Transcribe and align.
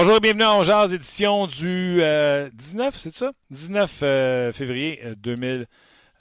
Bonjour 0.00 0.14
et 0.14 0.20
bienvenue 0.20 0.44
en 0.44 0.62
Jazz, 0.62 0.94
édition 0.94 1.48
du 1.48 1.96
19, 1.96 2.00
euh, 2.00 2.90
c'est 2.92 3.16
ça? 3.16 3.32
19 3.50 4.00
euh, 4.04 4.52
février 4.52 5.02
2018. 5.16 5.68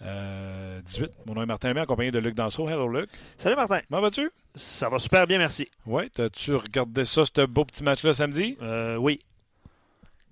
Euh, 0.02 0.82
Mon 1.28 1.36
nom 1.36 1.44
est 1.44 1.46
Martin 1.46 1.68
Lemay, 1.68 1.82
accompagné 1.82 2.10
de 2.10 2.18
Luc 2.18 2.34
Danseau. 2.34 2.68
Hello 2.68 2.88
Luc. 2.88 3.08
Salut 3.38 3.56
Martin. 3.56 3.82
Comment 3.88 4.02
vas-tu? 4.02 4.32
Ça 4.56 4.90
va 4.90 4.98
super 4.98 5.28
bien, 5.28 5.38
merci. 5.38 5.70
Oui, 5.86 6.10
as-tu 6.18 6.56
regardé 6.56 7.06
ça, 7.06 7.22
ce 7.24 7.46
beau 7.46 7.66
petit 7.66 7.84
match-là 7.84 8.16
samedi? 8.16 8.58
oui. 8.98 9.20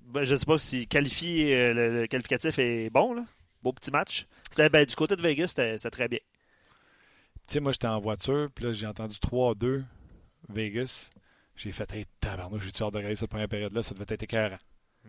Ben, 0.08 0.24
je 0.24 0.34
ne 0.34 0.40
sais 0.40 0.46
pas 0.48 0.58
si 0.58 0.88
qualifié, 0.88 1.72
le, 1.72 2.08
qualificatif 2.08 2.58
est 2.58 2.90
bon, 2.90 3.14
là. 3.14 3.26
Beau 3.62 3.74
petit 3.74 3.92
match. 3.92 4.26
Ben, 4.58 4.86
du 4.86 4.96
côté 4.96 5.16
de 5.16 5.22
Vegas, 5.22 5.50
c'était 5.50 5.78
très 5.92 6.08
bien. 6.08 6.20
Tu 7.46 7.54
sais, 7.54 7.60
moi, 7.60 7.74
j'étais 7.74 7.86
en 7.86 8.00
voiture, 8.00 8.50
puis 8.56 8.66
là, 8.66 8.74
j'ai 8.74 8.88
entendu 8.88 9.18
3-2 9.18 9.84
Vegas. 10.50 11.12
J'ai 11.58 11.72
fait, 11.72 11.92
hey, 11.94 12.06
tabarnou, 12.20 12.60
j'ai-tu 12.60 12.84
hâte 12.84 12.94
de 12.94 12.98
regarder 12.98 13.16
cette 13.16 13.30
première 13.30 13.48
période-là? 13.48 13.84
Ça 13.84 13.94
devait 13.94 14.06
être 14.08 14.24
écœurant. 14.24 14.58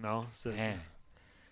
Non, 0.00 0.26
c'est. 0.32 0.50
Hein? 0.50 0.74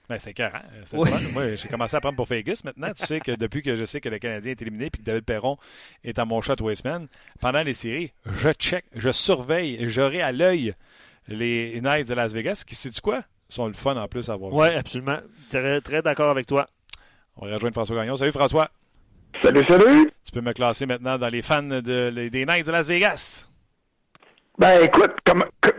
Ben, 0.09 0.19
c'est 0.19 0.31
écœurant. 0.31 0.61
Moi, 0.93 1.57
j'ai 1.57 1.69
commencé 1.69 1.97
à 1.97 2.01
prendre 2.01 2.17
pour 2.17 2.27
Vegas 2.27 2.61
maintenant. 2.65 2.93
Tu 2.93 3.07
sais 3.07 3.21
que 3.21 3.33
depuis 3.33 3.63
que 3.63 3.75
je 3.75 3.85
sais 3.85 4.01
que 4.01 4.09
le 4.09 4.19
Canadien 4.19 4.53
est 4.53 4.63
éliminé 4.63 4.87
et 4.87 4.91
que 4.91 5.01
David 5.01 5.25
Perron 5.25 5.57
est 6.05 6.19
à 6.19 6.25
mon 6.25 6.43
shot 6.43 6.57
Wasteman, 6.61 7.09
pendant 7.41 7.63
les 7.63 7.75
séries, 7.75 8.13
je 8.27 8.51
check, 8.53 8.85
je 8.95 9.11
surveille, 9.11 9.89
j'aurai 9.89 10.21
à 10.21 10.31
l'œil 10.31 10.75
les 11.27 11.81
Knights 11.81 12.09
de 12.09 12.15
Las 12.15 12.33
Vegas 12.35 12.65
qui, 12.67 12.75
sais-tu 12.75 13.01
quoi? 13.01 13.25
sont 13.55 13.67
le 13.67 13.73
fun 13.73 13.97
en 13.97 14.09
plus 14.09 14.29
à 14.29 14.37
voir. 14.37 14.53
Oui, 14.53 14.69
absolument. 14.69 15.19
Très, 15.51 15.81
très 15.81 16.03
d'accord 16.03 16.31
avec 16.31 16.47
toi. 16.47 16.67
On 17.37 17.47
va 17.47 17.55
rejoindre 17.55 17.75
François 17.75 17.97
Gagnon. 17.97 18.17
Salut 18.17 18.33
François. 18.33 18.69
Salut, 19.43 19.65
salut. 19.69 20.11
Tu 20.25 20.33
peux 20.33 20.41
me 20.41 20.53
classer 20.53 20.87
maintenant 20.87 21.19
dans 21.19 21.29
les 21.29 21.43
fans 21.43 21.63
de, 21.63 22.29
des 22.29 22.45
Knights 22.45 22.67
de 22.67 22.73
Las 22.73 22.87
Vegas. 22.89 23.49
Ben 24.59 24.83
écoute, 24.83 25.13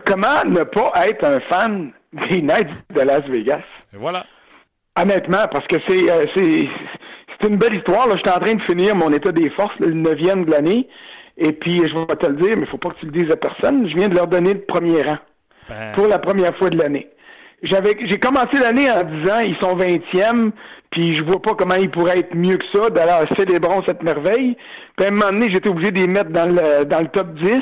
comment 0.04 0.44
ne 0.44 0.62
pas 0.64 0.92
être 1.06 1.24
un 1.24 1.40
fan 1.48 1.92
des 2.30 2.42
Knights 2.42 2.68
de 2.94 3.00
Las 3.00 3.22
Vegas? 3.22 3.62
Et 3.94 3.96
voilà. 3.96 4.24
Honnêtement, 5.00 5.46
parce 5.50 5.66
que 5.66 5.76
c'est 5.88 6.10
euh, 6.10 6.24
c'est 6.34 7.48
une 7.48 7.56
belle 7.56 7.76
histoire. 7.76 8.06
Là. 8.06 8.14
Je 8.16 8.20
suis 8.20 8.36
en 8.36 8.40
train 8.40 8.54
de 8.54 8.62
finir 8.62 8.94
mon 8.94 9.12
état 9.12 9.32
des 9.32 9.50
forces, 9.50 9.74
le 9.80 9.92
neuvième 9.92 10.44
de 10.44 10.50
l'année. 10.50 10.88
Et 11.38 11.52
puis, 11.52 11.82
je 11.86 11.94
vais 11.94 12.16
te 12.16 12.26
le 12.26 12.36
dire, 12.36 12.56
mais 12.56 12.62
il 12.62 12.68
faut 12.68 12.78
pas 12.78 12.90
que 12.90 13.00
tu 13.00 13.06
le 13.06 13.12
dises 13.12 13.30
à 13.30 13.36
personne. 13.36 13.88
Je 13.88 13.94
viens 13.94 14.08
de 14.08 14.14
leur 14.14 14.26
donner 14.26 14.54
le 14.54 14.62
premier 14.62 15.02
rang. 15.02 15.18
Ben. 15.68 15.92
Pour 15.94 16.06
la 16.06 16.18
première 16.18 16.56
fois 16.56 16.70
de 16.70 16.78
l'année. 16.78 17.08
J'avais, 17.62 17.96
j'ai 18.08 18.18
commencé 18.18 18.58
l'année 18.60 18.90
en 18.90 19.02
disant, 19.02 19.40
ils 19.40 19.56
sont 19.60 19.76
20e, 19.76 20.52
puis 20.90 21.16
je 21.16 21.22
vois 21.22 21.42
pas 21.42 21.52
comment 21.54 21.74
ils 21.74 21.90
pourraient 21.90 22.20
être 22.20 22.34
mieux 22.34 22.56
que 22.58 22.66
ça. 22.72 22.90
D'ailleurs, 22.90 23.26
célébrons 23.36 23.82
cette 23.86 24.02
merveille. 24.02 24.56
Puis 24.96 25.06
à 25.06 25.08
un 25.08 25.12
moment 25.12 25.30
donné, 25.30 25.48
j'étais 25.50 25.68
obligé 25.68 25.90
de 25.90 25.98
les 25.98 26.06
mettre 26.06 26.30
dans 26.30 26.46
le, 26.46 26.84
dans 26.84 27.00
le 27.00 27.08
top 27.08 27.34
10. 27.34 27.60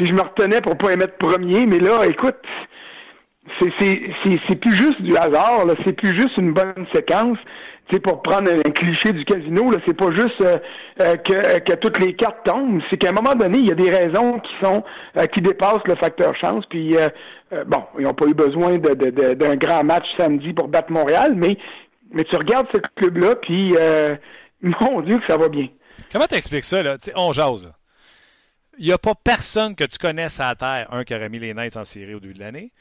Puis 0.00 0.08
je 0.08 0.14
me 0.14 0.22
retenais 0.22 0.62
pour 0.62 0.78
pas 0.78 0.88
les 0.88 0.96
mettre 0.96 1.18
premier, 1.18 1.66
mais 1.66 1.78
là, 1.78 2.06
écoute, 2.06 2.38
c'est 3.60 4.56
plus 4.58 4.74
juste 4.74 5.02
du 5.02 5.14
hasard, 5.14 5.66
là, 5.66 5.74
c'est 5.84 5.92
plus 5.92 6.18
juste 6.18 6.38
une 6.38 6.54
bonne 6.54 6.86
séquence. 6.94 7.36
C'est 7.92 8.00
pour 8.00 8.22
prendre 8.22 8.50
un, 8.50 8.70
cliché 8.70 9.12
du 9.12 9.26
casino, 9.26 9.70
là, 9.70 9.76
c'est 9.86 9.94
pas 9.94 10.10
juste 10.16 10.40
euh, 10.40 10.56
euh, 11.02 11.16
que, 11.16 11.58
que 11.58 11.74
toutes 11.74 11.98
les 11.98 12.14
cartes 12.14 12.46
tombent, 12.46 12.80
c'est 12.88 12.96
qu'à 12.96 13.10
un 13.10 13.12
moment 13.12 13.34
donné, 13.34 13.58
il 13.58 13.66
y 13.66 13.72
a 13.72 13.74
des 13.74 13.90
raisons 13.90 14.38
qui 14.38 14.52
sont 14.62 14.82
euh, 15.18 15.26
qui 15.26 15.42
dépassent 15.42 15.84
le 15.84 15.96
facteur 15.96 16.34
chance. 16.36 16.64
Puis 16.70 16.96
bon, 17.66 17.82
ils 17.98 18.04
n'ont 18.04 18.14
pas 18.14 18.24
eu 18.24 18.32
besoin 18.32 18.78
d'un 18.78 18.94
de, 18.94 19.10
de, 19.10 19.54
grand 19.56 19.84
match 19.84 20.06
samedi 20.16 20.54
pour 20.54 20.68
battre 20.68 20.90
Montréal, 20.90 21.34
mais 21.36 21.58
mais 22.10 22.24
tu 22.24 22.36
regardes 22.36 22.68
ce 22.72 22.80
club-là, 22.96 23.36
puis 23.36 23.74
mon 24.62 25.02
Dieu 25.02 25.18
que 25.18 25.26
ça 25.28 25.36
va 25.36 25.50
bien. 25.50 25.68
Comment 26.10 26.26
t'expliques 26.26 26.64
ça, 26.64 26.82
là? 26.82 26.96
on 27.16 27.32
jase, 27.32 27.64
là 27.64 27.72
il 28.80 28.86
n'y 28.86 28.92
a 28.92 28.98
pas 28.98 29.14
personne 29.14 29.76
que 29.76 29.84
tu 29.84 29.98
connaisses 29.98 30.40
à 30.40 30.48
la 30.48 30.54
Terre, 30.54 30.88
un, 30.90 31.04
qui 31.04 31.14
aurait 31.14 31.28
mis 31.28 31.38
les 31.38 31.52
Knights 31.52 31.76
en 31.76 31.84
série 31.84 32.14
au 32.14 32.20
début 32.20 32.32
de 32.32 32.40
l'année. 32.40 32.72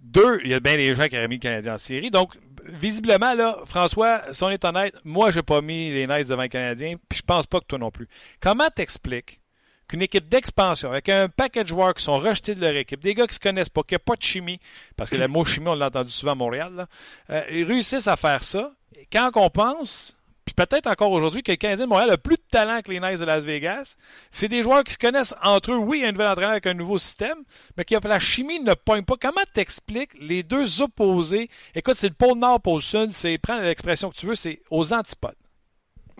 Deux, 0.00 0.40
il 0.42 0.50
y 0.50 0.54
a 0.54 0.58
bien 0.58 0.76
des 0.76 0.94
gens 0.94 1.06
qui 1.06 1.16
auraient 1.18 1.28
mis 1.28 1.36
le 1.36 1.40
Canadien 1.40 1.74
en 1.74 1.78
série. 1.78 2.10
Donc, 2.10 2.32
visiblement, 2.64 3.34
là, 3.34 3.58
François, 3.66 4.22
si 4.32 4.42
on 4.42 4.48
est 4.48 4.64
honnête, 4.64 4.94
moi, 5.04 5.30
je 5.30 5.36
n'ai 5.36 5.42
pas 5.42 5.60
mis 5.60 5.90
les 5.90 6.06
Knights 6.06 6.28
devant 6.28 6.42
le 6.42 6.48
Canadien, 6.48 6.96
puis 7.10 7.18
je 7.18 7.22
pense 7.22 7.46
pas 7.46 7.60
que 7.60 7.66
toi 7.66 7.78
non 7.78 7.90
plus. 7.90 8.08
Comment 8.40 8.70
t'expliques 8.70 9.42
qu'une 9.86 10.00
équipe 10.00 10.30
d'expansion, 10.30 10.90
avec 10.90 11.10
un 11.10 11.28
package 11.28 11.72
work 11.72 11.98
qui 11.98 12.04
sont 12.04 12.18
rejetés 12.18 12.54
de 12.54 12.62
leur 12.62 12.74
équipe, 12.74 13.00
des 13.00 13.12
gars 13.12 13.26
qui 13.26 13.34
se 13.34 13.40
connaissent 13.40 13.68
pas, 13.68 13.82
qui 13.82 13.94
n'ont 13.94 14.00
pas 14.02 14.16
de 14.16 14.22
chimie, 14.22 14.58
parce 14.96 15.10
que 15.10 15.16
le 15.16 15.28
mot 15.28 15.44
chimie, 15.44 15.68
on 15.68 15.74
l'a 15.74 15.88
entendu 15.88 16.10
souvent 16.10 16.32
à 16.32 16.36
Montréal, 16.36 16.86
euh, 17.28 17.42
ils 17.50 17.64
réussissent 17.64 18.08
à 18.08 18.16
faire 18.16 18.42
ça. 18.44 18.72
quand 19.12 19.30
on 19.34 19.50
pense 19.50 20.16
puis 20.44 20.54
peut-être 20.54 20.86
encore 20.86 21.10
aujourd'hui 21.10 21.42
que 21.42 21.52
le 21.52 21.56
Canadien 21.56 21.86
de 21.86 21.90
Montréal 21.90 22.10
a 22.10 22.18
plus 22.18 22.36
de 22.36 22.42
talent 22.50 22.80
que 22.84 22.90
les 22.90 23.00
Knights 23.00 23.20
de 23.20 23.24
Las 23.24 23.44
Vegas. 23.44 23.96
C'est 24.30 24.48
des 24.48 24.62
joueurs 24.62 24.84
qui 24.84 24.92
se 24.92 24.98
connaissent 24.98 25.34
entre 25.42 25.72
eux. 25.72 25.76
Oui, 25.76 25.98
il 25.98 26.02
y 26.02 26.04
a 26.04 26.08
un 26.08 26.12
nouvel 26.12 26.28
entraîneur 26.28 26.50
avec 26.52 26.66
un 26.66 26.74
nouveau 26.74 26.98
système, 26.98 27.38
mais 27.76 27.84
qui 27.84 27.96
la 28.02 28.18
chimie 28.18 28.60
ne 28.60 28.74
pogne 28.74 29.04
pas. 29.04 29.14
Comment 29.20 29.40
t'expliques 29.54 30.12
les 30.20 30.42
deux 30.42 30.82
opposés? 30.82 31.48
Écoute, 31.74 31.94
c'est 31.96 32.08
le 32.08 32.14
pôle 32.14 32.38
Nord, 32.38 32.60
pôle 32.60 32.82
Sud. 32.82 33.12
C'est, 33.12 33.38
prends 33.38 33.60
l'expression 33.60 34.10
que 34.10 34.16
tu 34.16 34.26
veux, 34.26 34.34
c'est 34.34 34.60
aux 34.70 34.92
antipodes. 34.92 35.34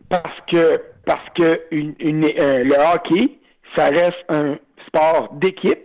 Parce 0.09 0.41
que, 0.51 0.57
euh, 0.57 1.61
le 1.73 2.95
hockey, 2.95 3.39
ça 3.77 3.87
reste 3.87 4.25
un 4.29 4.57
sport 4.87 5.35
d'équipe 5.35 5.81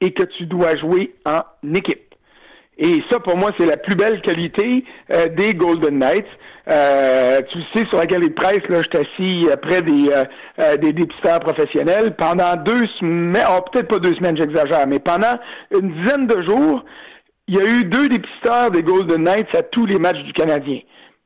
et 0.00 0.12
que 0.12 0.22
tu 0.22 0.46
dois 0.46 0.76
jouer 0.76 1.14
en 1.26 1.42
équipe. 1.74 2.14
Et 2.78 3.02
ça, 3.10 3.18
pour 3.18 3.36
moi, 3.36 3.50
c'est 3.58 3.66
la 3.66 3.76
plus 3.76 3.96
belle 3.96 4.22
qualité 4.22 4.84
euh, 5.10 5.26
des 5.28 5.54
Golden 5.54 5.98
Knights. 5.98 6.28
Euh, 6.70 7.40
tu 7.50 7.58
sais, 7.74 7.86
sur 7.88 7.98
la 7.98 8.06
galerie 8.06 8.28
de 8.28 8.34
presse, 8.34 8.60
là, 8.68 8.82
je 8.82 8.98
suis 8.98 9.48
assis 9.50 9.58
près 9.62 9.80
des, 9.80 10.10
euh, 10.10 10.24
euh, 10.60 10.76
des 10.76 10.92
dépisteurs 10.92 11.40
professionnels. 11.40 12.14
Pendant 12.16 12.56
deux 12.56 12.86
semaines, 12.98 13.44
oh, 13.50 13.60
peut-être 13.72 13.88
pas 13.88 13.98
deux 13.98 14.14
semaines, 14.14 14.36
j'exagère, 14.36 14.86
mais 14.86 14.98
pendant 14.98 15.38
une 15.70 15.92
dizaine 16.02 16.26
de 16.26 16.42
jours, 16.42 16.84
il 17.46 17.56
y 17.56 17.60
a 17.60 17.64
eu 17.64 17.84
deux 17.84 18.08
dépisteurs 18.10 18.70
des 18.70 18.82
Golden 18.82 19.24
Knights 19.24 19.54
à 19.56 19.62
tous 19.62 19.86
les 19.86 19.98
matchs 19.98 20.22
du 20.24 20.32
Canadien. 20.34 20.80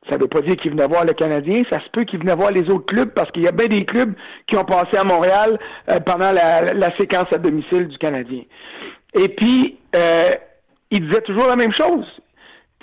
Ça 0.09 0.15
ne 0.15 0.21
veut 0.21 0.27
pas 0.27 0.41
dire 0.41 0.55
qu'ils 0.57 0.71
venaient 0.71 0.87
voir 0.87 1.05
le 1.05 1.13
Canadien, 1.13 1.63
ça 1.69 1.79
se 1.79 1.89
peut 1.91 2.03
qu'ils 2.03 2.19
venaient 2.19 2.35
voir 2.35 2.51
les 2.51 2.69
autres 2.69 2.85
clubs 2.85 3.09
parce 3.09 3.29
qu'il 3.31 3.43
y 3.43 3.47
a 3.47 3.53
bien 3.53 3.67
des 3.67 3.85
clubs 3.85 4.13
qui 4.47 4.57
ont 4.57 4.65
passé 4.65 4.97
à 4.97 5.03
Montréal 5.03 5.57
pendant 6.05 6.31
la, 6.31 6.73
la, 6.73 6.97
séquence 6.97 7.27
à 7.33 7.37
domicile 7.37 7.87
du 7.87 7.97
Canadien. 7.97 8.41
Et 9.13 9.29
puis, 9.29 9.77
euh, 9.95 10.31
ils 10.91 11.07
disaient 11.07 11.21
toujours 11.21 11.47
la 11.47 11.55
même 11.55 11.73
chose. 11.73 12.05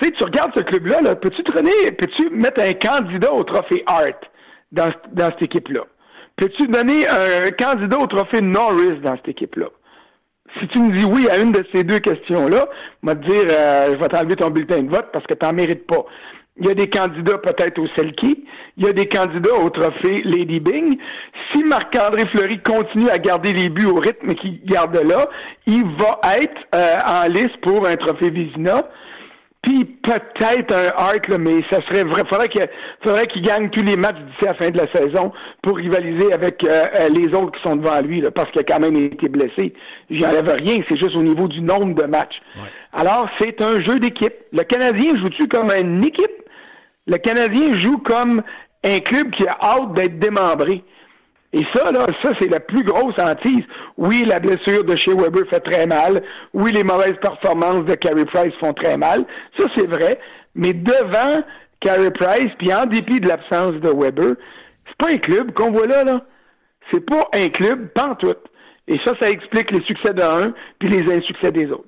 Tu 0.00 0.06
sais, 0.06 0.12
tu 0.12 0.24
regardes 0.24 0.52
ce 0.56 0.62
club-là, 0.62 1.00
-là, 1.02 1.14
peux-tu 1.14 1.42
donner, 1.42 1.92
peux-tu 1.98 2.30
mettre 2.30 2.62
un 2.62 2.72
candidat 2.72 3.32
au 3.32 3.44
trophée 3.44 3.82
Hart 3.86 4.18
dans, 4.72 4.90
dans 5.12 5.26
cette 5.30 5.42
équipe-là? 5.42 5.82
Peux-tu 6.36 6.66
donner 6.68 7.06
un 7.06 7.50
candidat 7.50 7.98
au 7.98 8.06
trophée 8.06 8.40
Norris 8.40 8.98
dans 9.02 9.14
cette 9.16 9.28
équipe-là? 9.28 9.66
Si 10.58 10.66
tu 10.68 10.78
me 10.80 10.96
dis 10.96 11.04
oui 11.04 11.28
à 11.28 11.38
une 11.38 11.52
de 11.52 11.64
ces 11.74 11.84
deux 11.84 11.98
questions-là, 11.98 12.66
vais 13.02 13.14
te 13.14 13.26
dire, 13.26 13.44
euh, 13.50 13.92
je 13.92 13.98
vais 13.98 14.08
t'enlever 14.08 14.36
ton 14.36 14.50
bulletin 14.50 14.82
de 14.82 14.90
vote 14.90 15.08
parce 15.12 15.26
que 15.26 15.34
tu 15.34 15.46
n'en 15.46 15.52
mérites 15.52 15.86
pas. 15.86 16.04
Il 16.56 16.66
y 16.66 16.70
a 16.70 16.74
des 16.74 16.88
candidats 16.88 17.38
peut-être 17.38 17.78
au 17.78 17.86
Selkie, 17.96 18.44
il 18.76 18.86
y 18.86 18.88
a 18.88 18.92
des 18.92 19.06
candidats 19.06 19.54
au 19.54 19.70
trophée 19.70 20.22
Lady 20.24 20.60
Bing. 20.60 20.98
Si 21.52 21.62
Marc-André 21.62 22.24
Fleury 22.32 22.58
continue 22.60 23.08
à 23.10 23.18
garder 23.18 23.52
les 23.52 23.68
buts 23.68 23.86
au 23.86 23.96
rythme 23.96 24.34
qu'il 24.34 24.64
garde 24.64 24.96
là, 24.96 25.26
il 25.66 25.84
va 25.98 26.20
être 26.38 26.60
euh, 26.74 26.96
en 27.06 27.28
liste 27.28 27.58
pour 27.62 27.86
un 27.86 27.96
trophée 27.96 28.30
Vizina. 28.30 28.88
Puis 29.62 29.84
peut-être 29.84 30.74
un 30.74 30.88
Hart, 30.96 31.28
mais 31.38 31.60
ça 31.70 31.80
serait 31.82 32.04
vrai. 32.04 32.22
Faudrait 32.28 32.48
qu'il 32.48 32.66
faudrait 33.04 33.26
qu'il 33.26 33.42
gagne 33.42 33.68
tous 33.68 33.82
les 33.82 33.96
matchs 33.96 34.16
d'ici 34.16 34.48
à 34.48 34.52
la 34.52 34.54
fin 34.54 34.70
de 34.70 34.78
la 34.78 34.90
saison 34.92 35.32
pour 35.62 35.76
rivaliser 35.76 36.32
avec 36.32 36.64
euh, 36.64 36.86
euh, 36.98 37.08
les 37.10 37.26
autres 37.36 37.52
qui 37.52 37.68
sont 37.68 37.76
devant 37.76 38.00
lui, 38.00 38.22
parce 38.34 38.50
qu'il 38.52 38.60
a 38.62 38.64
quand 38.64 38.80
même 38.80 38.96
été 38.96 39.28
blessé. 39.28 39.74
J'y 40.08 40.24
enlève 40.24 40.56
rien, 40.64 40.78
c'est 40.88 40.98
juste 40.98 41.14
au 41.14 41.22
niveau 41.22 41.46
du 41.46 41.60
nombre 41.60 41.94
de 41.94 42.04
matchs. 42.04 42.40
Alors, 42.94 43.28
c'est 43.38 43.60
un 43.60 43.82
jeu 43.82 44.00
d'équipe. 44.00 44.32
Le 44.52 44.62
Canadien 44.62 45.18
joue-tu 45.18 45.46
comme 45.46 45.70
une 45.70 46.02
équipe? 46.04 46.32
Le 47.06 47.18
Canadien 47.18 47.78
joue 47.78 47.98
comme 47.98 48.42
un 48.82 48.98
club 49.00 49.30
qui 49.32 49.46
a 49.46 49.58
hâte 49.62 49.92
d'être 49.92 50.18
démembré. 50.18 50.82
Et 51.52 51.64
ça, 51.74 51.90
là, 51.90 52.06
ça, 52.22 52.32
c'est 52.40 52.48
la 52.48 52.60
plus 52.60 52.84
grosse 52.84 53.18
hantise. 53.18 53.64
Oui, 53.96 54.24
la 54.24 54.38
blessure 54.38 54.84
de 54.84 54.96
chez 54.96 55.12
Weber 55.12 55.42
fait 55.50 55.60
très 55.60 55.86
mal. 55.86 56.22
Oui, 56.54 56.70
les 56.72 56.84
mauvaises 56.84 57.16
performances 57.20 57.84
de 57.86 57.94
Carey 57.94 58.24
Price 58.24 58.54
font 58.60 58.72
très 58.72 58.96
mal. 58.96 59.24
Ça, 59.58 59.66
c'est 59.76 59.88
vrai. 59.88 60.20
Mais 60.54 60.72
devant 60.72 61.42
Carey 61.80 62.10
Price, 62.12 62.52
puis 62.58 62.72
en 62.72 62.86
dépit 62.86 63.20
de 63.20 63.26
l'absence 63.26 63.72
de 63.72 63.88
Weber, 63.88 64.34
c'est 64.86 64.96
pas 64.96 65.10
un 65.10 65.18
club 65.18 65.52
qu'on 65.52 65.72
voit 65.72 65.86
là, 65.86 66.04
là. 66.04 66.24
C'est 66.92 67.04
pas 67.04 67.28
un 67.34 67.48
club, 67.48 67.88
tout. 68.18 68.34
Et 68.86 68.98
ça, 69.04 69.12
ça 69.20 69.30
explique 69.30 69.70
les 69.70 69.84
succès 69.84 70.12
d'un 70.12 70.52
puis 70.78 70.88
les 70.88 71.12
insuccès 71.12 71.52
des 71.52 71.66
autres. 71.66 71.84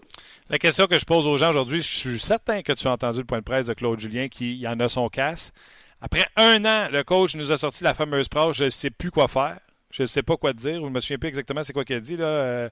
La 0.50 0.58
question 0.58 0.86
que 0.86 0.98
je 0.98 1.04
pose 1.04 1.26
aux 1.26 1.36
gens 1.36 1.50
aujourd'hui, 1.50 1.80
je 1.80 1.88
suis 1.88 2.18
certain 2.18 2.62
que 2.62 2.72
tu 2.72 2.86
as 2.86 2.92
entendu 2.92 3.20
le 3.20 3.24
point 3.24 3.38
de 3.38 3.44
presse 3.44 3.66
de 3.66 3.74
Claude 3.74 3.98
Julien 3.98 4.28
qui 4.28 4.64
en 4.68 4.78
a 4.80 4.88
son 4.88 5.08
casse. 5.08 5.52
Après 6.02 6.24
un 6.36 6.64
an, 6.64 6.88
le 6.92 7.04
coach 7.04 7.36
nous 7.36 7.52
a 7.52 7.56
sorti 7.56 7.84
la 7.84 7.94
fameuse 7.94 8.26
phrase 8.28 8.56
Je 8.56 8.64
ne 8.64 8.70
sais 8.70 8.90
plus 8.90 9.12
quoi 9.12 9.28
faire. 9.28 9.58
Je 9.92 10.02
ne 10.02 10.06
sais 10.06 10.22
pas 10.22 10.36
quoi 10.36 10.52
te 10.52 10.58
dire. 10.58 10.80
Je 10.80 10.80
ne 10.80 10.88
me 10.88 10.98
souviens 11.00 11.18
plus 11.18 11.28
exactement 11.28 11.62
c'est 11.62 11.72
quoi 11.72 11.84
qu'il 11.84 11.94
a 11.94 12.00
dit. 12.00 12.16
Là, 12.16 12.24
euh, 12.24 12.68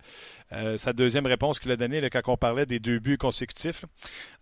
euh, 0.53 0.77
sa 0.77 0.93
deuxième 0.93 1.27
réponse 1.27 1.61
qu'il 1.61 1.71
a 1.71 1.77
donnée 1.77 2.00
quand 2.11 2.21
on 2.27 2.37
parlait 2.37 2.67
des 2.67 2.81
deux 2.81 2.99
buts 2.99 3.19
consécutifs. 3.19 3.85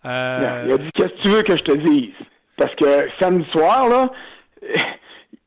Euh, 0.06 0.64
il 0.66 0.72
a 0.72 0.78
dit 0.78 0.90
Qu'est-ce 0.94 1.08
que 1.08 1.22
tu 1.22 1.28
veux 1.28 1.42
que 1.42 1.56
je 1.56 1.62
te 1.64 1.76
dise? 1.76 2.14
Parce 2.56 2.74
que 2.76 3.08
samedi 3.20 3.46
soir, 3.50 3.88
là, 3.88 4.10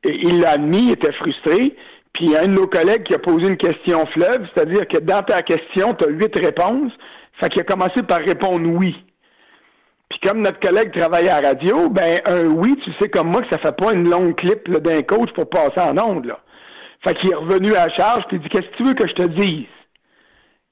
il 0.03 0.39
l'a 0.39 0.51
admis, 0.51 0.87
il 0.87 0.91
était 0.91 1.13
frustré. 1.13 1.75
Puis 2.13 2.35
un 2.35 2.43
de 2.43 2.53
nos 2.53 2.67
collègues 2.67 3.03
qui 3.03 3.15
a 3.15 3.19
posé 3.19 3.47
une 3.47 3.57
question 3.57 4.05
fleuve, 4.07 4.45
c'est-à-dire 4.53 4.87
que 4.87 4.99
dans 4.99 5.23
ta 5.23 5.41
question, 5.41 5.93
tu 5.95 6.05
as 6.05 6.09
huit 6.09 6.35
réponses. 6.37 6.91
Fait 7.39 7.49
qu'il 7.49 7.61
a 7.61 7.63
commencé 7.63 8.03
par 8.03 8.19
répondre 8.19 8.69
oui. 8.69 8.95
Puis 10.11 10.19
comme 10.27 10.41
notre 10.41 10.59
collègue 10.59 10.91
travaille 10.93 11.29
à 11.29 11.41
la 11.41 11.49
radio, 11.49 11.89
ben 11.89 12.19
un 12.25 12.45
oui, 12.47 12.77
tu 12.83 12.91
sais 12.99 13.07
comme 13.07 13.29
moi 13.29 13.41
que 13.41 13.49
ça 13.49 13.59
fait 13.59 13.75
pas 13.75 13.93
une 13.93 14.09
longue 14.09 14.35
clip 14.35 14.69
d'un 14.69 15.01
coach 15.03 15.31
pour 15.33 15.49
passer 15.49 15.79
en 15.79 15.97
onde. 15.97 16.25
Là. 16.25 16.39
Fait 17.03 17.13
qu'il 17.15 17.31
est 17.31 17.35
revenu 17.35 17.73
à 17.75 17.87
la 17.87 17.95
charge, 17.95 18.23
puis 18.27 18.37
il 18.37 18.43
dit 18.43 18.49
Qu'est-ce 18.49 18.67
que 18.67 18.75
tu 18.75 18.83
veux 18.83 18.93
que 18.93 19.07
je 19.07 19.13
te 19.13 19.23
dise? 19.23 19.65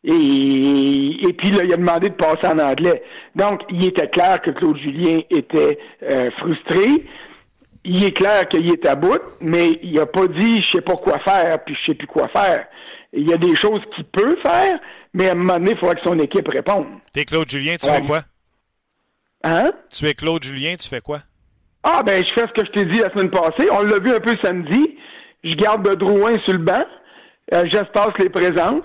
Et, 0.04 1.28
et 1.28 1.34
puis 1.34 1.52
là, 1.52 1.64
il 1.64 1.74
a 1.74 1.78
demandé 1.78 2.10
de 2.10 2.16
passer 2.16 2.48
en 2.48 2.60
anglais. 2.60 3.02
Donc, 3.36 3.62
il 3.70 3.86
était 3.86 4.10
clair 4.10 4.42
que 4.42 4.52
Claude 4.52 4.78
Julien 4.78 5.20
était 5.30 5.80
euh, 6.04 6.30
frustré 6.38 7.06
il 7.84 8.04
est 8.04 8.12
clair 8.12 8.48
qu'il 8.48 8.70
est 8.70 8.86
à 8.86 8.96
bout, 8.96 9.22
mais 9.42 9.80
il 9.82 9.94
n'a 9.94 10.06
pas 10.06 10.28
dit 10.28 10.62
je 10.64 10.70
sais 10.76 10.82
pas 10.82 10.96
quoi 10.96 11.18
faire, 11.20 11.64
puis 11.64 11.76
je 11.76 11.92
sais 11.92 11.96
plus 11.96 12.08
quoi 12.08 12.28
faire. 12.28 12.66
Il 13.14 13.28
y 13.28 13.34
a 13.34 13.38
des 13.38 13.56
choses 13.56 13.82
qu'il 13.96 14.06
peut 14.06 14.38
faire, 14.46 14.80
mais 15.14 15.30
à 15.30 15.32
un 15.32 15.36
moment 15.36 15.54
donné, 15.54 15.72
il 15.72 15.78
faudra 15.78 15.96
que 15.96 16.04
son 16.04 16.20
équipe 16.20 16.48
réponde. 16.48 16.86
T'es 17.14 17.26
Claude 17.26 17.50
Julien, 17.50 17.76
tu 17.82 17.90
fais 17.90 18.02
quoi? 18.02 18.20
Hein? 19.44 19.72
Tu 19.94 20.06
es 20.06 20.14
Claude 20.14 20.44
Julien, 20.44 20.76
tu 20.76 20.90
fais 20.90 21.02
quoi? 21.02 21.20
Ah 21.84 22.04
ben 22.04 22.24
je 22.26 22.34
fais 22.34 22.48
ce 22.48 22.62
que 22.62 22.66
je 22.66 22.72
t'ai 22.72 22.86
dit 22.86 23.00
la 23.00 23.10
semaine 23.12 23.32
passée. 23.32 23.70
On 23.72 23.82
l'a 23.82 24.00
vu 24.00 24.12
un 24.12 24.20
peu 24.20 24.36
samedi. 24.44 24.98
Je 25.44 25.56
garde 25.56 25.88
de 25.88 25.96
Drouin 25.96 26.38
sur 26.44 26.54
le 26.54 26.60
banc. 26.60 26.86
Euh, 27.54 27.64
j'espace 27.72 28.12
les 28.20 28.30
présences. 28.30 28.84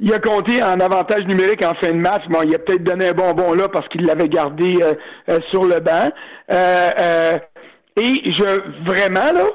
il 0.00 0.12
a 0.12 0.18
compté 0.18 0.62
en 0.62 0.78
avantage 0.80 1.26
numérique 1.26 1.64
en 1.64 1.74
fin 1.74 1.92
de 1.92 1.98
match. 1.98 2.22
Bon, 2.28 2.42
il 2.42 2.54
a 2.54 2.58
peut-être 2.58 2.84
donné 2.84 3.08
un 3.08 3.12
bonbon 3.12 3.54
là 3.54 3.68
parce 3.68 3.88
qu'il 3.88 4.04
l'avait 4.04 4.28
gardé 4.28 4.78
euh, 4.82 4.94
euh, 5.28 5.38
sur 5.50 5.64
le 5.64 5.80
banc. 5.80 6.10
Euh, 6.50 7.38
et 7.96 8.32
je 8.32 8.84
vraiment 8.84 9.32
là, 9.32 9.46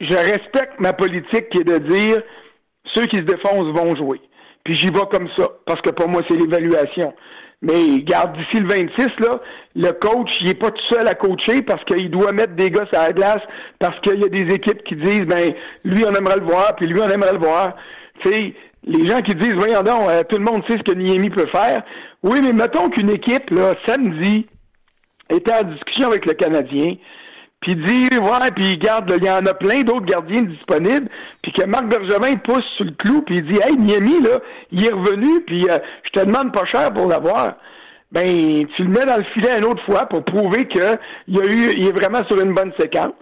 je 0.00 0.14
respecte 0.14 0.78
ma 0.78 0.92
politique 0.92 1.48
qui 1.50 1.58
est 1.58 1.64
de 1.64 1.78
dire 1.78 2.22
ceux 2.94 3.06
qui 3.06 3.16
se 3.16 3.22
défoncent 3.22 3.72
vont 3.74 3.96
jouer. 3.96 4.20
Puis 4.64 4.76
j'y 4.76 4.90
vais 4.90 5.06
comme 5.10 5.28
ça 5.36 5.48
parce 5.66 5.80
que 5.80 5.90
pour 5.90 6.08
moi 6.08 6.22
c'est 6.28 6.36
l'évaluation. 6.36 7.14
Mais 7.64 8.02
garde 8.02 8.36
d'ici 8.36 8.62
le 8.62 8.68
26 8.68 9.08
là, 9.20 9.40
le 9.74 9.90
coach 9.92 10.30
il 10.40 10.50
est 10.50 10.54
pas 10.54 10.70
tout 10.70 10.94
seul 10.94 11.08
à 11.08 11.14
coacher 11.14 11.62
parce 11.62 11.82
qu'il 11.84 12.10
doit 12.10 12.32
mettre 12.32 12.54
des 12.54 12.70
gars 12.70 12.86
à 12.92 13.08
la 13.08 13.12
glace 13.12 13.42
parce 13.78 13.98
qu'il 14.00 14.20
y 14.20 14.24
a 14.24 14.28
des 14.28 14.54
équipes 14.54 14.84
qui 14.84 14.96
disent 14.96 15.22
ben 15.22 15.52
lui 15.84 16.04
on 16.04 16.12
aimerait 16.14 16.36
le 16.36 16.44
voir 16.44 16.76
puis 16.76 16.86
lui 16.86 17.00
on 17.00 17.08
aimerait 17.08 17.32
le 17.32 17.38
voir 17.38 17.74
sais, 18.22 18.54
les 18.86 19.06
gens 19.06 19.20
qui 19.20 19.34
disent, 19.34 19.54
voyons 19.54 19.82
donc, 19.82 20.08
euh, 20.08 20.22
tout 20.24 20.36
le 20.36 20.44
monde 20.44 20.62
sait 20.68 20.76
ce 20.76 20.82
que 20.82 20.96
Niemi 20.96 21.30
peut 21.30 21.46
faire. 21.46 21.82
Oui, 22.22 22.40
mais 22.42 22.52
mettons 22.52 22.90
qu'une 22.90 23.10
équipe, 23.10 23.50
là, 23.50 23.74
samedi, 23.86 24.46
était 25.30 25.54
en 25.54 25.62
discussion 25.62 26.08
avec 26.08 26.26
le 26.26 26.34
Canadien, 26.34 26.94
puis 27.64 27.76
dit, 27.76 28.08
ouais, 28.18 28.50
puis 28.54 28.76
garde, 28.76 29.10
il 29.16 29.24
y 29.24 29.30
en 29.30 29.46
a 29.46 29.54
plein 29.54 29.82
d'autres 29.82 30.04
gardiens 30.04 30.42
disponibles, 30.42 31.08
puis 31.42 31.50
que 31.50 31.64
Marc 31.64 31.86
Bergevin 31.86 32.36
pousse 32.36 32.64
sur 32.76 32.84
le 32.84 32.90
clou, 32.92 33.22
puis 33.22 33.36
il 33.36 33.50
dit, 33.50 33.58
hey, 33.64 33.74
Niemi, 33.74 34.20
là, 34.20 34.38
il 34.70 34.84
est 34.84 34.92
revenu, 34.92 35.40
puis 35.46 35.66
euh, 35.70 35.78
je 36.02 36.20
te 36.20 36.26
demande 36.26 36.52
pas 36.52 36.66
cher 36.66 36.92
pour 36.92 37.06
l'avoir. 37.08 37.54
Ben, 38.12 38.66
tu 38.76 38.82
le 38.82 38.90
mets 38.90 39.06
dans 39.06 39.16
le 39.16 39.24
filet 39.32 39.58
une 39.58 39.64
autre 39.64 39.82
fois 39.86 40.04
pour 40.06 40.22
prouver 40.24 40.68
qu'il 40.68 40.98
y 41.28 41.38
a 41.38 41.44
eu, 41.46 41.72
il 41.78 41.86
est 41.86 41.92
vraiment 41.92 42.22
sur 42.26 42.38
une 42.38 42.52
bonne 42.52 42.72
séquence. 42.78 43.14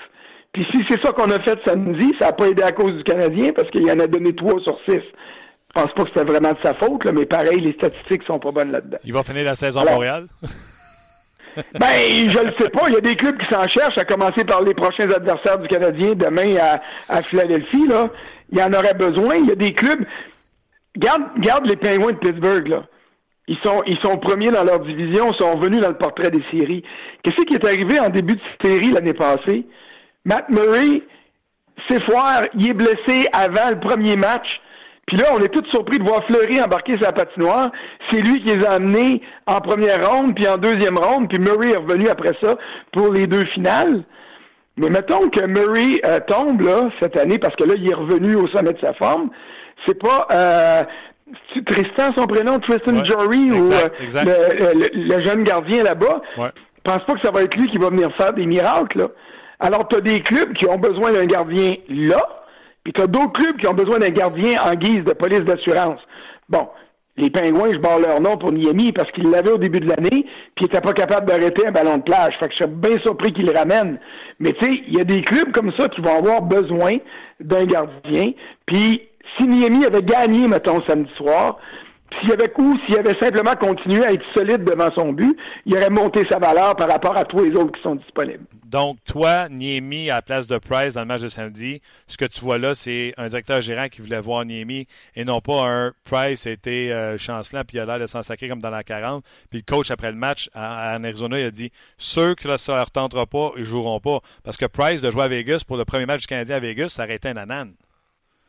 Puis 0.53 0.67
si 0.73 0.85
c'est 0.91 1.01
ça 1.01 1.13
qu'on 1.13 1.31
a 1.31 1.41
fait 1.41 1.59
samedi, 1.65 2.13
ça 2.19 2.27
n'a 2.27 2.33
pas 2.33 2.49
aidé 2.49 2.65
à 2.65 2.73
cause 2.73 2.95
du 2.97 3.05
Canadien 3.05 3.53
parce 3.55 3.71
qu'il 3.71 3.89
en 3.91 4.01
a 4.01 4.07
donné 4.09 4.35
trois 4.35 4.61
sur 4.61 4.77
six. 4.87 5.01
Je 5.01 5.81
pense 5.81 5.95
pas 5.95 6.03
que 6.03 6.09
c'était 6.09 6.31
vraiment 6.31 6.51
de 6.51 6.59
sa 6.63 6.75
faute, 6.75 7.07
mais 7.07 7.25
pareil, 7.25 7.61
les 7.61 7.73
statistiques 7.75 8.25
sont 8.25 8.39
pas 8.39 8.51
bonnes 8.51 8.73
là-dedans. 8.73 8.99
Il 9.05 9.15
va 9.15 9.23
finir 9.23 9.45
la 9.45 9.55
saison 9.55 9.81
à 9.81 9.93
Montréal? 9.93 10.27
ben, 11.79 12.29
je 12.29 12.39
le 12.39 12.53
sais 12.59 12.71
pas. 12.71 12.89
Il 12.89 12.95
y 12.95 12.97
a 12.97 13.01
des 13.01 13.17
clubs 13.17 13.39
qui 13.39 13.47
s'en 13.53 13.67
cherchent, 13.69 13.99
à 13.99 14.05
commencer 14.05 14.45
par 14.45 14.63
les 14.63 14.75
prochains 14.75 15.11
adversaires 15.11 15.59
du 15.59 15.69
Canadien 15.69 16.15
demain 16.15 16.57
à, 17.09 17.23
Philadelphie. 17.23 17.87
Là. 17.87 18.11
Il 18.51 18.59
y 18.59 18.63
en 18.63 18.73
aurait 18.73 18.95
besoin. 18.95 19.37
Il 19.37 19.47
y 19.47 19.53
a 19.53 19.57
des 19.57 19.73
clubs. 19.73 20.05
Garde, 20.97 21.23
garde 21.39 21.67
les 21.67 21.77
Penguins 21.77 22.13
de 22.13 22.19
Pittsburgh, 22.19 22.69
là. 22.69 22.85
Ils 23.49 23.59
sont, 23.65 23.83
ils 23.87 23.99
sont 24.05 24.19
premiers 24.19 24.51
dans 24.51 24.63
leur 24.63 24.81
division, 24.81 25.33
sont 25.35 25.59
venus 25.59 25.81
dans 25.81 25.89
le 25.89 25.99
portrait 25.99 26.31
des 26.31 26.45
séries. 26.53 26.85
Qu'est-ce 27.23 27.45
qui 27.45 27.55
est 27.55 27.65
arrivé 27.67 27.99
en 27.99 28.09
début 28.09 28.37
de 28.37 28.41
série 28.65 28.93
l'année 28.93 29.15
passée? 29.15 29.67
Matt 30.25 30.49
Murray 30.49 31.03
c'est 31.89 32.03
foire, 32.05 32.43
il 32.55 32.71
est 32.71 32.75
blessé 32.75 33.27
avant 33.33 33.71
le 33.71 33.81
premier 33.81 34.17
match. 34.17 34.47
Puis 35.07 35.17
là, 35.17 35.27
on 35.35 35.39
est 35.41 35.49
tous 35.49 35.69
surpris 35.71 35.99
de 35.99 36.05
voir 36.05 36.25
Fleury 36.27 36.63
embarquer 36.63 36.95
sa 37.01 37.13
patinoire. 37.13 37.71
C'est 38.11 38.21
lui 38.21 38.43
qui 38.45 38.57
les 38.57 38.65
a 38.65 38.73
amenés 38.73 39.21
en 39.47 39.61
première 39.61 40.09
ronde, 40.09 40.35
puis 40.35 40.47
en 40.47 40.57
deuxième 40.57 40.97
ronde, 40.97 41.29
puis 41.29 41.39
Murray 41.39 41.73
est 41.73 41.77
revenu 41.77 42.09
après 42.09 42.33
ça 42.43 42.57
pour 42.93 43.13
les 43.13 43.27
deux 43.27 43.45
finales. 43.47 44.05
Mais 44.77 44.89
mettons 44.89 45.29
que 45.29 45.45
Murray 45.47 46.01
euh, 46.07 46.19
tombe 46.27 46.63
là 46.63 46.89
cette 47.01 47.19
année 47.19 47.39
parce 47.39 47.55
que 47.57 47.65
là, 47.65 47.75
il 47.77 47.91
est 47.91 47.95
revenu 47.95 48.37
au 48.37 48.49
sommet 48.49 48.73
de 48.73 48.81
sa 48.81 48.95
forme. 48.95 49.29
C'est 49.87 50.01
pas 50.01 50.27
euh, 50.33 50.85
Tristan 51.67 52.13
son 52.17 52.27
prénom, 52.27 52.59
Tristan 52.59 53.05
Jory 53.05 53.51
ou 53.51 53.71
euh, 53.71 53.89
Le, 54.95 55.25
jeune 55.25 55.43
gardien 55.43 55.83
là-bas. 55.83 56.23
Ouais. 56.39 56.49
Je 56.85 56.91
pense 56.91 57.05
pas 57.05 57.15
que 57.15 57.21
ça 57.23 57.31
va 57.31 57.43
être 57.43 57.57
lui 57.57 57.69
qui 57.69 57.79
va 57.79 57.91
venir 57.91 58.11
faire 58.17 58.33
des 58.33 58.47
miracles. 58.47 58.99
Là. 58.99 59.09
Alors, 59.61 59.87
tu 59.89 59.97
as 59.97 60.01
des 60.01 60.21
clubs 60.21 60.53
qui 60.55 60.67
ont 60.67 60.79
besoin 60.79 61.13
d'un 61.13 61.27
gardien 61.27 61.75
là, 61.89 62.42
puis 62.85 62.93
tu 62.93 63.01
as 63.01 63.07
d'autres 63.07 63.33
clubs 63.33 63.57
qui 63.57 63.67
ont 63.67 63.75
besoin 63.75 63.99
d'un 63.99 64.11
gardien 64.11 64.61
en 64.65 64.75
guise 64.75 65.05
de 65.05 65.13
police 65.13 65.41
d'assurance. 65.41 66.01
Bon, 66.49 66.69
les 67.17 67.31
Pingouins, 67.31 67.73
je 67.73 67.79
barre 67.79 67.99
leur 67.99 68.21
nom 68.21 68.37
pour 68.37 68.53
Niemi 68.53 68.93
parce 68.93 69.11
qu'ils 69.13 69.31
l'avaient 69.31 69.53
au 69.53 69.59
début 69.59 69.81
de 69.81 69.89
l'année, 69.89 70.25
puis 70.55 70.63
ils 70.63 70.65
n'étaient 70.65 70.81
pas 70.81 70.95
capables 70.95 71.27
d'arrêter 71.27 71.67
un 71.67 71.71
ballon 71.71 71.99
de 71.99 72.03
plage. 72.03 72.35
Fait 72.41 72.49
que 72.49 72.55
je 72.59 72.65
suis 72.65 72.73
bien 72.73 72.99
surpris 73.01 73.33
qu'ils 73.33 73.47
le 73.47 73.53
ramènent. 73.53 73.99
Mais 74.41 74.53
tu 74.55 74.65
sais, 74.65 74.83
il 74.89 74.97
y 74.97 75.01
a 75.01 75.05
des 75.05 75.21
clubs 75.23 75.53
comme 75.53 75.73
ça 75.79 75.89
qui 75.89 76.01
vont 76.01 76.17
avoir 76.17 76.43
besoin 76.43 76.97
d'un 77.39 77.67
gardien. 77.67 78.31
Puis 78.67 79.03
si 79.37 79.47
Niemi 79.47 79.85
avait 79.85 80.03
gagné, 80.03 80.49
mettons, 80.49 80.83
samedi 80.83 81.11
soir, 81.17 81.59
s'il 82.21 82.33
avait 82.33 82.53
s'il 82.87 82.99
avait 82.99 83.19
simplement 83.21 83.55
continué 83.55 84.05
à 84.05 84.13
être 84.13 84.25
solide 84.35 84.65
devant 84.65 84.91
son 84.95 85.13
but, 85.13 85.37
il 85.67 85.77
aurait 85.77 85.91
monté 85.91 86.23
sa 86.31 86.39
valeur 86.39 86.77
par 86.77 86.89
rapport 86.89 87.17
à 87.17 87.25
tous 87.25 87.45
les 87.45 87.51
autres 87.53 87.73
qui 87.73 87.83
sont 87.83 87.97
disponibles. 87.97 88.45
Donc, 88.65 88.99
toi, 89.05 89.49
Niemi 89.51 90.09
à 90.11 90.17
la 90.17 90.23
place 90.23 90.47
de 90.47 90.57
Price 90.57 90.95
dans 90.95 91.03
le 91.03 91.07
match 91.07 91.21
de 91.21 91.29
samedi, 91.29 91.83
ce 92.07 92.17
que 92.17 92.25
tu 92.25 92.41
vois 92.41 92.57
là, 92.57 92.75
c'est 92.75 93.13
un 93.19 93.29
directeur 93.29 93.61
gérant 93.61 93.89
qui 93.89 94.01
voulait 94.01 94.21
voir 94.21 94.45
Niemi 94.47 94.87
et 95.15 95.25
non 95.25 95.41
pas 95.41 95.67
un 95.67 95.93
Price 96.05 96.47
était 96.47 96.91
euh, 96.91 97.19
chancelant 97.19 97.63
puis 97.67 97.77
il 97.77 97.81
a 97.81 97.85
l'air 97.87 97.99
de 97.99 98.07
s'en 98.07 98.23
sacrer 98.23 98.49
comme 98.49 98.63
dans 98.63 98.71
la 98.71 98.83
40. 98.83 99.25
Puis 99.51 99.63
le 99.67 99.71
coach, 99.71 99.91
après 99.91 100.11
le 100.11 100.17
match 100.17 100.49
en 100.55 101.05
Arizona, 101.05 101.39
il 101.39 101.45
a 101.45 101.51
dit 101.51 101.71
ceux 101.99 102.35
que 102.35 102.57
ça 102.57 102.75
leur 102.75 102.91
tentera 102.91 103.27
pas, 103.27 103.53
ils 103.57 103.65
joueront 103.65 104.01
pas. 104.01 104.21
Parce 104.43 104.57
que 104.57 104.67
Price 104.67 105.03
de 105.03 105.11
jouer 105.11 105.25
à 105.25 105.29
Vegas 105.29 105.65
pour 105.67 105.77
le 105.77 105.85
premier 105.85 106.07
match 106.07 106.23
du 106.23 106.27
Canadien 106.27 106.57
à 106.57 106.61
Vegas, 106.61 106.89
ça 106.89 107.05
aurait 107.05 107.17
été 107.17 107.29
un 107.29 107.37
anane. 107.37 107.75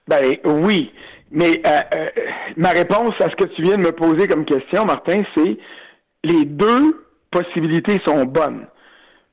Ben 0.07 0.37
oui, 0.43 0.91
mais 1.33 1.61
euh, 1.65 1.79
euh, 1.95 2.09
ma 2.57 2.69
réponse 2.69 3.13
à 3.19 3.29
ce 3.29 3.35
que 3.35 3.45
tu 3.55 3.63
viens 3.63 3.77
de 3.77 3.81
me 3.83 3.91
poser 3.91 4.27
comme 4.27 4.45
question, 4.45 4.85
Martin, 4.85 5.23
c'est 5.35 5.57
les 6.23 6.45
deux 6.45 7.03
possibilités 7.31 7.99
sont 8.05 8.23
bonnes. 8.23 8.67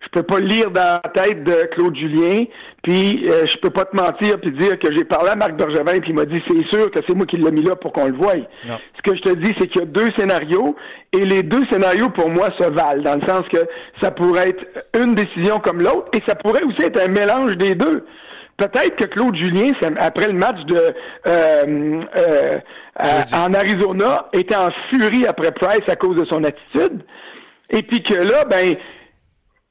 Je 0.00 0.08
peux 0.08 0.22
pas 0.22 0.40
lire 0.40 0.70
dans 0.70 0.98
la 1.04 1.10
tête 1.10 1.44
de 1.44 1.68
Claude 1.74 1.94
Julien, 1.94 2.44
puis 2.82 3.26
euh, 3.28 3.44
je 3.46 3.58
peux 3.58 3.68
pas 3.68 3.84
te 3.84 3.94
mentir 3.94 4.40
puis 4.40 4.50
dire 4.52 4.78
que 4.78 4.94
j'ai 4.94 5.04
parlé 5.04 5.28
à 5.28 5.36
Marc 5.36 5.56
Bergevin 5.56 6.00
puis 6.00 6.12
il 6.12 6.14
m'a 6.14 6.24
dit 6.24 6.42
c'est 6.48 6.66
sûr 6.74 6.90
que 6.90 7.00
c'est 7.06 7.14
moi 7.14 7.26
qui 7.26 7.36
l'ai 7.36 7.50
mis 7.50 7.62
là 7.62 7.76
pour 7.76 7.92
qu'on 7.92 8.06
le 8.06 8.16
voie. 8.16 8.32
Ce 8.64 9.02
que 9.04 9.14
je 9.14 9.20
te 9.20 9.34
dis 9.34 9.54
c'est 9.60 9.66
qu'il 9.66 9.82
y 9.82 9.84
a 9.84 9.86
deux 9.86 10.10
scénarios 10.16 10.74
et 11.12 11.20
les 11.20 11.42
deux 11.42 11.66
scénarios 11.70 12.08
pour 12.08 12.30
moi 12.30 12.48
se 12.58 12.64
valent 12.64 13.02
dans 13.02 13.16
le 13.16 13.28
sens 13.28 13.42
que 13.52 13.58
ça 14.00 14.10
pourrait 14.10 14.48
être 14.48 14.64
une 14.98 15.14
décision 15.14 15.58
comme 15.58 15.82
l'autre 15.82 16.08
et 16.14 16.22
ça 16.26 16.34
pourrait 16.34 16.62
aussi 16.62 16.82
être 16.82 16.98
un 16.98 17.08
mélange 17.08 17.58
des 17.58 17.74
deux 17.74 18.06
peut-être 18.60 18.96
que 18.96 19.06
Claude 19.06 19.34
Julien, 19.36 19.72
après 19.98 20.26
le 20.26 20.34
match 20.34 20.60
de 20.66 20.94
euh, 21.26 22.02
euh, 22.16 22.58
en 23.34 23.54
Arizona, 23.54 24.28
était 24.32 24.56
en 24.56 24.68
furie 24.90 25.26
après 25.26 25.52
Price 25.52 25.88
à 25.88 25.96
cause 25.96 26.20
de 26.20 26.26
son 26.26 26.44
attitude. 26.44 27.02
Et 27.70 27.82
puis 27.82 28.02
que 28.02 28.14
là, 28.14 28.44
ben, 28.44 28.76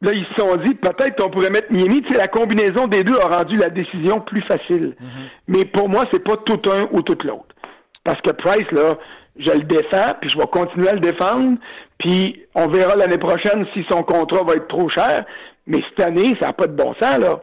là, 0.02 0.12
ils 0.14 0.26
se 0.26 0.34
sont 0.40 0.56
dit, 0.58 0.74
peut-être 0.74 1.22
qu'on 1.22 1.30
pourrait 1.30 1.52
mettre 1.52 1.72
Miami. 1.72 2.02
Tu 2.02 2.12
sais, 2.12 2.18
la 2.18 2.28
combinaison 2.28 2.88
des 2.88 3.04
deux 3.04 3.18
a 3.20 3.38
rendu 3.38 3.56
la 3.56 3.70
décision 3.70 4.22
plus 4.22 4.42
facile. 4.44 4.96
Mm-hmm. 5.00 5.28
Mais 5.50 5.66
pour 5.66 5.88
moi, 5.88 6.06
c'est 6.12 6.24
pas 6.24 6.38
tout 6.38 6.62
un 6.72 6.88
ou 6.92 7.02
tout 7.04 7.18
l'autre. 7.24 7.56
Parce 8.04 8.22
que 8.22 8.32
Price, 8.32 8.72
là, 8.72 8.98
je 9.38 9.52
le 9.52 9.64
défends, 9.64 10.16
puis 10.20 10.30
je 10.30 10.38
vais 10.38 10.48
continuer 10.48 10.90
à 10.90 10.94
le 10.94 11.00
défendre. 11.00 11.58
Puis 12.00 12.42
on 12.56 12.68
verra 12.68 12.96
l'année 12.96 13.18
prochaine 13.18 13.68
si 13.74 13.86
son 13.90 14.02
contrat 14.02 14.44
va 14.44 14.54
être 14.54 14.68
trop 14.68 14.90
cher. 14.90 15.26
Mais 15.68 15.82
cette 15.90 16.08
année, 16.08 16.36
ça 16.40 16.48
n'a 16.48 16.54
pas 16.54 16.68
de 16.68 16.76
bon 16.76 16.96
sens, 17.00 17.20
là. 17.20 17.40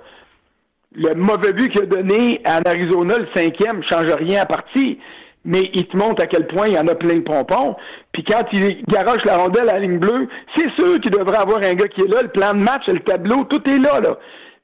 Le 0.99 1.15
mauvais 1.15 1.53
but 1.53 1.71
qu'il 1.71 1.83
a 1.83 1.87
donné 1.87 2.41
à 2.45 2.61
Arizona, 2.67 3.19
le 3.19 3.29
cinquième, 3.35 3.83
change 3.85 4.11
rien 4.13 4.43
à 4.43 4.47
partie. 4.47 4.99
Mais 5.45 5.71
il 5.75 5.87
te 5.87 5.97
montre 5.97 6.23
à 6.23 6.27
quel 6.27 6.47
point 6.47 6.69
il 6.69 6.75
y 6.75 6.79
en 6.79 6.89
a 6.89 6.95
plein 6.95 7.17
de 7.17 7.21
pompons. 7.21 7.77
Puis 8.13 8.25
quand 8.25 8.45
il 8.53 8.83
garoche 8.89 9.25
la 9.25 9.37
rondelle 9.37 9.69
à 9.69 9.75
la 9.75 9.81
ligne 9.81 9.99
bleue, 9.99 10.27
c'est 10.57 10.71
sûr 10.73 10.99
qu'il 11.01 11.11
devrait 11.11 11.37
avoir 11.37 11.59
un 11.59 11.75
gars 11.75 11.87
qui 11.87 12.01
est 12.01 12.13
là. 12.13 12.23
Le 12.23 12.29
plan 12.29 12.55
de 12.55 12.61
match, 12.61 12.89
le 12.89 13.01
tableau, 13.01 13.45
tout 13.45 13.63
est 13.71 13.79
là, 13.79 14.01
là. 14.01 14.19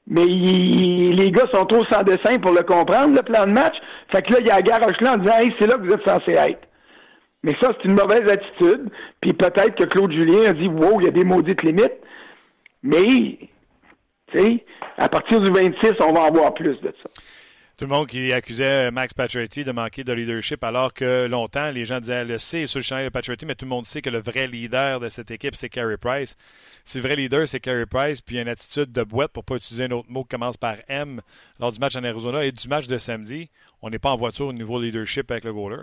Mais 0.07 0.25
les 0.25 1.31
gars 1.31 1.45
sont 1.53 1.65
trop 1.65 1.85
sans 1.85 2.03
dessin 2.03 2.37
pour 2.39 2.51
le 2.51 2.63
comprendre, 2.63 3.15
le 3.15 3.21
plan 3.21 3.45
de 3.45 3.51
match. 3.51 3.75
Fait 4.11 4.21
que 4.23 4.33
là, 4.33 4.39
il 4.41 4.47
y 4.47 4.51
a 4.51 4.61
garoche 4.61 4.99
là 4.99 5.13
en 5.13 5.17
disant 5.17 5.37
Hey, 5.37 5.53
c'est 5.59 5.67
là 5.67 5.75
que 5.75 5.85
vous 5.85 5.93
êtes 5.93 6.05
censé 6.05 6.31
être. 6.31 6.67
Mais 7.43 7.55
ça, 7.61 7.71
c'est 7.71 7.87
une 7.87 7.95
mauvaise 7.95 8.29
attitude. 8.29 8.89
Puis 9.21 9.33
peut-être 9.33 9.75
que 9.75 9.85
Claude 9.85 10.11
Julien 10.11 10.49
a 10.49 10.53
dit 10.53 10.67
Wow, 10.67 10.99
il 10.99 11.05
y 11.05 11.09
a 11.09 11.11
des 11.11 11.23
maudites 11.23 11.63
limites. 11.63 11.99
Mais, 12.81 13.37
à 14.97 15.09
partir 15.09 15.41
du 15.41 15.51
26, 15.51 15.93
on 16.01 16.13
va 16.13 16.21
en 16.21 16.31
voir 16.31 16.53
plus 16.53 16.79
de 16.81 16.93
ça. 17.03 17.09
Tout 17.75 17.85
le 17.85 17.89
monde 17.89 18.05
qui 18.05 18.31
accusait 18.31 18.91
Max 18.91 19.15
Pacioretty 19.15 19.63
de 19.63 19.71
manquer 19.71 20.03
de 20.03 20.13
leadership, 20.13 20.63
alors 20.63 20.93
que 20.93 21.27
longtemps, 21.27 21.71
les 21.71 21.85
gens 21.85 21.99
disaient 21.99 22.23
le 22.23 22.37
C 22.37 22.67
sur 22.67 22.77
le 22.77 22.83
chanel 22.83 23.05
de 23.05 23.09
Pacioretty, 23.09 23.47
mais 23.47 23.55
tout 23.55 23.65
le 23.65 23.69
monde 23.69 23.87
sait 23.87 24.03
que 24.03 24.11
le 24.11 24.19
vrai 24.19 24.45
leader 24.45 24.99
de 24.99 25.09
cette 25.09 25.31
équipe, 25.31 25.55
c'est 25.55 25.69
Carey 25.69 25.97
Price. 25.97 26.37
Si 26.85 26.99
le 26.99 27.03
vrai 27.03 27.15
leader, 27.15 27.47
c'est 27.47 27.59
Carey 27.59 27.87
Price, 27.87 28.21
puis 28.21 28.39
une 28.39 28.47
attitude 28.47 28.91
de 28.91 29.03
boîte, 29.03 29.31
pour 29.31 29.41
ne 29.41 29.45
pas 29.45 29.55
utiliser 29.55 29.85
un 29.85 29.91
autre 29.91 30.07
mot 30.09 30.21
qui 30.21 30.29
commence 30.29 30.55
par 30.55 30.75
M, 30.87 31.21
lors 31.59 31.71
du 31.71 31.79
match 31.79 31.95
en 31.95 32.03
Arizona 32.03 32.45
et 32.45 32.51
du 32.51 32.67
match 32.67 32.85
de 32.85 32.99
samedi, 32.99 33.49
on 33.81 33.89
n'est 33.89 33.99
pas 33.99 34.11
en 34.11 34.17
voiture 34.17 34.45
au 34.47 34.53
niveau 34.53 34.79
leadership 34.79 35.31
avec 35.31 35.43
le 35.43 35.53
goaler. 35.53 35.81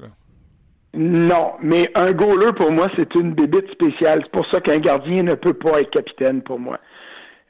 Non, 0.95 1.55
mais 1.61 1.91
un 1.97 2.13
goaler, 2.13 2.53
pour 2.53 2.71
moi, 2.71 2.89
c'est 2.97 3.15
une 3.17 3.35
bébite 3.35 3.69
spéciale. 3.73 4.21
C'est 4.23 4.33
pour 4.33 4.47
ça 4.51 4.61
qu'un 4.61 4.79
gardien 4.79 5.25
ne 5.25 5.35
peut 5.35 5.55
pas 5.55 5.81
être 5.81 5.91
capitaine, 5.91 6.41
pour 6.43 6.61
moi. 6.61 6.79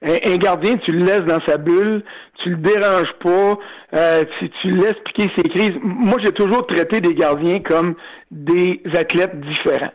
Un, 0.02 0.36
gardien, 0.36 0.76
tu 0.78 0.92
le 0.92 1.04
laisses 1.04 1.24
dans 1.24 1.40
sa 1.46 1.58
bulle, 1.58 2.02
tu 2.42 2.50
le 2.50 2.56
déranges 2.56 3.12
pas, 3.22 3.58
euh, 3.94 4.24
tu, 4.38 4.48
tu 4.62 4.68
laisses 4.68 4.96
piquer 5.04 5.30
ses 5.36 5.42
crises. 5.42 5.74
Moi, 5.82 6.16
j'ai 6.22 6.32
toujours 6.32 6.66
traité 6.66 7.02
des 7.02 7.14
gardiens 7.14 7.58
comme 7.58 7.94
des 8.30 8.80
athlètes 8.94 9.38
différents. 9.40 9.92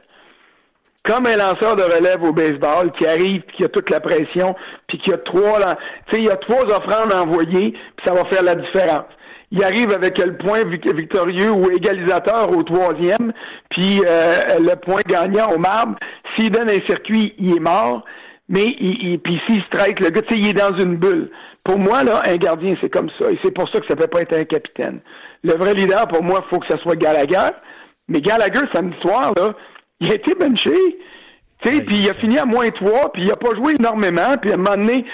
Comme 1.04 1.26
un 1.26 1.38
lanceur 1.38 1.76
de 1.76 1.84
relève 1.84 2.24
au 2.24 2.34
baseball 2.34 2.92
qui 3.00 3.08
arrive, 3.08 3.42
puis 3.42 3.58
qui 3.58 3.64
a 3.64 3.70
toute 3.70 3.90
la 3.90 4.00
pression, 4.00 4.56
puis 4.88 5.00
qui 5.00 5.12
a 5.12 5.18
trois, 5.18 5.60
tu 6.08 6.16
sais, 6.16 6.22
il 6.22 6.26
y 6.26 6.30
a 6.30 6.36
trois 6.36 6.66
offrandes 6.66 7.12
envoyées, 7.12 7.72
puis 7.72 8.06
ça 8.06 8.14
va 8.14 8.26
faire 8.26 8.44
la 8.44 8.56
différence 8.56 9.06
il 9.52 9.64
arrive 9.64 9.92
avec 9.92 10.18
le 10.18 10.36
point 10.38 10.64
victorieux 10.66 11.52
ou 11.52 11.70
égalisateur 11.72 12.52
au 12.52 12.64
troisième, 12.64 13.32
puis 13.70 14.02
euh, 14.06 14.60
le 14.60 14.76
point 14.76 15.02
gagnant 15.08 15.48
au 15.54 15.58
marbre. 15.58 15.96
S'il 16.36 16.52
donne 16.52 16.70
un 16.70 16.86
circuit, 16.88 17.34
il 17.38 17.58
est 17.58 17.60
mort. 17.60 18.04
Mais 18.48 18.76
il, 18.80 19.20
puis 19.20 19.40
s'il 19.48 19.64
strike, 19.64 20.00
le 20.00 20.10
gars, 20.10 20.22
tu 20.22 20.36
sais, 20.36 20.42
il 20.42 20.50
est 20.50 20.54
dans 20.54 20.78
une 20.78 20.98
bulle. 20.98 21.32
Pour 21.64 21.80
moi, 21.80 22.04
là, 22.04 22.22
un 22.26 22.38
gardien, 22.38 22.76
c'est 22.80 22.90
comme 22.90 23.10
ça. 23.20 23.32
Et 23.32 23.40
c'est 23.44 23.52
pour 23.52 23.68
ça 23.70 23.80
que 23.80 23.88
ça 23.88 23.96
peut 23.96 24.08
pas 24.08 24.22
être 24.22 24.36
un 24.36 24.44
capitaine. 24.44 25.00
Le 25.44 25.54
vrai 25.54 25.74
leader, 25.74 26.08
pour 26.08 26.24
moi, 26.24 26.44
il 26.46 26.50
faut 26.50 26.60
que 26.60 26.68
ce 26.72 26.78
soit 26.80 26.96
Gallagher. 26.96 27.50
Mais 28.08 28.22
Gallagher, 28.22 28.62
samedi 28.72 28.96
soir, 29.02 29.34
là, 29.36 29.54
il 30.00 30.12
a 30.12 30.16
été 30.16 30.36
benché. 30.36 30.76
Tu 31.64 31.72
sais, 31.72 31.82
puis 31.84 31.96
il 31.96 32.10
a 32.10 32.14
fini 32.14 32.38
à 32.38 32.46
moins 32.46 32.70
3, 32.70 33.14
puis 33.14 33.24
il 33.24 33.32
a 33.32 33.36
pas 33.36 33.56
joué 33.56 33.74
énormément, 33.80 34.36
puis 34.40 34.52
à 34.52 34.56
un 34.56 34.58
moment 34.58 34.76
donné, 34.76 35.06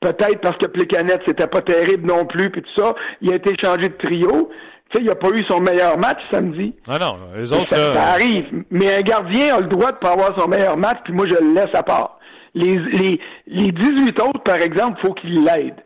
peut-être 0.00 0.40
parce 0.40 0.56
que 0.56 0.66
Plécanet, 0.66 1.20
c'était 1.26 1.46
pas 1.46 1.60
terrible 1.60 2.08
non 2.08 2.24
plus, 2.24 2.50
puis 2.50 2.62
tout 2.62 2.82
ça, 2.82 2.94
il 3.20 3.30
a 3.32 3.36
été 3.36 3.54
changé 3.62 3.88
de 3.88 3.96
trio. 3.96 4.50
Tu 4.90 4.96
sais, 4.96 5.04
il 5.04 5.06
n'a 5.06 5.14
pas 5.14 5.28
eu 5.28 5.44
son 5.48 5.60
meilleur 5.60 5.96
match 5.98 6.18
samedi. 6.32 6.74
Ah 6.88 6.98
non, 6.98 7.18
les 7.36 7.52
autres... 7.52 7.68
Ça, 7.68 8.02
arrive. 8.02 8.64
Mais 8.70 8.96
un 8.96 9.02
gardien 9.02 9.54
a 9.54 9.60
le 9.60 9.68
droit 9.68 9.92
de 9.92 9.98
pas 9.98 10.12
avoir 10.12 10.36
son 10.36 10.48
meilleur 10.48 10.76
match, 10.76 10.98
puis 11.04 11.12
moi, 11.12 11.26
je 11.28 11.34
le 11.34 11.54
laisse 11.54 11.72
à 11.74 11.84
part. 11.84 12.18
Les, 12.54 12.78
les, 12.78 13.20
les 13.46 13.72
18 13.72 14.20
autres, 14.20 14.42
par 14.42 14.56
exemple, 14.56 15.00
faut 15.00 15.14
qu'il 15.14 15.44
l'aide. 15.44 15.76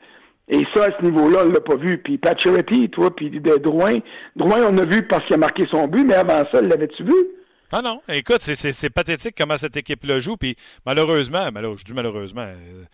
Et 0.49 0.63
ça, 0.75 0.85
à 0.85 0.99
ce 0.99 1.03
niveau-là, 1.03 1.41
on 1.47 1.51
l'a 1.51 1.61
pas 1.61 1.77
vu. 1.77 1.99
Puis 1.99 2.19
Pacioretty, 2.19 2.91
toi, 2.91 3.15
puis 3.15 3.31
de 3.31 3.57
Drouin. 3.57 3.99
Drouin, 4.37 4.67
on 4.71 4.79
a 4.79 4.85
vu 4.85 5.07
parce 5.07 5.25
qu'il 5.25 5.35
a 5.35 5.39
marqué 5.39 5.65
son 5.71 5.89
but, 5.89 6.05
mais 6.05 6.15
avant 6.15 6.43
ça, 6.53 6.61
l'avais-tu 6.61 7.03
vu? 7.05 7.15
Ah 7.73 7.83
non, 7.83 8.01
écoute, 8.09 8.41
c'est 8.41 8.91
pathétique 8.91 9.35
comment 9.37 9.57
cette 9.57 9.77
équipe-là 9.77 10.21
joue. 10.21 10.37
Puis 10.37 10.55
malheureusement, 10.87 11.51
malheureusement, 11.51 11.81
je 11.81 11.85
dis 11.85 11.93
malheureusement, 11.93 12.43
euh, 12.43 12.85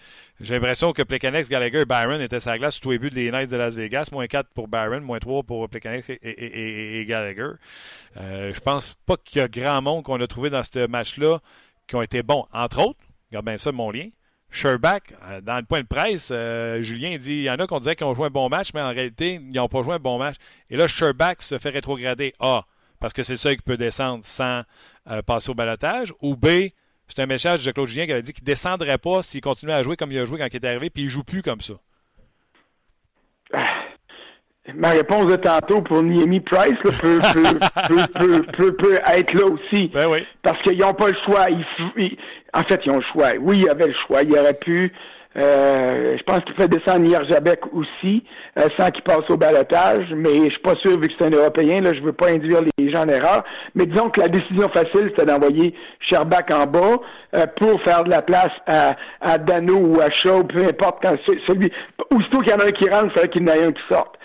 j'ai 0.41 0.55
l'impression 0.55 0.93
que 0.93 1.03
Plekanex, 1.03 1.51
Gallagher 1.51 1.81
et 1.81 1.85
Byron 1.85 2.21
étaient 2.21 2.39
la 2.47 2.57
glace 2.57 2.81
tous 2.81 2.93
les 2.93 2.99
buts 2.99 3.11
des 3.11 3.31
Knights 3.31 3.51
de 3.51 3.57
Las 3.57 3.75
Vegas. 3.75 4.09
Moins 4.13 4.27
4 4.27 4.49
pour 4.55 4.69
Byron, 4.69 5.03
moins 5.03 5.19
3 5.19 5.43
pour 5.43 5.69
Plekanex 5.69 6.09
et, 6.23 7.05
Gallagher. 7.07 7.51
Euh, 8.17 8.55
je 8.55 8.61
pense 8.61 8.97
pas 9.05 9.17
qu'il 9.23 9.41
y 9.41 9.45
a 9.45 9.49
grand 9.49 9.83
monde 9.83 10.05
qu'on 10.05 10.21
a 10.21 10.27
trouvé 10.27 10.49
dans 10.49 10.65
ce 10.65 10.87
match-là 10.87 11.41
qui 11.87 11.97
ont 11.97 12.03
été 12.03 12.23
bons. 12.23 12.47
Entre 12.53 12.81
autres, 12.81 13.01
regarde 13.31 13.47
bien 13.47 13.57
ça, 13.57 13.73
mon 13.73 13.91
lien. 13.91 14.09
Sherbach, 14.51 15.03
euh, 15.23 15.41
dans 15.41 15.57
le 15.57 15.65
point 15.65 15.83
de 15.83 15.87
presse, 15.87 16.31
euh, 16.33 16.83
Julien 16.83 17.17
dit 17.19 17.35
il 17.35 17.43
y 17.43 17.51
en 17.51 17.57
a 17.57 17.67
qu'on 17.67 17.79
dirait 17.79 17.95
qu'ils 17.95 18.07
ont 18.07 18.15
joué 18.15 18.27
un 18.27 18.31
bon 18.31 18.49
match, 18.49 18.71
mais 18.75 18.81
en 18.81 18.89
réalité, 18.89 19.35
ils 19.35 19.57
n'ont 19.57 19.69
pas 19.69 19.83
joué 19.83 19.95
un 19.95 20.01
bon 20.01 20.19
match. 20.19 20.37
Et 20.71 20.77
là, 20.77 20.89
Sherbach 20.89 21.37
se 21.41 21.59
fait 21.59 21.71
rétrograder 21.71 22.33
A 22.41 22.65
parce 22.99 23.15
que 23.15 23.23
c'est 23.23 23.37
ça 23.37 23.55
qui 23.55 23.63
peut 23.63 23.77
descendre 23.77 24.25
sans 24.27 24.63
euh, 25.09 25.23
passer 25.23 25.51
au 25.51 25.55
balotage, 25.55 26.13
ou 26.21 26.37
B, 26.37 26.71
c'est 27.09 27.21
un 27.21 27.27
message 27.27 27.65
de 27.65 27.73
Claude 27.73 27.89
Julien 27.89 28.07
qui 28.07 28.13
avait 28.13 28.23
dit 28.23 28.33
qu'il 28.33 28.45
ne 28.45 28.47
descendrait 28.47 28.99
pas 28.99 29.23
s'il 29.23 29.41
continuait 29.41 29.75
à 29.75 29.83
jouer 29.83 29.97
comme 29.97 30.13
il 30.13 30.19
a 30.19 30.25
joué 30.25 30.39
quand 30.39 30.47
il 30.47 30.57
est 30.57 30.69
arrivé, 30.69 30.91
puis 30.91 31.03
il 31.03 31.07
ne 31.07 31.11
joue 31.11 31.25
plus 31.25 31.43
comme 31.43 31.61
ça. 31.61 31.75
Ma 34.75 34.91
réponse 34.91 35.27
de 35.27 35.37
tantôt 35.37 35.81
pour 35.81 36.03
Niemi 36.03 36.41
Price 36.41 36.75
peut, 36.83 37.21
être 39.07 39.35
là 39.35 39.47
aussi. 39.47 39.89
Ben 39.89 40.07
oui. 40.09 40.27
Parce 40.43 40.61
qu'ils 40.63 40.79
n'ont 40.79 40.93
pas 40.93 41.09
le 41.09 41.17
choix. 41.25 41.47
en 42.53 42.63
fait, 42.65 42.81
ils 42.85 42.93
ont 42.93 42.99
le 42.99 43.05
choix. 43.13 43.31
Oui, 43.41 43.61
il 43.61 43.65
y 43.65 43.69
avait 43.69 43.89
le 43.89 43.95
choix. 44.07 44.23
Il 44.23 44.39
aurait 44.39 44.55
pu 44.55 44.93
euh, 45.39 46.17
je 46.19 46.23
pense 46.25 46.41
qu'il 46.41 46.55
fait 46.55 46.67
descendre 46.67 47.07
Nierjabek 47.07 47.61
aussi, 47.73 48.25
euh, 48.59 48.69
sans 48.77 48.91
qu'il 48.91 49.03
passe 49.05 49.29
au 49.29 49.37
balotage, 49.37 50.07
mais 50.15 50.47
je 50.47 50.51
suis 50.51 50.63
pas 50.63 50.75
sûr, 50.77 50.99
vu 50.99 51.07
que 51.07 51.15
c'est 51.19 51.27
un 51.27 51.31
Européen, 51.31 51.81
là, 51.81 51.95
je 51.95 52.01
veux 52.01 52.13
pas 52.13 52.31
induire 52.31 52.63
les 52.79 52.91
gens 52.91 53.05
en 53.05 53.09
erreur. 53.09 53.45
Mais 53.77 53.87
disons 53.87 54.11
que 54.11 54.21
la 54.21 54.29
décision 54.29 54.69
facile, 54.71 55.11
c'était 55.11 55.27
d'envoyer 55.27 55.75
Sherbach 56.01 56.51
en 56.53 56.67
bas 56.67 56.97
euh, 57.37 57.47
pour 57.61 57.81
faire 57.83 58.03
de 58.03 58.11
la 58.11 58.23
place 58.23 58.51
à, 58.67 58.97
à 59.21 59.39
Dano 59.39 59.77
ou 59.77 60.01
à 60.01 60.11
Shaw, 60.11 60.43
peu 60.45 60.65
importe 60.65 60.99
quand 61.03 61.15
celui. 61.47 61.71
Aussitôt 62.13 62.41
qu'il 62.41 62.51
y 62.51 62.55
en 62.55 62.59
a 62.59 62.65
un 62.65 62.73
qui 62.73 62.89
rentre, 62.89 63.07
il 63.07 63.11
faudrait 63.11 63.29
qu'il 63.29 63.47
y 63.47 63.51
en 63.51 63.55
ait 63.55 63.65
un 63.67 63.73
qui 63.73 63.83
sorte. 63.89 64.17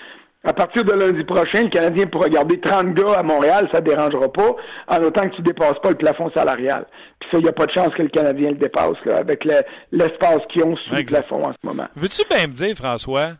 À 0.46 0.54
partir 0.54 0.84
de 0.84 0.94
lundi 0.94 1.24
prochain, 1.24 1.64
le 1.64 1.70
Canadien 1.70 2.06
pourra 2.06 2.30
garder 2.30 2.60
30 2.60 2.94
gars 2.94 3.14
à 3.18 3.24
Montréal, 3.24 3.68
ça 3.72 3.82
ne 3.82 3.86
dérangera 3.86 4.32
pas, 4.32 4.56
en 4.88 4.98
autant 5.02 5.24
que 5.24 5.36
tu 5.36 5.42
ne 5.42 5.48
dépasses 5.48 5.80
pas 5.82 5.90
le 5.90 5.96
plafond 5.96 6.30
salarial. 6.36 6.86
Puis 7.20 7.30
ça, 7.32 7.40
il 7.40 7.44
n'y 7.44 7.50
a 7.50 7.52
pas 7.52 7.66
de 7.66 7.72
chance 7.72 7.90
que 7.96 8.04
le 8.04 8.10
Canadien 8.10 8.50
le 8.50 8.58
dépasse, 8.58 8.98
là, 9.06 9.18
avec 9.18 9.44
l'espace 9.92 10.42
qu'ils 10.54 10.64
ont 10.64 10.78
sous 10.78 10.94
le 10.94 11.04
plafond 11.04 11.48
en 11.48 11.52
ce 11.52 11.68
moment. 11.68 11.88
Veux-tu 11.96 12.22
bien 12.30 12.46
me 12.46 12.54
dire, 12.54 12.76
François, 12.76 13.32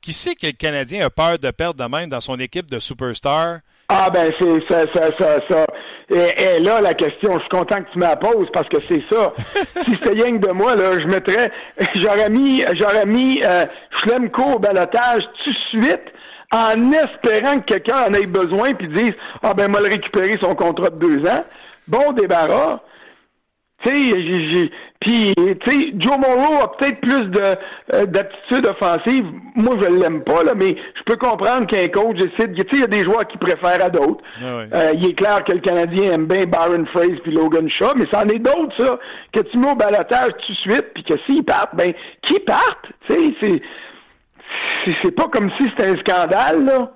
qui 0.00 0.14
sait 0.14 0.34
que 0.34 0.46
le 0.46 0.52
Canadien 0.52 1.04
a 1.04 1.10
peur 1.10 1.38
de 1.38 1.50
perdre 1.50 1.84
de 1.84 1.90
même 1.90 2.08
dans 2.08 2.20
son 2.20 2.38
équipe 2.38 2.70
de 2.70 2.78
superstars? 2.78 3.58
Ah 3.88 4.08
ben 4.10 4.32
c'est 4.38 4.68
ça, 4.68 4.84
ça, 4.94 5.10
ça, 5.18 5.38
ça. 5.48 5.66
Et, 6.10 6.60
là, 6.60 6.80
la 6.80 6.94
question, 6.94 7.32
je 7.34 7.40
suis 7.40 7.48
content 7.50 7.82
que 7.82 7.90
tu 7.92 7.98
me 7.98 8.04
la 8.04 8.16
poses 8.16 8.48
parce 8.52 8.68
que 8.68 8.78
c'est 8.88 9.02
ça. 9.12 9.32
si 9.84 9.92
c'était 9.92 10.10
rien 10.10 10.38
que 10.38 10.46
de 10.46 10.52
moi, 10.52 10.74
là, 10.74 10.98
je 10.98 11.06
mettrais 11.06 11.52
j'aurais 11.96 12.30
mis 12.30 12.64
j'aurais 12.78 13.06
mis 13.06 13.42
euh, 13.44 13.66
Schlemko 13.98 14.54
au 14.54 14.58
balotage 14.58 15.22
tout 15.44 15.50
de 15.50 15.84
suite 15.84 16.12
en 16.52 16.92
espérant 16.92 17.60
que 17.60 17.74
quelqu'un 17.74 18.08
en 18.08 18.12
ait 18.12 18.26
besoin 18.26 18.74
puis 18.74 18.88
dise 18.88 19.12
Ah 19.42 19.54
ben 19.54 19.70
moi 19.70 19.80
le 19.80 19.88
récupérer 19.88 20.36
son 20.40 20.54
contrat 20.54 20.90
de 20.90 20.98
deux 20.98 21.28
ans. 21.28 21.44
Bon 21.88 22.12
débarras. 22.12 22.80
Tu 23.84 23.92
sais, 23.92 24.70
puis 25.00 25.34
tu 25.36 25.70
sais, 25.70 25.92
Joe 25.98 26.16
Morrow 26.18 26.62
a 26.62 26.76
peut-être 26.76 27.00
plus 27.00 27.24
de 27.24 27.42
euh, 27.92 28.06
d'attitude 28.06 28.66
offensive. 28.66 29.26
Moi, 29.54 29.76
je 29.80 29.86
l'aime 29.86 30.24
pas 30.24 30.42
là, 30.42 30.52
mais 30.56 30.76
je 30.94 31.02
peux 31.04 31.16
comprendre 31.16 31.66
qu'un 31.66 31.86
coach 31.88 32.16
décide. 32.16 32.54
Tu 32.54 32.60
sais, 32.60 32.66
il 32.72 32.80
y 32.80 32.84
a 32.84 32.86
des 32.86 33.02
joueurs 33.02 33.26
qui 33.26 33.36
préfèrent 33.36 33.84
à 33.84 33.90
d'autres. 33.90 34.24
Ah 34.40 34.62
euh, 34.74 34.92
il 34.94 35.08
est 35.08 35.12
clair 35.12 35.44
que 35.44 35.52
le 35.52 35.60
Canadien 35.60 36.12
aime 36.12 36.26
bien 36.26 36.46
Byron 36.46 36.86
Fraser 36.86 37.20
puis 37.22 37.32
Logan 37.32 37.68
Shaw, 37.68 37.92
mais 37.96 38.06
c'en 38.10 38.26
est 38.28 38.38
d'autres 38.38 38.74
ça 38.78 38.98
que 39.32 39.40
tu 39.40 39.58
mets 39.58 39.70
au 39.70 39.74
balotage 39.74 40.30
tout 40.46 40.52
de 40.52 40.72
suite, 40.72 40.86
puis 40.94 41.04
que 41.04 41.14
s'ils 41.26 41.44
partent, 41.44 41.76
ben 41.76 41.92
qui 42.22 42.40
partent. 42.40 42.86
Tu 43.08 43.14
sais, 43.14 43.34
c'est 43.40 43.62
c'est 45.02 45.14
pas 45.14 45.28
comme 45.28 45.50
si 45.58 45.68
c'était 45.70 45.88
un 45.88 45.96
scandale, 45.98 46.64
là. 46.64 46.92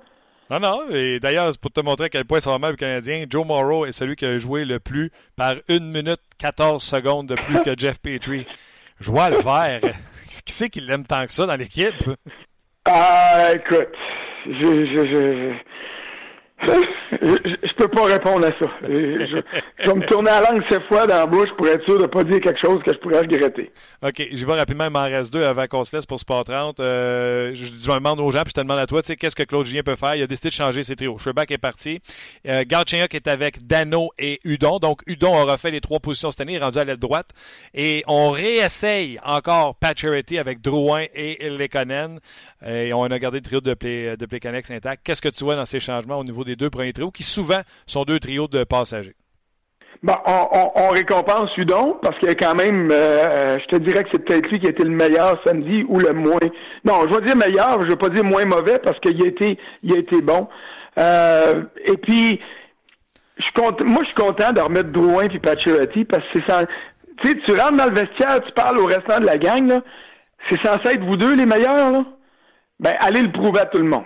Non, 0.49 0.59
non. 0.59 0.81
Et 0.89 1.19
d'ailleurs, 1.19 1.53
pour 1.61 1.71
te 1.71 1.79
montrer 1.79 2.05
à 2.05 2.09
quel 2.09 2.25
point 2.25 2.41
ça 2.41 2.49
va 2.49 2.57
mal 2.57 2.71
le 2.71 2.77
Canadien, 2.77 3.25
Joe 3.29 3.45
Morrow 3.45 3.85
est 3.85 3.93
celui 3.93 4.15
qui 4.17 4.25
a 4.25 4.37
joué 4.37 4.65
le 4.65 4.79
plus 4.79 5.09
par 5.37 5.55
1 5.69 5.79
minute 5.79 6.19
14 6.39 6.83
secondes 6.83 7.27
de 7.27 7.35
plus 7.35 7.61
que 7.61 7.71
Jeff 7.77 7.99
Petrie. 8.01 8.45
Je 8.99 9.09
vois 9.09 9.29
le 9.29 9.37
vert. 9.37 9.79
Qui 10.45 10.53
c'est 10.53 10.69
qui 10.69 10.81
l'aime 10.81 11.05
tant 11.05 11.25
que 11.25 11.33
ça 11.33 11.45
dans 11.45 11.55
l'équipe? 11.55 11.93
Ah, 12.85 13.49
écoute. 13.53 13.89
Je, 14.45 14.85
je, 14.85 15.05
je, 15.05 15.53
je, 16.63 17.73
peux 17.75 17.87
pas 17.87 18.05
répondre 18.05 18.45
à 18.45 18.51
ça. 18.51 18.69
Je, 18.83 19.35
vais 19.35 19.93
me 19.93 20.05
tourner 20.07 20.29
la 20.29 20.41
langue 20.41 20.63
cette 20.69 20.83
fois 20.83 21.07
dans 21.07 21.15
la 21.15 21.25
bouche 21.25 21.49
pour 21.57 21.67
être 21.67 21.83
sûr 21.85 21.97
de 21.97 22.05
pas 22.05 22.23
dire 22.23 22.39
quelque 22.39 22.59
chose 22.59 22.81
que 22.83 22.93
je 22.93 22.99
pourrais 22.99 23.19
regretter. 23.19 23.71
OK, 24.03 24.27
je 24.31 24.45
vais 24.45 24.53
rapidement, 24.53 24.85
il 24.85 24.91
m'en 24.91 25.03
reste 25.03 25.33
deux 25.33 25.43
avant 25.43 25.67
qu'on 25.67 25.83
se 25.83 25.95
laisse 25.95 26.05
pour 26.05 26.19
Sport 26.19 26.45
30. 26.45 26.79
Euh, 26.79 27.51
je, 27.53 27.65
je 27.65 27.91
demande 27.91 28.19
aux 28.19 28.31
gens, 28.31 28.41
puis 28.41 28.49
je 28.49 28.53
te 28.53 28.61
demande 28.61 28.79
à 28.79 28.87
toi, 28.87 29.01
tu 29.01 29.07
sais, 29.07 29.15
qu'est-ce 29.15 29.35
que 29.35 29.43
Claude 29.43 29.65
Julien 29.65 29.83
peut 29.83 29.95
faire? 29.95 30.15
Il 30.15 30.23
a 30.23 30.27
décidé 30.27 30.49
de 30.49 30.53
changer 30.53 30.83
ses 30.83 30.95
trios. 30.95 31.17
Sherbach 31.17 31.45
est 31.49 31.57
parti. 31.57 31.99
Euh, 32.47 32.63
est 32.63 33.27
avec 33.27 33.65
Dano 33.67 34.09
et 34.17 34.39
Udon. 34.43 34.79
Donc, 34.79 35.01
Udon 35.07 35.35
aura 35.35 35.57
fait 35.57 35.71
les 35.71 35.81
trois 35.81 35.99
positions 35.99 36.31
cette 36.31 36.41
année, 36.41 36.57
rendu 36.57 36.77
à 36.77 36.83
l'aile 36.83 36.97
droite. 36.97 37.29
Et 37.73 38.03
on 38.07 38.29
réessaye 38.29 39.19
encore 39.23 39.75
Pat 39.75 39.97
Charity 39.97 40.37
avec 40.37 40.61
Drouin 40.61 41.05
et 41.13 41.49
Lekonen. 41.49 42.19
Et 42.65 42.93
on 42.93 43.03
a 43.03 43.19
gardé 43.19 43.39
le 43.39 43.43
trio 43.43 43.61
de, 43.61 43.73
play, 43.73 44.15
de 44.17 44.73
intact. 44.73 45.01
Qu'est-ce 45.03 45.21
que 45.21 45.29
tu 45.29 45.43
vois 45.43 45.55
dans 45.55 45.65
ces 45.65 45.79
changements 45.79 46.19
au 46.19 46.23
niveau 46.23 46.43
des 46.43 46.50
deux 46.55 46.69
premiers 46.69 46.93
trios, 46.93 47.11
qui 47.11 47.23
souvent 47.23 47.61
sont 47.85 48.03
deux 48.03 48.19
trios 48.19 48.47
de 48.47 48.63
passagers? 48.63 49.15
On, 50.07 50.13
on, 50.25 50.71
on 50.75 50.89
récompense 50.89 51.55
Udon 51.57 51.97
parce 52.01 52.17
qu'il 52.17 52.35
quand 52.35 52.55
même, 52.55 52.89
euh, 52.91 53.59
je 53.59 53.65
te 53.67 53.75
dirais 53.75 54.03
que 54.03 54.09
c'est 54.11 54.25
peut-être 54.25 54.47
lui 54.49 54.59
qui 54.59 54.65
a 54.65 54.71
été 54.71 54.83
le 54.83 54.89
meilleur 54.89 55.39
samedi 55.45 55.85
ou 55.87 55.99
le 55.99 56.11
moins. 56.13 56.39
Non, 56.83 57.01
je 57.07 57.15
vais 57.15 57.25
dire 57.25 57.35
meilleur, 57.35 57.79
je 57.81 57.87
vais 57.87 57.95
pas 57.95 58.09
dire 58.09 58.23
moins 58.23 58.45
mauvais 58.45 58.79
parce 58.79 58.99
qu'il 58.99 59.21
a 59.23 59.27
été, 59.27 59.59
il 59.83 59.93
a 59.93 59.97
été 59.97 60.19
bon. 60.21 60.47
Euh, 60.97 61.63
et 61.85 61.97
puis, 61.97 62.39
je 63.37 63.83
moi 63.83 63.99
je 64.01 64.07
suis 64.07 64.15
content 64.15 64.51
de 64.51 64.59
remettre 64.59 64.89
Drouin 64.89 65.27
puis 65.27 65.39
Pacioretty 65.39 66.05
parce 66.05 66.23
que 66.23 66.39
c'est 66.39 66.51
sans, 66.51 66.65
tu 67.21 67.29
sais, 67.29 67.37
tu 67.45 67.51
rentres 67.51 67.77
dans 67.77 67.85
le 67.85 67.93
vestiaire, 67.93 68.41
tu 68.43 68.51
parles 68.53 68.79
au 68.79 68.85
restant 68.85 69.19
de 69.19 69.25
la 69.25 69.37
gang 69.37 69.67
là, 69.67 69.81
c'est 70.49 70.59
censé 70.65 70.95
être 70.95 71.03
vous 71.03 71.17
deux 71.17 71.35
les 71.35 71.45
meilleurs 71.45 71.91
là. 71.91 72.05
Ben 72.79 72.95
allez 72.99 73.21
le 73.21 73.31
prouver 73.31 73.59
à 73.59 73.65
tout 73.65 73.77
le 73.77 73.83
monde. 73.83 74.05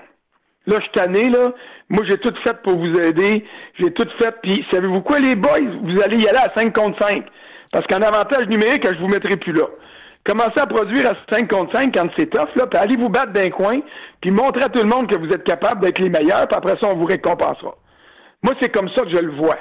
Là, 0.68 0.80
je 0.80 1.02
suis 1.02 1.30
là. 1.30 1.54
Moi, 1.90 2.04
j'ai 2.08 2.18
tout 2.18 2.34
fait 2.44 2.62
pour 2.64 2.78
vous 2.78 3.00
aider. 3.00 3.46
J'ai 3.80 3.92
tout 3.92 4.08
fait. 4.20 4.36
Puis, 4.42 4.66
savez-vous 4.72 5.02
quoi, 5.02 5.20
les 5.20 5.36
boys? 5.36 5.60
Vous 5.84 6.02
allez 6.02 6.18
y 6.18 6.28
aller 6.28 6.40
à 6.40 6.52
5 6.56 6.74
contre 6.74 7.06
5. 7.06 7.26
Parce 7.72 7.86
qu'en 7.88 8.02
avantage 8.02 8.48
numérique, 8.48 8.88
je 8.88 9.00
vous 9.00 9.08
mettrai 9.08 9.38
plus 9.38 9.54
là. 9.54 9.66
Commencez 10.26 10.60
à 10.60 10.66
produire 10.66 11.12
à 11.12 11.14
5 11.30 11.48
contre 11.48 11.76
5 11.76 11.94
quand 11.94 12.08
c'est 12.18 12.32
tough, 12.32 12.50
là, 12.56 12.66
puis 12.66 12.80
allez 12.80 12.98
vous 12.98 13.10
battre 13.10 13.32
d'un 13.32 13.50
coin, 13.50 13.80
puis 14.22 14.32
montrez 14.32 14.64
à 14.64 14.70
tout 14.70 14.82
le 14.82 14.90
monde 14.90 15.08
que 15.08 15.16
vous 15.16 15.30
êtes 15.32 15.44
capable 15.44 15.82
d'être 15.82 16.00
les 16.00 16.10
meilleurs, 16.10 16.48
puis 16.48 16.58
après 16.58 16.76
ça, 16.82 16.88
on 16.88 16.96
vous 16.96 17.06
récompensera. 17.06 17.76
Moi, 18.42 18.54
c'est 18.60 18.70
comme 18.70 18.90
ça 18.96 19.04
que 19.04 19.12
je 19.12 19.20
le 19.20 19.36
vois. 19.36 19.58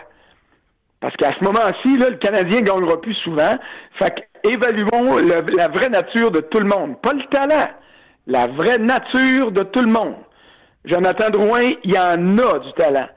Parce 1.00 1.14
qu'à 1.16 1.33
ce 1.38 1.45
moment-ci, 1.45 1.99
le 1.99 2.16
Canadien 2.16 2.61
ne 2.61 2.64
gagnera 2.64 2.99
plus 2.99 3.14
souvent. 3.16 3.57
Fait 3.99 4.26
évaluons 4.43 5.19
la 5.19 5.69
vraie 5.69 5.90
nature 5.90 6.31
de 6.31 6.40
tout 6.40 6.61
le 6.61 6.66
monde. 6.66 6.99
Pas 7.02 7.12
le 7.12 7.25
talent, 7.31 7.69
la 8.26 8.47
vraie 8.47 8.78
nature 8.78 9.52
de 9.52 9.64
tout 9.64 9.81
le 9.81 9.90
monde. 9.90 10.16
Jonathan 10.85 11.31
Drouin, 11.31 11.71
il 11.83 11.93
y 11.93 11.99
en 11.99 12.38
a 12.38 12.59
du 12.59 12.73
talent. 12.75 13.09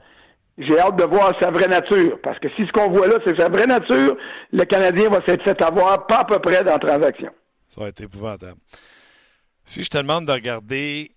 J'ai 0.58 0.78
hâte 0.78 0.96
de 0.96 1.04
voir 1.04 1.32
sa 1.40 1.50
vraie 1.50 1.68
nature. 1.68 2.18
Parce 2.22 2.38
que 2.40 2.48
si 2.56 2.66
ce 2.66 2.72
qu'on 2.72 2.90
voit 2.90 3.06
là, 3.06 3.16
c'est 3.24 3.38
sa 3.38 3.48
vraie 3.48 3.66
nature, 3.66 4.16
le 4.52 4.64
Canadien 4.64 5.08
va 5.08 5.24
s'être 5.24 5.44
fait 5.44 5.62
avoir 5.62 6.06
pas 6.06 6.20
à 6.20 6.24
peu 6.24 6.38
près 6.40 6.64
dans 6.64 6.72
la 6.72 6.78
transaction. 6.78 7.30
Ça 7.68 7.82
va 7.82 7.88
être 7.88 8.00
épouvantable. 8.00 8.58
Si 9.64 9.84
je 9.84 9.90
te 9.90 9.98
demande 9.98 10.26
de 10.26 10.32
regarder 10.32 11.12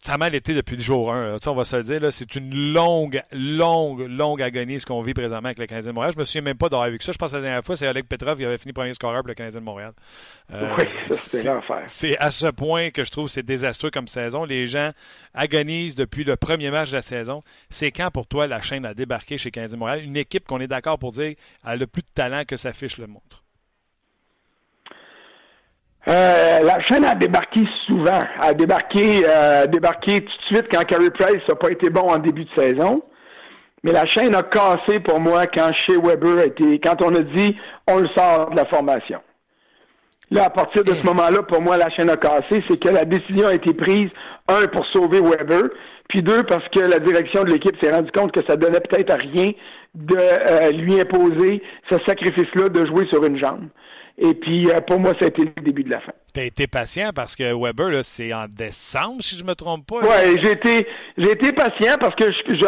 ça 0.00 0.14
a 0.14 0.18
mal 0.18 0.34
été 0.34 0.54
depuis 0.54 0.76
le 0.76 0.82
jour 0.82 1.12
1. 1.12 1.38
on 1.44 1.54
va 1.54 1.64
se 1.64 1.76
le 1.76 1.82
dire, 1.82 2.12
c'est 2.12 2.36
une 2.36 2.72
longue, 2.72 3.20
longue, 3.32 4.06
longue 4.08 4.40
agonie 4.40 4.78
ce 4.78 4.86
qu'on 4.86 5.02
vit 5.02 5.12
présentement 5.12 5.48
avec 5.48 5.58
le 5.58 5.66
Canadien 5.66 5.90
de 5.90 5.94
Montréal. 5.94 6.12
Je 6.14 6.20
me 6.20 6.24
souviens 6.24 6.42
même 6.42 6.56
pas 6.56 6.68
d'avoir 6.68 6.88
vu 6.88 6.98
ça. 7.00 7.10
Je 7.12 7.18
pense 7.18 7.32
que 7.32 7.36
la 7.36 7.42
dernière 7.42 7.64
fois, 7.64 7.76
c'est 7.76 7.86
Alec 7.86 8.08
Petrov 8.08 8.38
qui 8.38 8.44
avait 8.44 8.58
fini 8.58 8.72
premier 8.72 8.94
scoreur 8.94 9.22
pour 9.22 9.28
le 9.28 9.34
Canadien 9.34 9.60
de 9.60 9.64
Montréal. 9.64 9.92
Euh, 10.52 10.76
oui, 10.78 10.84
c'est 11.10 11.44
l'enfer. 11.44 11.82
C'est 11.86 12.16
à 12.18 12.30
ce 12.30 12.46
point 12.46 12.90
que 12.90 13.02
je 13.02 13.10
trouve 13.10 13.26
que 13.26 13.32
c'est 13.32 13.42
désastreux 13.42 13.90
comme 13.90 14.08
saison. 14.08 14.44
Les 14.44 14.66
gens 14.66 14.92
agonisent 15.34 15.96
depuis 15.96 16.22
le 16.22 16.36
premier 16.36 16.70
match 16.70 16.90
de 16.90 16.96
la 16.96 17.02
saison. 17.02 17.42
C'est 17.68 17.90
quand 17.90 18.10
pour 18.10 18.26
toi 18.26 18.46
la 18.46 18.60
chaîne 18.60 18.86
a 18.86 18.94
débarqué 18.94 19.36
chez 19.36 19.50
Canadien 19.50 19.74
de 19.74 19.80
Montréal? 19.80 20.04
Une 20.04 20.16
équipe 20.16 20.46
qu'on 20.46 20.60
est 20.60 20.68
d'accord 20.68 20.98
pour 20.98 21.12
dire 21.12 21.34
elle 21.66 21.82
a 21.82 21.86
plus 21.86 22.02
de 22.02 22.10
talent 22.14 22.44
que 22.46 22.56
sa 22.56 22.72
fiche 22.72 22.98
le 22.98 23.08
montre. 23.08 23.44
Euh, 26.06 26.60
la 26.60 26.80
chaîne 26.84 27.04
a 27.04 27.14
débarqué 27.14 27.64
souvent. 27.86 28.22
A 28.40 28.54
débarqué, 28.54 29.24
euh, 29.28 29.66
débarqué 29.66 30.20
tout 30.20 30.26
de 30.26 30.56
suite 30.56 30.68
quand 30.72 30.84
Carey 30.84 31.10
Price 31.10 31.42
n'a 31.48 31.54
pas 31.54 31.70
été 31.70 31.90
bon 31.90 32.08
en 32.08 32.18
début 32.18 32.44
de 32.44 32.50
saison. 32.56 33.02
Mais 33.82 33.92
la 33.92 34.06
chaîne 34.06 34.34
a 34.34 34.42
cassé 34.42 35.00
pour 35.00 35.20
moi 35.20 35.46
quand 35.46 35.70
chez 35.74 35.96
Weber 35.96 36.38
a 36.38 36.44
été, 36.46 36.80
quand 36.80 37.02
on 37.02 37.14
a 37.14 37.22
dit 37.22 37.56
on 37.86 37.98
le 37.98 38.08
sort 38.16 38.50
de 38.50 38.56
la 38.56 38.64
formation. 38.66 39.20
Là, 40.30 40.44
à 40.44 40.50
partir 40.50 40.84
de 40.84 40.92
ce 40.92 41.06
moment-là, 41.06 41.42
pour 41.42 41.62
moi, 41.62 41.78
la 41.78 41.88
chaîne 41.90 42.10
a 42.10 42.16
cassé, 42.16 42.62
c'est 42.68 42.78
que 42.78 42.88
la 42.88 43.04
décision 43.04 43.46
a 43.48 43.54
été 43.54 43.72
prise, 43.72 44.10
un, 44.48 44.66
pour 44.66 44.84
sauver 44.86 45.20
Weber, 45.20 45.70
puis 46.08 46.22
deux, 46.22 46.42
parce 46.42 46.66
que 46.68 46.80
la 46.80 46.98
direction 46.98 47.44
de 47.44 47.50
l'équipe 47.50 47.74
s'est 47.82 47.90
rendu 47.90 48.10
compte 48.12 48.32
que 48.32 48.40
ça 48.46 48.56
donnait 48.56 48.80
peut-être 48.80 49.10
à 49.10 49.16
rien 49.16 49.52
de 49.94 50.16
euh, 50.18 50.70
lui 50.72 51.00
imposer 51.00 51.62
ce 51.90 51.96
sacrifice-là 52.06 52.68
de 52.68 52.86
jouer 52.86 53.06
sur 53.08 53.24
une 53.24 53.38
jambe. 53.38 53.68
Et 54.20 54.34
puis, 54.34 54.68
euh, 54.68 54.80
pour 54.80 54.98
moi, 54.98 55.12
ça 55.18 55.26
a 55.26 55.28
été 55.28 55.44
le 55.44 55.62
début 55.62 55.84
de 55.84 55.90
la 55.90 56.00
fin. 56.00 56.12
Tu 56.34 56.40
as 56.40 56.44
été 56.44 56.66
patient 56.66 57.10
parce 57.14 57.36
que 57.36 57.54
Weber, 57.54 58.04
c'est 58.04 58.34
en 58.34 58.46
décembre, 58.48 59.22
si 59.22 59.36
je 59.36 59.44
ne 59.44 59.48
me 59.48 59.54
trompe 59.54 59.86
pas. 59.86 60.00
Oui, 60.02 60.40
j'ai 60.42 60.52
été, 60.52 60.88
j'ai 61.16 61.30
été 61.30 61.52
patient 61.52 61.94
parce 62.00 62.16
que 62.16 62.24
je, 62.32 62.56
je, 62.56 62.66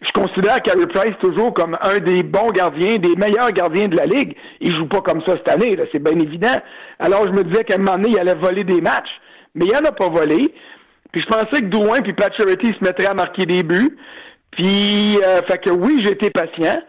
je 0.00 0.12
considère 0.12 0.62
Carey 0.62 0.86
Price 0.86 1.14
toujours 1.20 1.52
comme 1.52 1.76
un 1.82 1.98
des 1.98 2.22
bons 2.22 2.50
gardiens, 2.50 2.96
des 2.96 3.14
meilleurs 3.14 3.52
gardiens 3.52 3.88
de 3.88 3.96
la 3.96 4.06
Ligue. 4.06 4.36
Il 4.60 4.74
joue 4.74 4.86
pas 4.86 5.02
comme 5.02 5.20
ça 5.26 5.34
cette 5.34 5.48
année, 5.48 5.76
c'est 5.92 6.02
bien 6.02 6.18
évident. 6.18 6.56
Alors, 6.98 7.26
je 7.26 7.32
me 7.32 7.44
disais 7.44 7.64
qu'à 7.64 7.74
un 7.74 7.78
moment 7.78 7.96
donné, 7.96 8.10
il 8.10 8.18
allait 8.18 8.34
voler 8.34 8.64
des 8.64 8.80
matchs. 8.80 9.20
Mais 9.54 9.66
il 9.66 9.72
n'en 9.72 9.88
a 9.88 9.92
pas 9.92 10.08
volé. 10.08 10.54
Puis 11.12 11.22
je 11.22 11.26
pensais 11.28 11.60
que 11.60 11.66
Douin 11.66 12.00
puis 12.02 12.12
Pat 12.14 12.32
Charity 12.34 12.68
se 12.68 12.84
mettraient 12.84 13.06
à 13.06 13.14
marquer 13.14 13.44
des 13.44 13.62
buts. 13.62 13.96
Puis, 14.50 15.18
euh, 15.24 15.40
fait 15.48 15.58
que 15.62 15.70
oui, 15.70 16.00
j'ai 16.02 16.12
été 16.12 16.30
patient. 16.30 16.80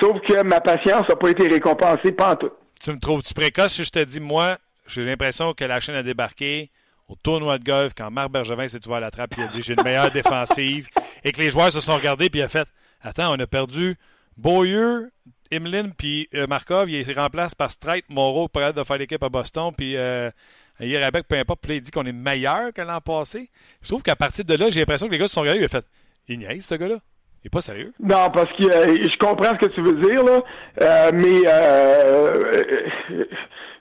Sauf 0.00 0.18
que 0.26 0.42
ma 0.42 0.60
patience 0.60 1.08
n'a 1.08 1.16
pas 1.16 1.28
été 1.28 1.46
récompensée 1.48 2.12
pas 2.12 2.32
en 2.32 2.36
tout. 2.36 2.50
Tu 2.82 2.92
me 2.92 2.98
trouves-tu 2.98 3.34
précoce 3.34 3.74
si 3.74 3.84
je 3.84 3.90
te 3.90 4.02
dis, 4.02 4.20
moi, 4.20 4.58
j'ai 4.86 5.04
l'impression 5.04 5.52
que 5.52 5.64
la 5.64 5.80
chaîne 5.80 5.96
a 5.96 6.02
débarqué 6.02 6.70
au 7.08 7.14
tournoi 7.14 7.58
de 7.58 7.64
golf 7.64 7.92
quand 7.94 8.10
Marc 8.10 8.30
Bergevin 8.30 8.68
s'est 8.68 8.86
ouvert 8.86 9.00
la 9.00 9.10
trappe 9.10 9.36
et 9.36 9.42
a 9.42 9.48
dit 9.48 9.62
j'ai 9.62 9.74
une 9.74 9.82
meilleure 9.82 10.10
défensive 10.10 10.88
et 11.24 11.32
que 11.32 11.42
les 11.42 11.50
joueurs 11.50 11.72
se 11.72 11.80
sont 11.80 11.94
regardés 11.94 12.30
puis 12.30 12.40
il 12.40 12.44
a 12.44 12.48
fait 12.48 12.68
Attends, 13.02 13.34
on 13.34 13.38
a 13.38 13.46
perdu 13.46 13.96
Beaulieu, 14.36 15.10
Emeline 15.50 15.92
puis 15.92 16.28
euh, 16.34 16.46
Markov, 16.46 16.88
il 16.88 17.04
se 17.04 17.12
remplace 17.12 17.54
par 17.54 17.70
Streit, 17.70 18.04
Moreau, 18.08 18.48
prêt 18.48 18.72
de 18.72 18.82
faire 18.84 18.96
l'équipe 18.98 19.22
à 19.22 19.28
Boston, 19.28 19.72
puis 19.76 19.96
euh, 19.96 20.30
peu 20.78 21.38
importe, 21.38 21.60
puis 21.60 21.76
il 21.76 21.80
dit 21.80 21.90
qu'on 21.90 22.06
est 22.06 22.12
meilleur 22.12 22.72
que 22.72 22.80
l'an 22.80 23.00
passé. 23.00 23.50
Je 23.82 23.88
trouve 23.88 24.02
qu'à 24.02 24.16
partir 24.16 24.44
de 24.44 24.54
là, 24.54 24.70
j'ai 24.70 24.80
l'impression 24.80 25.06
que 25.06 25.12
les 25.12 25.18
gars 25.18 25.28
se 25.28 25.34
sont 25.34 25.40
regardés 25.42 25.60
et 25.60 25.62
il 25.62 25.66
a 25.66 25.68
fait 25.68 25.86
Il 26.28 26.38
niaise, 26.38 26.64
ce 26.64 26.74
gars-là. 26.74 26.98
Il 27.42 27.46
n'est 27.46 27.50
pas 27.50 27.62
sérieux? 27.62 27.92
Non, 27.98 28.28
parce 28.34 28.52
que 28.58 28.64
euh, 28.64 28.96
je 29.02 29.16
comprends 29.18 29.52
ce 29.58 29.66
que 29.66 29.72
tu 29.72 29.80
veux 29.80 29.94
dire, 29.94 30.22
là, 30.24 30.40
euh, 30.82 31.10
mais 31.14 31.40
euh, 31.48 32.34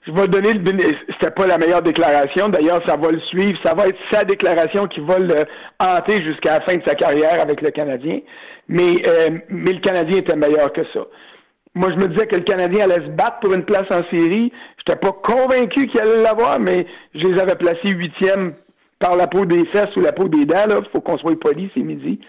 je 0.08 0.12
vais 0.14 0.28
donner 0.30 0.54
le 0.54 0.64
c'était 1.20 1.32
pas 1.36 1.46
la 1.46 1.58
meilleure 1.58 1.82
déclaration. 1.82 2.48
D'ailleurs, 2.48 2.82
ça 2.88 2.96
va 2.96 3.12
le 3.12 3.20
suivre. 3.20 3.60
Ça 3.64 3.74
va 3.74 3.88
être 3.88 4.00
sa 4.12 4.24
déclaration 4.24 4.88
qui 4.88 5.02
va 5.02 5.20
le 5.20 5.44
hanter 5.78 6.24
jusqu'à 6.24 6.60
la 6.60 6.66
fin 6.66 6.78
de 6.78 6.84
sa 6.86 6.96
carrière 6.96 7.42
avec 7.42 7.60
le 7.60 7.70
Canadien. 7.72 8.20
Mais, 8.70 9.04
mais 9.50 9.74
le 9.74 9.80
Canadien 9.82 10.20
était 10.20 10.38
meilleur 10.38 10.72
que 10.72 10.84
ça. 10.94 11.02
Moi, 11.76 11.90
je 11.92 11.96
me 11.96 12.08
disais 12.08 12.28
que 12.28 12.38
le 12.38 12.44
Canadien 12.44 12.86
allait 12.86 13.06
se 13.06 13.12
battre 13.12 13.40
pour 13.42 13.54
une 13.54 13.66
place 13.66 13.86
en 13.92 14.04
série. 14.10 14.54
Je 14.78 14.92
n'étais 14.92 15.00
pas 15.00 15.12
convaincu 15.12 15.88
qu'il 15.88 16.00
allait 16.00 16.22
l'avoir, 16.24 16.60
mais 16.60 16.88
je 17.14 17.28
les 17.28 17.40
avais 17.40 17.56
placés 17.56 17.92
huitième 17.92 18.54
par 19.00 19.16
la 19.16 19.28
peau 19.28 19.46
des 19.46 19.66
fesses 19.68 19.96
ou 19.96 20.02
la 20.02 20.14
peau 20.14 20.28
des 20.30 20.46
dents. 20.46 20.66
Il 20.70 20.90
faut 20.92 21.02
qu'on 21.02 21.18
soit 21.18 21.40
poli, 21.40 21.70
c'est 21.74 21.84
midi. 21.84 22.20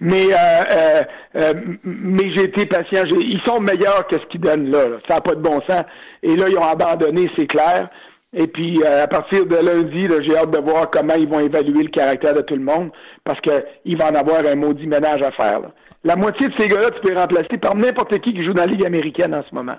Mais 0.00 0.26
euh, 0.30 0.62
euh, 0.70 1.02
euh, 1.36 1.54
mais 1.82 2.34
j'ai 2.34 2.44
été 2.44 2.66
patient. 2.66 3.04
Ils 3.06 3.40
sont 3.46 3.60
meilleurs 3.60 4.06
que 4.08 4.16
ce 4.16 4.26
qu'ils 4.26 4.40
donnent 4.40 4.70
là, 4.70 4.84
Ça 5.08 5.16
n'a 5.16 5.20
pas 5.20 5.34
de 5.34 5.40
bon 5.40 5.60
sens. 5.68 5.84
Et 6.22 6.36
là, 6.36 6.48
ils 6.48 6.58
ont 6.58 6.68
abandonné, 6.68 7.30
c'est 7.36 7.46
clair. 7.46 7.88
Et 8.34 8.46
puis, 8.46 8.84
à 8.84 9.06
partir 9.06 9.46
de 9.46 9.56
lundi, 9.56 10.06
j'ai 10.26 10.36
hâte 10.36 10.50
de 10.50 10.60
voir 10.60 10.90
comment 10.90 11.14
ils 11.14 11.28
vont 11.28 11.40
évaluer 11.40 11.84
le 11.84 11.88
caractère 11.88 12.34
de 12.34 12.42
tout 12.42 12.56
le 12.56 12.62
monde, 12.62 12.90
parce 13.24 13.40
qu'il 13.40 13.96
va 13.96 14.10
en 14.10 14.14
avoir 14.14 14.44
un 14.44 14.56
maudit 14.56 14.86
ménage 14.86 15.22
à 15.22 15.30
faire. 15.30 15.60
La 16.04 16.16
moitié 16.16 16.48
de 16.48 16.52
ces 16.58 16.66
gars-là, 16.66 16.90
tu 16.90 17.00
peux 17.00 17.14
les 17.14 17.20
remplacer 17.20 17.56
par 17.60 17.74
n'importe 17.74 18.18
qui 18.18 18.34
qui 18.34 18.44
joue 18.44 18.52
dans 18.52 18.64
la 18.66 18.72
Ligue 18.72 18.84
américaine 18.84 19.34
en 19.34 19.42
ce 19.48 19.54
moment 19.54 19.76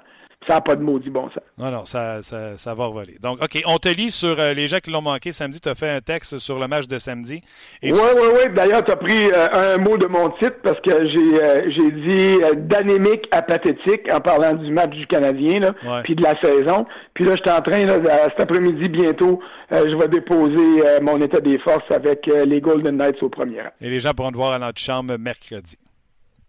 ça 0.48 0.56
n'a 0.56 0.62
pas 0.62 0.76
de 0.76 0.84
maudit 0.84 1.10
bon 1.10 1.30
sens. 1.30 1.44
Non, 1.58 1.72
non, 1.72 1.86
ça, 1.86 2.22
ça, 2.24 2.58
ça, 2.58 2.74
va 2.74 2.86
revoler. 2.86 3.18
Donc, 3.22 3.42
OK, 3.44 3.62
on 3.66 3.78
te 3.78 3.90
lit 3.90 4.12
sur 4.12 4.40
euh, 4.40 4.54
les 4.54 4.68
gens 4.68 4.78
qui 4.78 4.92
l'ont 4.92 5.02
manqué 5.02 5.32
samedi. 5.32 5.60
Tu 5.60 5.68
as 5.70 5.76
fait 5.76 5.90
un 5.90 6.02
texte 6.02 6.38
sur 6.38 6.58
le 6.58 6.68
match 6.68 6.88
de 6.88 6.98
samedi. 6.98 7.42
Oui, 7.84 7.92
oui, 7.92 8.28
oui. 8.34 8.54
D'ailleurs, 8.56 8.84
tu 8.84 8.92
as 8.92 8.96
pris 8.96 9.30
euh, 9.34 9.76
un 9.76 9.78
mot 9.78 9.98
de 9.98 10.08
mon 10.08 10.30
titre 10.30 10.56
parce 10.64 10.80
que 10.82 11.10
j'ai 11.10 11.44
euh, 11.44 11.70
j'ai 11.70 11.92
dit 11.92 12.38
d'anémique 12.68 13.28
à 13.32 13.42
pathétique 13.42 14.12
en 14.12 14.20
parlant 14.20 14.54
du 14.54 14.72
match 14.72 14.92
du 14.92 15.06
Canadien, 15.08 15.60
là, 15.60 16.02
puis 16.04 16.16
de 16.16 16.24
la 16.24 16.40
saison. 16.42 16.86
Puis 17.14 17.26
là, 17.26 17.36
je 17.36 17.42
suis 17.42 17.58
en 17.58 17.62
train, 17.62 17.86
là, 17.86 17.96
cet 18.30 18.40
après-midi, 18.40 18.90
bientôt, 18.90 19.40
je 19.72 19.98
vais 19.98 20.08
déposer 20.08 21.02
mon 21.02 21.22
état 21.22 21.40
des 21.40 21.60
forces 21.60 21.90
avec 21.92 22.28
les 22.28 22.62
Golden 22.62 22.98
Knights 22.98 23.22
au 23.22 23.30
premier 23.30 23.62
rang. 23.62 23.70
Et 23.82 23.90
les 23.90 24.00
gens 24.00 24.12
pourront 24.12 24.32
te 24.32 24.38
voir 24.38 24.54
à 24.54 24.60
notre 24.60 24.80
chambre 24.80 25.18
mercredi. 25.18 25.78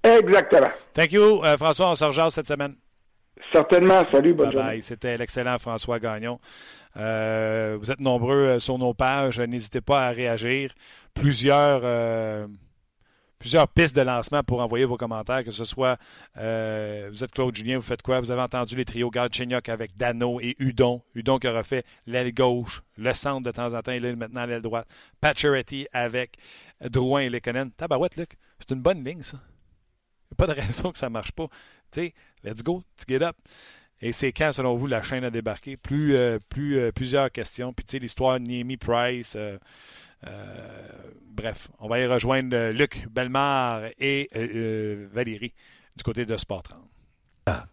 Exactement. 0.03 0.71
Thank 0.95 1.13
you, 1.13 1.43
François. 1.57 1.91
On 1.91 1.95
se 1.95 2.05
rejoint 2.05 2.31
cette 2.31 2.47
semaine. 2.47 2.75
Certainement. 3.53 4.03
Salut, 4.13 4.35
bonne 4.35 4.53
journée. 4.53 4.81
C'était 4.83 5.17
l'excellent 5.17 5.59
François 5.59 5.99
Gagnon. 5.99 6.39
Euh, 6.97 7.77
vous 7.81 7.91
êtes 7.91 8.01
nombreux 8.01 8.35
euh, 8.35 8.59
sur 8.59 8.79
nos 8.79 8.95
pages. 8.95 9.41
N'hésitez 9.41 9.81
pas 9.81 10.09
à 10.09 10.11
réagir. 10.11 10.75
Plusieurs, 11.15 11.81
euh, 11.85 12.47
plusieurs 13.39 13.69
pistes 13.69 13.97
de 13.97 14.03
lancement 14.03 14.43
pour 14.43 14.61
envoyer 14.61 14.85
vos 14.85 14.97
commentaires, 14.97 15.45
que 15.45 15.51
ce 15.51 15.65
soit 15.65 15.97
euh, 16.37 17.09
vous 17.11 17.25
êtes 17.25 17.33
Claude 17.33 17.55
Julien, 17.55 17.77
vous 17.77 17.83
faites 17.83 18.03
quoi? 18.03 18.21
Vous 18.21 18.31
avez 18.31 18.43
entendu 18.43 18.77
les 18.77 18.85
trios 18.85 19.11
Galchenyuk 19.11 19.69
avec 19.69 19.97
Dano 19.97 20.41
et 20.41 20.57
Udon. 20.59 21.03
Udon 21.15 21.39
qui 21.39 21.49
aura 21.49 21.63
fait 21.63 21.85
l'aile 22.07 22.33
gauche, 22.35 22.83
le 22.97 23.13
centre 23.13 23.43
de 23.47 23.51
temps 23.51 23.75
en 23.75 23.81
temps, 23.81 23.93
et 23.93 24.01
là, 24.01 24.15
maintenant 24.15 24.45
l'aile 24.45 24.63
droite. 24.63 24.89
Pacioretty 25.21 25.87
avec 25.93 26.37
Drouin 26.81 27.21
et 27.21 27.31
Lekonen. 27.31 27.71
Tabarouette, 27.71 28.17
Luc, 28.17 28.37
c'est 28.59 28.75
une 28.75 28.83
bonne 28.83 29.05
ligne, 29.05 29.23
ça. 29.23 29.39
Il 30.31 30.35
n'y 30.37 30.45
a 30.45 30.47
pas 30.47 30.55
de 30.55 30.61
raison 30.67 30.93
que 30.93 30.99
ça 30.99 31.09
ne 31.09 31.13
marche 31.13 31.33
pas. 31.33 31.47
Tu 31.91 32.13
let's 32.45 32.63
go, 32.63 32.83
get 33.07 33.23
up. 33.23 33.37
Et 34.01 34.13
c'est 34.13 34.33
quand, 34.33 34.53
selon 34.53 34.77
vous, 34.77 34.87
la 34.87 35.03
chaîne 35.03 35.25
a 35.25 35.31
débarqué? 35.31 35.77
Plus, 35.77 36.17
euh, 36.17 36.39
euh, 36.59 36.93
plusieurs 36.93 37.33
questions. 37.33 37.73
Puis, 37.73 37.85
tu 37.85 37.93
sais, 37.93 37.99
l'histoire 37.99 38.39
de 38.39 38.45
Niemi 38.45 38.77
Price. 38.77 39.37
Euh, 39.37 39.59
bref, 41.27 41.69
on 41.81 41.89
va 41.89 41.99
y 42.01 42.07
rejoindre 42.07 42.71
Luc 42.71 43.07
Belmar 43.11 43.83
et 43.99 44.29
Valérie 45.13 45.55
du 45.97 46.05
côté 46.05 46.25
de 46.25 46.37
Sport 46.37 46.63
30. 46.63 47.69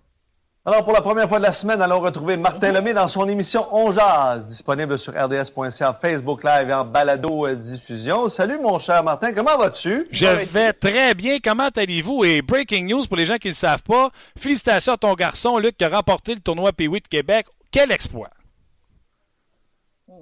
Alors, 0.68 0.84
pour 0.84 0.94
la 0.94 1.02
première 1.02 1.30
fois 1.30 1.38
de 1.38 1.44
la 1.44 1.52
semaine, 1.52 1.80
allons 1.80 2.00
retrouver 2.00 2.38
Martin 2.38 2.72
Lemay 2.72 2.96
dans 2.96 3.08
son 3.08 3.30
émission 3.30 3.68
On 3.72 3.92
Jazz, 3.92 4.48
disponible 4.48 4.98
sur 4.98 5.14
RDS.ca, 5.14 5.96
Facebook 6.02 6.44
Live 6.44 6.72
et 6.72 6.74
en 6.74 6.84
balado-diffusion. 6.84 8.30
Salut, 8.30 8.58
mon 8.60 8.80
cher 8.80 9.04
Martin, 9.04 9.32
comment 9.32 9.60
vas-tu? 9.60 10.08
Je 10.10 10.26
vais 10.26 10.74
très 10.74 11.14
bien. 11.14 11.38
Comment 11.38 11.70
allez-vous? 11.76 12.24
Et 12.24 12.42
breaking 12.42 12.88
news 12.88 13.04
pour 13.06 13.16
les 13.16 13.28
gens 13.28 13.36
qui 13.36 13.50
ne 13.50 13.54
le 13.54 13.56
savent 13.56 13.84
pas, 13.84 14.10
félicitations 14.36 14.94
à 14.94 14.98
ton 14.98 15.14
garçon, 15.14 15.60
Luc, 15.60 15.78
qui 15.78 15.86
a 15.86 15.90
remporté 15.90 16.34
le 16.34 16.42
tournoi 16.42 16.72
P8 16.72 17.04
de 17.04 17.08
Québec. 17.10 17.46
Quel 17.70 17.92
exploit! 17.92 18.32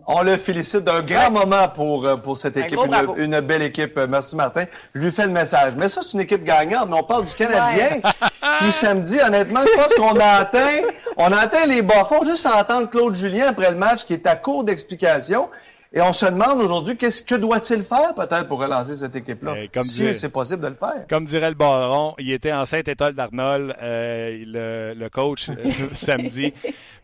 On 0.05 0.21
le 0.21 0.37
félicite 0.37 0.81
d'un 0.81 1.01
grand 1.01 1.31
moment 1.31 1.67
pour, 1.69 2.05
euh, 2.05 2.17
pour 2.17 2.35
cette 2.35 2.57
équipe, 2.57 2.79
une, 3.17 3.39
belle 3.39 3.63
équipe. 3.63 3.97
Euh, 3.97 4.07
merci 4.09 4.35
Martin. 4.35 4.65
Je 4.93 5.01
lui 5.01 5.11
fais 5.11 5.25
le 5.25 5.31
message. 5.31 5.75
Mais 5.77 5.87
ça, 5.87 6.01
c'est 6.03 6.13
une 6.13 6.21
équipe 6.21 6.43
gagnante, 6.43 6.89
mais 6.89 6.97
on 6.97 7.03
parle 7.03 7.25
du 7.25 7.33
Canadien. 7.33 8.01
Puis 8.59 8.71
samedi, 8.71 9.19
honnêtement, 9.25 9.61
je 9.65 9.73
pense 9.73 9.93
qu'on 9.93 10.19
a 10.19 10.41
atteint, 10.41 10.81
on 11.17 11.31
a 11.31 11.37
atteint 11.37 11.65
les 11.65 11.81
bas 11.81 12.03
fonds 12.03 12.23
juste 12.23 12.45
à 12.45 12.59
entendre 12.59 12.89
Claude 12.89 13.13
Julien 13.13 13.47
après 13.47 13.71
le 13.71 13.77
match 13.77 14.03
qui 14.03 14.13
est 14.13 14.27
à 14.27 14.35
court 14.35 14.63
d'explications. 14.63 15.49
Et 15.95 16.01
on 16.01 16.11
se 16.11 16.25
demande 16.25 16.59
aujourd'hui, 16.59 16.97
qu'est-ce 16.97 17.21
que 17.21 17.35
doit-il 17.35 17.83
faire 17.83 18.15
peut-être 18.15 18.47
pour 18.47 18.59
relancer 18.59 18.95
cette 18.95 19.15
équipe-là, 19.15 19.53
eh, 19.57 19.83
si 19.83 20.15
c'est 20.15 20.29
possible 20.29 20.63
de 20.63 20.69
le 20.69 20.73
faire. 20.73 21.05
Comme 21.07 21.25
dirait 21.25 21.49
le 21.49 21.55
baron, 21.55 22.15
il 22.17 22.31
était 22.31 22.51
en 22.51 22.65
Sainte-Étoile 22.65 23.13
d'Arnold, 23.13 23.75
euh, 23.79 24.43
le, 24.43 24.99
le, 24.99 25.09
coach, 25.09 25.49
euh, 25.49 25.53
samedi. 25.93 26.51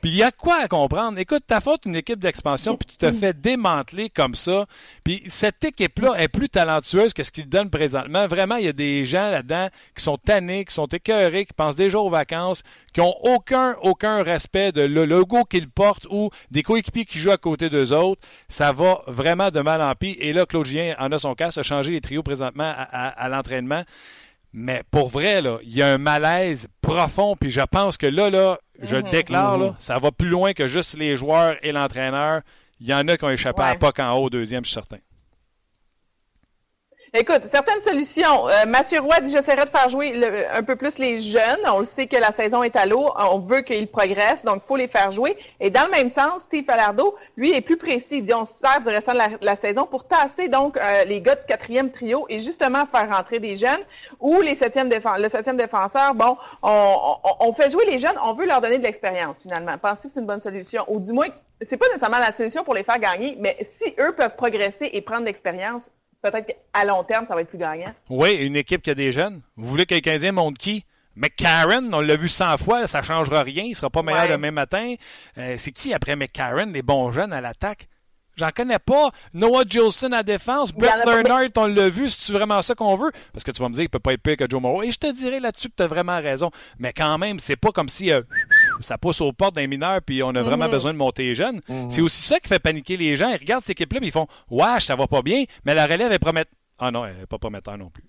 Puis 0.02 0.10
il 0.10 0.16
y 0.16 0.24
a 0.24 0.32
quoi 0.32 0.56
à 0.64 0.68
comprendre? 0.68 1.20
Écoute, 1.20 1.44
t'as 1.46 1.60
faute 1.60 1.86
une 1.86 1.96
équipe 1.96 2.18
d'expansion, 2.18 2.78
puis 2.78 2.88
tu 2.88 2.98
te 2.98 3.12
fais 3.12 3.32
démanteler 3.32 4.10
comme 4.10 4.34
ça. 4.34 4.66
Puis 5.04 5.22
cette 5.28 5.64
équipe-là 5.64 6.16
est 6.18 6.28
plus 6.28 6.50
talentueuse 6.50 7.14
que 7.14 7.24
ce 7.24 7.32
qu'il 7.32 7.48
donne 7.48 7.70
présentement. 7.70 8.26
Vraiment, 8.28 8.56
il 8.56 8.66
y 8.66 8.70
a 8.70 8.74
des 8.74 9.06
gens 9.06 9.30
là-dedans 9.30 9.68
qui 9.96 10.04
sont 10.04 10.18
tannés, 10.18 10.66
qui 10.66 10.74
sont 10.74 10.88
écœurés, 10.88 11.46
qui 11.46 11.54
pensent 11.54 11.76
déjà 11.76 12.00
aux 12.00 12.10
vacances, 12.10 12.64
qui 12.92 13.02
ont 13.02 13.14
aucun, 13.22 13.76
aucun 13.84 14.24
respect 14.24 14.72
de 14.72 14.82
le 14.82 15.06
logo 15.06 15.44
qu'ils 15.44 15.70
portent 15.70 16.08
ou 16.10 16.32
des 16.50 16.64
coéquipiers 16.64 17.06
qui 17.06 17.20
jouent 17.20 17.30
à 17.30 17.38
côté 17.38 17.70
d'eux 17.70 17.94
autres. 17.94 18.22
Ça 18.48 18.72
va 18.72 18.79
vraiment 19.08 19.50
de 19.50 19.62
mal 19.62 19.82
en 19.82 19.94
pis. 19.96 20.18
Et 20.20 20.34
là, 20.34 20.46
Claude 20.46 20.66
Julien 20.66 20.96
en 21.00 21.12
a 21.12 21.20
son 21.20 21.36
cas, 21.36 21.50
a 21.56 21.64
changé 21.64 21.92
les 21.92 22.02
trios 22.02 22.24
présentement 22.24 22.74
à, 22.76 23.30
l'entraînement. 23.30 23.84
Mais 24.52 24.84
pour 24.90 25.10
vrai, 25.10 25.42
là, 25.42 25.60
il 25.64 25.76
y 25.76 25.82
a 25.82 25.94
un 25.94 25.98
malaise 25.98 26.68
profond. 26.82 27.36
Puis 27.40 27.52
je 27.52 27.62
pense 27.62 27.98
que 27.98 28.08
là, 28.08 28.30
là, 28.30 28.60
je 28.82 28.96
le 28.96 29.04
mhm. 29.04 29.10
déclare, 29.10 29.58
là, 29.58 29.76
ça 29.80 30.00
va 30.00 30.12
plus 30.12 30.30
loin 30.30 30.54
que 30.54 30.68
juste 30.68 30.98
les 30.98 31.18
joueurs 31.18 31.56
et 31.62 31.72
l'entraîneur. 31.72 32.42
Il 32.80 32.88
y 32.88 32.94
en 32.94 33.08
a 33.08 33.18
qui 33.18 33.26
ont 33.26 33.30
échappé 33.30 33.62
à 33.62 33.76
POC 33.76 34.00
en 34.00 34.14
haut 34.14 34.26
au 34.26 34.30
deuxième, 34.30 34.64
je 34.64 34.70
suis 34.70 34.76
certain. 34.76 34.98
Écoute, 37.12 37.42
certaines 37.46 37.82
solutions. 37.82 38.48
Euh, 38.48 38.68
Mathieu 38.68 39.00
Roy 39.00 39.20
dit 39.22 39.32
j'essaierai 39.32 39.66
de 39.66 39.70
faire 39.70 39.90
jouer 39.90 40.46
un 40.54 40.62
peu 40.62 40.76
plus 40.76 41.00
les 41.00 41.18
jeunes. 41.18 41.60
On 41.74 41.80
le 41.80 41.84
sait 41.84 42.06
que 42.06 42.18
la 42.18 42.32
saison 42.32 42.62
est 42.62 42.76
à 42.76 42.86
l'eau. 42.86 43.12
On 43.18 43.40
veut 43.40 43.62
qu'ils 43.62 43.88
progressent, 43.88 44.46
donc 44.46 44.62
faut 44.64 44.76
les 44.76 44.88
faire 44.88 45.12
jouer. 45.12 45.36
Et 45.60 45.72
dans 45.72 45.86
le 45.86 45.90
même 45.90 46.10
sens, 46.10 46.44
Steve 46.44 46.66
Falardeau, 46.66 47.16
lui, 47.36 47.52
est 47.52 47.62
plus 47.62 47.78
précis. 47.78 48.18
Il 48.18 48.24
dit 48.26 48.34
on 48.36 48.46
se 48.46 48.54
sert 48.54 48.82
du 48.82 48.90
restant 48.90 49.14
de 49.14 49.20
la, 49.42 49.56
saison 49.56 49.88
pour 49.88 50.08
tasser 50.08 50.50
donc 50.50 50.78
euh, 50.78 51.04
les 51.06 51.20
gars 51.20 51.34
de 51.34 51.46
quatrième 51.48 51.90
trio 51.90 52.28
et 52.30 52.38
justement 52.38 52.86
faire 52.86 53.10
rentrer 53.10 53.40
des 53.40 53.56
jeunes 53.56 53.82
ou 54.20 54.42
les 54.42 54.52
le 54.52 55.30
septième 55.30 55.58
défenseur. 55.58 56.14
Bon, 56.14 56.38
on, 56.62 57.16
on, 57.40 57.54
fait 57.54 57.72
jouer 57.72 57.86
les 57.88 57.98
jeunes. 57.98 58.18
On 58.24 58.34
veut 58.34 58.46
leur 58.46 58.62
donner 58.62 58.78
de 58.78 58.84
l'expérience 58.84 59.42
finalement. 59.42 59.80
Penses-tu 59.80 60.10
que 60.10 60.14
c'est 60.14 60.20
une 60.20 60.28
bonne 60.28 60.42
solution? 60.42 60.86
Ou 60.88 61.00
du 61.00 61.12
moins, 61.12 61.28
c'est 61.68 61.78
pas 61.78 61.88
nécessairement 61.88 62.20
la 62.20 62.32
solution 62.32 62.64
pour 62.64 62.76
les 62.76 62.84
faire 62.84 63.00
gagner, 63.00 63.36
mais 63.40 63.58
si 63.64 63.96
eux 64.00 64.14
peuvent 64.16 64.36
progresser 64.36 64.90
et 64.94 65.02
prendre 65.02 65.22
de 65.22 65.26
l'expérience, 65.26 65.90
peut-être 66.22 66.48
qu'à 66.48 66.86
long 66.86 67.04
terme, 67.04 67.26
ça 67.26 67.36
va 67.36 67.42
être 67.42 67.50
plus 67.50 67.58
gagnant. 67.58 67.94
Oui, 68.10 68.34
une 68.34 68.56
équipe 68.56 68.82
qui 68.82 68.90
a 68.90 68.96
des 68.96 69.12
jeunes. 69.12 69.42
Vous 69.56 69.68
voulez 69.68 69.86
que 69.86 69.96
les 69.96 70.02
Canadiens 70.02 70.32
montrent 70.32 70.60
qui? 70.60 70.86
McCarron, 71.16 71.92
on 71.92 72.00
l'a 72.00 72.16
vu 72.16 72.30
100 72.30 72.58
fois, 72.60 72.88
ça 72.88 73.02
ne 73.02 73.06
changera 73.06 73.44
rien, 73.44 73.64
il 73.64 73.72
ne 73.72 73.76
sera 73.76 73.90
pas 73.90 74.04
meilleur 74.04 74.28
le 74.28 74.34
demain 74.34 74.52
matin. 74.52 74.96
Euh, 75.38 75.56
c'est 75.58 75.72
qui 75.72 75.94
après 75.94 76.16
McCarron, 76.16 76.68
les 76.68 76.82
bons 76.82 77.12
jeunes 77.12 77.34
à 77.34 77.42
l'attaque? 77.42 77.90
J'en 78.40 78.52
connais 78.56 78.80
pas. 78.80 79.12
Noah 79.34 79.64
Jolson 79.68 80.14
à 80.14 80.24
défense. 80.24 80.72
Brett 80.72 81.06
Leonard, 81.06 81.50
on 81.58 81.66
l'a 81.68 81.90
vu. 81.90 82.10
C'est 82.10 82.32
vraiment 82.32 82.62
ça 82.62 82.74
qu'on 82.74 82.96
veut? 82.96 83.12
Parce 83.34 83.44
que 83.44 83.52
tu 83.52 83.62
vas 83.62 83.68
me 83.68 83.74
dire 83.74 83.82
qu'il 83.82 83.90
peut 83.90 84.00
pas 84.00 84.14
être 84.14 84.22
pire 84.22 84.38
que 84.38 84.46
Joe 84.50 84.62
Morrow. 84.62 84.82
Et 84.82 84.94
je 84.94 84.98
te 84.98 85.12
dirais 85.14 85.42
là-dessus 85.42 85.68
que 85.68 85.76
tu 85.76 85.84
as 85.84 85.88
vraiment 85.88 86.22
raison. 86.22 86.50
Mais 86.78 86.94
quand 86.94 87.18
même, 87.18 87.40
c'est 87.40 87.58
pas 87.58 87.72
comme 87.72 87.90
si 87.90 88.14
euh, 88.14 88.22
ça 88.82 88.98
pousse 88.98 89.22
aux 89.22 89.32
portes 89.32 89.56
d'un 89.56 89.68
mineur 89.68 90.02
puis 90.02 90.24
on 90.24 90.30
a 90.30 90.42
vraiment 90.42 90.66
mhm. 90.66 90.72
besoin 90.72 90.94
de 90.94 90.98
monter 90.98 91.24
les 91.24 91.36
jeunes. 91.36 91.62
Mhm. 91.68 91.90
C'est 91.90 92.02
aussi 92.02 92.22
ça 92.22 92.40
qui 92.40 92.48
fait 92.48 92.60
paniquer 92.60 92.98
les 92.98 93.16
gens. 93.16 93.30
Ils 93.30 93.38
regardent 93.38 93.64
cette 93.64 93.72
équipe-là, 93.72 94.00
ils 94.02 94.12
font 94.12 94.28
Ouais, 94.50 94.80
ça 94.80 94.96
va 94.96 95.08
pas 95.08 95.22
bien. 95.22 95.44
Mais 95.66 95.76
la 95.76 95.86
relève, 95.86 96.12
est 96.12 96.20
promettre. 96.20 96.52
Ah 96.78 96.92
non, 96.92 97.06
elle 97.06 97.16
n'est 97.18 97.26
pas 97.26 97.38
prometteur 97.38 97.78
non 97.78 97.90
plus. 97.90 98.04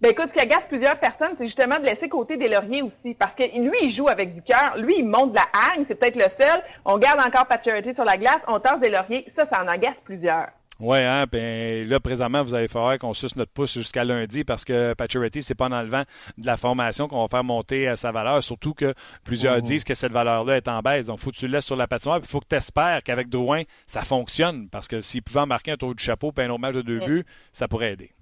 Ben 0.00 0.12
écoute, 0.12 0.28
ce 0.28 0.34
qui 0.34 0.40
agace 0.40 0.64
plusieurs 0.66 1.00
personnes, 1.00 1.32
c'est 1.36 1.46
justement 1.46 1.80
de 1.80 1.84
laisser 1.84 2.08
côté 2.08 2.36
des 2.36 2.48
lauriers 2.48 2.82
aussi. 2.82 3.14
Parce 3.14 3.34
que 3.34 3.42
lui, 3.42 3.78
il 3.82 3.90
joue 3.90 4.08
avec 4.08 4.32
du 4.32 4.42
cœur. 4.42 4.76
Lui, 4.76 4.98
il 4.98 5.04
monte 5.04 5.30
de 5.30 5.36
la 5.36 5.46
hargne. 5.52 5.84
C'est 5.84 5.96
peut-être 5.96 6.16
le 6.16 6.28
seul. 6.28 6.62
On 6.84 6.98
garde 6.98 7.18
encore 7.18 7.46
Paturity 7.46 7.94
sur 7.94 8.04
la 8.04 8.16
glace. 8.16 8.44
On 8.46 8.60
tasse 8.60 8.78
des 8.78 8.90
lauriers. 8.90 9.24
Ça, 9.26 9.44
ça 9.44 9.60
en 9.60 9.66
agace 9.66 10.00
plusieurs. 10.00 10.50
Oui, 10.80 10.98
hein, 10.98 11.24
ben 11.30 11.88
là, 11.88 11.98
présentement, 11.98 12.44
vous 12.44 12.54
allez 12.54 12.68
falloir 12.68 12.98
qu'on 13.00 13.12
suce 13.12 13.34
notre 13.34 13.50
pouce 13.50 13.74
jusqu'à 13.74 14.04
lundi 14.04 14.44
parce 14.44 14.64
que 14.64 14.94
Paturity, 14.94 15.42
c'est 15.42 15.56
pas 15.56 15.66
en 15.66 15.72
enlevant 15.72 16.04
de 16.36 16.46
la 16.46 16.56
formation 16.56 17.08
qu'on 17.08 17.20
va 17.20 17.26
faire 17.26 17.42
monter 17.42 17.96
sa 17.96 18.12
valeur, 18.12 18.44
surtout 18.44 18.74
que 18.74 18.94
plusieurs 19.24 19.58
mmh. 19.58 19.62
disent 19.62 19.84
que 19.84 19.94
cette 19.94 20.12
valeur-là 20.12 20.56
est 20.56 20.68
en 20.68 20.80
baisse. 20.80 21.06
Donc, 21.06 21.18
faut 21.18 21.32
que 21.32 21.36
tu 21.36 21.48
le 21.48 21.54
laisses 21.54 21.66
sur 21.66 21.74
la 21.74 21.88
patinoire, 21.88 22.20
il 22.22 22.28
faut 22.28 22.38
que 22.38 22.46
tu 22.48 22.54
espères 22.54 23.02
qu'avec 23.02 23.28
Drouin, 23.28 23.62
ça 23.88 24.02
fonctionne 24.02 24.68
parce 24.68 24.86
que 24.86 25.00
s'il 25.00 25.24
pouvait 25.24 25.46
marquer 25.46 25.72
un 25.72 25.76
tour 25.76 25.96
du 25.96 26.02
chapeau 26.02 26.32
et 26.38 26.42
un 26.42 26.50
autre 26.50 26.60
match 26.60 26.74
de 26.74 26.82
deux 26.82 27.00
mmh. 27.00 27.06
buts, 27.06 27.24
ça 27.52 27.66
pourrait 27.66 27.92
aider. 27.92 28.12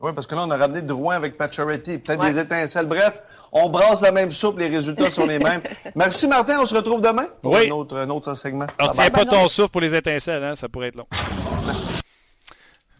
Oui, 0.00 0.12
parce 0.14 0.26
que 0.26 0.34
là, 0.34 0.44
on 0.46 0.50
a 0.50 0.56
ramené 0.56 0.80
Drouin 0.80 1.14
avec 1.14 1.36
Pacioretty. 1.36 1.98
Peut-être 1.98 2.22
des 2.22 2.38
étincelles. 2.38 2.86
Bref, 2.86 3.20
on 3.52 3.68
brasse 3.68 4.00
la 4.00 4.12
même 4.12 4.30
soupe, 4.30 4.58
les 4.58 4.68
résultats 4.68 5.10
sont 5.10 5.26
les 5.26 5.38
mêmes. 5.38 5.62
Merci, 5.94 6.28
Martin. 6.28 6.60
On 6.60 6.66
se 6.66 6.74
retrouve 6.74 7.00
demain 7.00 7.26
pour 7.42 7.52
oui. 7.52 7.68
un, 7.68 7.72
autre, 7.72 7.96
un 7.96 8.08
autre 8.10 8.34
segment. 8.34 8.66
Alors, 8.78 8.92
tiens 8.92 9.10
pas 9.10 9.24
ton 9.24 9.48
souffle 9.48 9.70
pour 9.70 9.80
les 9.80 9.94
étincelles, 9.94 10.44
hein? 10.44 10.54
ça 10.54 10.68
pourrait 10.68 10.88
être 10.88 10.96
long. 10.96 11.06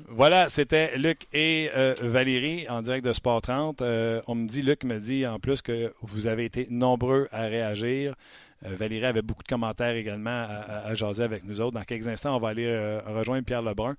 Voilà, 0.09 0.49
c'était 0.49 0.99
Luc 0.99 1.29
et 1.33 1.71
euh, 1.77 1.95
Valérie 2.03 2.69
en 2.69 2.83
direct 2.83 3.05
de 3.07 3.13
Sport 3.13 3.43
30. 3.43 3.81
Euh, 3.81 4.21
on 4.27 4.35
me 4.35 4.49
dit, 4.49 4.63
Luc 4.63 4.83
me 4.83 4.99
dit 4.99 5.25
en 5.27 5.39
plus 5.39 5.63
que 5.63 5.93
vous 6.03 6.27
avez 6.27 6.45
été 6.45 6.67
nombreux 6.69 7.29
à 7.31 7.43
réagir. 7.43 8.15
Euh, 8.67 8.75
Valérie 8.77 9.07
avait 9.07 9.23
beaucoup 9.23 9.45
de 9.45 9.49
commentaires 9.49 9.95
également 9.95 10.47
à, 10.49 10.89
à, 10.89 10.95
jaser 10.97 11.23
avec 11.23 11.45
nous 11.45 11.61
autres. 11.61 11.77
Dans 11.77 11.85
quelques 11.85 12.09
instants, 12.09 12.35
on 12.37 12.41
va 12.41 12.49
aller 12.49 13.01
rejoindre 13.07 13.45
Pierre 13.45 13.63
Lebrun 13.63 13.95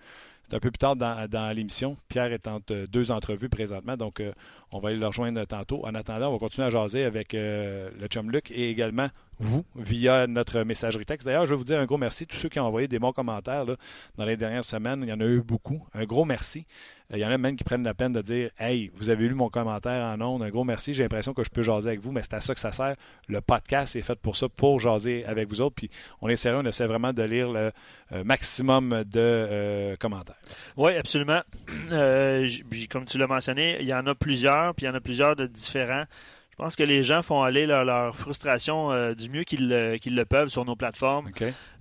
un 0.53 0.59
peu 0.59 0.71
plus 0.71 0.77
tard 0.77 0.95
dans, 0.95 1.55
l'émission. 1.55 1.97
Pierre 2.09 2.33
est 2.33 2.47
entre 2.47 2.85
deux 2.87 3.11
entrevues 3.11 3.49
présentement, 3.49 3.97
donc 3.97 4.19
euh, 4.19 4.33
on 4.73 4.79
va 4.79 4.89
aller 4.89 4.97
le 4.97 5.07
rejoindre 5.07 5.43
tantôt. 5.45 5.85
En 5.85 5.95
attendant, 5.95 6.29
on 6.29 6.33
va 6.33 6.39
continuer 6.39 6.67
à 6.67 6.69
jaser 6.69 7.03
avec 7.03 7.33
euh, 7.33 7.89
le 7.99 8.07
chum 8.07 8.31
Luc 8.31 8.51
et 8.51 8.69
également 8.69 9.07
vous 9.39 9.65
via 9.75 10.27
notre 10.27 10.61
messagerie 10.61 11.05
texte. 11.05 11.25
D'ailleurs, 11.25 11.45
je 11.45 11.53
vais 11.53 11.57
vous 11.57 11.63
dire 11.63 11.79
un 11.79 11.85
gros 11.85 11.97
merci 11.97 12.27
tous 12.27 12.37
ceux 12.37 12.49
qui 12.49 12.59
ont 12.59 12.65
envoyé 12.65 12.87
des 12.87 12.99
bons 12.99 13.11
commentaires 13.11 13.65
dans 13.65 14.25
les 14.25 14.37
dernières 14.37 14.63
semaines. 14.63 15.01
Il 15.03 15.09
y 15.09 15.13
en 15.13 15.19
a 15.19 15.25
eu 15.25 15.41
beaucoup. 15.41 15.83
Un 15.93 16.05
gros 16.05 16.25
merci. 16.25 16.65
Il 17.13 17.19
y 17.19 17.25
en 17.25 17.31
a 17.31 17.37
même 17.37 17.55
qui 17.55 17.63
prennent 17.63 17.83
la 17.83 17.93
peine 17.93 18.13
de 18.13 18.21
dire 18.21 18.51
Hey, 18.59 18.91
vous 18.95 19.09
avez 19.09 19.27
lu 19.27 19.33
mon 19.33 19.49
commentaire 19.49 20.05
en 20.05 20.21
ondes. 20.21 20.43
Un 20.43 20.49
gros 20.49 20.63
merci. 20.63 20.93
J'ai 20.93 21.03
l'impression 21.03 21.33
que 21.33 21.43
je 21.43 21.49
peux 21.49 21.63
jaser 21.63 21.89
avec 21.89 22.01
vous, 22.01 22.11
mais 22.11 22.21
c'est 22.21 22.35
à 22.35 22.41
ça 22.41 22.53
que 22.53 22.59
ça 22.59 22.71
sert. 22.71 22.95
Le 23.27 23.41
podcast 23.41 23.95
est 23.95 24.01
fait 24.01 24.19
pour 24.19 24.35
ça, 24.35 24.47
pour 24.47 24.79
jaser 24.79 25.25
avec 25.25 25.49
vous 25.49 25.59
autres. 25.59 25.75
Puis 25.75 25.89
on 26.21 26.29
est 26.29 26.35
sérieux, 26.35 26.59
on 26.63 26.65
essaie 26.65 26.85
vraiment 26.85 27.11
de 27.11 27.23
lire 27.23 27.51
le 27.51 27.71
euh, 28.11 28.23
maximum 28.23 29.03
de 29.05 29.19
euh, 29.19 29.95
commentaires. 29.97 30.30
Oui, 30.77 30.95
absolument. 30.95 31.41
Euh, 31.91 32.47
comme 32.89 33.03
tu 33.03 33.17
l'as 33.17 33.27
mentionné, 33.27 33.77
il 33.81 33.87
y 33.87 33.93
en 33.93 34.05
a 34.07 34.15
plusieurs, 34.15 34.73
puis 34.75 34.85
il 34.85 34.89
y 34.89 34.91
en 34.91 34.95
a 34.95 35.01
plusieurs 35.01 35.35
de 35.35 35.45
différents. 35.45 36.05
Je 36.51 36.57
pense 36.57 36.75
que 36.75 36.83
les 36.83 37.03
gens 37.03 37.23
font 37.23 37.41
aller 37.41 37.65
leur, 37.65 38.15
frustration 38.15 38.91
euh, 38.91 39.15
du 39.15 39.29
mieux 39.29 39.43
qu'ils 39.43 39.67
le, 39.67 40.23
peuvent 40.25 40.49
sur 40.49 40.63
nos 40.63 40.75
plateformes. 40.75 41.31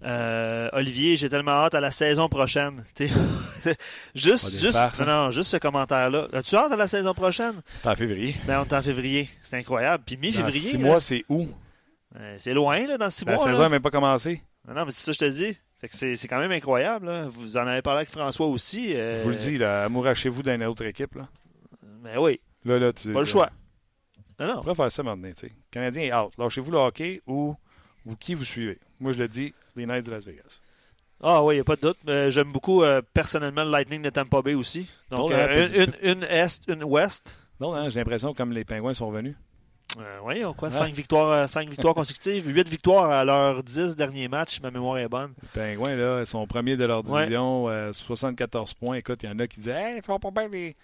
Euh, 0.05 0.69
Olivier, 0.73 1.17
j'ai 1.17 1.29
tellement 1.29 1.53
hâte 1.53 1.75
à 1.75 1.81
la 1.81 1.91
saison 1.91 2.29
prochaine. 2.29 2.85
juste, 4.15 4.59
juste, 4.59 5.01
non, 5.07 5.31
juste 5.33 5.51
ce 5.51 5.57
commentaire-là. 5.59 6.29
As-tu 6.33 6.57
hâte 6.57 6.73
à 6.73 6.77
la 6.77 6.89
saison 6.89 7.13
prochaine? 7.13 7.61
en 7.85 7.95
février. 7.95 8.35
Ben, 8.47 8.61
on 8.61 8.65
est 8.65 8.73
en 8.73 8.83
février. 8.83 9.29
C'est 9.43 9.59
incroyable. 9.59 10.03
Puis 10.07 10.17
mi-février. 10.17 10.61
Six 10.61 10.79
mois, 10.79 11.01
c'est 11.01 11.25
où? 11.29 11.47
Euh, 12.19 12.37
c'est 12.39 12.55
loin, 12.55 12.87
là, 12.87 12.97
dans 12.97 13.11
six 13.11 13.27
mois. 13.27 13.35
La 13.35 13.39
saison 13.39 13.63
n'a 13.63 13.69
même 13.69 13.83
pas 13.83 13.91
commencé. 13.91 14.43
Non, 14.67 14.85
mais 14.85 14.93
c'est 14.93 15.05
ça 15.05 15.13
que 15.13 15.27
je 15.27 15.31
te 15.33 15.37
dis. 15.37 15.59
C'est 15.89 16.29
quand 16.29 16.39
même 16.39 16.53
incroyable. 16.53 17.29
Vous 17.29 17.57
en 17.57 17.67
avez 17.67 17.83
parlé 17.83 17.99
avec 17.99 18.11
François 18.11 18.47
aussi. 18.47 18.93
Je 18.93 19.23
vous 19.23 19.31
le 19.31 19.37
dis, 19.37 19.57
là, 19.57 19.85
amourachez-vous 19.85 20.43
d'une 20.43 20.65
autre 20.65 20.85
équipe. 20.85 21.15
Là. 21.15 21.29
Mais 22.03 22.15
ben 22.15 22.21
oui. 22.21 22.41
Là, 22.65 22.79
là, 22.79 22.93
tu 22.93 23.13
Pas 23.13 23.21
le 23.21 23.27
choix. 23.27 23.51
Non, 24.39 24.47
non. 24.47 24.59
On 24.59 24.63
pourrait 24.63 24.75
faire 24.75 24.93
ça 24.93 25.03
maintenant. 25.03 25.29
Le 25.43 25.49
Canadien 25.71 26.03
est 26.03 26.13
out. 26.13 26.33
Lâchez-vous 26.39 26.71
le 26.71 26.79
hockey 26.79 27.21
ou, 27.27 27.55
ou 28.07 28.15
qui 28.17 28.35
vous 28.35 28.45
suivez. 28.45 28.79
Moi, 28.99 29.13
je 29.13 29.19
le 29.19 29.29
dis, 29.29 29.55
les 29.77 29.87
Knights 29.87 30.07
de 30.07 30.11
Las 30.11 30.25
Vegas. 30.25 30.61
Ah 31.23 31.43
oui, 31.45 31.55
il 31.55 31.57
n'y 31.59 31.61
a 31.61 31.65
pas 31.65 31.77
de 31.77 31.83
doute. 31.83 31.99
Euh, 32.09 32.31
j'aime 32.31 32.51
beaucoup 32.51 32.83
euh, 32.83 33.03
personnellement 33.13 33.65
le 33.65 33.71
Lightning 33.71 34.01
de 34.01 34.09
Tampa 34.09 34.41
Bay 34.41 34.55
aussi. 34.55 34.89
Donc, 35.11 35.31
euh, 35.33 35.69
une, 35.75 35.93
une, 36.03 36.25
Est, 36.25 36.63
une 36.69 36.83
Ouest. 36.85 37.37
Non, 37.61 37.75
hein, 37.75 37.91
j'ai 37.91 38.01
l'impression 38.01 38.33
comme 38.33 38.53
les 38.53 38.65
Pingouins 38.65 38.95
sont 38.95 39.11
venus. 39.11 39.37
Oui, 40.25 40.45
on 40.45 40.55
quoi? 40.55 40.71
5 40.71 40.93
victoires, 40.93 41.49
cinq 41.49 41.69
victoires 41.69 41.95
consécutives, 41.95 42.47
8 42.47 42.69
victoires 42.69 43.11
à 43.11 43.25
leurs 43.25 43.63
10 43.63 43.97
derniers 43.97 44.29
matchs, 44.29 44.61
ma 44.61 44.71
mémoire 44.71 44.99
est 44.99 45.09
bonne. 45.09 45.33
Les 45.43 45.49
Pingouins, 45.49 45.97
là, 45.97 46.21
ils 46.21 46.27
sont 46.27 46.47
premiers 46.47 46.77
de 46.77 46.85
leur 46.85 47.03
division, 47.03 47.69
74 47.93 48.75
points. 48.75 48.97
Écoute, 48.97 49.23
il 49.23 49.29
y 49.29 49.33
en 49.33 49.39
a 49.39 49.47
qui 49.47 49.61
disent 49.61 49.75
Hey, 49.75 50.01
tu 50.01 50.11
vas 50.11 50.19
pas 50.19 50.31
bien, 50.31 50.49
les 50.49 50.77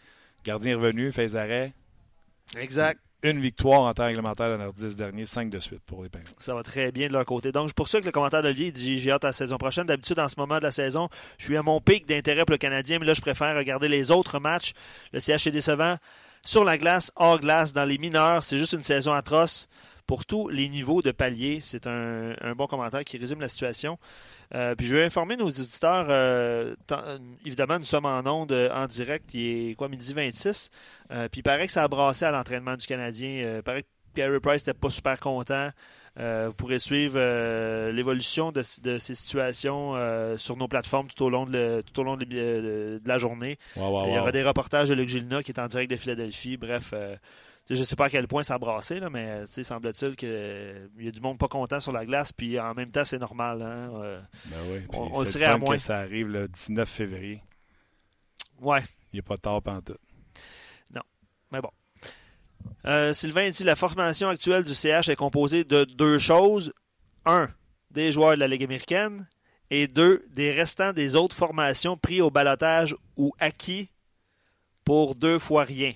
gardiens 0.44 0.76
revenus, 0.76 1.14
fait 1.14 1.34
arrêts. 1.34 1.72
Exact 2.56 3.00
une 3.22 3.40
victoire 3.40 3.80
en 3.80 3.94
temps 3.94 4.06
réglementaire 4.06 4.50
dans 4.50 4.58
leurs 4.58 4.72
10 4.72 4.96
derniers, 4.96 5.26
5 5.26 5.50
de 5.50 5.58
suite 5.60 5.80
pour 5.86 6.02
les 6.02 6.08
Penguins. 6.08 6.24
Ça 6.38 6.54
va 6.54 6.62
très 6.62 6.92
bien 6.92 7.08
de 7.08 7.12
leur 7.12 7.24
côté. 7.24 7.52
Donc, 7.52 7.72
pour 7.72 7.88
ça 7.88 8.00
que 8.00 8.06
le 8.06 8.12
commentaire 8.12 8.42
d'Olivier 8.42 8.72
dit 8.72 8.98
j'ai 8.98 9.10
hâte 9.10 9.24
à 9.24 9.28
la 9.28 9.32
saison 9.32 9.56
prochaine. 9.56 9.86
D'habitude, 9.86 10.18
en 10.18 10.28
ce 10.28 10.36
moment 10.38 10.58
de 10.58 10.64
la 10.64 10.70
saison, 10.70 11.08
je 11.38 11.46
suis 11.46 11.56
à 11.56 11.62
mon 11.62 11.80
pic 11.80 12.06
d'intérêt 12.06 12.44
pour 12.44 12.52
le 12.52 12.58
Canadien, 12.58 12.98
mais 12.98 13.06
là, 13.06 13.14
je 13.14 13.20
préfère 13.20 13.56
regarder 13.56 13.88
les 13.88 14.10
autres 14.10 14.38
matchs. 14.38 14.72
Le 15.12 15.20
CH 15.20 15.46
est 15.46 15.50
décevant. 15.50 15.96
Sur 16.46 16.62
la 16.62 16.78
glace, 16.78 17.10
hors 17.16 17.40
glace, 17.40 17.72
dans 17.72 17.84
les 17.84 17.98
mineurs, 17.98 18.44
c'est 18.44 18.56
juste 18.56 18.72
une 18.72 18.82
saison 18.82 19.12
atroce 19.12 19.68
pour 20.06 20.24
tous 20.24 20.48
les 20.48 20.68
niveaux 20.68 21.02
de 21.02 21.10
palier. 21.10 21.58
C'est 21.60 21.88
un, 21.88 22.54
bon 22.56 22.68
commentaire 22.68 23.04
qui 23.04 23.18
résume 23.18 23.40
la 23.40 23.48
situation. 23.48 23.98
Euh, 24.54 24.76
puis 24.76 24.86
je 24.86 24.94
vais 24.94 25.04
informer 25.04 25.36
nos 25.36 25.48
auditeurs. 25.48 26.06
Euh, 26.08 26.76
évidemment, 27.44 27.80
nous 27.80 27.84
sommes 27.84 28.04
en 28.04 28.24
onde 28.28 28.52
euh, 28.52 28.70
en 28.72 28.86
direct. 28.86 29.34
Il 29.34 29.70
est 29.70 29.74
quoi, 29.74 29.88
midi 29.88 30.12
26. 30.12 30.70
puis 31.10 31.40
il 31.40 31.42
paraît 31.42 31.66
que 31.66 31.72
ça 31.72 31.82
a 31.82 31.88
brassé 31.88 32.24
à 32.24 32.30
l'entraînement 32.30 32.76
du 32.76 32.86
Canadien. 32.86 33.56
il 33.56 33.62
paraît 33.64 33.82
que 33.82 33.88
Pierre 34.14 34.40
Price 34.40 34.64
n'était 34.64 34.78
pas 34.78 34.90
super 34.90 35.18
content. 35.18 35.70
Vous 36.16 36.52
pourrez 36.54 36.78
suivre 36.78 37.18
l'évolution 37.90 38.52
de, 38.52 38.62
ces 38.62 39.14
situations 39.14 39.94
sur 40.36 40.56
nos 40.56 40.68
plateformes 40.68 41.08
tout 41.08 41.24
au 41.24 41.30
long 41.30 41.46
de, 41.46 41.82
tout 41.82 42.00
au 42.00 42.04
long 42.04 42.16
de, 42.16 43.00
la 43.04 43.18
journée. 43.18 43.58
il 43.76 43.82
y 43.82 44.18
aura 44.18 44.32
des 44.32 44.42
reportages 44.42 44.88
de 44.88 44.94
Luc 44.94 45.08
Gilna 45.08 45.42
qui 45.42 45.52
est 45.52 45.60
en 45.60 45.66
direct 45.66 45.90
de 45.90 45.96
Philadelphie. 45.96 46.56
Bref, 46.56 46.94
je 47.68 47.80
ne 47.80 47.84
sais 47.84 47.96
pas 47.96 48.06
à 48.06 48.10
quel 48.10 48.28
point 48.28 48.44
ça 48.44 48.54
a 48.54 48.58
brassé, 48.58 49.00
là, 49.00 49.10
mais 49.10 49.44
semble-t-il 49.46 50.14
qu'il 50.14 50.88
y 51.00 51.08
a 51.08 51.10
du 51.10 51.20
monde 51.20 51.38
pas 51.38 51.48
content 51.48 51.80
sur 51.80 51.90
la 51.90 52.06
glace, 52.06 52.32
puis 52.32 52.60
en 52.60 52.74
même 52.74 52.92
temps, 52.92 53.04
c'est 53.04 53.18
normal. 53.18 53.60
Hein, 53.60 53.90
euh, 53.96 54.20
ben 54.46 54.56
oui, 54.70 54.78
on, 54.92 55.24
serait 55.24 55.46
à 55.46 55.58
moins. 55.58 55.74
que 55.74 55.82
ça 55.82 55.98
arrive 55.98 56.28
le 56.28 56.46
19 56.46 56.88
février. 56.88 57.42
Ouais. 58.60 58.82
Il 59.12 59.16
n'y 59.16 59.20
a 59.20 59.22
pas 59.22 59.36
tard 59.36 59.62
tout. 59.84 59.96
Non. 60.94 61.02
Mais 61.50 61.60
bon. 61.60 61.70
Euh, 62.86 63.12
Sylvain 63.12 63.50
dit 63.50 63.64
la 63.64 63.76
formation 63.76 64.28
actuelle 64.28 64.64
du 64.64 64.74
CH 64.74 65.08
est 65.08 65.16
composée 65.16 65.64
de 65.64 65.84
deux 65.84 66.18
choses. 66.18 66.72
Un, 67.24 67.48
des 67.90 68.12
joueurs 68.12 68.34
de 68.34 68.40
la 68.40 68.48
Ligue 68.48 68.64
américaine. 68.64 69.26
Et 69.70 69.88
deux, 69.88 70.24
des 70.32 70.52
restants 70.52 70.92
des 70.92 71.16
autres 71.16 71.34
formations 71.34 71.96
pris 71.96 72.20
au 72.20 72.30
balotage 72.30 72.94
ou 73.16 73.32
acquis 73.40 73.88
pour 74.84 75.16
deux 75.16 75.40
fois 75.40 75.64
rien. 75.64 75.92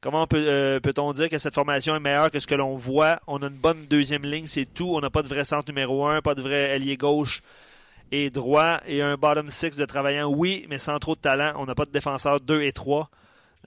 Comment 0.00 0.26
euh, 0.34 0.80
peut-on 0.80 1.12
dire 1.12 1.28
que 1.28 1.38
cette 1.38 1.54
formation 1.54 1.94
est 1.94 2.00
meilleure 2.00 2.30
que 2.30 2.38
ce 2.38 2.46
que 2.46 2.54
l'on 2.54 2.76
voit? 2.76 3.20
On 3.26 3.42
a 3.42 3.46
une 3.46 3.56
bonne 3.56 3.86
deuxième 3.86 4.24
ligne, 4.24 4.46
c'est 4.46 4.66
tout. 4.66 4.92
On 4.94 5.00
n'a 5.00 5.10
pas 5.10 5.22
de 5.22 5.28
vrai 5.28 5.44
centre 5.44 5.68
numéro 5.68 6.06
un, 6.06 6.20
pas 6.20 6.34
de 6.34 6.42
vrai 6.42 6.70
ailier 6.70 6.96
gauche 6.96 7.42
et 8.12 8.30
droit 8.30 8.80
et 8.86 9.00
un 9.00 9.16
bottom 9.16 9.48
six 9.48 9.76
de 9.76 9.84
travaillant, 9.84 10.28
oui, 10.28 10.66
mais 10.68 10.78
sans 10.78 10.98
trop 10.98 11.14
de 11.14 11.20
talent. 11.20 11.54
On 11.56 11.66
n'a 11.66 11.74
pas 11.74 11.86
de 11.86 11.90
défenseurs 11.90 12.40
2 12.40 12.62
et 12.62 12.72
3. 12.72 13.10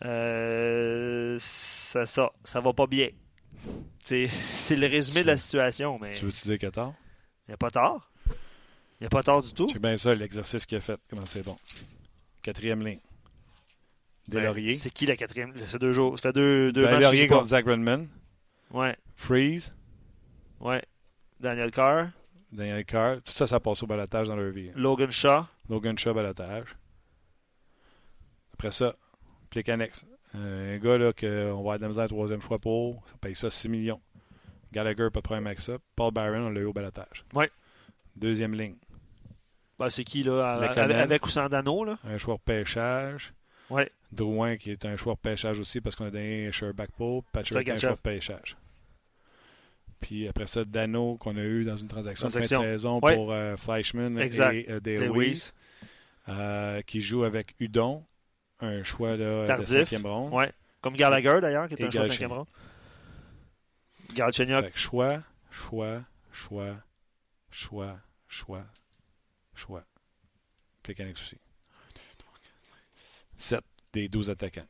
Euh, 0.03 1.37
ça, 1.39 2.05
ça, 2.05 2.31
ça 2.43 2.59
va 2.59 2.73
pas 2.73 2.87
bien. 2.87 3.09
C'est 4.03 4.75
le 4.75 4.87
résumé 4.87 5.21
de 5.21 5.27
la 5.27 5.37
situation. 5.37 5.97
Mais... 5.99 6.11
Tu 6.13 6.25
veux-tu 6.25 6.43
dire 6.43 6.57
qu'il 6.57 6.67
y 6.67 6.69
a 6.69 6.71
tort? 6.71 6.93
Il 7.47 7.51
n'y 7.51 7.53
a 7.53 7.57
pas 7.57 7.71
tort. 7.71 8.11
Il 8.99 9.03
n'y 9.03 9.07
a 9.07 9.09
pas 9.09 9.23
tort 9.23 9.41
du 9.41 9.53
tout. 9.53 9.67
C'est 9.71 9.79
bien 9.79 9.97
ça, 9.97 10.13
l'exercice 10.15 10.65
qu'il 10.65 10.77
a 10.77 10.81
fait. 10.81 10.99
Comment 11.09 11.25
c'est 11.25 11.43
bon? 11.43 11.57
Quatrième 12.41 12.85
ligne. 12.85 12.99
Des 14.27 14.73
C'est 14.75 14.89
qui 14.89 15.05
la 15.05 15.15
quatrième? 15.15 15.53
Ça 15.59 15.65
fait 15.65 15.79
deux 15.79 15.91
jours. 15.91 16.17
Ça 16.17 16.29
fait 16.29 16.33
deux, 16.33 16.71
deux 16.71 16.83
matchs. 16.83 17.01
Laurier 17.01 17.27
contre 17.27 17.49
Zach 17.49 17.65
Redman. 17.65 18.07
Ouais. 18.71 18.95
Freeze. 19.15 19.71
Ouais. 20.59 20.83
Daniel 21.39 21.71
Carr. 21.71 22.09
Daniel 22.51 22.85
Carr. 22.85 23.21
Tout 23.21 23.33
ça, 23.33 23.45
ça 23.45 23.59
passe 23.59 23.83
au 23.83 23.87
balotage 23.87 24.27
dans 24.27 24.35
leur 24.35 24.51
vie. 24.51 24.71
Logan 24.75 25.11
Shaw. 25.11 25.45
Logan 25.69 25.97
Shaw, 25.97 26.13
balotage. 26.13 26.75
Après 28.53 28.71
ça, 28.71 28.95
Euh, 29.57 30.75
un 30.75 30.77
gars 30.79 30.97
là, 30.97 31.13
qu'on 31.13 31.27
va 31.27 31.59
avoir 31.59 31.77
de 31.77 31.81
la 31.83 31.87
misère 31.87 32.07
troisième 32.07 32.41
fois 32.41 32.59
pour, 32.59 33.03
ça 33.07 33.15
paye 33.21 33.35
ça 33.35 33.49
6 33.49 33.69
millions. 33.69 34.01
Gallagher, 34.71 35.09
pas 35.11 35.19
de 35.19 35.23
problème 35.23 35.47
avec 35.47 35.61
ça. 35.61 35.77
Paul 35.95 36.11
Byron, 36.13 36.43
on 36.43 36.49
l'a 36.49 36.61
eu 36.61 36.65
au 36.65 36.73
balotage. 36.73 37.23
Ouais. 37.33 37.49
Deuxième 38.15 38.53
ligne. 38.53 38.75
Ben, 39.79 39.89
c'est 39.89 40.03
qui, 40.03 40.23
là, 40.23 40.53
avec, 40.53 40.77
avec, 40.77 41.25
ou 41.25 41.29
sans 41.29 41.49
Dano, 41.49 41.83
là? 41.83 41.97
Un 42.05 42.17
choix 42.17 42.35
de 42.35 42.41
pêchage. 42.41 43.33
Ouais. 43.69 43.89
Drouin, 44.11 44.57
qui 44.57 44.71
est 44.71 44.85
un 44.85 44.95
choix 44.95 45.15
de 45.15 45.19
pêchage 45.19 45.59
aussi, 45.59 45.81
parce 45.81 45.95
qu'on 45.95 46.05
a 46.05 46.11
donné 46.11 46.51
Sherback 46.51 46.91
Pool. 46.91 47.21
Patrick, 47.31 47.69
un 47.69 47.77
choix 47.77 47.91
de 47.91 47.95
pêchage. 47.95 48.57
Puis 49.99 50.27
après 50.27 50.47
ça, 50.47 50.63
Dano, 50.63 51.17
qu'on 51.17 51.35
a 51.35 51.41
eu 51.41 51.63
dans 51.63 51.77
une 51.77 51.87
transaction, 51.87 52.27
de 52.27 52.33
fin 52.33 52.39
de 52.41 52.45
saison 52.45 52.99
pour 52.99 53.31
euh, 53.31 53.55
Fleischmann 53.57 54.19
et 54.19 54.29
euh, 54.39 54.79
euh, 56.27 56.81
qui 56.81 57.01
joue 57.01 57.23
avec 57.23 57.55
Udon, 57.59 58.03
un 58.59 58.83
choix 58.83 59.17
de 59.17 59.45
cinquième 59.65 60.05
ronde. 60.05 60.33
Ouais. 60.33 60.51
Comme 60.81 60.95
Gallagher, 60.95 61.39
d'ailleurs, 61.41 61.67
qui 61.67 61.73
est 61.75 61.83
un 61.83 61.89
choix 61.89 62.03
de 62.03 62.07
cinquième 62.07 62.31
ronde. 62.31 62.47
Galchenyuk. 64.13 64.75
Choix, 64.77 65.23
choix, 65.49 66.01
choix, 66.31 66.75
choix, 67.49 67.99
choix, 68.27 68.65
choix. 69.53 69.83
Plekanec 70.83 71.15
aussi. 71.15 71.37
7 73.37 73.61
des 73.93 74.07
12 74.07 74.29
attaquants. 74.29 74.67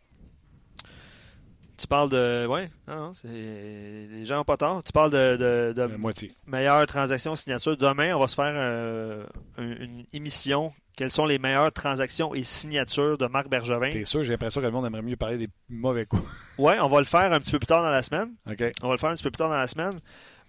Tu 1.77 1.87
parles 1.87 2.09
de. 2.09 2.47
Oui, 2.49 2.61
non, 2.87 3.13
c'est. 3.13 3.27
Les 3.27 4.25
gens 4.25 4.37
n'ont 4.37 4.43
pas 4.43 4.57
tort. 4.57 4.83
Tu 4.83 4.91
parles 4.91 5.11
de. 5.11 5.73
de, 5.73 5.85
moitié. 5.97 6.31
Meilleures 6.45 6.85
transactions 6.85 7.35
signature. 7.35 7.75
Demain, 7.75 8.15
on 8.15 8.19
va 8.19 8.27
se 8.27 8.35
faire 8.35 8.53
euh, 8.55 9.25
une, 9.57 10.05
émission. 10.13 10.71
Quelles 10.95 11.11
sont 11.11 11.25
les 11.25 11.39
meilleures 11.39 11.73
transactions 11.73 12.33
et 12.33 12.43
signatures 12.43 13.17
de 13.17 13.27
Marc 13.27 13.49
Bergevin? 13.49 13.91
T'es 13.91 14.05
sûr, 14.05 14.23
j'ai 14.23 14.31
l'impression 14.31 14.61
que 14.61 14.65
le 14.65 14.71
monde 14.71 14.85
aimerait 14.85 15.01
mieux 15.01 15.17
parler 15.17 15.37
des 15.37 15.49
mauvais 15.67 16.05
coups. 16.05 16.23
Oui, 16.57 16.73
on 16.81 16.87
va 16.87 16.99
le 16.99 17.05
faire 17.05 17.33
un 17.33 17.39
petit 17.39 17.51
peu 17.51 17.59
plus 17.59 17.67
tard 17.67 17.83
dans 17.83 17.89
la 17.89 18.01
semaine. 18.01 18.33
OK. 18.49 18.63
On 18.81 18.87
va 18.87 18.93
le 18.93 18.99
faire 18.99 19.09
un 19.09 19.15
petit 19.15 19.23
peu 19.23 19.31
plus 19.31 19.37
tard 19.37 19.49
dans 19.49 19.57
la 19.57 19.67
semaine. 19.67 19.99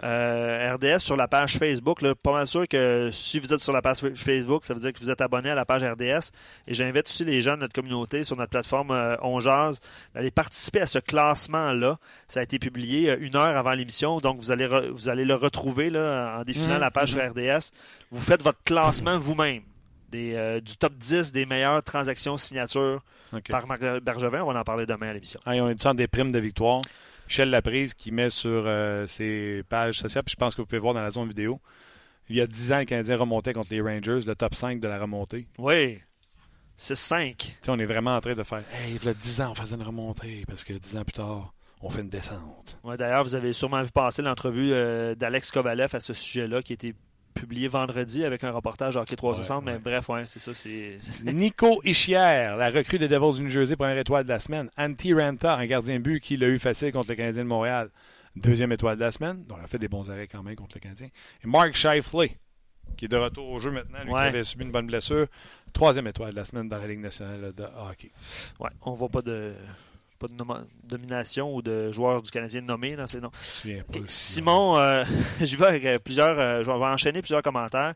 Euh, 0.04 0.74
RDS 0.74 0.98
sur 0.98 1.16
la 1.16 1.26
page 1.26 1.56
Facebook. 1.56 2.02
Là, 2.02 2.14
pas 2.14 2.32
mal 2.32 2.46
sûr 2.46 2.68
que 2.68 3.10
si 3.12 3.38
vous 3.38 3.52
êtes 3.52 3.60
sur 3.60 3.72
la 3.72 3.80
page 3.80 4.00
Facebook, 4.14 4.64
ça 4.66 4.74
veut 4.74 4.80
dire 4.80 4.92
que 4.92 4.98
vous 4.98 5.10
êtes 5.10 5.20
abonné 5.22 5.50
à 5.50 5.54
la 5.54 5.64
page 5.64 5.82
RDS. 5.82 6.32
Et 6.66 6.74
j'invite 6.74 7.06
aussi 7.06 7.24
les 7.24 7.40
gens 7.40 7.54
de 7.54 7.60
notre 7.60 7.72
communauté 7.72 8.22
sur 8.22 8.36
notre 8.36 8.50
plateforme 8.50 8.90
euh, 8.90 9.16
d'aller 10.14 10.30
participer 10.30 10.80
à 10.82 10.86
ce 10.86 10.98
classement-là. 10.98 11.98
Ça 12.28 12.40
a 12.40 12.42
été 12.42 12.58
publié 12.58 13.10
euh, 13.10 13.16
une 13.20 13.36
heure 13.36 13.56
avant 13.56 13.72
l'émission, 13.72 14.18
donc 14.18 14.38
vous 14.38 14.52
allez, 14.52 14.66
vous 14.66 15.08
allez 15.08 15.24
le 15.24 15.34
retrouver 15.34 15.88
là, 15.88 16.38
en 16.38 16.44
défilant 16.44 16.76
mmh, 16.76 16.80
la 16.80 16.90
page 16.90 17.16
mmh. 17.16 17.20
RDS. 17.20 17.72
Vous 18.10 18.20
faites 18.20 18.42
votre 18.42 18.62
classement 18.64 19.18
vous-même. 19.18 19.62
Euh, 20.14 20.60
du 20.60 20.76
top 20.76 20.94
10 20.94 21.32
des 21.32 21.46
meilleures 21.46 21.82
transactions 21.82 22.36
signatures 22.36 23.02
par 23.50 23.66
Marc 23.66 23.80
Bergevin. 24.02 24.42
On 24.42 24.52
va 24.52 24.60
en 24.60 24.64
parler 24.64 24.86
demain 24.86 25.10
à 25.10 25.12
l'émission. 25.12 25.40
on 25.46 25.68
est 25.68 25.94
des 25.94 26.06
primes 26.06 26.32
de 26.32 26.38
victoire? 26.38 26.82
Michel 27.26 27.50
Laprise 27.50 27.94
qui 27.94 28.12
met 28.12 28.30
sur 28.30 28.64
euh, 28.66 29.06
ses 29.06 29.62
pages 29.68 29.98
sociales, 29.98 30.24
puis 30.24 30.32
je 30.32 30.36
pense 30.36 30.54
que 30.54 30.62
vous 30.62 30.66
pouvez 30.66 30.78
voir 30.78 30.94
dans 30.94 31.02
la 31.02 31.10
zone 31.10 31.28
vidéo. 31.28 31.60
Il 32.28 32.36
y 32.36 32.40
a 32.40 32.46
10 32.46 32.72
ans, 32.72 32.78
le 32.78 32.84
Canadien 32.84 33.16
remontait 33.16 33.52
contre 33.52 33.72
les 33.72 33.80
Rangers, 33.80 34.20
le 34.26 34.34
top 34.34 34.54
5 34.54 34.80
de 34.80 34.88
la 34.88 34.98
remontée. 34.98 35.46
Oui. 35.58 35.98
6-5. 36.78 37.54
On 37.68 37.78
est 37.78 37.86
vraiment 37.86 38.16
en 38.16 38.20
train 38.20 38.34
de 38.34 38.42
faire 38.42 38.62
Hey, 38.72 38.96
il 39.00 39.04
y 39.04 39.08
a 39.08 39.14
10 39.14 39.40
ans, 39.40 39.52
on 39.52 39.54
faisait 39.54 39.76
une 39.76 39.82
remontée, 39.82 40.44
parce 40.46 40.64
que 40.64 40.72
10 40.72 40.96
ans 40.96 41.04
plus 41.04 41.12
tard, 41.12 41.54
on 41.80 41.90
fait 41.90 42.00
une 42.00 42.08
descente. 42.08 42.78
Ouais, 42.82 42.96
D'ailleurs, 42.96 43.22
vous 43.22 43.34
avez 43.34 43.52
sûrement 43.52 43.82
vu 43.82 43.90
passer 43.90 44.22
l'entrevue 44.22 44.72
euh, 44.72 45.14
d'Alex 45.14 45.50
Kovalev 45.50 45.94
à 45.94 46.00
ce 46.00 46.12
sujet-là, 46.12 46.62
qui 46.62 46.72
était 46.72 46.94
publié 47.36 47.68
vendredi 47.68 48.24
avec 48.24 48.42
un 48.42 48.50
reportage 48.50 48.96
Hockey 48.96 49.14
360, 49.14 49.64
mais 49.64 49.78
bref, 49.78 50.08
ouais, 50.08 50.24
c'est 50.26 50.38
ça. 50.38 50.52
c'est 50.52 50.98
Nico 51.32 51.80
Ischier, 51.84 52.14
la 52.58 52.70
recrue 52.70 52.98
des 52.98 53.08
Devils 53.08 53.36
du 53.36 53.42
New 53.42 53.48
Jersey, 53.48 53.76
première 53.76 53.98
étoile 53.98 54.24
de 54.24 54.28
la 54.28 54.40
semaine. 54.40 54.68
Antti 54.76 55.14
Ranta, 55.14 55.54
un 55.56 55.66
gardien 55.66 56.00
but 56.00 56.20
qui 56.20 56.36
l'a 56.36 56.48
eu 56.48 56.58
facile 56.58 56.92
contre 56.92 57.10
le 57.10 57.16
Canadien 57.16 57.44
de 57.44 57.48
Montréal, 57.48 57.90
deuxième 58.34 58.72
étoile 58.72 58.96
de 58.96 59.02
la 59.02 59.12
semaine. 59.12 59.42
Donc, 59.42 59.58
il 59.60 59.64
a 59.64 59.68
fait 59.68 59.78
des 59.78 59.88
bons 59.88 60.10
arrêts 60.10 60.26
quand 60.26 60.42
même 60.42 60.56
contre 60.56 60.76
le 60.76 60.80
Canadien. 60.80 61.08
Et 61.44 61.46
Mark 61.46 61.74
Shifley, 61.76 62.36
qui 62.96 63.04
est 63.04 63.08
de 63.08 63.16
retour 63.16 63.48
au 63.48 63.58
jeu 63.58 63.70
maintenant, 63.70 64.02
lui 64.04 64.12
qui 64.12 64.18
avait 64.18 64.44
subi 64.44 64.64
une 64.64 64.72
bonne 64.72 64.86
blessure. 64.86 65.26
Troisième 65.72 66.06
étoile 66.06 66.30
de 66.30 66.36
la 66.36 66.44
semaine 66.44 66.68
dans 66.68 66.78
la 66.78 66.86
Ligue 66.86 67.00
nationale 67.00 67.52
de 67.54 67.64
hockey. 67.64 68.10
Ouais, 68.58 68.70
on 68.82 68.92
voit 68.94 69.10
pas 69.10 69.22
de 69.22 69.54
pas 70.16 70.28
de 70.28 70.34
domination 70.84 71.54
ou 71.54 71.62
de 71.62 71.92
joueur 71.92 72.22
du 72.22 72.30
Canadien 72.30 72.60
nommé 72.60 72.96
dans 72.96 73.06
ces 73.06 73.20
noms. 73.20 73.30
Okay. 73.64 74.02
Simon, 74.06 74.78
euh, 74.78 75.04
je 75.40 75.56
vais 75.56 75.66
avec 75.66 76.04
plusieurs, 76.04 76.38
euh, 76.38 76.62
je 76.62 76.70
vais 76.70 76.72
enchaîner 76.72 77.20
plusieurs 77.20 77.42
commentaires 77.42 77.94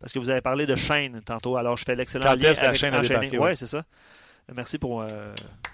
parce 0.00 0.12
que 0.12 0.18
vous 0.18 0.30
avez 0.30 0.40
parlé 0.40 0.66
de 0.66 0.76
chaîne 0.76 1.20
tantôt. 1.24 1.56
Alors, 1.56 1.76
je 1.76 1.84
fais 1.84 1.94
l'excellent 1.94 2.24
lien 2.34 2.50
avec 2.50 2.62
la 2.62 2.74
chaîne 2.74 2.94
enchaîner. 2.94 3.38
Oui, 3.38 3.56
c'est 3.56 3.66
ça. 3.66 3.84
Merci 4.54 4.78
pour. 4.78 5.02
Euh, 5.02 5.06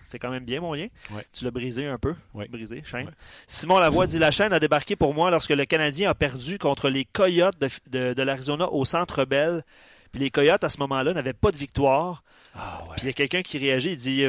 C'était 0.02 0.18
quand 0.18 0.30
même 0.30 0.44
bien, 0.44 0.60
mon 0.60 0.74
lien. 0.74 0.88
Ouais. 1.12 1.24
Tu 1.32 1.44
l'as 1.44 1.50
brisé 1.50 1.86
un 1.86 1.96
peu. 1.98 2.14
Ouais. 2.34 2.46
Brisé, 2.48 2.82
chaîne. 2.84 3.10
Simon 3.46 3.78
Lavoie 3.78 4.06
dit 4.06 4.18
La 4.18 4.30
chaîne 4.30 4.52
a 4.52 4.58
débarqué 4.58 4.96
pour 4.96 5.14
moi 5.14 5.30
lorsque 5.30 5.50
le 5.50 5.64
Canadien 5.64 6.10
a 6.10 6.14
perdu 6.14 6.58
contre 6.58 6.90
les 6.90 7.06
Coyotes 7.06 7.58
de, 7.58 7.68
de, 7.86 8.12
de 8.12 8.22
l'Arizona 8.22 8.68
au 8.70 8.84
Centre 8.84 9.24
Bell. 9.24 9.64
Puis 10.12 10.20
les 10.20 10.30
Coyotes, 10.30 10.62
à 10.62 10.68
ce 10.68 10.78
moment-là, 10.78 11.14
n'avaient 11.14 11.32
pas 11.32 11.50
de 11.50 11.56
victoire. 11.56 12.22
Ah, 12.54 12.82
ouais. 12.82 12.96
Puis 12.96 13.04
il 13.04 13.06
y 13.06 13.10
a 13.10 13.12
quelqu'un 13.14 13.42
qui 13.42 13.56
réagit. 13.56 13.92
Il 13.92 13.96
dit 13.96 14.26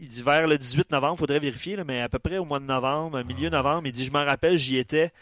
il 0.00 0.08
dit 0.08 0.22
vers 0.22 0.46
le 0.46 0.58
18 0.58 0.90
novembre, 0.90 1.14
il 1.16 1.18
faudrait 1.18 1.38
vérifier, 1.40 1.76
là, 1.76 1.84
mais 1.84 2.00
à 2.00 2.08
peu 2.08 2.18
près 2.18 2.38
au 2.38 2.44
mois 2.44 2.60
de 2.60 2.64
novembre, 2.64 3.22
milieu 3.24 3.50
novembre, 3.50 3.86
il 3.86 3.92
dit 3.92 4.04
Je 4.04 4.12
m'en 4.12 4.24
rappelle, 4.24 4.56
j'y 4.56 4.78
étais. 4.78 5.12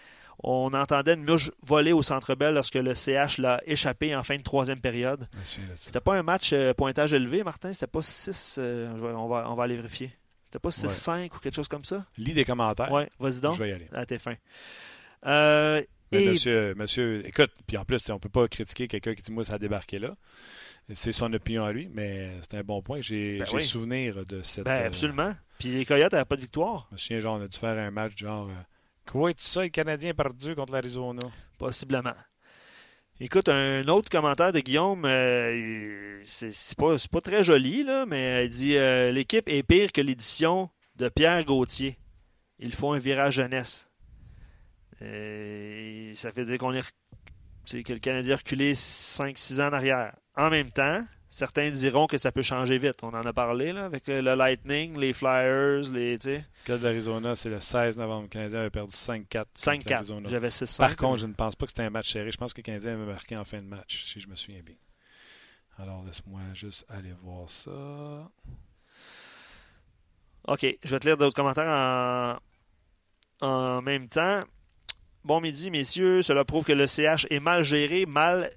On 0.43 0.75
entendait 0.75 1.15
une 1.15 1.25
mouche 1.25 1.51
voler 1.63 1.93
au 1.93 2.03
centre 2.03 2.35
belle 2.35 2.55
lorsque 2.55 2.75
le 2.75 2.95
CH 2.95 3.39
l'a 3.39 3.61
échappé 3.65 4.15
en 4.15 4.23
fin 4.23 4.37
de 4.37 4.43
troisième 4.43 4.81
période. 4.81 5.29
C'était 5.77 6.01
pas 6.01 6.15
un 6.15 6.23
match 6.23 6.53
euh, 6.53 6.75
pointage 6.75 7.15
élevé, 7.15 7.43
Martin? 7.43 7.73
C'était 7.73 7.87
pas 7.87 8.03
6. 8.03 8.57
Euh, 8.59 9.15
on, 9.15 9.29
va, 9.29 9.51
on 9.51 9.55
va 9.55 9.65
aller 9.65 9.77
vérifier. 9.77 10.13
C'était 10.45 10.59
pas 10.59 10.69
6-5 10.69 11.11
ouais. 11.11 11.31
ou 11.35 11.39
quelque 11.39 11.55
chose 11.55 11.69
comme 11.69 11.85
ça? 11.85 12.05
Lis 12.19 12.35
des 12.35 12.45
commentaires. 12.45 12.93
Ouais, 12.93 13.09
vas-y 13.19 13.41
donc. 13.41 13.55
Je 13.55 13.63
vais 13.63 13.71
y 13.71 13.73
aller. 13.73 13.89
À 13.93 14.05
tes 14.05 14.19
fins. 14.19 14.37
Euh, 15.27 15.83
et... 16.13 16.31
monsieur, 16.31 16.75
monsieur, 16.77 17.27
écoute, 17.27 17.51
puis 17.67 17.79
en 17.79 17.85
plus, 17.85 18.09
on 18.11 18.19
peut 18.19 18.29
pas 18.29 18.47
critiquer 18.47 18.89
quelqu'un 18.89 19.15
qui 19.15 19.23
dit 19.23 19.33
Moi, 19.33 19.43
ça 19.43 19.55
a 19.55 19.59
débarqué 19.59 19.99
là. 19.99 20.15
C'est 20.95 21.13
son 21.13 21.33
opinion 21.33 21.65
à 21.65 21.73
lui, 21.73 21.89
mais 21.93 22.31
c'est 22.43 22.59
un 22.59 22.63
bon 22.63 22.81
point. 22.81 23.01
J'ai 23.01 23.39
ben 23.39 23.47
oui. 23.53 23.63
souvenir 23.63 24.25
de 24.25 24.43
cette. 24.43 24.65
Ben, 24.65 24.87
absolument. 24.87 25.35
Puis 25.59 25.69
les 25.69 25.85
Coyotes 25.85 26.13
n'avaient 26.13 26.25
pas 26.25 26.37
de 26.37 26.43
victoire. 26.43 26.87
Je 26.91 26.95
me 26.95 26.99
souviens, 26.99 27.21
genre, 27.21 27.39
on 27.39 27.43
a 27.43 27.49
dû 27.49 27.59
faire 27.59 27.77
un 27.77 27.91
match 27.91 28.17
genre. 28.17 28.49
Quoi, 29.05 29.33
tout 29.33 29.43
ça, 29.43 29.63
les 29.63 29.71
Canadiens 29.71 30.15
perdu 30.15 30.55
contre 30.55 30.73
l'Arizona? 30.73 31.23
Possiblement. 31.59 32.15
Écoute, 33.19 33.49
un 33.49 33.89
autre 33.89 34.11
commentaire 34.11 34.53
de 34.53 34.61
Guillaume, 34.61 35.05
euh, 35.07 36.21
c'est 36.27 36.77
pas, 36.77 36.97
pas 37.11 37.21
très 37.23 37.43
joli, 37.45 37.83
là, 37.83 38.05
mais 38.05 38.45
il 38.45 38.51
dit 38.51 38.77
euh, 38.77 39.11
L'équipe 39.11 39.49
est 39.49 39.63
pire 39.63 39.91
que 39.91 40.03
l'édition 40.03 40.69
de 40.97 41.09
Pierre 41.09 41.43
Gauthier. 41.45 41.99
Il 42.59 42.75
faut 42.75 42.93
un 42.93 42.99
virage 42.99 43.35
jeunesse. 43.35 43.89
Euh, 45.01 46.13
ça 46.15 46.31
fait 46.31 46.45
dire 46.45 46.59
qu'on 46.59 46.75
est, 46.75 46.83
que 47.83 47.93
le 47.93 47.99
Canadien 48.01 48.35
a 48.35 48.37
reculé 48.37 48.75
5-6 48.75 49.63
ans 49.63 49.69
en 49.69 49.73
arrière. 49.73 50.15
En 50.37 50.51
même 50.51 50.71
temps, 50.71 51.01
certains 51.31 51.71
diront 51.71 52.07
que 52.07 52.19
ça 52.19 52.31
peut 52.31 52.43
changer 52.43 52.79
vite. 52.79 53.03
On 53.03 53.09
en 53.09 53.25
a 53.25 53.33
parlé 53.33 53.73
là, 53.73 53.87
avec 53.87 54.07
le 54.07 54.21
Lightning, 54.35 54.99
les 54.99 55.13
Flyers, 55.13 55.91
les. 55.93 56.19
Le 56.19 56.41
cas 56.65 56.77
de 56.77 56.83
l'Arizona, 56.83 57.35
c'est 57.37 57.49
le 57.49 57.61
16 57.61 57.97
novembre. 57.97 58.25
Le 58.25 58.29
Canadien 58.29 58.61
avait 58.61 58.71
perdu 58.71 58.93
5-4. 58.93 59.47
5-4. 59.57 60.29
J'avais 60.29 60.51
6 60.51 60.77
Par 60.77 60.97
contre, 60.97 61.19
je 61.19 61.27
ne 61.27 61.33
pense 61.33 61.57
pas 61.57 61.67
que 61.67 61.73
c'était 61.73 61.85
un 61.85 61.91
match 61.91 62.13
serré. 62.13 62.31
Je 62.31 62.37
pense 62.37 62.53
que 62.53 62.61
le 62.61 62.65
Canadien 62.65 62.95
avait 62.95 63.07
marqué 63.13 63.37
en 63.37 63.45
fin 63.45 63.59
de 63.59 63.67
match, 63.67 64.05
si 64.05 64.21
je 64.21 64.29
me 64.29 64.37
souviens 64.37 64.63
bien. 64.63 64.77
Alors, 65.79 66.05
laisse-moi 66.05 66.41
juste 66.55 66.85
aller 66.89 67.13
voir 67.23 67.51
ça. 67.51 68.31
OK. 70.49 70.67
Je 70.83 70.91
vais 70.91 70.99
te 70.99 71.07
lire 71.07 71.17
d'autres 71.17 71.35
commentaires 71.35 72.41
en, 73.41 73.47
en 73.47 73.83
même 73.83 74.09
temps. 74.09 74.43
Bon 75.25 75.41
midi, 75.41 75.71
messieurs. 75.71 76.23
Cela 76.23 76.45
prouve 76.45 76.65
que 76.65 76.73
le 76.73 76.87
CH 76.87 77.27
est 77.31 77.41
mal 77.41 77.63
géré, 77.63 78.07
mal 78.07 78.51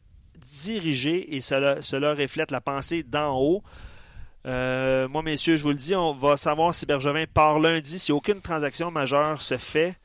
dirigé 0.63 1.35
et 1.35 1.41
cela, 1.41 2.13
reflète 2.13 2.51
la 2.51 2.61
pensée 2.61 3.03
d'en 3.03 3.37
haut. 3.37 3.63
Euh, 4.45 5.07
moi, 5.07 5.21
messieurs, 5.21 5.55
je 5.55 5.63
vous 5.63 5.69
le 5.69 5.75
dis, 5.75 5.95
on 5.95 6.13
va 6.13 6.37
savoir 6.37 6.73
si 6.73 6.85
Bergevin 6.85 7.25
part 7.31 7.59
lundi. 7.59 7.99
Si 7.99 8.11
aucune 8.11 8.41
transaction 8.41 8.89
majeure 8.91 9.41
se 9.41 9.57
fait, 9.57 9.95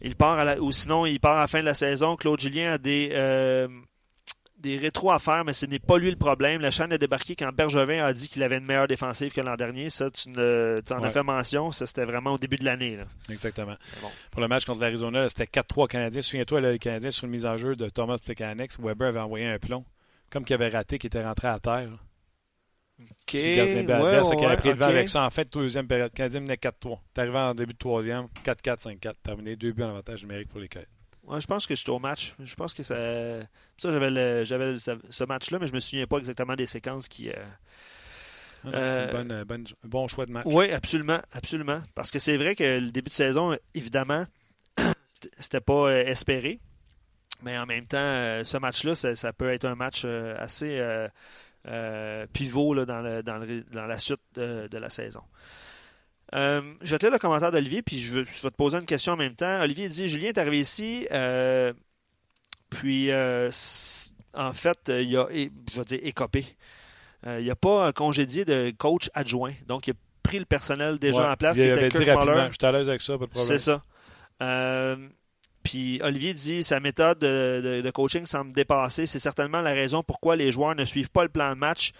il 0.00 0.16
part 0.16 0.44
ou 0.60 0.72
sinon 0.72 1.06
il 1.06 1.20
part 1.20 1.38
à 1.38 1.42
la 1.42 1.46
fin 1.46 1.60
de 1.60 1.64
la 1.64 1.74
saison. 1.74 2.16
Claude 2.16 2.40
Julien 2.40 2.72
a 2.72 2.78
des, 2.78 3.10
euh, 3.12 3.68
des 4.66 4.76
rétros 4.78 5.12
à 5.12 5.18
faire, 5.18 5.44
mais 5.44 5.52
ce 5.52 5.64
n'est 5.66 5.78
pas 5.78 5.96
lui 5.98 6.10
le 6.10 6.16
problème. 6.16 6.60
La 6.60 6.70
chaîne 6.72 6.92
a 6.92 6.98
débarqué 6.98 7.36
quand 7.36 7.50
Bergevin 7.54 8.04
a 8.04 8.12
dit 8.12 8.28
qu'il 8.28 8.42
avait 8.42 8.58
une 8.58 8.64
meilleure 8.66 8.88
défensive 8.88 9.32
que 9.32 9.40
l'an 9.40 9.54
dernier. 9.56 9.90
Ça, 9.90 10.10
tu, 10.10 10.28
ne, 10.30 10.80
tu 10.84 10.92
en 10.92 11.00
Ouais. 11.00 11.06
as 11.06 11.10
fait 11.10 11.22
mention. 11.22 11.70
Ça, 11.70 11.86
c'était 11.86 12.04
vraiment 12.04 12.32
au 12.32 12.38
début 12.38 12.56
de 12.56 12.64
l'année. 12.64 12.96
là. 12.96 13.04
Exactement. 13.30 13.74
bon. 14.02 14.08
Pour 14.32 14.40
le 14.40 14.48
match 14.48 14.64
contre 14.64 14.80
l'Arizona, 14.80 15.28
c'était 15.28 15.46
4-3 15.46 15.86
Canadiens. 15.86 16.22
Souviens-toi, 16.22 16.60
le 16.60 16.78
Canadien 16.78 17.10
sur 17.10 17.24
une 17.24 17.30
mise 17.30 17.46
en 17.46 17.56
jeu 17.56 17.76
de 17.76 17.88
Thomas 17.88 18.18
Plekanec, 18.18 18.72
Weber 18.80 19.08
avait 19.08 19.20
envoyé 19.20 19.46
un 19.46 19.58
plomb, 19.58 19.84
comme 20.30 20.44
qu'il 20.44 20.54
avait 20.54 20.68
raté, 20.68 20.98
qui 20.98 21.06
était 21.06 21.24
rentré 21.24 21.48
à 21.48 21.58
terre. 21.60 21.88
OK. 23.00 23.34
Ouais, 23.34 23.78
adverse, 23.80 24.30
qui 24.30 24.36
avait 24.36 24.46
ouais, 24.46 24.56
pris 24.56 24.68
le 24.70 24.74
vent 24.74 24.86
avec 24.86 25.08
ça 25.08 25.22
en 25.24 25.28
de 25.28 25.44
deuxième 25.52 25.86
période. 25.86 26.10
Le 26.12 26.16
Canadien 26.16 26.40
menait 26.40 26.54
4-3. 26.56 26.98
T'es 27.14 27.20
arrivé 27.20 27.38
en 27.38 27.54
début 27.54 27.74
de 27.74 27.78
troisième, 27.78 28.26
4-4, 28.44 28.82
5-4. 28.98 29.14
Terminé 29.22 29.54
deux 29.56 29.72
buts 29.72 29.82
en 29.82 29.90
avantage 29.90 30.22
numérique 30.22 30.48
pour 30.48 30.60
les 30.60 30.68
Coyotes. 30.68 30.88
Ouais, 31.26 31.40
je 31.40 31.46
pense 31.46 31.66
que 31.66 31.74
j'étais 31.74 31.90
au 31.90 31.98
match. 31.98 32.34
Je 32.42 32.54
pense 32.54 32.72
que 32.72 32.82
ça. 32.82 32.94
Ça, 33.78 33.92
j'avais 33.92 34.10
le- 34.10 34.44
j'avais 34.44 34.76
ce 34.78 35.24
match-là, 35.24 35.58
mais 35.60 35.66
je 35.66 35.72
me 35.74 35.80
souviens 35.80 36.06
pas 36.06 36.18
exactement 36.18 36.54
des 36.54 36.66
séquences 36.66 37.08
qui. 37.08 37.30
euh, 37.30 37.34
Ah 38.64 38.68
Euh, 38.74 38.96
C'est 39.10 39.18
une 39.18 39.28
bonne- 39.28 39.44
bonne- 39.44 39.66
un 39.84 39.88
bon 39.88 40.08
choix 40.08 40.26
de 40.26 40.32
match. 40.32 40.44
Oui, 40.48 40.70
absolument, 40.72 41.20
absolument. 41.32 41.82
Parce 41.94 42.10
que 42.10 42.18
c'est 42.18 42.36
vrai 42.36 42.56
que 42.56 42.78
le 42.78 42.90
début 42.90 43.10
de 43.10 43.14
saison, 43.14 43.56
évidemment, 43.74 44.24
c'était- 45.38 45.60
pas 45.60 45.88
euh, 45.90 46.04
espéré. 46.06 46.58
Mais 47.42 47.56
en 47.58 47.66
même 47.66 47.86
temps, 47.86 47.98
euh, 47.98 48.44
ce 48.44 48.56
match-là, 48.56 48.94
ça, 48.94 49.14
ça 49.14 49.32
peut 49.32 49.52
être 49.52 49.66
un 49.66 49.74
match 49.74 50.02
euh, 50.04 50.34
assez 50.38 50.78
euh, 50.80 51.06
euh, 51.68 52.26
pivot 52.32 52.72
là, 52.74 52.86
dans, 52.86 53.00
le- 53.02 53.22
dans, 53.22 53.36
le- 53.38 53.62
dans 53.64 53.86
la 53.86 53.98
suite 53.98 54.20
de, 54.34 54.68
de 54.68 54.78
la 54.78 54.90
saison. 54.90 55.22
Euh, 56.34 56.60
je 56.82 56.96
te 56.96 57.06
le 57.06 57.18
commentaire 57.18 57.52
d'Olivier, 57.52 57.82
puis 57.82 57.98
je, 57.98 58.14
vais 58.14 58.24
te 58.24 58.48
poser 58.48 58.78
une 58.78 58.84
question 58.86 59.12
en 59.12 59.16
même 59.16 59.36
temps. 59.36 59.60
Olivier 59.62 59.88
dit 59.88 60.08
Julien 60.08 60.28
est 60.28 60.38
arrivé 60.38 60.60
ici, 60.60 61.06
euh, 61.12 61.72
puis 62.70 63.10
euh, 63.10 63.50
en 64.34 64.52
fait, 64.52 64.88
euh, 64.88 65.02
il 65.02 65.16
a, 65.16 65.28
je 65.30 65.76
vais 65.78 65.84
dire, 65.84 66.00
écopé. 66.02 66.46
Il 67.24 67.42
n'y 67.42 67.50
a 67.50 67.56
pas 67.56 67.88
un 67.88 67.92
congédié 67.92 68.44
de 68.44 68.72
coach 68.78 69.10
adjoint. 69.12 69.52
Donc, 69.66 69.88
il 69.88 69.92
a 69.92 69.94
pris 70.22 70.38
le 70.38 70.44
personnel 70.44 70.98
déjà 70.98 71.22
Ouais, 71.22 71.28
en 71.32 71.36
place, 71.36 71.56
il 71.58 71.64
qui 71.64 71.70
avait 71.70 71.88
était 71.88 71.98
dit 71.98 72.10
rapidement. 72.10 72.46
Je 72.46 72.56
suis 72.56 72.66
à 72.66 72.70
l'aise 72.70 72.88
avec 72.88 73.02
ça, 73.02 73.18
pas 73.18 73.24
de 73.26 73.30
problème. 73.30 73.58
C'est 73.58 73.58
ça. 73.58 73.82
Puis 75.64 75.98
Olivier 76.04 76.32
dit 76.34 76.62
sa 76.62 76.78
méthode 76.78 77.18
de, 77.18 77.60
de- 77.64 77.80
de 77.82 77.90
coaching 77.90 78.24
semble 78.26 78.52
dépasser. 78.52 79.06
C'est 79.06 79.18
certainement 79.18 79.60
la 79.60 79.72
raison 79.72 80.04
pourquoi 80.04 80.36
les 80.36 80.52
joueurs 80.52 80.76
ne 80.76 80.84
suivent 80.84 81.10
pas 81.10 81.24
le 81.24 81.28
plan 81.28 81.50
de 81.54 81.58
match 81.58 81.90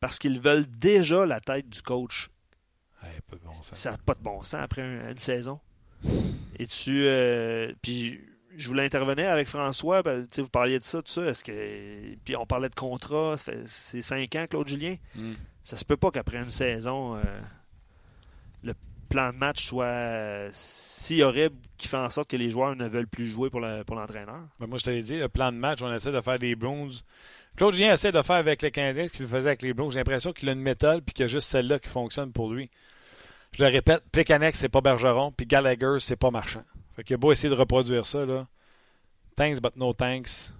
parce 0.00 0.18
qu'ils 0.18 0.40
veulent 0.40 0.64
déjà 0.66 1.26
la 1.26 1.38
tête 1.40 1.68
du 1.68 1.82
coach. 1.82 2.30
Ouais, 3.02 3.08
pas 3.28 3.36
de 3.36 3.42
bon 3.42 3.52
sens. 3.52 3.68
Ça 3.78 3.90
n'a 3.92 3.98
pas 3.98 4.14
de 4.14 4.22
bon 4.22 4.42
sens 4.42 4.60
après 4.62 4.82
un- 4.82 5.10
une 5.10 5.18
saison. 5.18 5.58
Et 6.58 6.66
tu. 6.66 7.04
euh, 7.06 7.72
puis 7.82 8.20
je 8.56 8.68
voulais 8.68 8.84
intervenir 8.84 9.30
avec 9.30 9.48
François. 9.48 10.02
ben, 10.02 10.26
vous 10.36 10.48
parliez 10.50 10.78
de 10.78 10.84
ça, 10.84 11.00
tout 11.02 11.10
ça. 11.12 11.24
Est-ce 11.26 11.42
que. 11.44 12.14
Puis 12.24 12.36
on 12.36 12.46
parlait 12.46 12.68
de 12.68 12.74
contrat. 12.74 13.36
C'est 13.66 14.02
cinq 14.02 14.34
ans, 14.36 14.46
Claude 14.48 14.68
Julien. 14.68 14.96
Mm. 15.14 15.32
Ça 15.62 15.76
se 15.76 15.84
peut 15.84 15.96
pas 15.96 16.10
qu'après 16.10 16.38
une 16.38 16.50
saison, 16.50 17.16
euh, 17.16 17.22
le 18.62 18.74
plan 19.08 19.30
de 19.32 19.36
match 19.36 19.66
soit 19.66 19.84
euh, 19.84 20.48
si 20.52 21.22
horrible 21.22 21.56
qui 21.76 21.88
fait 21.88 21.96
en 21.96 22.08
sorte 22.10 22.28
que 22.30 22.36
les 22.36 22.50
joueurs 22.50 22.76
ne 22.76 22.88
veulent 22.88 23.06
plus 23.08 23.26
jouer 23.28 23.50
pour 23.50 23.60
le- 23.60 23.82
pour 23.84 23.96
l'entraîneur. 23.96 24.40
Ben, 24.58 24.66
moi, 24.66 24.78
je 24.78 24.84
te 24.84 24.90
l'ai 24.90 25.02
dit, 25.02 25.16
le 25.18 25.28
plan 25.28 25.52
de 25.52 25.56
match, 25.56 25.80
on 25.82 25.92
essaie 25.92 26.12
de 26.12 26.20
faire 26.20 26.38
des 26.38 26.54
Browns. 26.54 26.92
Claude 27.56 27.74
Julien 27.74 27.92
essaie 27.94 28.12
de 28.12 28.22
faire 28.22 28.36
avec 28.36 28.62
les 28.62 28.70
Canadiens 28.70 29.06
ce 29.08 29.12
qu'il 29.12 29.26
faisait 29.26 29.48
avec 29.48 29.62
les 29.62 29.72
Browns. 29.74 29.90
J'ai 29.92 29.98
l'impression 29.98 30.32
qu'il 30.32 30.48
a 30.48 30.52
une 30.52 30.60
méthode 30.60 31.04
puis 31.04 31.12
qu'il 31.14 31.24
y 31.24 31.26
a 31.26 31.28
juste 31.28 31.48
celle-là 31.48 31.78
qui 31.78 31.88
fonctionne 31.88 32.32
pour 32.32 32.52
lui. 32.52 32.70
Je 33.56 33.64
le 33.64 33.70
répète, 33.70 34.02
Plekanec, 34.12 34.54
c'est 34.56 34.68
pas 34.68 34.80
Bergeron, 34.80 35.32
puis 35.32 35.46
Gallagher, 35.46 35.96
c'est 35.98 36.16
pas 36.16 36.30
Marchand. 36.30 36.62
Fait 36.94 37.04
qu'il 37.04 37.14
a 37.14 37.16
beau 37.18 37.32
essayer 37.32 37.48
de 37.48 37.58
reproduire 37.58 38.06
ça, 38.06 38.24
là. 38.24 38.46
Thanks 39.36 39.60
but 39.60 39.76
no 39.76 39.92
thanks, 39.92 40.50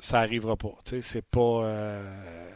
ça 0.00 0.20
arrivera 0.20 0.56
pas. 0.56 0.74
Tu 0.84 0.96
sais, 0.96 1.00
c'est 1.00 1.24
pas. 1.24 1.40
euh, 1.64 2.50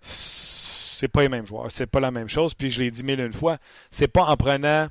C'est 0.00 1.08
pas 1.08 1.22
les 1.22 1.28
mêmes 1.28 1.46
joueurs. 1.46 1.70
C'est 1.70 1.86
pas 1.86 2.00
la 2.00 2.10
même 2.10 2.28
chose. 2.28 2.54
Puis 2.54 2.70
je 2.70 2.80
l'ai 2.80 2.90
dit 2.90 3.02
mille 3.02 3.20
une 3.20 3.32
fois. 3.32 3.58
C'est 3.90 4.08
pas 4.08 4.24
en 4.24 4.36
prenant 4.36 4.88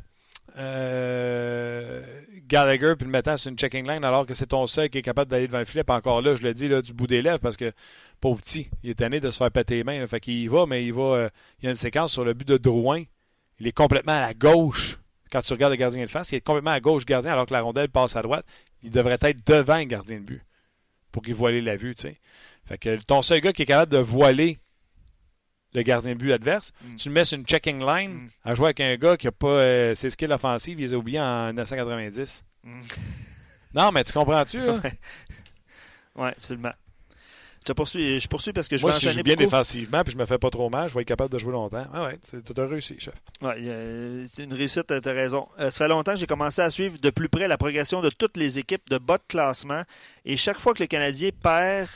euh, 0.57 2.01
Gallagher 2.47 2.93
puis 2.95 3.05
le 3.05 3.11
mettant 3.11 3.37
sur 3.37 3.51
une 3.51 3.57
checking 3.57 3.87
line 3.87 4.03
alors 4.03 4.25
que 4.25 4.33
c'est 4.33 4.47
ton 4.47 4.67
seul 4.67 4.89
qui 4.89 4.97
est 4.97 5.01
capable 5.03 5.29
d'aller 5.31 5.47
devant 5.47 5.59
le 5.59 5.91
encore 5.91 6.21
là, 6.21 6.35
je 6.35 6.41
le 6.41 6.53
dis 6.53 6.67
là, 6.67 6.81
du 6.81 6.93
bout 6.93 7.07
des 7.07 7.21
lèvres 7.21 7.39
parce 7.39 7.57
que 7.57 7.71
pauvre 8.19 8.41
petit, 8.41 8.69
il 8.83 8.89
est 8.89 8.95
tanné 8.95 9.19
de 9.19 9.29
se 9.31 9.37
faire 9.37 9.51
péter 9.51 9.75
les 9.75 9.83
mains. 9.83 10.05
Fait 10.07 10.19
qu'il 10.19 10.35
y 10.35 10.47
va, 10.47 10.65
mais 10.65 10.83
il 10.85 10.93
va. 10.93 11.01
euh, 11.01 11.29
il 11.61 11.65
y 11.65 11.67
a 11.67 11.71
une 11.71 11.77
séquence 11.77 12.11
sur 12.13 12.23
le 12.25 12.33
but 12.33 12.47
de 12.47 12.57
Drouin. 12.57 13.03
Il 13.59 13.67
est 13.67 13.71
complètement 13.71 14.13
à 14.13 14.21
la 14.21 14.33
gauche. 14.33 14.97
Quand 15.31 15.41
tu 15.41 15.53
regardes 15.53 15.71
le 15.73 15.77
gardien 15.77 16.03
de 16.03 16.09
face, 16.09 16.31
il 16.31 16.35
est 16.35 16.41
complètement 16.41 16.71
à 16.71 16.79
gauche 16.79 17.05
du 17.05 17.11
gardien 17.11 17.33
alors 17.33 17.45
que 17.45 17.53
la 17.53 17.61
rondelle 17.61 17.89
passe 17.89 18.15
à 18.15 18.21
droite. 18.21 18.45
Il 18.83 18.89
devrait 18.91 19.17
être 19.21 19.45
devant 19.47 19.77
le 19.77 19.83
gardien 19.83 20.19
de 20.19 20.23
but 20.25 20.41
pour 21.11 21.21
qu'il 21.21 21.35
voile 21.35 21.59
la 21.63 21.75
vue, 21.77 21.93
tu 21.95 22.03
sais. 22.03 22.19
Fait 22.65 22.77
que 22.77 22.97
ton 23.03 23.21
seul 23.21 23.41
gars 23.41 23.51
qui 23.53 23.63
est 23.63 23.65
capable 23.65 23.91
de 23.91 23.97
voiler 23.97 24.59
le 25.73 25.81
gardien 25.83 26.13
de 26.13 26.17
but 26.17 26.31
adverse, 26.31 26.71
Mm. 26.83 26.95
tu 26.95 27.09
le 27.09 27.13
mets 27.13 27.25
sur 27.25 27.37
une 27.37 27.45
checking 27.45 27.79
line 27.85 28.11
Mm. 28.11 28.29
à 28.43 28.55
jouer 28.55 28.65
avec 28.67 28.79
un 28.79 28.95
gars 28.95 29.17
qui 29.17 29.27
n'a 29.27 29.31
pas 29.31 29.47
euh, 29.47 29.95
ses 29.95 30.09
skills 30.09 30.31
offensifs, 30.31 30.73
il 30.77 30.81
les 30.81 30.93
a 30.93 30.97
oubliés 30.97 31.19
en 31.19 31.47
1990. 31.47 32.43
Mm. 32.63 32.81
Non, 33.75 33.91
mais 33.91 34.03
tu 34.03 34.13
comprends-tu. 34.13 34.59
Ouais, 36.15 36.29
absolument. 36.29 36.73
Je 37.67 37.73
poursuis, 37.73 38.19
je 38.19 38.27
poursuis 38.27 38.51
parce 38.53 38.67
que 38.67 38.77
je 38.77 38.81
Moi, 38.83 38.91
vais 38.91 38.97
si 38.99 39.05
je 39.05 39.11
joue 39.11 39.21
bien 39.21 39.35
beaucoup. 39.35 39.45
défensivement 39.45 40.03
puis 40.03 40.13
je 40.13 40.17
me 40.17 40.25
fais 40.25 40.37
pas 40.39 40.49
trop 40.49 40.69
mal, 40.69 40.89
je 40.89 40.95
vais 40.95 41.01
être 41.01 41.07
capable 41.07 41.31
de 41.31 41.37
jouer 41.37 41.51
longtemps. 41.51 41.85
Ah 41.93 42.05
ouais, 42.05 42.17
tu 42.31 42.61
as 42.61 42.65
réussi, 42.65 42.95
chef. 42.99 43.13
Ouais, 43.41 43.55
euh, 43.59 44.23
c'est 44.25 44.43
une 44.45 44.53
réussite, 44.53 44.87
tu 44.87 45.09
as 45.09 45.13
raison. 45.13 45.47
Euh, 45.59 45.69
ça 45.69 45.77
fait 45.77 45.87
longtemps 45.87 46.13
que 46.13 46.19
j'ai 46.19 46.25
commencé 46.25 46.61
à 46.61 46.69
suivre 46.69 46.97
de 46.99 47.09
plus 47.11 47.29
près 47.29 47.47
la 47.47 47.57
progression 47.57 48.01
de 48.01 48.09
toutes 48.09 48.37
les 48.37 48.57
équipes 48.57 48.89
de 48.89 48.97
bas 48.97 49.17
de 49.17 49.23
classement. 49.27 49.83
Et 50.25 50.35
chaque 50.37 50.59
fois 50.59 50.73
que 50.73 50.81
le 50.81 50.87
Canadien 50.87 51.29
perd 51.43 51.89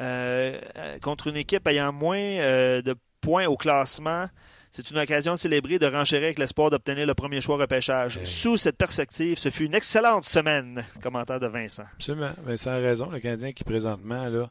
euh, 0.00 0.58
euh, 0.76 0.98
contre 1.00 1.28
une 1.28 1.36
équipe 1.36 1.66
ayant 1.68 1.92
moins 1.92 2.18
de 2.18 2.94
points 3.20 3.46
au 3.46 3.56
classement, 3.56 4.26
c'est 4.72 4.90
une 4.90 4.98
occasion 4.98 5.34
de 5.34 5.38
célébrer, 5.38 5.78
de 5.78 5.86
renchérir 5.86 6.24
avec 6.24 6.38
l'espoir 6.38 6.68
d'obtenir 6.70 7.06
le 7.06 7.14
premier 7.14 7.40
choix 7.40 7.56
repêchage. 7.56 8.16
Hey. 8.18 8.26
Sous 8.26 8.56
cette 8.56 8.76
perspective, 8.76 9.38
ce 9.38 9.48
fut 9.50 9.66
une 9.66 9.74
excellente 9.74 10.24
semaine. 10.24 10.82
Commentaire 11.00 11.38
de 11.38 11.46
Vincent. 11.46 11.84
Absolument. 11.94 12.32
Vincent 12.44 12.72
a 12.72 12.78
raison. 12.78 13.08
Le 13.10 13.20
Canadien 13.20 13.52
qui 13.52 13.62
présentement, 13.62 14.28
là, 14.28 14.50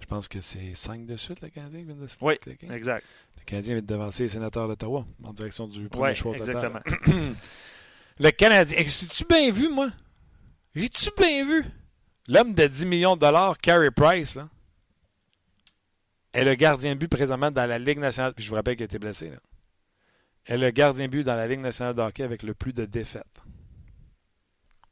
je 0.00 0.06
pense 0.06 0.28
que 0.28 0.40
c'est 0.40 0.74
5 0.74 1.06
de 1.06 1.16
suite, 1.16 1.40
le 1.40 1.48
Canadien 1.50 1.82
vient 1.84 1.94
de 1.94 2.06
se 2.06 2.16
Oui, 2.20 2.36
cliquer. 2.38 2.70
Exact. 2.72 3.04
Le 3.38 3.44
Canadien 3.44 3.74
vient 3.74 3.82
de 3.82 3.86
devancer 3.86 4.24
les 4.24 4.28
sénateurs 4.30 4.66
d'Ottawa 4.68 5.06
en 5.22 5.32
direction 5.32 5.68
du 5.68 5.88
premier 5.88 6.10
Oui, 6.10 6.16
choix 6.16 6.36
total. 6.36 6.56
exactement. 6.82 7.34
Le 8.18 8.30
Canadien. 8.32 8.78
J'ai-tu 8.78 9.24
bien 9.24 9.50
vu, 9.50 9.68
moi? 9.70 9.88
J'ai-tu 10.74 11.08
bien 11.16 11.46
vu? 11.46 11.64
L'homme 12.28 12.52
de 12.52 12.66
10 12.66 12.84
millions 12.86 13.14
de 13.16 13.20
dollars, 13.20 13.56
Carey 13.58 13.90
Price, 13.90 14.34
là, 14.34 14.46
est 16.34 16.44
le 16.44 16.54
gardien 16.54 16.94
de 16.94 16.98
but 17.00 17.08
présentement 17.08 17.50
dans 17.50 17.66
la 17.66 17.78
Ligue 17.78 17.98
nationale. 17.98 18.34
Puis 18.34 18.44
je 18.44 18.50
vous 18.50 18.56
rappelle 18.56 18.76
qu'il 18.76 18.84
a 18.84 18.86
été 18.86 18.98
blessé. 18.98 19.30
Là. 19.30 19.38
Est 20.46 20.58
le 20.58 20.70
gardien 20.70 21.06
de 21.06 21.10
but 21.10 21.24
dans 21.24 21.34
la 21.34 21.46
Ligue 21.48 21.60
nationale 21.60 21.94
de 21.94 22.02
hockey 22.02 22.22
avec 22.22 22.42
le 22.42 22.52
plus 22.54 22.72
de 22.74 22.84
défaites. 22.84 23.24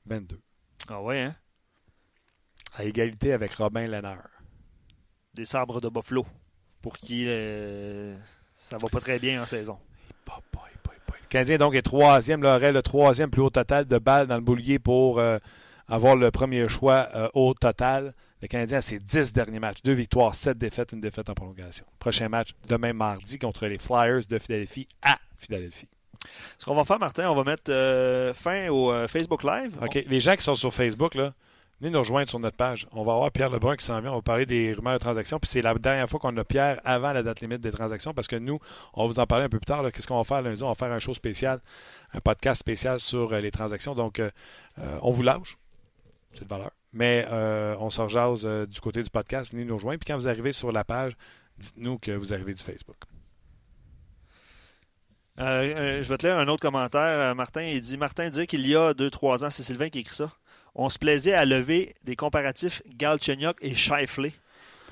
22. 0.07 0.41
Ah 0.89 1.03
ouais, 1.03 1.21
hein? 1.21 1.37
À 2.77 2.85
égalité 2.85 3.33
avec 3.35 3.53
Robin 3.55 3.87
Lennard. 3.87 4.27
Des 5.39 5.45
sabres 5.45 5.81
de 5.81 5.89
Buffalo. 5.89 6.27
Pour 6.83 6.99
qui 6.99 7.27
euh, 7.29 8.13
ça 8.57 8.77
va 8.77 8.89
pas 8.89 8.99
très 8.99 9.21
bien 9.21 9.41
en 9.41 9.47
saison. 9.47 9.79
Le 10.27 11.29
Canadien 11.29 11.59
donc 11.59 11.77
est 11.77 11.83
troisième, 11.83 12.43
là, 12.43 12.57
aurait 12.57 12.73
le 12.73 12.83
troisième 12.83 13.31
plus 13.31 13.43
haut 13.43 13.51
total 13.51 13.85
de 13.85 13.99
balles 13.99 14.27
dans 14.27 14.35
le 14.35 14.41
boulier 14.41 14.81
pour 14.81 15.21
euh, 15.21 15.39
avoir 15.87 16.17
le 16.17 16.33
premier 16.33 16.69
choix 16.69 17.07
euh, 17.15 17.29
au 17.35 17.55
total. 17.55 18.15
Le 18.43 18.49
Canadien 18.49 18.79
a 18.79 18.81
ses 18.81 18.99
dix 18.99 19.33
derniers 19.33 19.61
matchs. 19.61 19.81
Deux 19.85 19.93
victoires, 19.93 20.35
sept 20.35 20.59
défaites, 20.59 20.91
une 20.91 21.01
défaite 21.01 21.31
en 21.31 21.35
prolongation. 21.35 21.87
Prochain 22.01 22.29
match 22.29 22.49
demain 22.67 22.93
mardi 22.93 23.39
contre 23.39 23.67
les 23.67 23.79
Flyers 23.79 24.27
de 24.29 24.41
Philadelphie 24.41 24.89
à 25.03 25.19
Philadelphie. 25.37 25.89
Ce 26.59 26.65
qu'on 26.65 26.75
va 26.75 26.85
faire, 26.85 26.99
Martin, 26.99 27.31
on 27.31 27.37
va 27.37 27.45
mettre 27.45 27.71
fin 28.35 28.69
au 28.71 29.07
Facebook 29.07 29.45
Live. 29.45 29.77
OK. 29.81 30.05
Les 30.09 30.19
gens 30.19 30.35
qui 30.35 30.43
sont 30.43 30.57
sur 30.57 30.75
Facebook, 30.75 31.15
là, 31.15 31.33
venez 31.81 31.91
nous 31.91 31.99
rejoindre 31.99 32.29
sur 32.29 32.39
notre 32.39 32.57
page. 32.57 32.87
On 32.93 33.05
va 33.05 33.13
avoir 33.13 33.31
Pierre 33.31 33.51
Lebrun 33.51 33.77
qui 33.77 33.85
s'en 33.85 34.01
vient. 34.01 34.13
On 34.13 34.17
va 34.17 34.23
parler 34.23 34.47
des 34.47 34.73
rumeurs 34.73 34.95
de 34.95 34.99
transactions. 34.99 35.39
Puis 35.39 35.51
c'est 35.51 35.63
la 35.63 35.75
dernière 35.75 36.09
fois 36.09 36.19
qu'on 36.19 36.37
a 36.37 36.45
Pierre 36.45 36.81
avant 36.85 37.13
la 37.13 37.23
date 37.23 37.41
limite 37.41 37.61
des 37.61 37.71
transactions 37.71 38.15
parce 38.15 38.27
que 38.27 38.37
nous, 38.37 38.59
on 38.95 39.07
va 39.07 39.13
vous 39.13 39.21
en 39.21 39.27
parler 39.27 39.45
un 39.45 39.49
peu 39.49 39.59
plus 39.59 39.67
tard. 39.67 39.85
Qu'est-ce 39.93 40.09
qu'on 40.09 40.19
va 40.19 40.25
faire 40.25 40.43
lundi? 40.43 40.63
On 40.63 40.69
va 40.69 40.75
faire 40.75 40.93
un 40.93 40.99
show 40.99 41.15
spécial, 41.15 41.61
un 42.13 42.21
podcast 42.21 42.59
spécial 42.59 42.99
sur 42.99 43.33
euh, 43.33 43.41
les 43.41 43.51
transactions. 43.51 43.95
Donc, 43.95 44.19
euh, 44.19 44.31
euh, 44.79 44.99
on 45.03 45.13
vous 45.13 45.23
lâche. 45.23 45.57
C'est 46.33 46.45
de 46.45 46.49
valeur. 46.49 46.71
Mais 46.93 47.27
on 47.79 47.91
se 47.91 48.01
rejase 48.01 48.47
du 48.67 48.81
côté 48.81 49.03
du 49.03 49.11
podcast. 49.11 49.53
Venez 49.53 49.65
nous 49.65 49.77
rejoindre. 49.77 49.99
Puis 49.99 50.07
quand 50.07 50.19
vous 50.19 50.29
arrivez 50.29 50.53
sur 50.53 50.73
la 50.73 50.85
page, 50.85 51.17
dites-nous 51.59 51.99
que 51.99 52.13
vous 52.13 52.33
arrivez 52.33 52.55
du 52.55 52.63
Facebook. 52.63 52.97
Je 55.39 56.09
vais 56.09 56.17
te 56.17 56.27
lire 56.27 56.37
un 56.39 56.49
autre 56.49 56.63
commentaire. 56.63 57.35
Martin, 57.35 57.63
il 57.63 57.81
dit 57.81 57.97
Martin 57.97 58.31
dit 58.31 58.47
qu'il 58.47 58.67
y 58.67 58.75
a 58.75 58.93
2-3 58.93 59.45
ans, 59.45 59.51
c'est 59.51 59.63
Sylvain 59.63 59.91
qui 59.91 60.01
écrit 60.01 60.15
ça. 60.15 60.33
On 60.81 60.89
se 60.89 60.99
plaisait 60.99 61.35
à 61.35 61.45
lever 61.45 61.97
des 62.05 62.15
comparatifs 62.15 62.83
Galchenyuk 62.87 63.57
et 63.61 63.75
Shifley. 63.75 64.33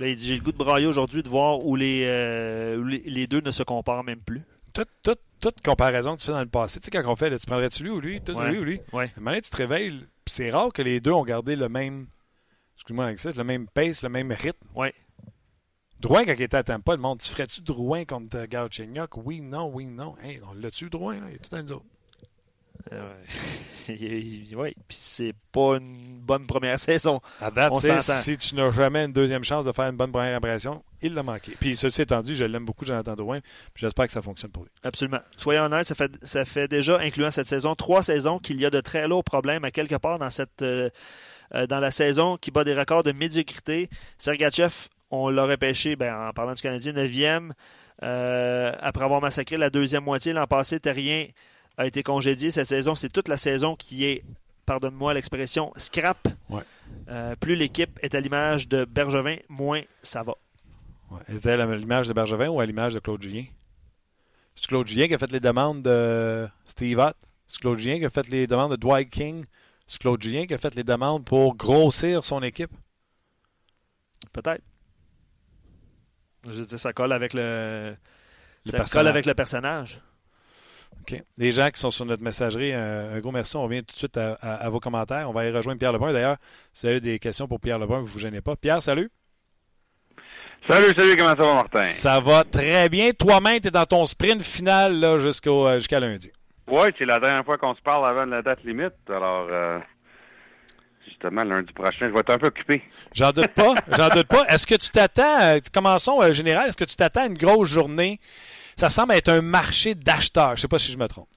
Là, 0.01 0.09
il 0.09 0.17
dit 0.17 0.27
J'ai 0.27 0.35
le 0.35 0.43
goût 0.43 0.51
de 0.51 0.57
brailler 0.57 0.87
aujourd'hui 0.87 1.23
de 1.23 1.29
voir 1.29 1.65
où 1.65 1.77
les, 1.77 2.03
euh, 2.05 2.77
où 2.77 2.85
les, 2.85 3.27
deux 3.29 3.41
ne 3.41 3.53
se 3.53 3.63
comparent 3.63 4.03
même 4.03 4.19
plus. 4.19 4.43
Toute, 4.75 4.89
toute, 5.05 5.21
toute 5.41 5.63
comparaison 5.63 6.17
que 6.17 6.21
tu 6.21 6.27
fais 6.27 6.33
dans 6.33 6.41
le 6.41 6.47
passé, 6.47 6.81
tu 6.81 6.87
sais, 6.87 6.91
quand 6.91 7.09
on 7.11 7.15
fait, 7.15 7.31
là, 7.31 7.39
tu 7.39 7.47
prendrais-tu 7.47 7.85
lui 7.85 7.91
ou 7.91 8.01
lui, 8.01 8.21
tout, 8.21 8.33
Ouais. 8.33 8.51
lui 8.51 8.59
ou 8.59 8.65
lui? 8.65 8.81
Ouais. 8.93 9.05
À 9.05 9.07
un 9.07 9.21
moment 9.21 9.31
donné, 9.31 9.43
tu 9.43 9.51
te 9.51 9.57
réveilles, 9.57 10.05
c'est 10.27 10.51
rare 10.51 10.73
que 10.73 10.83
les 10.83 11.01
deux 11.01 11.13
ont 11.13 11.25
gardé 11.25 11.55
le 11.55 11.69
même, 11.69 12.09
excuse-moi 12.75 13.13
le 13.13 13.45
même 13.45 13.69
pace, 13.69 14.03
le 14.03 14.09
même 14.09 14.33
rythme. 14.33 14.67
Ouais. 14.75 14.93
Drouin, 16.01 16.25
quand 16.25 16.35
il 16.37 16.43
était 16.43 16.57
à 16.57 16.65
Tampa, 16.65 16.97
le 16.97 17.01
monde, 17.01 17.21
tu 17.21 17.31
ferais-tu 17.31 17.63
Drouin 17.63 18.05
contre 18.05 18.45
Galchenyuk? 18.45 19.17
Oui, 19.19 19.41
non, 19.41 19.71
oui, 19.73 19.87
non. 19.87 20.17
Hey, 20.23 20.41
on 20.51 20.53
l'a-tu, 20.53 20.91
Drouin? 20.91 21.21
Là? 21.21 21.27
Il 21.31 21.37
est 21.37 21.49
tout 21.49 21.55
à 21.55 21.63
nous 21.63 21.73
autres. 21.73 21.87
Euh, 22.93 23.15
oui, 23.89 24.75
puis 24.89 24.97
c'est 24.99 25.33
pas 25.53 25.77
une 25.77 26.19
bonne 26.21 26.47
première 26.47 26.79
saison. 26.79 27.21
À 27.41 27.51
date, 27.51 27.73
On 27.73 27.81
si 27.81 28.37
tu 28.37 28.55
n'as 28.55 28.71
jamais 28.71 29.05
une 29.05 29.13
deuxième 29.13 29.45
chance 29.45 29.65
de 29.65 29.73
faire 29.73 29.87
une 29.87 29.97
bonne 29.97 30.13
première 30.13 30.37
impression, 30.37 30.85
il 31.03 31.15
l'a 31.15 31.23
manqué. 31.23 31.53
Puis 31.59 31.77
ceci 31.77 32.03
étant 32.03 32.23
dit, 32.23 32.35
je 32.35 32.45
l'aime 32.45 32.65
beaucoup, 32.65 32.85
Jonathan 32.85 33.15
Drouin, 33.15 33.41
puis 33.75 33.83
j'espère 33.83 34.07
que 34.07 34.13
ça 34.13 34.23
fonctionne 34.23 34.51
pour 34.51 34.65
lui. 34.65 34.71
Absolument. 34.83 35.21
Soyons 35.37 35.65
honnêtes, 35.65 35.87
ça 35.87 35.95
fait, 35.95 36.13
ça 36.23 36.45
fait 36.45 36.69
déjà, 36.69 36.99
incluant 37.01 37.31
cette 37.31 37.49
saison, 37.49 37.75
trois 37.75 38.03
saisons 38.03 38.39
qu'il 38.39 38.61
y 38.61 38.67
a 38.67 38.71
de 38.71 38.81
très 38.81 39.09
lourds 39.09 39.25
problèmes 39.25 39.65
à 39.65 39.71
quelque 39.71 39.97
part 39.97 40.19
dans 40.19 40.31
cette 40.31 40.63
euh, 40.63 40.91
euh, 41.55 41.67
dans 41.67 41.79
la 41.79 41.91
saison 41.91 42.37
qui 42.37 42.51
bat 42.51 42.65
des 42.65 42.75
records 42.75 43.05
de 43.05 43.13
médiocrité. 43.13 43.89
Sergachev, 44.19 44.89
on 45.11 45.29
l'a 45.29 45.45
repêché, 45.45 45.95
ben, 45.95 46.29
en 46.29 46.33
parlant 46.33 46.55
du 46.55 46.63
Canadien, 46.63 46.93
9e. 46.93 47.53
euh, 48.03 48.73
après 48.81 49.05
avoir 49.05 49.21
massacré 49.21 49.57
la 49.57 49.71
deuxième 49.71 50.05
moitié 50.05 50.33
l'an 50.33 50.47
passé, 50.47 50.81
Terrien 50.81 51.27
a 51.77 51.87
été 51.87 52.03
congédié. 52.03 52.51
Cette 52.51 52.67
saison, 52.67 52.95
c'est 52.95 53.09
toute 53.09 53.29
la 53.29 53.37
saison 53.37 53.77
qui 53.77 54.05
est, 54.05 54.25
pardonne-moi 54.65 55.15
l'expression, 55.15 55.73
scrap. 55.77 56.29
Ouais. 56.49 56.63
Euh, 57.09 57.37
plus 57.37 57.57
l'équipe 57.57 57.99
est 58.03 58.15
à 58.15 58.21
l'image 58.21 58.69
de 58.69 58.85
Bergevin, 58.85 59.37
moins 59.49 59.83
ça 60.03 60.23
va. 60.23 60.35
Ouais. 61.11 61.21
Est-ce 61.29 61.49
à 61.49 61.77
l'image 61.77 62.09
de 62.09 62.13
Bergevin 62.13 62.49
ou 62.49 62.61
à 62.61 62.67
l'image 62.67 62.95
de 62.95 62.99
Claude 62.99 63.23
Julien? 63.23 63.45
C'est 64.55 64.67
Claude 64.67 64.87
Julien 64.89 65.07
qui 65.07 65.15
a 65.15 65.19
fait 65.19 65.31
les 65.31 65.41
demandes 65.41 65.83
de 65.83 66.49
Steve 66.65 66.99
Ott? 66.99 67.17
C'est 67.47 67.61
Claude 67.61 67.79
Julien 67.79 67.99
qui 67.99 68.07
a 68.07 68.11
fait 68.11 68.29
les 68.29 68.47
demandes 68.47 68.73
de 68.73 68.77
Dwight 68.77 69.11
King? 69.11 69.45
C'est 69.87 70.01
Claude 70.01 70.21
Julien 70.21 70.47
qui 70.47 70.55
a 70.55 70.59
fait 70.59 70.75
les 70.75 70.83
demandes 70.83 71.25
pour 71.25 71.55
grossir 71.57 72.25
son 72.25 72.43
équipe? 72.43 72.71
Peut-être. 74.33 74.63
Je 76.49 76.61
veux 76.61 76.65
dire, 76.65 76.79
ça 76.79 76.93
colle 76.93 77.13
avec 77.13 77.35
le, 77.35 77.97
Le 78.65 78.71
ça 78.71 78.85
colle 78.85 79.09
avec 79.09 79.27
le 79.27 79.35
personnage. 79.35 80.01
OK. 81.03 81.23
Les 81.39 81.53
gens 81.53 81.71
qui 81.71 81.79
sont 81.81 81.91
sur 81.91 82.05
notre 82.05 82.23
messagerie, 82.23 82.73
un, 82.73 83.13
un 83.15 83.21
gros 83.21 83.31
merci. 83.33 83.57
On 83.57 83.63
revient 83.63 83.83
tout 83.85 83.95
de 83.95 83.99
suite 83.99 84.17
à, 84.17 84.35
à- 84.41 84.55
à 84.67 84.71
vos 84.71 84.81
commentaires. 84.81 85.29
On 85.31 85.33
va 85.33 85.45
y 85.47 85.51
rejoindre 85.53 85.79
Pierre 85.79 85.93
Lebrun. 85.93 86.13
D'ailleurs, 86.13 86.37
si 86.73 86.87
vous 86.87 86.91
avez 86.91 87.01
des 87.01 87.19
questions 87.19 87.47
pour 87.47 87.61
Pierre 87.61 87.79
Lebrun, 87.79 88.01
vous 88.01 88.07
ne 88.07 88.11
vous 88.11 88.19
gênez 88.19 88.41
pas. 88.41 88.57
Pierre, 88.57 88.83
salut. 88.83 89.11
Salut, 90.69 90.93
salut, 90.99 91.15
comment 91.17 91.31
ça 91.31 91.37
va, 91.37 91.55
Martin? 91.55 91.87
Ça 91.87 92.19
va 92.21 92.43
très 92.43 92.89
bien. 92.89 93.13
Toi-même, 93.13 93.61
tu 93.61 93.69
es 93.69 93.71
dans 93.71 93.87
ton 93.87 94.05
sprint 94.05 94.43
final 94.45 94.99
là, 94.99 95.19
jusqu'au, 95.19 95.65
euh, 95.67 95.79
jusqu'à 95.79 96.01
lundi. 96.01 96.33
Oui, 96.69 96.89
c'est 96.99 97.05
la 97.05 97.21
dernière 97.21 97.45
fois 97.45 97.57
qu'on 97.57 97.75
se 97.77 97.81
parle 97.83 98.05
avant 98.09 98.25
la 98.25 98.43
date 98.43 98.65
limite. 98.65 98.95
Alors, 99.09 99.47
euh, 99.49 99.79
justement, 101.07 101.45
lundi 101.45 101.73
prochain, 101.73 102.09
je 102.09 102.13
vais 102.13 102.19
être 102.19 102.31
un 102.31 102.39
peu 102.39 102.49
occupé. 102.49 102.83
J'en 103.15 103.31
doute 103.31 103.47
pas. 103.55 103.75
J'en 103.97 104.09
doute 104.09 104.27
pas. 104.27 104.45
Est-ce 104.49 104.67
que 104.67 104.75
tu 104.75 104.91
t'attends, 104.91 105.41
euh, 105.41 105.59
commençons 105.73 106.21
euh, 106.21 106.33
général, 106.33 106.69
est-ce 106.69 106.77
que 106.77 106.85
tu 106.85 106.97
t'attends 106.97 107.23
à 107.23 107.27
une 107.27 107.39
grosse 107.39 107.69
journée? 107.69 108.19
Ça 108.79 108.91
semble 108.91 109.15
être 109.15 109.31
un 109.31 109.41
marché 109.41 109.95
d'acheteurs. 109.95 110.49
Je 110.49 110.53
ne 110.53 110.57
sais 110.59 110.69
pas 110.69 110.79
si 110.79 110.93
je 110.93 110.99
me 110.99 111.07
trompe. 111.07 111.29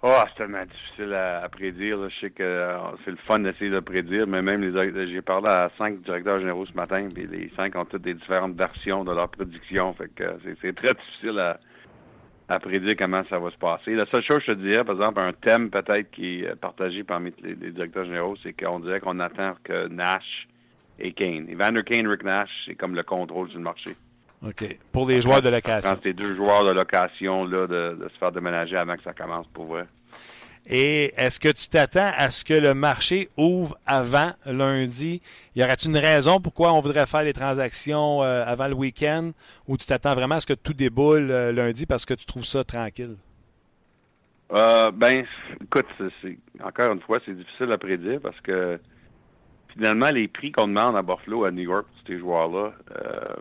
Oh, 0.00 0.14
c'est 0.28 0.36
tellement 0.36 0.64
difficile 0.64 1.12
à, 1.12 1.48
prédire. 1.48 2.08
Je 2.08 2.20
sais 2.20 2.30
que 2.30 2.40
euh, 2.44 2.78
c'est 3.04 3.10
le 3.10 3.16
fun 3.26 3.40
d'essayer 3.40 3.68
de 3.68 3.80
prédire, 3.80 4.28
mais 4.28 4.42
même 4.42 4.62
les 4.62 5.08
j'ai 5.10 5.20
parlé 5.20 5.48
à 5.48 5.72
cinq 5.76 6.02
directeurs 6.02 6.38
généraux 6.38 6.66
ce 6.66 6.72
matin, 6.74 7.08
puis 7.12 7.26
les 7.26 7.50
cinq 7.56 7.74
ont 7.74 7.84
toutes 7.84 8.02
des 8.02 8.14
différentes 8.14 8.54
versions 8.54 9.02
de 9.02 9.12
leurs 9.12 9.28
prédictions. 9.28 9.92
Fait 9.94 10.08
que 10.14 10.38
c'est, 10.62 10.76
très 10.76 10.94
difficile 10.94 11.40
à, 12.48 12.60
prédire 12.60 12.94
comment 12.96 13.24
ça 13.28 13.40
va 13.40 13.50
se 13.50 13.58
passer. 13.58 13.94
La 13.96 14.06
seule 14.06 14.22
chose 14.22 14.38
que 14.38 14.52
je 14.52 14.52
te 14.52 14.58
dirais, 14.60 14.84
par 14.84 14.94
exemple, 14.94 15.18
un 15.18 15.32
thème 15.32 15.68
peut-être 15.68 16.12
qui 16.12 16.44
est 16.44 16.54
partagé 16.54 17.02
parmi 17.02 17.34
les, 17.42 17.72
directeurs 17.72 18.04
généraux, 18.04 18.36
c'est 18.44 18.52
qu'on 18.52 18.78
dirait 18.78 19.00
qu'on 19.00 19.18
attend 19.18 19.56
que 19.64 19.88
Nash 19.88 20.46
et 21.00 21.12
Kane. 21.12 21.48
Evander 21.50 21.82
Kane, 21.82 22.06
Rick 22.06 22.22
Nash, 22.22 22.50
c'est 22.66 22.76
comme 22.76 22.94
le 22.94 23.02
contrôle 23.02 23.48
le 23.52 23.58
marché. 23.58 23.96
OK. 24.46 24.78
Pour 24.92 25.08
les 25.08 25.20
joueurs 25.20 25.42
de 25.42 25.48
Quand 25.48 25.54
location. 25.56 25.98
ces 26.02 26.12
deux 26.12 26.36
joueurs 26.36 26.64
de 26.64 26.70
location 26.70 27.44
là, 27.44 27.66
de, 27.66 27.98
de 28.00 28.08
se 28.08 28.18
faire 28.18 28.30
déménager 28.32 28.76
avant 28.76 28.94
que 28.96 29.02
ça 29.02 29.12
commence 29.12 29.46
pour 29.48 29.66
vrai. 29.66 29.84
Et 30.70 31.14
est-ce 31.16 31.40
que 31.40 31.48
tu 31.48 31.68
t'attends 31.68 32.10
à 32.16 32.30
ce 32.30 32.44
que 32.44 32.52
le 32.54 32.74
marché 32.74 33.30
ouvre 33.38 33.76
avant 33.86 34.32
lundi? 34.44 35.22
Y 35.56 35.62
aurait-il 35.64 35.90
une 35.90 35.96
raison 35.96 36.40
pourquoi 36.40 36.72
on 36.74 36.80
voudrait 36.80 37.06
faire 37.06 37.22
les 37.22 37.32
transactions 37.32 38.22
euh, 38.22 38.44
avant 38.44 38.68
le 38.68 38.74
week-end? 38.74 39.30
Ou 39.66 39.76
tu 39.78 39.86
t'attends 39.86 40.14
vraiment 40.14 40.34
à 40.36 40.40
ce 40.40 40.46
que 40.46 40.52
tout 40.52 40.74
déboule 40.74 41.30
euh, 41.30 41.52
lundi 41.52 41.86
parce 41.86 42.04
que 42.04 42.12
tu 42.14 42.26
trouves 42.26 42.44
ça 42.44 42.64
tranquille? 42.64 43.16
Euh, 44.52 44.90
ben, 44.92 45.24
écoute, 45.62 45.86
c'est- 46.22 46.38
encore 46.62 46.92
une 46.92 47.00
fois, 47.00 47.18
c'est 47.24 47.34
difficile 47.34 47.72
à 47.72 47.78
prédire 47.78 48.20
parce 48.22 48.40
que 48.40 48.78
finalement, 49.72 50.10
les 50.10 50.28
prix 50.28 50.52
qu'on 50.52 50.68
demande 50.68 50.96
à 50.96 51.02
Buffalo, 51.02 51.44
à 51.44 51.50
New 51.50 51.62
York, 51.64 51.86
pour 51.86 52.06
ces 52.06 52.18
joueurs-là, 52.18 52.72
euh, 52.96 53.34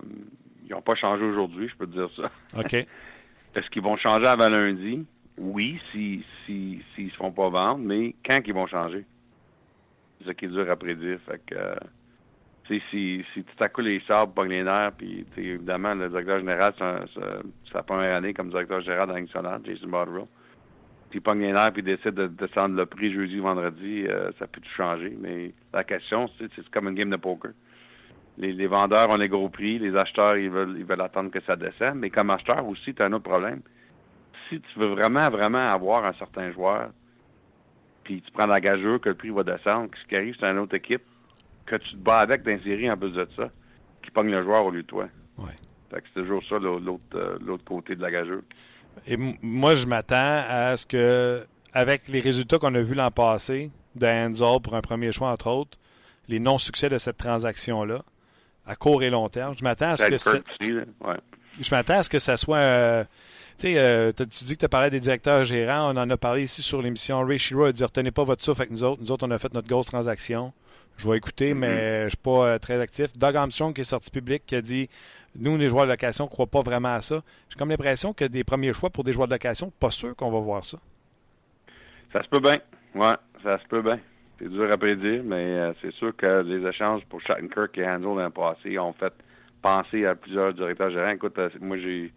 ils 0.67 0.73
n'ont 0.73 0.81
pas 0.81 0.95
changé 0.95 1.23
aujourd'hui, 1.23 1.69
je 1.69 1.75
peux 1.75 1.87
te 1.87 1.93
dire 1.93 2.09
ça. 2.15 2.31
OK. 2.59 2.73
Est-ce 3.55 3.69
qu'ils 3.69 3.81
vont 3.81 3.97
changer 3.97 4.27
avant 4.27 4.49
lundi? 4.49 5.05
Oui, 5.39 5.79
si 5.91 6.23
si 6.45 6.81
s'ils 6.95 7.11
se 7.11 7.15
font 7.15 7.31
pas 7.31 7.49
vendre, 7.49 7.79
mais 7.79 8.15
quand 8.25 8.39
ils 8.45 8.53
vont 8.53 8.67
changer? 8.67 9.05
C'est 10.19 10.27
ça 10.27 10.33
qui 10.33 10.45
est 10.45 10.49
dur 10.49 10.69
à 10.69 10.75
prédire. 10.75 11.19
Fait 11.27 11.41
que 11.45 11.55
euh, 11.55 11.75
si, 12.67 12.81
si 13.33 13.43
tout 13.43 13.63
à 13.63 13.69
coup 13.69 13.81
les 13.81 14.01
sables 14.07 14.33
pognent 14.33 14.49
les 14.49 14.63
nerfs, 14.63 14.91
puis 14.97 15.25
évidemment, 15.37 15.93
le 15.93 16.09
directeur 16.09 16.39
général, 16.39 16.73
c'est 16.79 17.71
sa 17.71 17.83
première 17.83 18.15
année 18.15 18.33
comme 18.33 18.49
directeur 18.49 18.81
général 18.81 19.07
dans 19.07 19.19
nationale, 19.19 19.61
Jason 19.63 19.87
Botterill. 19.87 20.25
Puis 21.09 21.21
pogne 21.21 21.39
les 21.39 21.53
nerfs, 21.53 21.71
puis 21.71 21.83
décide 21.83 22.15
de 22.15 22.27
descendre 22.27 22.75
le 22.75 22.85
prix 22.85 23.13
jeudi, 23.13 23.37
vendredi, 23.37 24.05
euh, 24.07 24.31
ça 24.37 24.47
peut 24.47 24.59
tout 24.59 24.75
changer. 24.75 25.15
Mais 25.19 25.53
la 25.73 25.83
question, 25.83 26.29
c'est 26.37 26.51
c'est 26.55 26.67
comme 26.69 26.87
une 26.89 26.95
game 26.95 27.09
de 27.09 27.15
poker. 27.15 27.51
Les, 28.37 28.67
vendeurs 28.67 29.09
ont 29.09 29.17
les 29.17 29.29
gros 29.29 29.49
prix, 29.49 29.79
les 29.79 29.95
acheteurs, 29.95 30.37
ils 30.37 30.49
veulent, 30.49 30.75
ils 30.77 30.85
veulent 30.85 31.01
attendre 31.01 31.31
que 31.31 31.41
ça 31.41 31.55
descende. 31.55 31.95
Mais 31.95 32.09
comme 32.09 32.29
acheteur 32.29 32.67
aussi, 32.67 32.93
tu 32.93 33.01
as 33.01 33.05
un 33.05 33.13
autre 33.13 33.29
problème. 33.29 33.61
Si 34.49 34.61
tu 34.61 34.79
veux 34.79 34.87
vraiment, 34.87 35.29
vraiment 35.29 35.57
avoir 35.57 36.05
un 36.05 36.13
certain 36.13 36.51
joueur, 36.51 36.91
puis 38.03 38.21
tu 38.21 38.31
prends 38.31 38.45
la 38.45 38.61
gageure 38.61 39.01
que 39.01 39.09
le 39.09 39.15
prix 39.15 39.31
va 39.31 39.43
descendre, 39.43 39.89
ce 40.01 40.07
qui 40.07 40.15
arrive, 40.15 40.35
c'est 40.39 40.45
une 40.45 40.59
autre 40.59 40.75
équipe, 40.75 41.01
que 41.65 41.75
tu 41.75 41.91
te 41.91 41.97
bats 41.97 42.19
avec 42.19 42.43
dans 42.43 42.61
série 42.63 42.89
en 42.89 42.95
plus 42.95 43.11
de 43.11 43.27
ça, 43.35 43.49
qui 44.03 44.11
pogne 44.11 44.29
le 44.29 44.43
joueur 44.43 44.65
au 44.65 44.71
lieu 44.71 44.83
de 44.83 44.87
toi. 44.87 45.09
Ouais. 45.37 45.45
Fait 45.89 46.01
que 46.01 46.07
c'est 46.13 46.21
toujours 46.21 46.43
ça 46.47 46.59
l'autre 46.59 47.01
euh, 47.15 47.37
l'autre 47.45 47.63
côté 47.63 47.95
de 47.95 48.01
la 48.01 48.11
gageure. 48.11 48.41
Et 49.07 49.17
moi, 49.41 49.75
je 49.75 49.85
m'attends 49.85 50.43
à 50.47 50.77
ce 50.77 50.85
que, 50.85 51.43
avec 51.73 52.07
les 52.07 52.19
résultats 52.19 52.57
qu'on 52.57 52.73
a 52.75 52.81
vus 52.81 52.95
l'an 52.95 53.11
passé, 53.11 53.71
de 53.95 54.59
pour 54.59 54.75
un 54.75 54.81
premier 54.81 55.11
choix, 55.11 55.31
entre 55.31 55.49
autres, 55.49 55.77
les 56.27 56.39
non-succès 56.39 56.89
de 56.89 56.97
cette 56.97 57.17
transaction-là, 57.17 58.03
à 58.67 58.75
court 58.75 59.01
et 59.01 59.09
long 59.09 59.29
terme, 59.29 59.55
je 59.57 59.63
m'attends 59.63 59.91
à 59.91 59.97
ce 59.97 60.05
que 60.05 60.17
je 61.59 61.71
m'attends 61.71 61.99
à 61.99 62.03
ce 62.03 62.09
que 62.09 62.19
ça 62.19 62.37
soit. 62.37 62.57
Euh, 62.57 63.03
tu 63.57 63.69
sais, 63.69 63.73
euh, 63.77 64.11
tu 64.11 64.45
dis 64.45 64.55
que 64.55 64.65
tu 64.65 64.69
parlé 64.69 64.89
des 64.89 64.99
directeurs 64.99 65.43
gérants. 65.43 65.93
On 65.93 65.97
en 65.97 66.09
a 66.09 66.17
parlé 66.17 66.43
ici 66.43 66.61
sur 66.61 66.81
l'émission. 66.81 67.25
Ray 67.25 67.39
Shiro 67.39 67.63
a 67.63 67.71
dit 67.71 67.83
retenez 67.83 68.11
pas 68.11 68.23
votre 68.23 68.43
souffle 68.43 68.61
avec 68.61 68.71
nous 68.71 68.83
autres. 68.83 69.01
Nous 69.01 69.11
autres, 69.11 69.25
on 69.27 69.31
a 69.31 69.39
fait 69.39 69.53
notre 69.53 69.67
grosse 69.67 69.87
transaction. 69.87 70.53
Je 70.97 71.09
vais 71.09 71.17
écouter, 71.17 71.53
mais 71.53 71.67
mm-hmm. 71.67 71.99
je 71.99 72.03
ne 72.03 72.09
suis 72.09 72.17
pas 72.17 72.47
euh, 72.47 72.59
très 72.59 72.79
actif. 72.79 73.13
Doug 73.17 73.35
Armstrong, 73.35 73.73
qui 73.73 73.81
est 73.81 73.85
sorti 73.85 74.11
public, 74.11 74.43
qui 74.45 74.55
a 74.55 74.61
dit 74.61 74.89
Nous, 75.35 75.57
les 75.57 75.69
joueurs 75.69 75.85
de 75.85 75.91
location, 75.91 76.25
ne 76.25 76.29
croient 76.29 76.47
pas 76.47 76.61
vraiment 76.61 76.93
à 76.93 77.01
ça. 77.01 77.21
J'ai 77.49 77.57
comme 77.57 77.69
l'impression 77.69 78.13
que 78.13 78.25
des 78.25 78.43
premiers 78.43 78.73
choix 78.73 78.89
pour 78.89 79.03
des 79.03 79.13
joueurs 79.13 79.27
de 79.27 79.33
location, 79.33 79.71
pas 79.79 79.91
sûr 79.91 80.15
qu'on 80.15 80.31
va 80.31 80.39
voir 80.39 80.65
ça. 80.65 80.77
Ça 82.13 82.21
se 82.23 82.29
peut 82.29 82.39
bien. 82.39 82.59
Ouais, 82.93 83.15
ça 83.43 83.57
se 83.59 83.67
peut 83.67 83.81
bien. 83.81 83.99
C'est 84.39 84.49
dur 84.49 84.71
à 84.71 84.77
prédire, 84.77 85.23
mais 85.23 85.59
euh, 85.59 85.73
c'est 85.81 85.93
sûr 85.93 86.15
que 86.15 86.43
les 86.43 86.67
échanges 86.67 87.03
pour 87.05 87.19
Shattenkirk 87.21 87.75
et 87.79 87.87
Handel 87.87 88.23
le 88.23 88.29
passé 88.29 88.77
ont 88.77 88.93
fait 88.93 89.13
penser 89.63 90.05
à 90.05 90.13
plusieurs 90.13 90.53
directeurs 90.53 90.91
gérants. 90.91 91.09
Écoute, 91.09 91.39
euh, 91.39 91.49
moi, 91.59 91.77
j'ai 91.77 92.11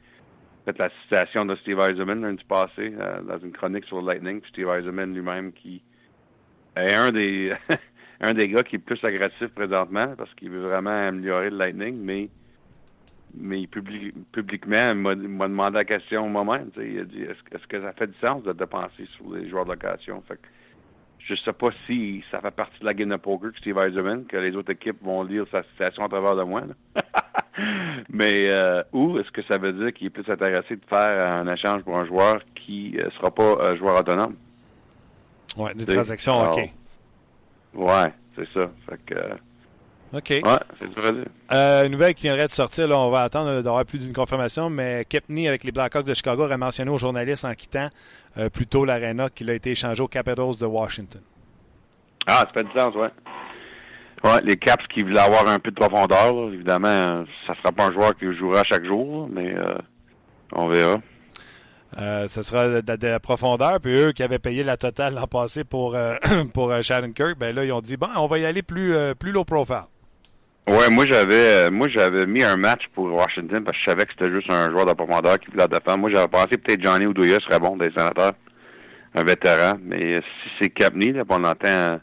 fait 0.66 0.78
la 0.78 0.90
citation 1.02 1.46
de 1.46 1.56
Steve 1.56 1.80
Eisenman 1.80 2.20
lundi 2.20 2.44
passé 2.44 2.92
dans 3.26 3.38
une 3.38 3.52
chronique 3.52 3.86
sur 3.86 4.02
Lightning. 4.02 4.42
Steve 4.50 4.68
Eisenman 4.68 5.14
lui-même 5.14 5.52
qui 5.52 5.82
est 6.76 6.94
un 6.94 7.10
des 7.10 7.54
un 8.20 8.34
des 8.34 8.48
gars 8.48 8.62
qui 8.62 8.76
est 8.76 8.80
plus 8.80 9.02
agressif 9.02 9.48
présentement 9.54 10.14
parce 10.18 10.32
qu'il 10.34 10.50
veut 10.50 10.60
vraiment 10.60 11.08
améliorer 11.08 11.48
le 11.48 11.56
Lightning, 11.56 11.96
mais 11.96 12.28
mais 13.32 13.66
publiquement, 13.66 14.90
il 14.90 14.96
m'a 14.96 15.14
demandé 15.14 15.74
la 15.74 15.84
question 15.84 16.26
au 16.26 16.28
moment. 16.28 16.56
Il 16.76 16.98
a 16.98 17.04
dit 17.04 17.22
est-ce, 17.22 17.66
que 17.66 17.80
ça 17.80 17.92
fait 17.92 18.08
du 18.08 18.18
sens 18.26 18.42
de 18.42 18.52
dépenser 18.52 19.06
sur 19.16 19.32
les 19.34 19.48
joueurs 19.48 19.64
de 19.64 19.70
location? 19.70 20.22
Je 21.30 21.36
sais 21.36 21.52
pas 21.52 21.68
si 21.86 22.24
ça 22.30 22.40
fait 22.40 22.50
partie 22.50 22.78
de 22.80 22.84
la 22.84 22.94
game 22.94 23.08
de 23.08 23.16
poker 23.16 23.52
que 23.52 23.58
Steve 23.58 23.78
Eisenman, 23.78 24.24
que 24.26 24.36
les 24.36 24.54
autres 24.56 24.72
équipes 24.72 25.02
vont 25.02 25.22
lire 25.22 25.44
sa 25.50 25.62
situation 25.62 26.04
à 26.04 26.08
travers 26.08 26.34
de 26.34 26.42
moi. 26.42 26.62
mais 28.10 28.48
euh, 28.48 28.82
ou 28.92 29.18
est-ce 29.18 29.30
que 29.30 29.42
ça 29.44 29.56
veut 29.56 29.72
dire 29.72 29.92
qu'il 29.92 30.08
est 30.08 30.10
plus 30.10 30.28
intéressé 30.30 30.76
de 30.76 30.84
faire 30.88 31.32
un 31.32 31.52
échange 31.52 31.82
pour 31.82 31.96
un 31.96 32.06
joueur 32.06 32.40
qui 32.54 32.92
ne 32.94 33.02
euh, 33.02 33.10
sera 33.12 33.30
pas 33.30 33.70
un 33.70 33.76
joueur 33.76 34.00
autonome? 34.00 34.34
Oui, 35.56 35.70
des 35.74 35.86
transactions, 35.86 36.50
OK. 36.50 36.70
Ouais, 37.74 38.12
c'est 38.36 38.48
ça. 38.52 38.70
Fait 38.88 39.00
que. 39.06 39.14
Euh, 40.14 40.18
OK. 40.18 40.30
Ouais, 40.30 40.40
c'est 40.78 40.88
dur 40.88 41.06
à 41.06 41.12
dire. 41.12 41.24
Euh, 41.52 41.86
une 41.86 41.92
nouvelle 41.92 42.14
qui 42.14 42.22
viendrait 42.22 42.46
de 42.46 42.52
sortir, 42.52 42.88
là, 42.88 42.98
on 42.98 43.10
va 43.10 43.22
attendre 43.22 43.62
d'avoir 43.62 43.84
plus 43.84 43.98
d'une 43.98 44.12
confirmation, 44.12 44.70
mais 44.70 45.04
Kepney 45.08 45.48
avec 45.48 45.64
les 45.64 45.72
Blackhawks 45.72 46.06
de 46.06 46.14
Chicago 46.14 46.44
aurait 46.44 46.58
mentionné 46.58 46.90
aux 46.90 46.98
journalistes 46.98 47.44
en 47.44 47.54
quittant 47.54 47.88
euh, 48.38 48.48
plutôt 48.48 48.84
l'Arena 48.84 49.28
qu'il 49.28 49.50
a 49.50 49.54
été 49.54 49.70
échangé 49.70 50.02
aux 50.02 50.08
Capitals 50.08 50.56
de 50.58 50.66
Washington. 50.66 51.20
Ah, 52.26 52.40
ça 52.40 52.50
fait 52.52 52.64
du 52.64 52.78
sens, 52.78 52.94
ouais. 52.94 53.10
Ouais, 54.22 54.40
les 54.44 54.56
Caps 54.56 54.84
qui 54.92 55.02
voulaient 55.02 55.20
avoir 55.20 55.48
un 55.48 55.58
peu 55.58 55.70
de 55.70 55.76
profondeur, 55.76 56.52
évidemment, 56.52 57.24
ça 57.46 57.54
sera 57.54 57.72
pas 57.72 57.86
un 57.86 57.92
joueur 57.92 58.14
qui 58.16 58.26
jouera 58.36 58.62
chaque 58.64 58.84
jour, 58.84 59.28
mais 59.32 59.54
on 60.52 60.68
verra. 60.68 61.00
Euh, 61.98 62.28
ce 62.28 62.42
sera 62.42 62.80
de, 62.82 63.06
la 63.06 63.20
profondeur. 63.20 63.80
Puis 63.80 63.92
eux 63.92 64.12
qui 64.12 64.22
avaient 64.22 64.38
payé 64.38 64.62
la 64.62 64.76
totale 64.76 65.14
l'an 65.14 65.26
passé 65.26 65.64
pour, 65.64 65.94
euh, 65.94 66.16
pour 66.54 66.70
euh, 66.70 66.82
Kirk, 66.82 67.38
ben 67.38 67.54
là, 67.54 67.64
ils 67.64 67.72
ont 67.72 67.80
dit 67.80 67.96
bon, 67.96 68.08
on 68.16 68.26
va 68.26 68.38
y 68.38 68.46
aller 68.46 68.62
plus, 68.62 68.94
euh, 68.94 69.14
plus 69.14 69.32
low 69.32 69.44
profile. 69.44 69.86
Ouais, 70.68 70.88
moi 70.90 71.04
j'avais 71.08 71.70
moi 71.70 71.88
j'avais 71.88 72.26
mis 72.26 72.44
un 72.44 72.56
match 72.56 72.82
pour 72.94 73.12
Washington 73.12 73.64
parce 73.64 73.76
que 73.78 73.82
je 73.84 73.90
savais 73.90 74.04
que 74.04 74.12
c'était 74.16 74.32
juste 74.32 74.50
un 74.50 74.70
joueur 74.70 74.86
de 74.86 74.92
profondeur 74.92 75.38
qui 75.38 75.50
voulait 75.50 75.66
défendre. 75.66 75.98
Moi 75.98 76.10
j'avais 76.12 76.28
pensé 76.28 76.50
peut-être 76.50 76.84
Johnny 76.84 77.06
Oudouya 77.06 77.38
serait 77.40 77.58
bon 77.58 77.76
des 77.76 77.90
sénateurs, 77.96 78.32
un 79.14 79.24
vétéran. 79.24 79.78
Mais 79.82 80.20
si 80.20 80.50
c'est 80.60 80.68
Capney, 80.70 81.12
là, 81.12 81.24
on 81.28 81.44
entend 81.44 82.00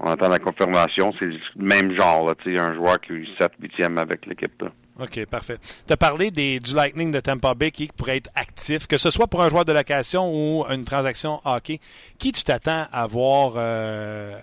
on 0.00 0.10
entend 0.10 0.28
la 0.28 0.38
confirmation, 0.38 1.12
c'est 1.18 1.26
le 1.26 1.38
même 1.56 1.96
genre, 1.98 2.26
là, 2.26 2.34
un 2.46 2.74
joueur 2.74 3.00
qui 3.00 3.14
est 3.14 3.40
7 3.40 3.52
8e 3.60 3.98
avec 3.98 4.26
l'équipe. 4.26 4.62
OK, 5.00 5.26
parfait. 5.26 5.58
Tu 5.86 5.92
as 5.92 5.96
parlé 5.96 6.30
des, 6.30 6.58
du 6.58 6.74
Lightning 6.74 7.12
de 7.12 7.20
Tampa 7.20 7.54
Bay 7.54 7.70
qui 7.70 7.88
pourrait 7.88 8.16
être 8.16 8.30
actif, 8.34 8.86
que 8.86 8.96
ce 8.96 9.10
soit 9.10 9.28
pour 9.28 9.42
un 9.42 9.48
joueur 9.48 9.64
de 9.64 9.72
location 9.72 10.30
ou 10.32 10.64
une 10.68 10.84
transaction 10.84 11.40
hockey. 11.44 11.80
Qui 12.18 12.32
tu 12.32 12.42
t'attends 12.42 12.86
à 12.92 13.06
voir 13.06 13.54
euh, 13.56 14.38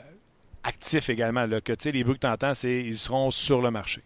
actif 0.68 1.09
également? 1.09 1.45
Là, 1.45 1.61
que 1.61 1.74
les 1.89 2.03
bruits 2.03 2.16
que 2.16 2.22
tu 2.22 2.28
entends, 2.28 2.53
c'est 2.53 2.84
ils 2.84 2.97
seront 2.97 3.32
sur 3.32 3.61
le 3.61 3.72
marché. 3.72 4.01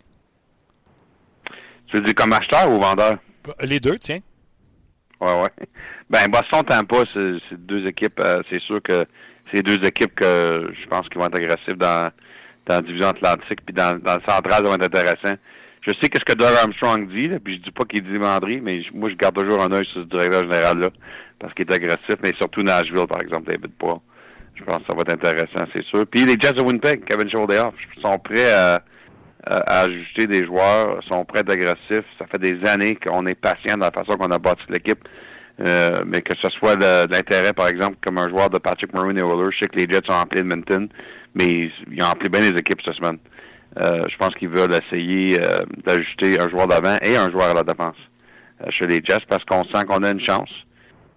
Tu 1.87 1.97
veux 1.97 2.03
dire 2.03 2.15
comme 2.15 2.33
acheteur 2.33 2.69
ou 2.71 2.79
vendeur? 2.79 3.17
Les 3.61 3.79
deux, 3.79 3.97
tiens. 3.97 4.19
Oui, 5.21 5.31
oui. 5.41 5.65
Ben, 6.09 6.27
Boston, 6.29 6.63
Tampa, 6.63 7.03
c'est 7.13 7.65
deux 7.65 7.87
équipes. 7.87 8.19
Euh, 8.25 8.41
c'est 8.49 8.61
sûr 8.61 8.81
que 8.81 9.05
c'est 9.51 9.61
deux 9.61 9.85
équipes 9.85 10.15
que 10.15 10.71
je 10.73 10.87
pense 10.87 11.07
qu'ils 11.09 11.19
vont 11.19 11.27
être 11.27 11.35
agressifs 11.35 11.77
dans, 11.77 12.11
dans 12.65 12.75
la 12.75 12.81
division 12.81 13.09
atlantique, 13.09 13.65
puis 13.65 13.73
dans, 13.73 13.99
dans 13.99 14.15
le 14.15 14.21
central, 14.27 14.63
ça 14.63 14.69
va 14.69 14.75
être 14.75 14.83
intéressant 14.83 15.35
je 15.81 15.91
sais 16.01 16.09
qu'est-ce 16.09 16.25
que 16.25 16.37
Doug 16.37 16.53
Armstrong 16.55 17.09
dit, 17.09 17.27
là, 17.27 17.39
puis 17.39 17.57
je 17.57 17.61
dis 17.61 17.71
pas 17.71 17.85
qu'il 17.85 18.03
dit 18.03 18.17
Mandry, 18.17 18.59
mais 18.61 18.81
moi, 18.93 19.09
je 19.09 19.15
garde 19.15 19.35
toujours 19.35 19.61
un 19.61 19.71
œil 19.71 19.85
sur 19.85 20.01
ce 20.01 20.07
directeur 20.07 20.41
général-là, 20.41 20.89
parce 21.39 21.53
qu'il 21.53 21.69
est 21.69 21.73
agressif, 21.73 22.15
mais 22.21 22.33
surtout 22.37 22.61
Nashville, 22.61 23.07
par 23.07 23.21
exemple, 23.21 23.49
David 23.49 23.71
Poil. 23.77 23.97
Je 24.59 24.65
pense 24.65 24.79
que 24.79 24.83
ça 24.89 24.95
va 24.95 25.01
être 25.01 25.13
intéressant, 25.13 25.69
c'est 25.73 25.83
sûr. 25.85 26.05
Puis 26.07 26.25
les 26.25 26.35
Jets 26.39 26.53
de 26.53 26.61
Winnipeg, 26.61 27.05
Kevin 27.05 27.29
Sholdayoff, 27.29 27.73
sont 28.03 28.19
prêts 28.19 28.51
à, 28.51 28.81
ajouter 29.45 30.27
des 30.27 30.45
joueurs, 30.45 31.01
sont 31.09 31.23
prêts 31.25 31.43
d'agressifs. 31.43 32.05
Ça 32.19 32.25
fait 32.29 32.39
des 32.39 32.59
années 32.69 32.95
qu'on 32.95 33.25
est 33.25 33.39
patient 33.39 33.77
dans 33.77 33.85
la 33.87 33.91
façon 33.91 34.17
qu'on 34.17 34.31
a 34.31 34.37
bâti 34.37 34.61
l'équipe. 34.69 34.99
Euh, 35.65 36.03
mais 36.05 36.21
que 36.21 36.33
ce 36.41 36.49
soit 36.51 36.75
l'intérêt, 36.75 37.53
par 37.53 37.67
exemple, 37.67 37.97
comme 38.05 38.17
un 38.17 38.29
joueur 38.29 38.49
de 38.49 38.59
Patrick 38.59 38.93
Maroon 38.93 39.15
et 39.17 39.23
Waller, 39.23 39.49
je 39.51 39.59
sais 39.59 39.69
que 39.69 39.77
les 39.77 39.87
Jets 39.89 40.09
ont 40.09 40.19
appelé 40.19 40.41
Edmonton, 40.41 40.87
mais 41.35 41.69
ils 41.91 42.03
ont 42.03 42.09
appelé 42.09 42.29
bien 42.29 42.41
les 42.41 42.49
équipes 42.49 42.79
cette 42.85 42.95
semaine. 42.95 43.17
Euh, 43.77 44.01
je 44.09 44.17
pense 44.17 44.33
qu'ils 44.35 44.49
veulent 44.49 44.73
essayer 44.73 45.39
euh, 45.39 45.59
d'ajouter 45.85 46.39
un 46.39 46.49
joueur 46.49 46.67
d'avant 46.67 46.97
et 47.03 47.15
un 47.15 47.29
joueur 47.29 47.51
à 47.51 47.53
la 47.53 47.63
défense 47.63 47.95
euh, 48.61 48.71
chez 48.71 48.87
les 48.87 48.99
Jets 49.07 49.25
parce 49.29 49.43
qu'on 49.45 49.63
sent 49.65 49.85
qu'on 49.85 50.03
a 50.03 50.11
une 50.11 50.25
chance. 50.27 50.49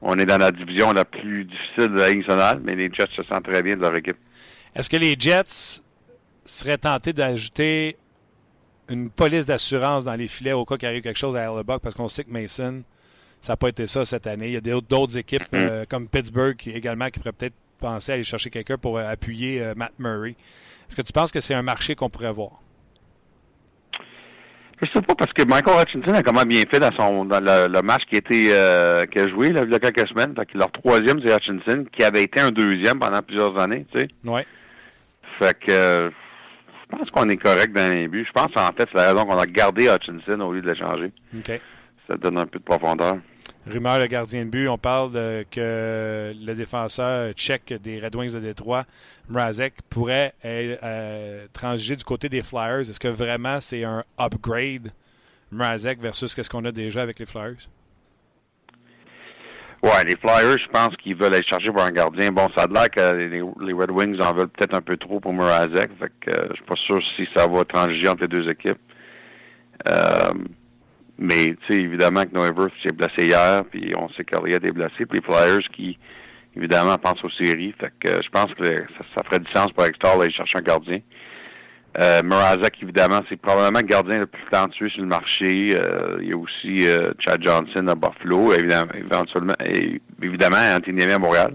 On 0.03 0.19
est 0.19 0.27
dans 0.27 0.39
la 0.39 0.51
division 0.51 0.93
la 0.93 1.05
plus 1.05 1.45
difficile 1.45 1.93
de 1.93 1.99
la 1.99 2.09
Ligue 2.11 2.19
nationale, 2.19 2.61
mais 2.65 2.75
les 2.75 2.93
Jets 2.93 3.07
se 3.17 3.23
sentent 3.23 3.45
très 3.45 3.63
bien 3.63 3.77
de 3.77 3.83
leur 3.83 3.95
équipe. 3.95 4.17
Est-ce 4.75 4.91
que 4.91 4.97
les 4.97 5.15
Jets 5.19 5.81
seraient 6.45 6.79
tentés 6.79 7.13
d'ajouter 7.13 7.97
une 8.89 9.11
police 9.11 9.47
d'assurance 9.47 10.05
dans 10.05 10.15
les 10.15 10.27
filets 10.27 10.53
au 10.53 10.65
cas 10.65 10.77
qu'il 10.77 10.89
arrive 10.89 11.03
quelque 11.03 11.19
chose 11.19 11.37
à 11.37 11.45
Hellebuck 11.45 11.81
parce 11.81 11.95
qu'on 11.95 12.09
sait 12.09 12.25
que 12.25 12.31
Mason, 12.31 12.83
ça 13.41 13.53
n'a 13.53 13.57
pas 13.57 13.69
été 13.69 13.87
ça 13.87 14.05
cette 14.05 14.27
année. 14.27 14.49
Il 14.49 14.53
y 14.55 14.57
a 14.57 14.61
d'autres 14.81 15.17
équipes 15.17 15.45
mm-hmm. 15.53 15.87
comme 15.87 16.09
Pittsburgh 16.09 16.57
également 16.67 17.09
qui 17.09 17.21
pourraient 17.21 17.33
peut-être 17.33 17.55
penser 17.79 18.13
à 18.13 18.15
aller 18.17 18.25
chercher 18.25 18.51
quelqu'un 18.51 18.79
pour 18.79 18.99
appuyer 18.99 19.73
Matt 19.77 19.93
Murray. 19.99 20.37
Est-ce 20.89 20.97
que 20.97 21.03
tu 21.03 21.13
penses 21.13 21.31
que 21.31 21.41
c'est 21.41 21.55
un 21.55 21.63
marché 21.63 21.95
qu'on 21.95 22.11
pourrait 22.11 22.33
voir? 22.33 22.62
Je 24.83 24.89
sais 24.89 25.03
pas 25.03 25.15
parce 25.15 25.33
que 25.33 25.45
Michael 25.45 25.81
Hutchinson 25.81 26.13
a 26.13 26.23
quand 26.25 26.33
même 26.33 26.49
bien 26.49 26.63
fait 26.69 26.81
dans 26.81 26.91
son 26.99 27.25
dans 27.25 27.39
le, 27.39 27.83
match 27.83 28.03
qui 28.11 28.17
a 28.17 28.19
été 28.19 28.49
euh, 28.53 29.05
qui 29.07 29.21
a 29.21 29.29
joué 29.29 29.51
là, 29.51 29.63
il 29.65 29.71
y 29.71 29.75
a 29.75 29.79
quelques 29.79 30.09
semaines. 30.09 30.35
Fait 30.35 30.45
que 30.45 30.59
leur 30.59 30.73
troisième 30.73 31.21
c'est 31.25 31.33
Hutchinson 31.33 31.85
qui 31.97 32.03
avait 32.03 32.25
été 32.25 32.41
un 32.41 32.51
deuxième 32.51 32.99
pendant 32.99 33.23
plusieurs 33.23 33.57
années, 33.61 33.87
tu 33.95 34.01
sais. 34.01 34.09
Ouais. 34.25 34.45
Fait 35.39 35.57
que 35.57 35.73
euh, 35.73 36.11
je 36.11 36.97
pense 36.97 37.11
qu'on 37.11 37.29
est 37.29 37.37
correct 37.37 37.73
dans 37.73 37.93
les 37.95 38.09
buts. 38.09 38.27
Je 38.27 38.33
pense 38.33 38.51
en 38.57 38.73
fait 38.77 38.89
c'est 38.93 38.99
la 38.99 39.13
raison 39.13 39.25
qu'on 39.25 39.39
a 39.39 39.47
gardé 39.47 39.89
Hutchinson 39.89 40.41
au 40.41 40.53
lieu 40.53 40.63
de 40.63 40.71
l'échanger. 40.71 41.13
OK. 41.37 41.61
Ça 42.11 42.17
donne 42.17 42.39
un 42.39 42.47
peu 42.47 42.59
de 42.59 42.65
profondeur. 42.65 43.19
Rumeur 43.67 44.01
de 44.01 44.07
gardien 44.07 44.45
de 44.45 44.51
but, 44.51 44.67
on 44.67 44.77
parle 44.77 45.13
de, 45.13 45.45
que 45.49 46.33
le 46.35 46.55
défenseur 46.55 47.33
tchèque 47.35 47.73
des 47.81 48.01
Red 48.01 48.17
Wings 48.17 48.33
de 48.33 48.41
Détroit, 48.41 48.87
Mrazek, 49.29 49.75
pourrait 49.89 50.35
euh, 50.45 51.47
transiger 51.53 51.95
du 51.95 52.05
côté 52.05 52.29
des 52.29 52.43
Flyers. 52.43 52.81
Est-ce 52.81 52.99
que 52.99 53.07
vraiment 53.07 53.61
c'est 53.61 53.85
un 53.85 54.03
upgrade, 54.19 54.91
Mrazek, 55.53 56.01
versus 56.01 56.35
ce 56.35 56.49
qu'on 56.49 56.65
a 56.65 56.73
déjà 56.73 57.03
avec 57.03 57.21
les 57.21 57.27
Flyers? 57.27 57.69
Ouais, 59.83 60.05
les 60.07 60.17
Flyers, 60.17 60.59
je 60.59 60.69
pense 60.73 60.97
qu'ils 60.97 61.17
veulent 61.17 61.35
aller 61.35 61.45
chercher 61.45 61.71
pour 61.71 61.83
un 61.83 61.91
gardien. 61.91 62.33
Bon, 62.33 62.49
ça 62.57 62.65
a 62.65 62.67
l'air 62.67 62.91
que 62.91 63.17
les, 63.61 63.73
Red 63.73 63.91
Wings 63.93 64.21
en 64.21 64.33
veulent 64.33 64.49
peut-être 64.49 64.75
un 64.75 64.81
peu 64.81 64.97
trop 64.97 65.21
pour 65.21 65.33
Mrazek. 65.33 65.91
Fait 66.01 66.13
que 66.21 66.31
euh, 66.31 66.49
je 66.51 66.55
suis 66.55 66.65
pas 66.65 66.77
sûr 66.87 67.01
si 67.17 67.29
ça 67.37 67.47
va 67.47 67.65
transiger 67.65 68.09
entre 68.09 68.23
les 68.23 68.29
deux 68.29 68.49
équipes. 68.49 68.79
Euh, 69.89 70.33
mais, 71.23 71.55
tu 71.55 71.57
sais, 71.69 71.79
évidemment 71.79 72.25
que 72.25 72.35
Noé 72.35 72.51
s'est 72.83 72.93
blessé 72.93 73.29
hier, 73.29 73.63
puis 73.71 73.93
on 73.97 74.09
sait 74.11 74.25
qu'Ariette 74.25 74.67
est 74.67 74.73
blessé. 74.73 75.07
Puis 75.07 75.21
les 75.21 75.23
Flyers 75.23 75.69
qui, 75.73 75.97
évidemment, 76.57 76.99
pensent 76.99 77.23
aux 77.23 77.31
séries. 77.31 77.73
Fait 77.79 77.93
que 78.01 78.11
euh, 78.11 78.19
je 78.25 78.29
pense 78.31 78.53
que 78.55 78.65
ça, 78.65 79.23
ferait 79.25 79.39
du 79.39 79.51
sens 79.53 79.71
pour 79.73 79.85
Hector 79.85 80.19
d'aller 80.19 80.33
chercher 80.33 80.59
un 80.59 80.63
gardien. 80.63 80.99
Euh, 82.03 82.23
évidemment, 82.83 83.21
c'est 83.29 83.37
probablement 83.37 83.79
le 83.79 83.87
gardien 83.87 84.19
le 84.19 84.27
plus 84.27 84.43
talentueux 84.51 84.89
sur 84.89 85.03
le 85.03 85.09
marché. 85.09 85.77
Euh, 85.77 86.19
il 86.23 86.31
y 86.31 86.33
a 86.33 86.37
aussi 86.37 86.89
euh, 86.89 87.13
Chad 87.21 87.41
Johnson 87.41 87.87
à 87.87 87.95
Buffalo, 87.95 88.53
évidemment, 88.55 88.93
éventuellement, 88.95 89.55
et, 89.65 90.01
évidemment 90.21 90.57
Anthony 90.75 91.05
à 91.05 91.19
Montréal, 91.21 91.55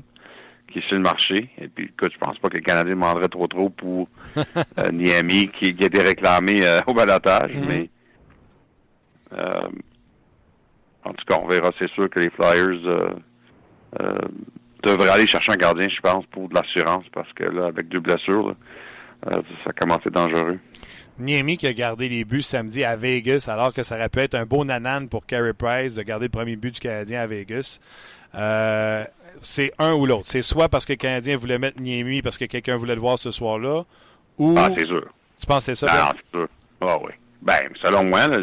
qui 0.71 0.79
est 0.79 0.87
sur 0.87 0.95
le 0.95 1.01
marché. 1.01 1.49
Et 1.59 1.67
puis, 1.67 1.85
écoute, 1.85 2.13
je 2.13 2.19
pense 2.19 2.37
pas 2.37 2.47
que 2.47 2.55
le 2.55 2.61
Canadien 2.61 2.93
demanderait 2.93 3.27
trop 3.27 3.47
trop 3.47 3.69
pour 3.69 4.07
Niami, 4.93 5.49
qui, 5.59 5.75
qui, 5.75 5.83
a 5.83 5.87
été 5.87 6.01
réclamé 6.01 6.61
au 6.85 6.93
balotage, 6.93 7.51
mm-hmm. 7.51 7.67
mais 7.67 7.89
en 9.31 11.13
tout 11.13 11.25
cas, 11.27 11.39
on 11.41 11.47
verra. 11.47 11.71
C'est 11.79 11.89
sûr 11.91 12.09
que 12.09 12.19
les 12.19 12.29
Flyers 12.29 13.15
devraient 14.83 15.09
aller 15.09 15.27
chercher 15.27 15.51
un 15.51 15.57
gardien, 15.57 15.87
je 15.89 15.99
pense, 16.01 16.25
pour 16.27 16.49
de 16.49 16.55
l'assurance, 16.55 17.05
parce 17.13 17.31
que 17.33 17.43
là, 17.43 17.67
avec 17.67 17.87
deux 17.89 17.99
blessures, 17.99 18.55
euh, 19.25 19.41
ça 19.65 19.73
commence 19.73 19.99
à 19.99 20.07
être 20.07 20.13
dangereux. 20.13 20.59
Niemi 21.19 21.57
qui 21.57 21.65
a 21.65 21.73
gardé 21.73 22.09
les 22.09 22.23
buts 22.23 22.43
samedi 22.43 22.83
à 22.83 22.95
Vegas, 22.95 23.49
alors 23.51 23.73
que 23.73 23.81
ça 23.81 23.95
aurait 23.95 24.09
pu 24.09 24.19
être 24.19 24.35
un 24.35 24.45
beau 24.45 24.63
nanan 24.63 25.09
pour 25.09 25.25
Carey 25.25 25.53
Price 25.53 25.95
de 25.95 26.03
garder 26.03 26.25
le 26.25 26.31
premier 26.31 26.55
but 26.55 26.75
du 26.75 26.79
Canadien 26.79 27.21
à 27.21 27.27
Vegas. 27.27 27.79
Euh, 28.35 29.03
c'est 29.41 29.71
un 29.79 29.93
ou 29.93 30.05
l'autre. 30.05 30.27
C'est 30.27 30.43
soit 30.43 30.69
parce 30.69 30.85
que 30.85 30.93
le 30.93 30.97
Canadien 30.97 31.37
voulait 31.37 31.57
mettre 31.57 31.81
Niemi 31.81 32.21
parce 32.21 32.37
que 32.37 32.45
quelqu'un 32.45 32.77
voulait 32.77 32.95
le 32.95 33.01
voir 33.01 33.17
ce 33.17 33.31
soir-là, 33.31 33.83
ou... 34.37 34.53
Ah, 34.57 34.69
c'est 34.77 34.85
sûr. 34.85 35.07
Tu 35.39 35.47
penses 35.47 35.65
que 35.65 35.73
c'est 35.73 35.87
ça? 35.87 35.87
Non, 35.87 36.19
c'est 36.19 36.37
sûr. 36.37 36.47
Ah 36.81 36.97
oui. 37.03 37.11
Ben, 37.41 37.69
selon 37.83 38.03
moi, 38.03 38.27
là, 38.27 38.37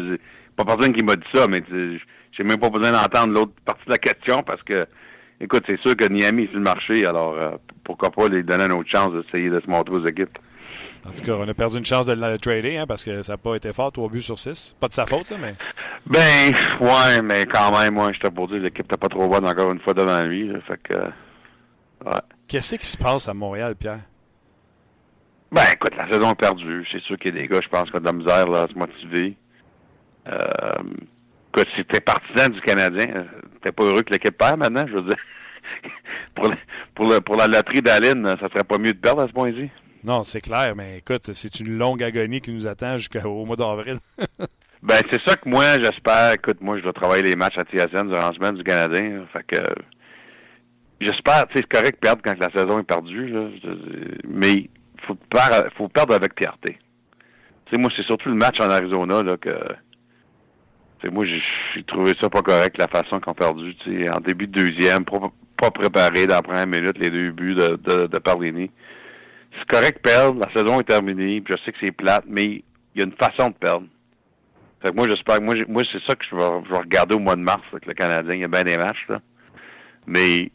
pas 0.55 0.65
personne 0.65 0.93
qui 0.93 1.03
m'a 1.03 1.15
dit 1.15 1.27
ça, 1.33 1.47
mais 1.47 1.63
j'ai 2.31 2.43
même 2.43 2.59
pas 2.59 2.69
besoin 2.69 2.91
d'entendre 2.91 3.33
l'autre 3.33 3.53
partie 3.65 3.85
de 3.85 3.91
la 3.91 3.97
question 3.97 4.41
parce 4.43 4.61
que, 4.63 4.87
écoute, 5.39 5.63
c'est 5.67 5.79
sûr 5.81 5.95
que 5.95 6.05
Niemi 6.05 6.43
est 6.43 6.47
sur 6.47 6.57
le 6.57 6.61
marché, 6.61 7.05
alors 7.05 7.33
euh, 7.33 7.51
pourquoi 7.83 8.11
pas 8.11 8.27
lui 8.27 8.43
donner 8.43 8.65
une 8.65 8.73
autre 8.73 8.89
chance 8.91 9.11
d'essayer 9.13 9.49
de 9.49 9.59
se 9.59 9.69
montrer 9.69 9.95
aux 9.95 10.05
équipes. 10.05 10.37
En 11.07 11.11
tout 11.11 11.21
cas, 11.21 11.33
on 11.33 11.47
a 11.47 11.53
perdu 11.53 11.77
une 11.77 11.85
chance 11.85 12.07
de 12.07 12.13
le 12.13 12.37
trader 12.39 12.77
hein, 12.77 12.85
parce 12.87 13.03
que 13.03 13.21
ça 13.21 13.33
n'a 13.33 13.37
pas 13.37 13.55
été 13.55 13.71
fort, 13.73 13.91
trois 13.91 14.09
buts 14.09 14.23
sur 14.23 14.39
six. 14.39 14.75
Pas 14.79 14.87
de 14.87 14.93
sa 14.93 15.05
faute, 15.05 15.29
là, 15.29 15.37
mais. 15.39 15.55
Ben, 16.07 16.51
ouais, 16.81 17.21
mais 17.21 17.45
quand 17.45 17.77
même, 17.77 17.93
moi, 17.93 18.11
je 18.11 18.19
t'ai 18.19 18.31
pour 18.31 18.47
dire, 18.47 18.57
l'équipe 18.57 18.85
n'était 18.85 18.97
pas 18.97 19.07
trop 19.07 19.27
bonne 19.27 19.45
encore 19.45 19.71
une 19.71 19.79
fois 19.79 19.93
devant 19.93 20.23
lui. 20.23 20.51
fait 20.67 20.79
que. 20.81 20.97
Ouais. 22.05 22.21
Qu'est-ce 22.47 22.75
qui 22.75 22.87
se 22.87 22.97
passe 22.97 23.27
à 23.27 23.33
Montréal, 23.33 23.75
Pierre? 23.75 24.01
Ben, 25.51 25.63
écoute, 25.73 25.95
la 25.95 26.09
saison 26.09 26.31
est 26.31 26.39
perdue. 26.39 26.85
C'est 26.91 27.01
sûr 27.03 27.17
qu'il 27.17 27.35
y 27.35 27.37
a 27.37 27.41
des 27.41 27.47
gars, 27.47 27.59
je 27.63 27.69
pense, 27.69 27.89
qui 27.89 27.95
ont 27.95 27.99
de 27.99 28.05
la 28.05 28.13
misère 28.13 28.47
là, 28.47 28.63
à 28.63 28.67
se 28.67 28.73
motiver. 28.73 29.37
Euh, 30.27 30.83
écoute, 31.49 31.67
si 31.75 31.85
t'es 31.85 32.01
partisan 32.01 32.49
du 32.49 32.61
Canadien, 32.61 33.25
t'es 33.61 33.71
pas 33.71 33.83
heureux 33.83 34.03
que 34.03 34.13
l'équipe 34.13 34.37
perd 34.37 34.59
maintenant, 34.59 34.85
je 34.87 34.93
veux 34.93 35.03
dire. 35.03 35.19
pour, 36.35 36.51
pour, 36.93 37.23
pour 37.23 37.35
la 37.37 37.47
loterie 37.47 37.81
d'Aline, 37.81 38.25
ça 38.41 38.49
serait 38.49 38.63
pas 38.63 38.77
mieux 38.77 38.93
de 38.93 38.99
perdre 38.99 39.21
à 39.21 39.27
ce 39.27 39.33
point-ci? 39.33 39.69
Non, 40.05 40.23
c'est 40.23 40.41
clair, 40.41 40.75
mais 40.75 40.99
écoute, 40.99 41.33
c'est 41.33 41.59
une 41.59 41.77
longue 41.77 42.03
agonie 42.03 42.39
qui 42.39 42.51
nous 42.51 42.67
attend 42.67 42.97
jusqu'au 42.97 43.43
mois 43.43 43.55
d'avril. 43.55 43.97
ben, 44.83 44.99
c'est 45.11 45.21
ça 45.25 45.35
que 45.35 45.49
moi, 45.49 45.81
j'espère. 45.81 46.33
Écoute, 46.33 46.61
moi, 46.61 46.77
je 46.77 46.83
dois 46.83 46.93
travailler 46.93 47.23
les 47.23 47.35
matchs 47.35 47.57
à 47.57 47.63
TSN 47.63 48.09
durant 48.09 48.29
la 48.29 48.33
semaine 48.33 48.55
du 48.55 48.63
Canadien. 48.63 49.25
Fait 49.33 49.43
que 49.47 49.63
j'espère, 51.01 51.47
tu 51.47 51.57
sais, 51.57 51.63
c'est 51.63 51.79
correct 51.79 51.95
de 51.95 52.07
perdre 52.07 52.21
quand 52.23 52.37
la 52.39 52.51
saison 52.51 52.79
est 52.79 52.83
perdue, 52.83 53.27
là, 53.29 53.47
mais 54.27 54.69
faut 55.07 55.15
perdre, 55.15 55.69
faut 55.75 55.87
perdre 55.87 56.13
avec 56.13 56.37
fierté. 56.37 56.77
Tu 57.65 57.73
sais, 57.73 57.81
moi, 57.81 57.89
c'est 57.95 58.05
surtout 58.05 58.29
le 58.29 58.35
match 58.35 58.59
en 58.59 58.69
Arizona 58.69 59.23
là 59.23 59.37
que. 59.37 59.57
Tu 60.99 61.07
sais, 61.07 61.13
moi, 61.13 61.25
j'ai 61.25 61.83
trouvé 61.83 62.13
ça 62.21 62.29
pas 62.29 62.41
correct 62.41 62.77
la 62.77 62.87
façon 62.87 63.19
qu'on 63.19 63.31
a 63.31 63.35
perdu. 63.35 63.75
En 64.13 64.19
début 64.19 64.47
de 64.47 64.63
deuxième, 64.63 65.03
pas, 65.05 65.71
préparé 65.71 66.27
dans 66.27 66.35
la 66.35 66.41
première 66.41 66.67
minute 66.67 66.97
les 66.97 67.09
deux 67.09 67.31
buts 67.31 67.55
de, 67.55 67.75
de, 67.75 68.07
de 68.07 68.19
Parlini 68.19 68.69
c'est 69.57 69.67
correct 69.67 69.97
de 70.03 70.09
perdre, 70.09 70.39
la 70.39 70.53
saison 70.53 70.79
est 70.79 70.83
terminée, 70.83 71.43
je 71.47 71.55
sais 71.63 71.71
que 71.71 71.77
c'est 71.81 71.91
plate, 71.91 72.25
mais 72.27 72.43
il 72.43 72.63
y 72.95 73.01
a 73.01 73.05
une 73.05 73.13
façon 73.13 73.49
de 73.49 73.55
perdre. 73.55 73.87
Fait 74.81 74.89
que 74.89 74.95
moi, 74.95 75.07
j'espère, 75.09 75.41
moi, 75.41 75.55
moi 75.67 75.83
c'est 75.91 76.03
ça 76.05 76.15
que 76.15 76.25
je 76.29 76.35
vais, 76.35 76.63
je 76.65 76.71
vais, 76.71 76.77
regarder 76.77 77.15
au 77.15 77.19
mois 77.19 77.35
de 77.35 77.41
mars 77.41 77.63
avec 77.71 77.85
le 77.85 77.93
Canadien. 77.93 78.33
Il 78.33 78.41
y 78.41 78.43
a 78.43 78.47
bien 78.47 78.63
des 78.63 78.77
matchs, 78.77 79.05
là. 79.09 79.21
Mais 80.07 80.51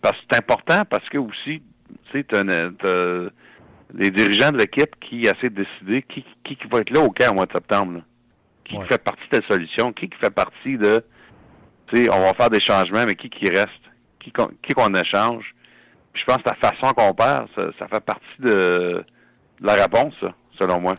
parce 0.00 0.16
c'est 0.30 0.38
important 0.38 0.82
parce 0.88 1.08
que 1.08 1.18
aussi, 1.18 1.62
tu 2.10 2.12
sais, 2.12 2.24
t'as, 2.24 2.44
les 3.94 4.10
dirigeants 4.10 4.52
de 4.52 4.58
l'équipe 4.58 4.94
qui 5.00 5.22
essaient 5.22 5.50
de 5.50 5.64
décider 5.64 6.02
qui, 6.02 6.24
qui, 6.44 6.56
qui 6.56 6.68
va 6.68 6.80
être 6.80 6.90
là 6.90 7.00
au 7.00 7.10
camp 7.10 7.30
au 7.30 7.34
mois 7.34 7.46
de 7.46 7.52
septembre. 7.52 7.94
Là. 7.94 8.00
Qui 8.68 8.76
fait 8.88 9.02
partie 9.02 9.28
de 9.32 9.38
la 9.38 9.48
solution, 9.48 9.92
qui, 9.92 10.08
qui 10.08 10.18
fait 10.18 10.30
partie 10.30 10.76
de 10.76 11.04
tu 11.88 12.04
sais, 12.04 12.10
on 12.10 12.20
va 12.20 12.34
faire 12.34 12.50
des 12.50 12.60
changements, 12.60 13.06
mais 13.06 13.14
qui 13.14 13.30
qui 13.30 13.48
reste? 13.48 13.70
Qui, 14.20 14.30
qui 14.30 14.74
qu'on 14.74 14.92
échange? 14.92 15.54
je 16.18 16.24
pense 16.24 16.38
que 16.38 16.50
la 16.50 16.70
façon 16.70 16.92
qu'on 16.94 17.14
perd, 17.14 17.48
ça, 17.54 17.88
fait 17.88 18.00
partie 18.00 18.40
de, 18.40 19.04
la 19.60 19.74
réponse, 19.74 20.14
selon 20.58 20.80
moi. 20.80 20.94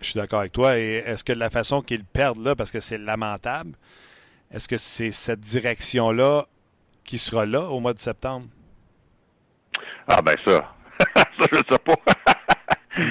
Je 0.00 0.06
suis 0.06 0.18
d'accord 0.18 0.40
avec 0.40 0.52
toi. 0.52 0.78
Et 0.78 0.96
est-ce 0.96 1.24
que 1.24 1.32
la 1.32 1.50
façon 1.50 1.82
qu'ils 1.82 2.04
perdent 2.04 2.44
là, 2.44 2.54
parce 2.54 2.70
que 2.70 2.80
c'est 2.80 2.98
lamentable, 2.98 3.72
est-ce 4.50 4.68
que 4.68 4.76
c'est 4.76 5.10
cette 5.10 5.40
direction-là 5.40 6.44
qui 7.04 7.18
sera 7.18 7.46
là 7.46 7.62
au 7.62 7.80
mois 7.80 7.94
de 7.94 7.98
septembre? 7.98 8.46
Ah 10.08 10.22
ben 10.22 10.34
ça. 10.46 10.74
ça, 11.16 11.46
je 11.52 11.58
sais 11.70 11.78
pas. 11.78 11.94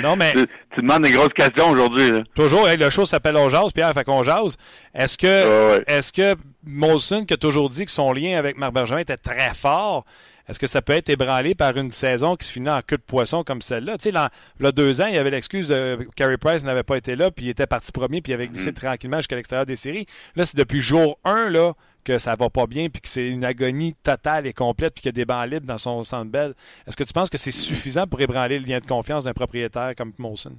Non, 0.01 0.15
mais. 0.15 0.33
Tu, 0.33 0.81
demandes 0.81 1.03
des 1.03 1.11
grosses 1.11 1.33
questions 1.33 1.69
aujourd'hui. 1.69 2.23
Toujours, 2.36 2.67
le 2.67 2.89
show 2.89 3.05
s'appelle 3.05 3.38
On 3.38 3.49
Jase, 3.49 3.71
Pierre, 3.71 3.93
fait 3.93 4.03
qu'on 4.03 4.23
jase. 4.23 4.57
Est-ce 4.93 5.17
que, 5.17 5.83
est-ce 5.88 6.11
que 6.11 6.36
Molson, 6.65 7.25
qui 7.25 7.33
a 7.33 7.38
toujours 7.38 7.69
dit 7.69 7.86
que 7.86 7.91
son 7.91 8.11
lien 8.11 8.38
avec 8.38 8.57
Marc 8.57 8.73
Bergevin 8.73 8.99
était 8.99 9.17
très 9.17 9.53
fort, 9.53 10.05
est-ce 10.48 10.60
que 10.60 10.68
ça 10.68 10.82
peut 10.82 10.93
être 10.93 11.10
ébranlé 11.10 11.56
par 11.56 11.76
une 11.78 11.89
saison 11.89 12.36
qui 12.36 12.46
se 12.46 12.52
finit 12.52 12.70
en 12.70 12.82
queue 12.82 12.98
de 12.98 13.02
poisson 13.02 13.43
comme 13.43 13.62
celle-là? 13.62 13.98
Tu 13.98 14.04
sais, 14.04 14.12
là, 14.12 14.30
deux 14.72 15.02
ans, 15.02 15.08
il 15.08 15.16
y 15.16 15.18
avait 15.18 15.32
l'excuse 15.32 15.68
de 15.68 16.08
Carey 16.16 16.38
Price 16.38 16.64
n'avait 16.64 16.84
pas 16.84 16.98
été 16.98 17.16
là, 17.16 17.32
puis 17.32 17.46
il 17.46 17.50
était 17.50 17.68
parti 17.68 17.91
premier, 17.91 18.22
puis 18.22 18.32
il 18.32 18.36
avait 18.36 18.48
glissé 18.48 18.72
mm. 18.72 18.76
tranquillement 18.76 19.18
jusqu'à 19.18 19.36
l'extérieur 19.36 19.66
des 19.66 19.76
séries. 19.76 20.06
Là, 20.36 20.46
c'est 20.46 20.58
depuis 20.58 20.82
jour 20.82 21.20
1 21.24 21.50
là, 21.50 21.74
que 22.04 22.20
ça 22.20 22.36
va 22.36 22.50
pas 22.50 22.68
bien, 22.68 22.89
puis 22.89 23.02
que 23.02 23.08
c'est 23.08 23.28
une 23.28 23.43
agonie 23.43 23.96
totale 24.04 24.46
et 24.46 24.54
complète, 24.54 24.93
puis 24.93 25.02
qu'il 25.02 25.10
y 25.10 25.14
a 25.14 25.14
des 25.14 25.26
bancs 25.26 25.50
libres 25.50 25.66
dans 25.66 25.80
son 25.80 26.04
centre 26.04 26.32
belle. 26.32 26.54
Est-ce 26.88 26.96
que 26.96 27.04
tu 27.04 27.14
penses 27.14 27.30
que 27.30 27.38
c'est 27.38 27.52
suffisant 27.52 28.06
pour 28.06 28.22
ébranler 28.22 28.60
le 28.60 28.66
lien 28.66 28.80
de 28.80 28.86
confiance 28.86 29.24
d'un 29.24 29.34
propriétaire 29.34 29.93
comme 29.98 30.14
Molson? 30.20 30.54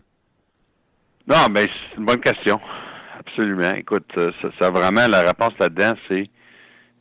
Non, 1.29 1.47
mais 1.51 1.63
c'est 1.63 1.99
une 1.99 2.05
bonne 2.05 2.21
question. 2.21 2.61
Absolument. 3.19 3.73
Écoute, 3.75 4.07
euh, 4.19 4.31
ça, 4.43 4.49
ça 4.61 4.71
vraiment, 4.71 5.07
la 5.07 5.23
réponse 5.23 5.53
là-dedans, 5.59 5.95
c'est 6.09 6.29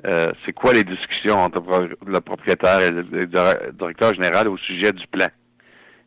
euh, 0.06 0.32
c'est 0.46 0.54
quoi 0.54 0.74
les 0.74 0.84
discussions 0.84 1.38
entre 1.38 1.62
le 2.06 2.22
propriétaire 2.22 2.82
et 2.82 2.92
le 2.92 3.26
directeur 3.72 4.14
général 4.14 4.48
au 4.48 4.58
sujet 4.58 4.92
du 4.92 5.08
plan? 5.08 5.28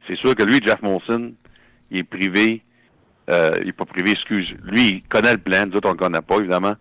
C'est 0.06 0.16
sûr 0.16 0.34
que 0.34 0.42
lui, 0.42 0.60
Jeff 0.64 0.80
Molson, 0.82 1.32
il 1.90 1.98
est 1.98 2.04
privé, 2.04 2.62
euh, 3.30 3.50
il 3.60 3.68
est 3.68 3.72
pas 3.72 3.84
privé, 3.84 4.12
excuse. 4.12 4.48
Lui, 4.62 4.88
il 4.88 5.02
connaît 5.02 5.32
le 5.32 5.38
plan, 5.38 5.66
nous 5.66 5.76
autres, 5.76 5.88
on 5.88 5.92
le 5.92 5.98
connaît 5.98 6.20
pas, 6.20 6.36
évidemment. 6.36 6.74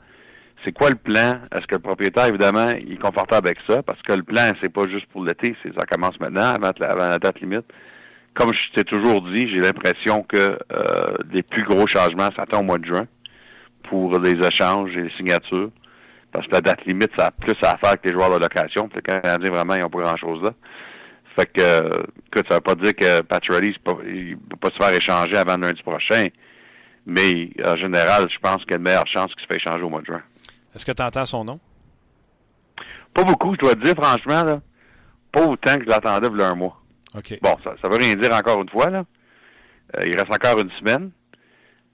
C'est 0.64 0.72
quoi 0.72 0.90
le 0.90 0.96
plan? 0.96 1.40
Est-ce 1.52 1.68
que 1.68 1.76
le 1.76 1.82
propriétaire, 1.82 2.28
évidemment, 2.28 2.70
il 2.70 2.94
est 2.94 3.02
confortable 3.02 3.48
avec 3.48 3.60
ça? 3.68 3.84
Parce 3.84 4.02
que 4.02 4.14
le 4.14 4.24
plan, 4.24 4.52
c'est 4.62 4.72
pas 4.72 4.88
juste 4.88 5.06
pour 5.08 5.24
l'été, 5.24 5.56
c'est 5.62 5.74
ça 5.78 5.86
commence 5.86 6.20
maintenant, 6.20 6.54
avant 6.54 6.72
la, 6.80 7.20
date 7.20 7.42
limite. 7.42 7.66
Comme 8.34 8.54
je 8.54 8.76
t'ai 8.76 8.84
toujours 8.84 9.22
dit, 9.22 9.50
j'ai 9.50 9.60
l'impression 9.60 10.24
que 10.24 10.38
euh, 10.38 11.14
les 11.32 11.44
plus 11.44 11.64
gros 11.64 11.88
changements 11.88 12.30
s'attendent 12.38 12.62
au 12.62 12.64
mois 12.64 12.78
de 12.78 12.86
juin 12.86 13.08
pour 13.90 14.20
les 14.20 14.34
échanges 14.34 14.96
et 14.96 15.04
les 15.04 15.12
signatures. 15.18 15.72
Parce 16.38 16.46
que 16.46 16.54
la 16.54 16.62
date 16.62 16.86
limite, 16.86 17.10
ça 17.18 17.28
a 17.28 17.32
plus 17.32 17.56
à 17.64 17.76
faire 17.78 18.00
que 18.00 18.08
les 18.08 18.14
joueurs 18.14 18.30
de 18.30 18.38
location. 18.38 18.88
Les 18.94 19.02
Canadiens, 19.02 19.50
vraiment, 19.50 19.74
ils 19.74 19.82
n'ont 19.82 19.90
pas 19.90 20.02
grand-chose 20.02 20.44
là. 20.44 20.52
Fait 21.36 21.48
que, 21.48 21.88
écoute, 22.28 22.46
ça 22.48 22.56
veut 22.56 22.62
pas 22.62 22.76
dire 22.76 22.96
que 22.96 23.22
Patrick 23.22 23.80
ne 23.88 24.36
peut 24.36 24.56
pas 24.62 24.70
se 24.70 24.78
faire 24.78 24.94
échanger 24.94 25.36
avant 25.36 25.58
lundi 25.58 25.82
prochain. 25.82 26.28
Mais, 27.08 27.50
en 27.66 27.76
général, 27.76 28.28
je 28.32 28.38
pense 28.38 28.58
qu'il 28.58 28.72
y 28.72 28.74
a 28.74 28.78
une 28.78 28.84
meilleure 28.84 29.08
chance 29.08 29.34
qu'il 29.34 29.42
se 29.42 29.48
fait 29.48 29.56
échanger 29.56 29.82
au 29.82 29.90
mois 29.90 30.02
de 30.02 30.06
juin. 30.06 30.22
Est-ce 30.76 30.86
que 30.86 30.92
tu 30.92 31.02
entends 31.02 31.26
son 31.26 31.44
nom? 31.44 31.60
Pas 33.16 33.24
beaucoup, 33.24 33.54
je 33.54 33.58
dois 33.58 33.74
te 33.74 33.84
dire, 33.84 33.96
franchement, 33.96 34.44
là. 34.44 34.62
Pas 35.32 35.42
autant 35.42 35.76
que 35.78 35.86
je 35.86 35.90
l'attendais 35.90 36.28
il 36.32 36.40
y 36.40 36.44
a 36.44 36.50
un 36.50 36.56
mois. 36.56 36.80
OK. 37.16 37.40
Bon, 37.42 37.58
ça, 37.64 37.74
ça 37.82 37.90
veut 37.90 37.98
rien 37.98 38.14
dire 38.14 38.32
encore 38.32 38.62
une 38.62 38.70
fois, 38.70 38.92
là. 38.92 39.06
Euh, 39.98 40.04
il 40.06 40.16
reste 40.16 40.32
encore 40.32 40.60
une 40.60 40.72
semaine. 40.78 41.10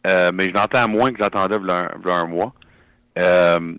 Euh, 0.06 0.32
mais 0.34 0.50
je 0.50 0.52
l'entends 0.52 0.90
moins 0.90 1.14
que 1.14 1.18
j'attendais 1.22 1.56
il 1.56 1.66
y 1.66 2.12
a 2.12 2.16
un, 2.18 2.28
mois. 2.28 2.54
Euh, 3.18 3.76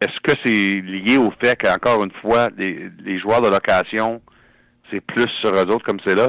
est-ce 0.00 0.20
que 0.22 0.38
c'est 0.44 0.80
lié 0.80 1.18
au 1.18 1.32
fait 1.42 1.56
qu'encore 1.56 2.04
une 2.04 2.12
fois, 2.22 2.48
les, 2.56 3.18
joueurs 3.18 3.40
de 3.40 3.48
location, 3.48 4.20
c'est 4.90 5.00
plus 5.00 5.28
sur 5.40 5.50
eux 5.50 5.66
autres 5.72 5.84
comme 5.84 5.98
c'est 6.06 6.14
là, 6.14 6.28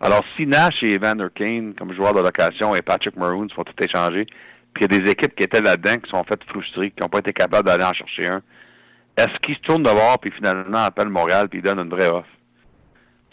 Alors, 0.00 0.22
si 0.36 0.46
Nash 0.46 0.82
et 0.82 0.94
Evander 0.94 1.26
Kane, 1.34 1.74
comme 1.74 1.92
joueurs 1.94 2.14
de 2.14 2.20
location, 2.20 2.74
et 2.74 2.82
Patrick 2.82 3.16
Maroon 3.16 3.48
sont 3.54 3.64
tout 3.64 3.74
échangés, 3.84 4.26
puis 4.72 4.84
il 4.84 4.92
y 4.92 4.96
a 4.96 5.00
des 5.00 5.10
équipes 5.10 5.34
qui 5.34 5.44
étaient 5.44 5.60
là-dedans 5.60 5.96
qui 5.96 6.10
sont 6.10 6.24
faites 6.24 6.44
frustrées, 6.44 6.90
qui 6.90 7.02
n'ont 7.02 7.08
pas 7.08 7.18
été 7.18 7.32
capables 7.32 7.66
d'aller 7.66 7.84
en 7.84 7.92
chercher 7.92 8.28
un, 8.28 8.42
est-ce 9.16 9.38
qu'il 9.42 9.56
se 9.56 9.60
tourne 9.60 9.82
de 9.82 9.90
voir 9.90 10.18
puis 10.18 10.30
finalement 10.30 10.78
appelle 10.78 11.08
Montréal 11.08 11.48
puis 11.48 11.58
il 11.58 11.62
donne 11.62 11.80
une 11.80 11.90
vraie 11.90 12.08
offre? 12.08 12.28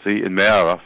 Tu 0.04 0.10
sais, 0.10 0.18
une 0.18 0.34
meilleure 0.34 0.74
offre. 0.74 0.84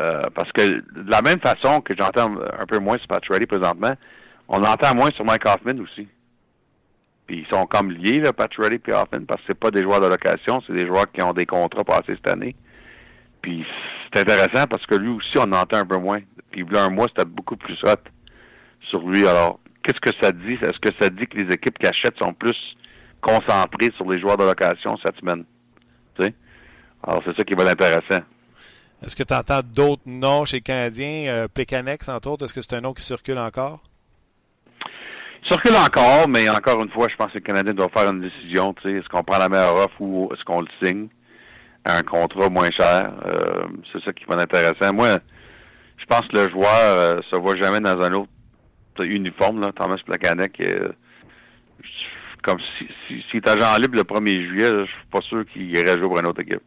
Euh, 0.00 0.22
parce 0.34 0.50
que 0.52 0.62
de 0.62 1.10
la 1.10 1.22
même 1.22 1.38
façon 1.38 1.80
que 1.80 1.94
j'entends 1.96 2.34
un 2.58 2.66
peu 2.66 2.78
moins 2.78 2.98
sur 2.98 3.06
Patrick 3.08 3.46
présentement, 3.46 3.92
on 4.48 4.62
entend 4.62 4.94
moins 4.94 5.10
sur 5.10 5.24
Mike 5.24 5.46
Hoffman 5.46 5.80
aussi. 5.82 6.08
Puis 7.26 7.44
ils 7.46 7.54
sont 7.54 7.66
comme 7.66 7.90
liés, 7.90 8.20
là, 8.20 8.32
Patrick 8.32 8.88
et 8.88 8.92
Hoffman, 8.92 9.24
parce 9.26 9.40
que 9.40 9.46
c'est 9.48 9.58
pas 9.58 9.70
des 9.70 9.82
joueurs 9.82 10.00
de 10.00 10.06
location, 10.06 10.60
c'est 10.66 10.72
des 10.72 10.86
joueurs 10.86 11.10
qui 11.10 11.22
ont 11.22 11.32
des 11.32 11.46
contrats 11.46 11.84
passés 11.84 12.16
cette 12.16 12.28
année. 12.28 12.54
Puis 13.40 13.64
c'est 14.12 14.20
intéressant 14.20 14.66
parce 14.68 14.84
que 14.86 14.94
lui 14.94 15.10
aussi, 15.10 15.36
on 15.36 15.52
entend 15.52 15.78
un 15.78 15.86
peu 15.86 15.98
moins. 15.98 16.20
Puis 16.50 16.64
a 16.74 16.84
un 16.84 16.90
mois, 16.90 17.08
c'était 17.08 17.28
beaucoup 17.28 17.56
plus 17.56 17.78
hot 17.84 17.96
sur 18.88 19.06
lui. 19.08 19.26
Alors, 19.26 19.60
qu'est-ce 19.82 20.00
que 20.00 20.16
ça 20.20 20.32
dit? 20.32 20.54
Est-ce 20.54 20.78
que 20.78 20.94
ça 21.00 21.08
dit 21.08 21.26
que 21.26 21.38
les 21.38 21.54
équipes 21.54 21.78
qui 21.78 21.86
achètent 21.86 22.18
sont 22.20 22.32
plus 22.34 22.56
concentrées 23.20 23.90
sur 23.96 24.08
les 24.10 24.20
joueurs 24.20 24.36
de 24.36 24.44
location 24.44 24.96
cette 25.04 25.16
semaine? 25.18 25.44
Tu 26.16 26.24
sais? 26.24 26.34
Alors, 27.02 27.22
c'est 27.24 27.36
ça 27.36 27.44
qui 27.44 27.54
va 27.54 27.64
être 27.64 27.72
intéressant. 27.72 28.24
Est-ce 29.04 29.16
que 29.16 29.24
tu 29.24 29.34
entends 29.34 29.62
d'autres 29.62 30.02
noms 30.06 30.44
chez 30.44 30.60
Canadiens? 30.60 31.26
Euh, 31.26 31.48
Plekanex, 31.48 32.08
entre 32.08 32.30
autres, 32.30 32.44
est-ce 32.44 32.54
que 32.54 32.60
c'est 32.60 32.74
un 32.74 32.80
nom 32.80 32.92
qui 32.92 33.02
circule 33.02 33.38
encore? 33.38 33.82
Circule 35.48 35.74
encore, 35.74 36.28
mais 36.28 36.48
encore 36.48 36.82
une 36.82 36.90
fois, 36.90 37.08
je 37.10 37.16
pense 37.16 37.28
que 37.28 37.38
le 37.38 37.40
Canadien 37.40 37.74
doit 37.74 37.88
faire 37.88 38.08
une 38.10 38.20
décision. 38.20 38.74
Est-ce 38.84 39.08
qu'on 39.08 39.24
prend 39.24 39.38
la 39.38 39.48
meilleure 39.48 39.74
offre 39.74 40.00
ou 40.00 40.30
est-ce 40.32 40.44
qu'on 40.44 40.60
le 40.60 40.68
signe 40.80 41.08
à 41.84 41.96
un 41.98 42.02
contrat 42.02 42.48
moins 42.48 42.70
cher? 42.70 43.12
Euh, 43.26 43.66
c'est 43.92 44.02
ça 44.04 44.12
qui 44.12 44.24
va 44.24 44.34
être 44.34 44.42
intéressant. 44.42 44.94
Moi, 44.94 45.18
je 45.98 46.06
pense 46.06 46.26
que 46.28 46.36
le 46.36 46.48
joueur 46.48 46.68
euh, 46.70 47.20
se 47.28 47.36
voit 47.36 47.56
jamais 47.56 47.80
dans 47.80 48.00
un 48.00 48.12
autre 48.12 48.30
uniforme, 49.00 49.60
là, 49.60 49.72
Thomas 49.74 49.96
Plekanec. 50.06 50.60
Euh, 50.60 50.92
comme 52.44 52.58
si, 52.78 52.86
si, 53.06 53.24
si 53.30 53.36
est 53.36 53.48
agent 53.48 53.76
libre 53.80 53.96
le 53.96 54.02
1er 54.02 54.48
juillet, 54.48 54.70
je 54.70 54.84
suis 54.84 55.06
pas 55.10 55.20
sûr 55.22 55.44
qu'il 55.52 55.76
irait 55.76 55.98
jouer 55.98 56.08
pour 56.08 56.18
une 56.20 56.26
autre 56.26 56.40
équipe. 56.40 56.62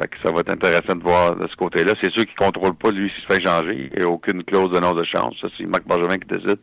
Fait 0.00 0.08
que 0.08 0.16
ça 0.24 0.32
va 0.32 0.40
être 0.40 0.50
intéressant 0.50 0.94
de 0.94 1.02
voir 1.02 1.36
de 1.36 1.46
ce 1.48 1.56
côté-là. 1.56 1.92
C'est 2.00 2.12
sûr 2.12 2.24
qu'il 2.24 2.34
contrôle 2.36 2.74
pas, 2.74 2.90
lui, 2.90 3.10
s'il 3.10 3.22
se 3.22 3.34
fait 3.34 3.46
changer. 3.46 3.90
Il 3.92 3.98
n'y 3.98 4.04
a 4.04 4.08
aucune 4.08 4.42
clause 4.44 4.70
de 4.70 4.80
non 4.80 4.92
de 4.92 5.04
chance. 5.04 5.34
C'est 5.56 5.66
Marc 5.66 5.86
Benjamin 5.86 6.18
qui 6.18 6.28
décide. 6.28 6.58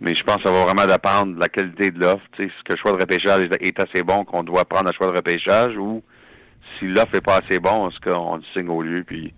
Mais 0.00 0.14
je 0.14 0.22
pense 0.24 0.36
que 0.36 0.44
ça 0.44 0.50
va 0.50 0.64
vraiment 0.64 0.86
dépendre 0.86 1.34
de 1.34 1.40
la 1.40 1.48
qualité 1.48 1.90
de 1.90 2.00
l'offre. 2.00 2.24
Est-ce 2.38 2.64
que 2.64 2.72
le 2.72 2.76
choix 2.76 2.92
de 2.92 3.00
repêchage 3.00 3.48
est 3.60 3.80
assez 3.80 4.02
bon 4.02 4.24
qu'on 4.24 4.42
doit 4.42 4.64
prendre 4.64 4.88
un 4.88 4.92
choix 4.92 5.08
de 5.08 5.16
repêchage 5.16 5.76
ou 5.76 6.02
si 6.78 6.86
l'offre 6.86 7.12
n'est 7.12 7.20
pas 7.20 7.38
assez 7.44 7.58
bon, 7.58 7.90
est-ce 7.90 8.00
qu'on 8.00 8.36
le 8.36 8.42
signe 8.54 8.68
au 8.68 8.82
lieu 8.82 9.04
puis 9.04 9.34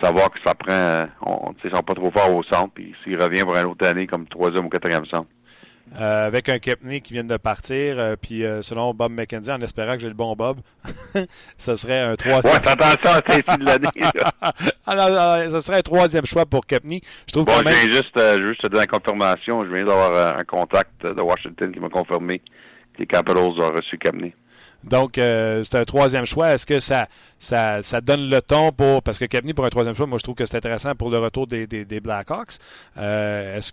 savoir 0.00 0.30
que 0.30 0.38
ça 0.44 0.54
prend, 0.54 1.04
on, 1.22 1.54
ils 1.64 1.70
sont 1.70 1.82
pas 1.82 1.94
trop 1.94 2.10
forts 2.10 2.34
au 2.34 2.42
centre, 2.44 2.72
puis 2.74 2.94
s'il 3.02 3.20
revient 3.20 3.42
pour 3.42 3.56
une 3.56 3.66
autre 3.66 3.86
année 3.86 4.06
comme 4.06 4.26
troisième 4.26 4.66
ou 4.66 4.68
quatrième 4.68 5.04
centre. 5.06 5.28
Euh, 5.98 6.26
avec 6.26 6.48
un 6.48 6.58
Kepney 6.58 7.00
qui 7.00 7.14
vient 7.14 7.24
de 7.24 7.36
partir, 7.36 7.98
euh, 7.98 8.14
puis 8.20 8.44
euh, 8.44 8.62
selon 8.62 8.94
Bob 8.94 9.10
McKenzie, 9.10 9.50
en 9.50 9.60
espérant 9.60 9.94
que 9.94 10.00
j'ai 10.00 10.08
le 10.08 10.14
bon 10.14 10.34
Bob, 10.36 10.58
ce 11.58 11.74
serait 11.74 11.98
un 11.98 12.14
troisième. 12.14 12.54
Ouais, 12.54 12.68
attention 12.68 13.10
à 13.10 13.22
ces 13.28 13.58
de 13.58 13.64
l'année. 13.64 13.88
alors, 14.86 15.50
ce 15.50 15.60
serait 15.60 15.78
un 15.78 15.82
troisième 15.82 16.26
choix 16.26 16.46
pour 16.46 16.64
Kepney. 16.64 17.00
Je 17.26 17.32
trouve 17.32 17.46
bon, 17.46 17.54
je 17.58 17.62
viens 17.62 17.92
juste, 17.92 18.40
juste 18.40 18.62
te 18.62 18.68
donner 18.68 18.82
la 18.82 18.86
confirmation. 18.86 19.64
Je 19.64 19.74
viens 19.74 19.84
d'avoir 19.84 20.38
un 20.38 20.44
contact 20.44 21.02
de 21.02 21.20
Washington 21.20 21.72
qui 21.72 21.80
m'a 21.80 21.88
confirmé 21.88 22.38
que 22.38 23.00
les 23.00 23.06
Capitals 23.06 23.38
ont 23.38 23.72
reçu 23.72 23.98
Kepney. 23.98 24.34
Donc, 24.84 25.18
euh, 25.18 25.62
c'est 25.62 25.76
un 25.76 25.84
troisième 25.84 26.24
choix. 26.24 26.54
Est-ce 26.54 26.66
que 26.66 26.80
ça, 26.80 27.06
ça, 27.38 27.82
ça, 27.82 28.00
donne 28.00 28.30
le 28.30 28.40
ton 28.40 28.72
pour. 28.72 29.02
Parce 29.02 29.18
que 29.18 29.26
Kepney, 29.26 29.52
pour 29.52 29.64
un 29.64 29.70
troisième 29.70 29.94
choix, 29.94 30.06
moi, 30.06 30.18
je 30.18 30.22
trouve 30.22 30.34
que 30.34 30.46
c'est 30.46 30.56
intéressant 30.56 30.94
pour 30.94 31.10
le 31.10 31.18
retour 31.18 31.46
des, 31.46 31.66
des, 31.66 31.84
des 31.84 32.00
Blackhawks. 32.00 32.54
Euh, 32.96 33.58
est-ce 33.58 33.72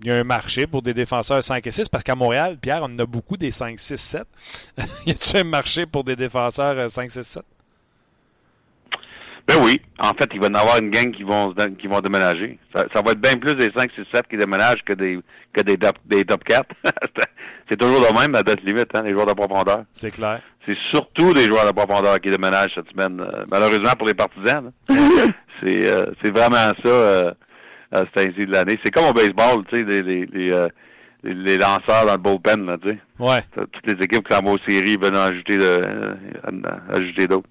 qu'il 0.00 0.08
y 0.08 0.10
a 0.10 0.16
un 0.16 0.24
marché 0.24 0.66
pour 0.66 0.82
des 0.82 0.94
défenseurs 0.94 1.42
5 1.42 1.66
et 1.66 1.70
6? 1.70 1.88
Parce 1.88 2.04
qu'à 2.04 2.14
Montréal, 2.14 2.56
Pierre, 2.60 2.80
on 2.82 2.86
en 2.86 2.98
a 2.98 3.06
beaucoup 3.06 3.36
des 3.36 3.50
5, 3.50 3.78
6, 3.78 3.96
7. 3.96 4.22
y 5.06 5.10
a-t-il 5.10 5.40
un 5.40 5.44
marché 5.44 5.86
pour 5.86 6.04
des 6.04 6.16
défenseurs 6.16 6.90
5, 6.90 7.10
6, 7.10 7.22
7? 7.22 7.44
Ben 9.46 9.56
oui. 9.62 9.80
En 9.98 10.12
fait, 10.14 10.28
il 10.34 10.40
va 10.40 10.48
y 10.48 10.50
en 10.50 10.54
avoir 10.54 10.78
une 10.78 10.90
gang 10.90 11.12
qui 11.12 11.22
vont 11.22 11.54
qui 11.78 11.86
vont 11.86 12.00
déménager. 12.00 12.58
Ça, 12.74 12.84
ça 12.92 13.00
va 13.02 13.12
être 13.12 13.20
bien 13.20 13.36
plus 13.36 13.54
des 13.54 13.70
5, 13.76 13.90
6, 13.94 14.02
7 14.12 14.26
qui 14.28 14.36
déménagent 14.36 14.82
que 14.84 14.92
des 14.92 15.18
que 15.52 15.62
des 15.62 15.76
top, 15.76 15.96
des 16.04 16.24
top 16.24 16.42
4. 16.44 16.66
c'est 17.70 17.76
toujours 17.76 18.00
le 18.00 18.18
même 18.18 18.34
à 18.34 18.42
date 18.42 18.62
limite, 18.62 18.88
hein, 18.94 19.02
les 19.02 19.12
joueurs 19.12 19.26
de 19.26 19.34
profondeur. 19.34 19.84
C'est 19.92 20.10
clair. 20.10 20.40
C'est 20.66 20.76
surtout 20.90 21.32
des 21.32 21.44
joueurs 21.44 21.64
de 21.64 21.72
profondeur 21.72 22.20
qui 22.20 22.30
déménagent 22.30 22.74
cette 22.74 22.90
semaine. 22.90 23.20
Euh, 23.20 23.44
malheureusement 23.50 23.92
pour 23.96 24.08
les 24.08 24.14
partisans. 24.14 24.72
c'est 25.62 25.86
euh, 25.86 26.06
c'est 26.22 26.30
vraiment 26.30 26.72
ça 26.82 26.88
euh, 26.88 27.32
à 27.96 28.04
cette 28.14 28.36
de 28.36 28.52
l'année. 28.52 28.78
C'est 28.84 28.90
comme 28.90 29.06
au 29.06 29.12
baseball, 29.12 29.64
tu 29.70 29.76
sais, 29.76 29.84
les, 29.84 30.02
les, 30.02 30.26
les, 30.26 30.52
euh, 30.52 30.68
les, 31.22 31.56
lanceurs 31.56 32.06
dans 32.06 32.12
le 32.12 32.18
bullpen, 32.18 32.66
là, 32.66 32.76
tu 32.82 32.90
sais. 32.90 32.98
Ouais. 33.18 33.42
Toutes 33.54 33.86
les 33.86 34.04
équipes 34.04 34.28
qui 34.28 34.36
sont 34.36 34.46
aux 34.46 34.58
séries 34.68 34.96
en 35.02 35.14
ajouter 35.14 35.56
de, 35.56 35.82
ajouter 36.90 37.26
d'autres. 37.26 37.48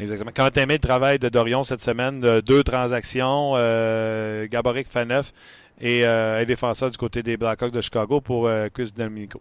Exactement. 0.00 0.30
Quand 0.34 0.48
tu 0.50 0.60
aimé 0.60 0.74
le 0.74 0.80
travail 0.80 1.18
de 1.18 1.28
Dorion 1.28 1.64
cette 1.64 1.80
semaine, 1.80 2.20
de 2.20 2.40
deux 2.40 2.62
transactions, 2.62 3.52
euh, 3.56 4.46
Gaborik 4.48 4.88
Faneuf 4.88 5.32
et 5.80 6.04
euh, 6.04 6.40
un 6.40 6.44
défenseur 6.44 6.90
du 6.90 6.98
côté 6.98 7.22
des 7.22 7.36
Blackhawks 7.36 7.72
de 7.72 7.80
Chicago 7.80 8.20
pour 8.20 8.46
euh, 8.46 8.68
Chris 8.72 8.92
Delmico. 8.96 9.40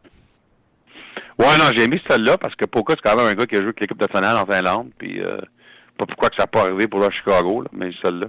Ouais, 1.39 1.57
non, 1.57 1.65
j'ai 1.75 1.87
mis 1.87 2.01
celle-là 2.09 2.37
parce 2.37 2.55
que 2.55 2.65
Poka, 2.65 2.95
c'est 2.95 3.07
quand 3.07 3.17
même 3.17 3.27
un 3.27 3.33
gars 3.33 3.45
qui 3.45 3.55
a 3.55 3.59
joué 3.59 3.67
avec 3.67 3.81
l'équipe 3.81 3.99
de 3.99 4.07
finale 4.07 4.37
en 4.37 4.45
Finlande. 4.45 4.89
Puis, 4.97 5.21
euh, 5.21 5.37
pas 5.97 6.05
pourquoi 6.05 6.29
que 6.29 6.35
ça 6.35 6.43
n'a 6.43 6.47
pas 6.47 6.61
arrivé 6.61 6.87
pour 6.87 6.99
le 6.99 7.09
Chicago, 7.11 7.61
là, 7.61 7.69
mais 7.73 7.91
celle-là. 8.03 8.27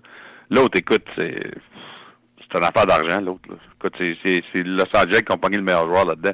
L'autre, 0.50 0.78
écoute, 0.78 1.04
c'est 1.18 1.50
c'est 2.50 2.58
une 2.58 2.64
affaire 2.64 2.86
d'argent, 2.86 3.20
l'autre. 3.20 3.48
Écoute, 3.76 3.94
c'est 3.98 4.62
Los 4.62 4.84
Angeles 4.94 5.22
qui 5.26 5.34
ont 5.34 5.38
pogné 5.38 5.58
le 5.58 5.62
meilleur 5.62 5.86
joueur 5.86 6.06
là-dedans. 6.06 6.32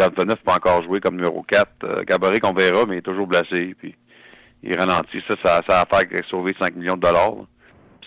Antonov 0.00 0.36
pas 0.44 0.54
encore 0.54 0.82
joué 0.82 1.00
comme 1.00 1.16
numéro 1.16 1.42
4. 1.42 1.66
Euh, 1.84 1.96
Gaborik, 2.06 2.46
on 2.46 2.52
verra, 2.52 2.84
mais 2.86 2.96
il 2.96 2.98
est 2.98 3.02
toujours 3.02 3.26
blessé. 3.26 3.74
Puis, 3.78 3.94
il 4.62 4.76
ralentit. 4.76 5.22
Ça, 5.28 5.60
ça, 5.68 5.80
a 5.80 5.86
fait 5.86 6.24
sauver 6.28 6.54
5 6.60 6.76
millions 6.76 6.94
de 6.94 7.00
dollars. 7.00 7.46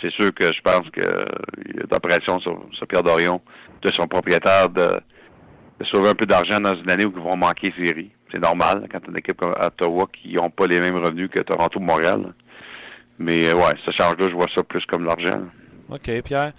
C'est 0.02 0.12
sûr 0.12 0.34
que 0.34 0.46
je 0.46 0.62
pense 0.62 0.90
qu'il 0.94 1.04
y 1.04 1.80
a 1.80 1.86
de 1.86 2.08
la 2.10 2.20
sur, 2.26 2.42
sur, 2.72 2.88
Pierre 2.88 3.04
Dorion, 3.04 3.42
de 3.82 3.92
son 3.92 4.08
propriétaire, 4.08 4.70
de, 4.70 5.00
sauver 5.92 6.10
un 6.10 6.16
peu 6.16 6.26
d'argent 6.26 6.60
dans 6.60 6.76
une 6.76 6.90
année 6.90 7.06
où 7.06 7.14
ils 7.16 7.22
vont 7.22 7.36
manquer 7.36 7.74
série. 7.78 8.12
C'est 8.32 8.40
normal 8.40 8.88
quand 8.92 9.00
une 9.08 9.18
équipe 9.18 9.38
comme 9.38 9.54
Ottawa 9.60 10.06
qui 10.14 10.34
n'ont 10.34 10.50
pas 10.50 10.66
les 10.66 10.80
mêmes 10.80 10.98
revenus 10.98 11.30
que 11.30 11.42
Toronto 11.42 11.80
ou 11.80 11.84
Montréal. 11.84 12.34
Mais 13.20 13.48
euh, 13.50 13.56
ouais, 13.56 13.74
ce 13.86 13.92
charge-là, 13.92 14.28
je 14.30 14.36
vois 14.36 14.48
ça 14.56 14.64
plus 14.64 14.84
comme 14.86 15.06
l'argent. 15.06 15.42
OK, 15.90 16.10
Pierre? 16.24 16.54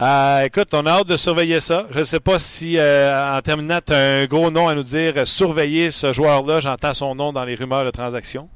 Euh, 0.00 0.42
écoute, 0.42 0.74
on 0.74 0.84
a 0.86 0.90
hâte 0.90 1.06
de 1.06 1.16
surveiller 1.16 1.60
ça. 1.60 1.86
Je 1.90 2.00
ne 2.00 2.04
sais 2.04 2.18
pas 2.18 2.40
si, 2.40 2.78
euh, 2.78 3.36
en 3.36 3.40
terminant, 3.40 3.78
tu 3.84 3.92
as 3.92 4.22
un 4.22 4.26
gros 4.26 4.50
nom 4.50 4.66
à 4.66 4.74
nous 4.74 4.82
dire. 4.82 5.26
Surveiller 5.26 5.90
ce 5.90 6.12
joueur-là, 6.12 6.58
j'entends 6.58 6.94
son 6.94 7.14
nom 7.14 7.32
dans 7.32 7.44
les 7.44 7.54
rumeurs 7.54 7.84
de 7.84 7.90
transaction. 7.90 8.48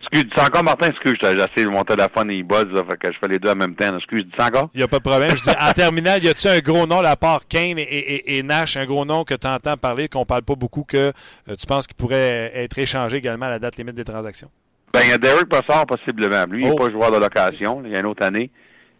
Excuse, 0.00 0.30
dis 0.34 0.40
encore, 0.40 0.62
Martin, 0.62 0.86
excuse, 0.86 1.18
j'essaie 1.20 1.64
de 1.64 1.68
mon 1.68 1.82
téléphone 1.82 2.30
et 2.30 2.36
il 2.36 2.44
buzz, 2.44 2.66
fait 2.88 2.96
que 2.96 3.12
je 3.12 3.18
fais 3.18 3.28
les 3.28 3.38
deux 3.40 3.50
en 3.50 3.56
même 3.56 3.74
temps. 3.74 3.96
Excuse, 3.96 4.24
dis 4.24 4.42
encore? 4.42 4.70
Il 4.72 4.78
n'y 4.78 4.84
a 4.84 4.88
pas 4.88 4.98
de 4.98 5.02
problème. 5.02 5.36
Je 5.36 5.42
dis, 5.42 5.50
en 5.50 5.72
terminant, 5.72 6.14
y 6.14 6.28
a-tu 6.28 6.46
un 6.46 6.60
gros 6.60 6.86
nom, 6.86 7.02
à 7.02 7.16
part 7.16 7.46
Kane 7.48 7.78
et, 7.78 8.42
Nash, 8.44 8.76
un 8.76 8.86
gros 8.86 9.04
nom 9.04 9.24
que 9.24 9.34
tu 9.34 9.46
entends 9.48 9.76
parler, 9.76 10.08
qu'on 10.08 10.24
parle 10.24 10.42
pas 10.42 10.54
beaucoup, 10.54 10.84
que 10.84 11.12
euh, 11.48 11.56
tu 11.60 11.66
penses 11.66 11.88
qu'il 11.88 11.96
pourrait 11.96 12.52
être 12.54 12.78
échangé 12.78 13.16
également 13.16 13.46
à 13.46 13.50
la 13.50 13.58
date 13.58 13.76
limite 13.76 13.96
des 13.96 14.04
transactions? 14.04 14.50
Ben, 14.94 15.00
il 15.02 15.10
y 15.10 15.12
a 15.12 15.18
Derek 15.18 15.48
Bossard, 15.48 15.84
possiblement. 15.86 16.44
Lui, 16.48 16.62
il 16.62 16.68
n'est 16.68 16.74
oh. 16.74 16.76
pas 16.76 16.90
joueur 16.90 17.10
de 17.10 17.18
location, 17.18 17.82
il 17.84 17.90
y 17.90 17.96
a 17.96 18.00
une 18.00 18.06
autre 18.06 18.24
année. 18.24 18.50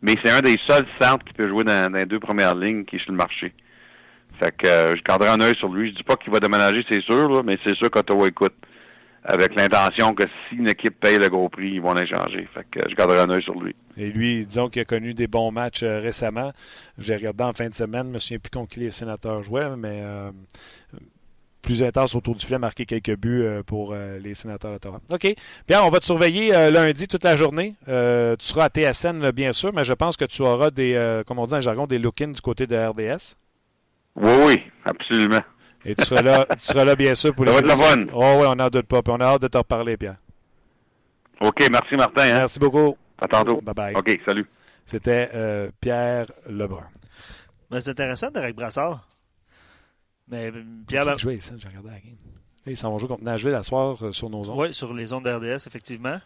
Mais 0.02 0.14
c'est 0.24 0.30
un 0.30 0.40
des 0.40 0.56
seuls 0.66 0.86
centres 1.00 1.24
qui 1.24 1.32
peut 1.32 1.48
jouer 1.48 1.64
dans, 1.64 1.92
les 1.92 2.04
deux 2.04 2.20
premières 2.20 2.54
lignes 2.54 2.84
qui 2.84 2.96
est 2.96 3.02
sur 3.02 3.12
le 3.12 3.16
marché. 3.16 3.52
Fait 4.40 4.56
que 4.56 4.68
euh, 4.68 4.96
je 4.96 5.02
garderai 5.02 5.30
un 5.30 5.40
œil 5.40 5.56
sur 5.56 5.68
lui. 5.68 5.90
Je 5.90 5.96
dis 5.96 6.02
pas 6.04 6.16
qu'il 6.16 6.32
va 6.32 6.38
déménager, 6.38 6.84
c'est 6.90 7.02
sûr, 7.02 7.42
mais 7.44 7.58
c'est 7.66 7.74
sûr 7.74 7.90
qu'Ottawa 7.90 8.28
écoute 8.28 8.54
avec 9.24 9.54
l'intention 9.56 10.14
que 10.14 10.24
si 10.48 10.56
une 10.56 10.68
équipe 10.68 10.98
paye 11.00 11.18
le 11.18 11.28
gros 11.28 11.48
prix, 11.48 11.72
ils 11.72 11.82
vont 11.82 11.92
l'échanger. 11.92 12.48
Fait 12.54 12.66
que 12.70 12.88
je 12.88 12.94
garderai 12.94 13.20
un 13.20 13.30
œil 13.30 13.42
sur 13.42 13.60
lui. 13.60 13.74
Et 13.96 14.10
lui, 14.10 14.46
disons 14.46 14.68
qu'il 14.68 14.80
a 14.80 14.84
connu 14.84 15.12
des 15.12 15.26
bons 15.26 15.50
matchs 15.50 15.82
euh, 15.82 16.00
récemment. 16.00 16.52
J'ai 16.98 17.16
regardé 17.16 17.44
en 17.44 17.52
fin 17.52 17.68
de 17.68 17.74
semaine, 17.74 18.06
je 18.06 18.12
me 18.12 18.18
souviens 18.18 18.38
plus 18.38 18.50
contre 18.50 18.72
qui 18.72 18.80
les 18.80 18.90
sénateurs 18.90 19.42
jouaient, 19.42 19.76
mais 19.76 20.00
euh, 20.02 20.30
plus 21.68 21.82
intense 21.82 22.14
autour 22.14 22.34
du 22.34 22.44
filet, 22.44 22.58
marqué 22.58 22.86
quelques 22.86 23.16
buts 23.16 23.42
euh, 23.42 23.62
pour 23.62 23.94
les 23.94 24.34
sénateurs 24.34 24.72
de 24.72 24.78
Toronto. 24.78 25.04
OK. 25.10 25.34
Bien, 25.66 25.82
on 25.82 25.90
va 25.90 26.00
te 26.00 26.04
surveiller 26.04 26.70
lundi 26.70 27.06
toute 27.06 27.24
la 27.24 27.36
journée. 27.36 27.76
tu 27.86 28.46
seras 28.46 28.64
à 28.64 28.68
TSN, 28.68 29.30
bien 29.32 29.52
sûr, 29.52 29.72
mais 29.74 29.84
je 29.84 29.92
pense 29.94 30.16
que 30.16 30.24
tu 30.24 30.42
auras 30.42 30.70
des, 30.70 31.22
comme 31.26 31.38
on 31.38 31.46
dit 31.46 31.54
en 31.54 31.60
jargon, 31.60 31.86
des 31.86 31.98
look-ins 31.98 32.32
du 32.32 32.40
côté 32.40 32.66
de 32.66 32.76
RDS. 32.76 33.36
Oui, 34.16 34.32
oui, 34.44 34.62
absolument. 34.84 35.42
Et 35.84 35.94
tu 35.94 36.04
seras 36.04 36.22
là, 36.22 36.46
tu 36.58 36.64
seras 36.64 36.84
là 36.84 36.96
bien 36.96 37.14
sûr 37.14 37.34
pour 37.34 37.44
les. 37.44 37.52
Ça 37.52 37.60
va 37.60 37.60
être 37.60 37.78
la 37.78 37.94
bonne. 37.94 38.10
Oh 38.12 38.38
oui, 38.40 38.46
on 38.48 38.54
n'en 38.54 38.68
doute 38.68 38.86
pas. 38.86 39.02
Puis 39.02 39.12
on 39.16 39.20
a 39.20 39.24
hâte 39.24 39.42
de 39.42 39.48
te 39.48 39.58
reparler, 39.58 39.96
Pierre. 39.96 40.16
OK, 41.40 41.66
merci 41.70 41.94
Martin. 41.96 42.22
Hein. 42.22 42.38
Merci 42.38 42.58
beaucoup. 42.58 42.96
À 43.20 43.28
tantôt. 43.28 43.60
Bye 43.60 43.74
bye. 43.74 43.94
OK, 43.94 44.20
salut. 44.26 44.46
C'était 44.86 45.30
euh, 45.34 45.70
Pierre 45.80 46.26
Lebrun. 46.48 46.86
Mais 47.70 47.80
c'est 47.80 47.90
intéressant, 47.90 48.30
Derek 48.30 48.56
Brassard. 48.56 49.07
Mais 50.30 50.52
Pierre 50.86 51.04
Lebrun. 51.04 51.18
joué 51.18 51.40
ça, 51.40 51.54
j'ai 51.58 51.68
regardé 51.68 51.90
la 51.90 52.00
game. 52.00 52.16
Ils 52.66 52.76
s'en 52.76 52.90
vont 52.90 52.98
jouer 52.98 53.08
contre 53.08 53.24
Nashville 53.24 53.54
à 53.54 53.62
soir 53.62 53.96
euh, 54.02 54.12
sur 54.12 54.28
nos 54.28 54.48
ondes. 54.48 54.58
Oui, 54.58 54.74
sur 54.74 54.92
les 54.92 55.12
ondes 55.12 55.24
d'RDS, 55.24 55.66
effectivement. 55.66 56.20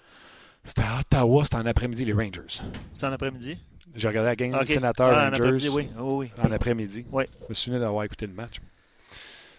C'était 0.65 0.83
à 0.83 1.01
Ottawa, 1.01 1.45
c'était 1.45 1.57
en 1.57 1.67
après-midi, 1.67 2.05
les 2.05 2.13
Rangers. 2.13 2.63
C'est 2.95 3.07
en 3.07 3.13
après-midi? 3.13 3.59
J'ai 3.95 4.09
regardé 4.09 4.29
la 4.29 4.37
game 4.37 4.55
okay. 4.55 4.75
sénateur 4.75 5.13
ah, 5.13 5.31
Rangers. 5.31 5.69
En, 5.69 5.75
oui. 5.75 5.89
Oh, 5.99 6.19
oui. 6.19 6.31
En 6.43 6.51
après-midi. 6.51 7.05
Oui. 7.13 7.25
Je 7.43 7.47
me 7.49 7.55
souviens 7.55 7.81
d'avoir 7.81 8.05
écouté 8.05 8.27
le 8.27 8.33
match. 8.33 8.61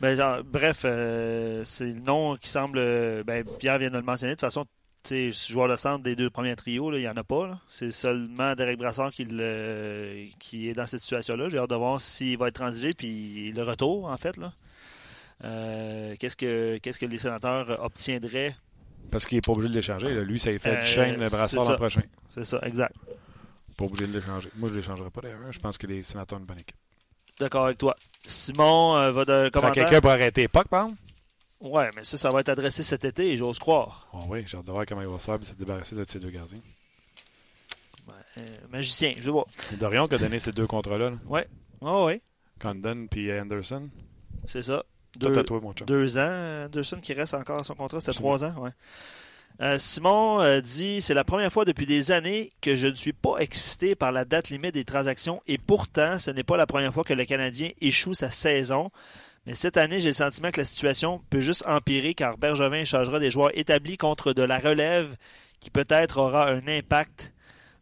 Ben, 0.01 0.41
bref, 0.43 0.79
c'est 0.81 1.85
le 1.85 1.99
nom 2.01 2.35
qui 2.35 2.49
semble. 2.49 3.23
Ben, 3.23 3.45
Pierre 3.59 3.77
vient 3.79 3.89
de 3.89 3.97
le 3.97 4.03
mentionner. 4.03 4.31
De 4.31 4.35
toute 4.35 4.47
façon, 4.47 4.65
joueur 5.11 5.69
de 5.69 5.75
centre 5.75 6.03
des 6.03 6.15
deux 6.15 6.29
premiers 6.29 6.55
trios, 6.55 6.93
il 6.93 7.01
n'y 7.01 7.07
en 7.07 7.17
a 7.17 7.23
pas. 7.23 7.59
C'est 7.69 7.91
seulement 7.91 8.55
Derek 8.55 8.77
Brassard 8.77 9.11
qui, 9.11 9.25
qui, 10.39 10.69
est 10.69 10.73
dans 10.73 10.87
cette 10.87 11.01
situation-là. 11.01 11.49
J'ai 11.49 11.57
hâte 11.57 11.69
de 11.69 11.75
voir 11.75 11.99
s'il 11.99 12.37
va 12.37 12.47
être 12.47 12.55
transigé, 12.55 12.91
puis 12.91 13.51
le 13.51 13.63
retour, 13.63 14.05
en 14.05 14.17
fait. 14.17 14.35
qu'est-ce, 15.39 16.35
que, 16.35 16.77
qu'est-ce 16.77 16.99
que 16.99 17.05
les 17.05 17.17
sénateurs 17.17 17.83
obtiendraient? 17.83 18.55
Parce 19.11 19.27
qu'il 19.27 19.37
n'est 19.37 19.41
pas 19.41 19.51
obligé 19.51 19.69
de 19.69 19.75
l'échanger. 19.75 20.25
Lui, 20.25 20.39
ça 20.39 20.51
fait 20.57 20.69
euh, 20.69 20.85
chaîne 20.85 21.19
le 21.19 21.29
brassard 21.29 21.69
l'an 21.69 21.75
prochain. 21.75 22.01
C'est 22.27 22.45
ça, 22.45 22.59
exact. 22.63 22.95
Pas 23.77 23.85
obligé 23.85 24.07
de 24.07 24.17
l'échanger. 24.17 24.49
Moi, 24.55 24.69
je 24.69 24.73
ne 24.73 24.79
l'échangerai 24.79 25.09
pas 25.09 25.21
d'ailleurs. 25.21 25.51
Je 25.51 25.59
pense 25.59 25.77
que 25.77 25.87
les 25.87 26.01
sénateurs 26.01 26.37
ont 26.37 26.41
une 26.41 26.47
bonne 26.47 26.59
équipe. 26.59 26.75
D'accord 27.39 27.65
avec 27.65 27.77
toi. 27.77 27.95
Simon 28.25 28.95
euh, 28.95 29.11
va 29.11 29.25
de 29.25 29.49
commentaire. 29.49 29.85
quelqu'un 29.85 30.01
pour 30.01 30.11
arrêter 30.11 30.47
Puck, 30.47 30.67
par 30.67 30.85
exemple? 30.85 31.01
Ouais, 31.63 31.89
mais 31.95 32.03
ça, 32.03 32.17
ça 32.17 32.29
va 32.29 32.41
être 32.41 32.49
adressé 32.49 32.83
cet 32.83 33.05
été, 33.05 33.37
j'ose 33.37 33.57
croire. 33.57 34.09
Oh 34.13 34.25
oui, 34.27 34.43
j'ai 34.45 34.57
hâte 34.57 34.65
de 34.65 34.71
voir 34.71 34.85
comment 34.85 35.01
il 35.01 35.07
va 35.07 35.17
faire 35.17 35.39
et 35.41 35.45
se 35.45 35.53
débarrasser 35.53 35.95
de 35.95 36.03
ces 36.05 36.19
deux 36.19 36.29
gardiens. 36.29 36.59
Euh, 38.37 38.41
magicien, 38.69 39.13
je 39.17 39.31
vois. 39.31 39.47
C'est 39.69 39.79
Dorion 39.79 40.07
qui 40.07 40.15
a 40.15 40.17
donné 40.17 40.39
ces 40.39 40.51
deux 40.51 40.67
contrats-là. 40.67 41.13
Oui, 41.25 41.41
oh, 41.79 42.07
oui. 42.07 42.21
Condon 42.59 43.07
puis 43.09 43.31
Anderson. 43.31 43.89
C'est 44.45 44.61
ça. 44.61 44.83
Deux, 45.15 45.31
deux 45.87 46.17
ans. 46.17 46.65
Anderson 46.65 46.99
qui 47.01 47.13
reste 47.13 47.33
encore 47.33 47.59
à 47.59 47.63
son 47.63 47.75
contrat, 47.75 48.01
c'était 48.01 48.13
trois 48.13 48.43
ans. 48.43 48.55
Ouais. 48.57 48.71
Euh, 49.61 49.77
Simon 49.77 50.41
euh, 50.41 50.59
dit 50.59 50.99
C'est 50.99 51.13
la 51.13 51.23
première 51.23 51.53
fois 51.53 51.63
depuis 51.63 51.85
des 51.85 52.11
années 52.11 52.51
que 52.59 52.75
je 52.75 52.87
ne 52.87 52.95
suis 52.95 53.13
pas 53.13 53.37
excité 53.37 53.95
par 53.95 54.11
la 54.11 54.25
date 54.25 54.49
limite 54.49 54.73
des 54.73 54.83
transactions 54.83 55.41
et 55.47 55.57
pourtant, 55.59 56.17
ce 56.19 56.31
n'est 56.31 56.43
pas 56.43 56.57
la 56.57 56.65
première 56.65 56.93
fois 56.93 57.03
que 57.03 57.13
le 57.13 57.23
Canadien 57.23 57.69
échoue 57.79 58.15
sa 58.15 58.31
saison. 58.31 58.89
Mais 59.45 59.55
cette 59.55 59.77
année, 59.77 59.99
j'ai 59.99 60.09
le 60.09 60.13
sentiment 60.13 60.51
que 60.51 60.61
la 60.61 60.65
situation 60.65 61.21
peut 61.29 61.41
juste 61.41 61.65
empirer 61.67 62.13
car 62.13 62.37
Bergevin 62.37 62.85
changera 62.85 63.19
des 63.19 63.29
joueurs 63.29 63.57
établis 63.57 63.97
contre 63.97 64.33
de 64.33 64.41
la 64.41 64.59
relève 64.59 65.15
qui 65.59 65.69
peut-être 65.69 66.17
aura 66.17 66.49
un 66.49 66.67
impact. 66.67 67.33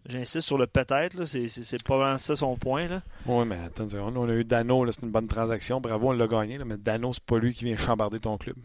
J'insiste 0.07 0.47
sur 0.47 0.57
le 0.57 0.65
peut-être, 0.65 1.25
c'est 1.25 1.83
pas 1.83 2.17
ça 2.17 2.35
son 2.35 2.57
point. 2.57 2.87
Là. 2.87 3.03
Oui, 3.27 3.45
mais 3.45 3.59
attends, 3.59 3.87
on 3.93 4.27
a 4.29 4.33
eu 4.33 4.43
Dano, 4.43 4.91
c'est 4.91 5.03
une 5.03 5.11
bonne 5.11 5.27
transaction. 5.27 5.79
Bravo, 5.79 6.09
on 6.09 6.13
l'a 6.13 6.27
gagné, 6.27 6.57
mais 6.57 6.77
Dano, 6.77 7.13
c'est 7.13 7.23
pas 7.23 7.37
lui 7.37 7.53
qui 7.53 7.65
vient 7.65 7.77
chambarder 7.77 8.19
ton 8.19 8.37
club. 8.37 8.57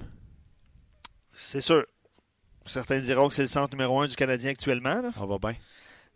C'est 1.30 1.60
sûr. 1.60 1.84
Certains 2.64 2.98
diront 3.00 3.28
que 3.28 3.34
c'est 3.34 3.42
le 3.42 3.48
centre 3.48 3.74
numéro 3.74 4.00
un 4.00 4.06
du 4.06 4.16
Canadien 4.16 4.52
actuellement. 4.52 5.02
On 5.20 5.26
va 5.26 5.38
bien. 5.38 5.54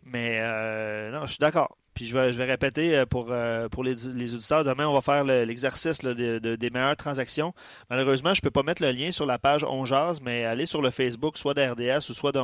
Mais 0.05 0.39
euh, 0.41 1.11
non, 1.11 1.27
je 1.27 1.33
suis 1.33 1.39
d'accord. 1.39 1.77
Puis 1.95 2.07
je 2.07 2.19
vais, 2.19 2.33
je 2.33 2.39
vais 2.39 2.45
répéter 2.45 2.97
euh, 2.97 3.07
pour, 3.07 3.29
euh, 3.31 3.69
pour 3.69 3.85
les, 3.85 3.95
les, 4.15 4.35
auditeurs, 4.35 4.65
demain, 4.65 4.87
on 4.87 4.95
va 4.95 5.01
faire 5.01 5.25
l'exercice 5.25 6.01
de, 6.01 6.39
des 6.39 6.71
meilleures 6.71 6.97
transactions. 6.97 7.53
Malheureusement, 7.89 8.33
je 8.35 8.41
ne 8.41 8.43
peux 8.43 8.51
pas 8.51 8.63
mettre 8.63 8.83
le 8.83 8.93
lien 8.93 9.11
sur 9.11 9.27
la 9.27 9.39
page 9.39 9.65
On 9.65 9.85
mais 10.23 10.45
allez 10.45 10.67
sur 10.67 10.83
le 10.83 10.91
Facebook, 10.91 11.37
soit 11.37 11.55
d'RDS 11.55 12.09
ou 12.11 12.15
soit 12.15 12.33
de 12.33 12.41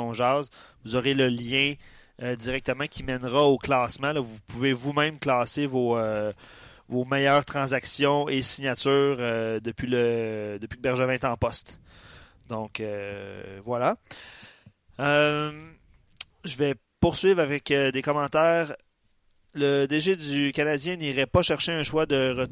Vous 0.84 0.96
aurez 0.96 1.14
le 1.14 1.28
lien 1.28 1.74
directement 2.38 2.86
qui 2.86 3.02
mènera 3.02 3.44
au 3.44 3.58
classement. 3.58 4.12
Vous 4.20 4.38
pouvez 4.46 4.72
vous-même 4.72 5.18
classer 5.18 5.66
vos, 5.66 5.98
vos 6.88 7.04
meilleures 7.04 7.44
transactions 7.44 8.28
et 8.28 8.42
signatures 8.42 9.18
depuis, 9.60 9.86
le, 9.86 10.58
depuis 10.60 10.76
que 10.76 10.82
Bergevin 10.82 11.12
est 11.12 11.24
en 11.24 11.36
poste. 11.36 11.78
Donc, 12.48 12.80
euh, 12.80 13.60
voilà. 13.64 13.96
Euh, 15.00 15.52
je 16.44 16.56
vais 16.56 16.74
poursuivre 17.00 17.40
avec 17.40 17.70
euh, 17.70 17.90
des 17.90 18.02
commentaires. 18.02 18.76
Le 19.56 19.86
DG 19.86 20.16
du 20.16 20.52
Canadien 20.52 20.96
n'irait 20.96 21.26
pas 21.26 21.42
chercher 21.42 21.72
un 21.72 21.82
choix 21.82 22.06
de, 22.06 22.48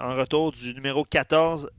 en 0.00 0.16
retour 0.16 0.52
du 0.52 0.74
numéro 0.74 1.04
14, 1.04 1.70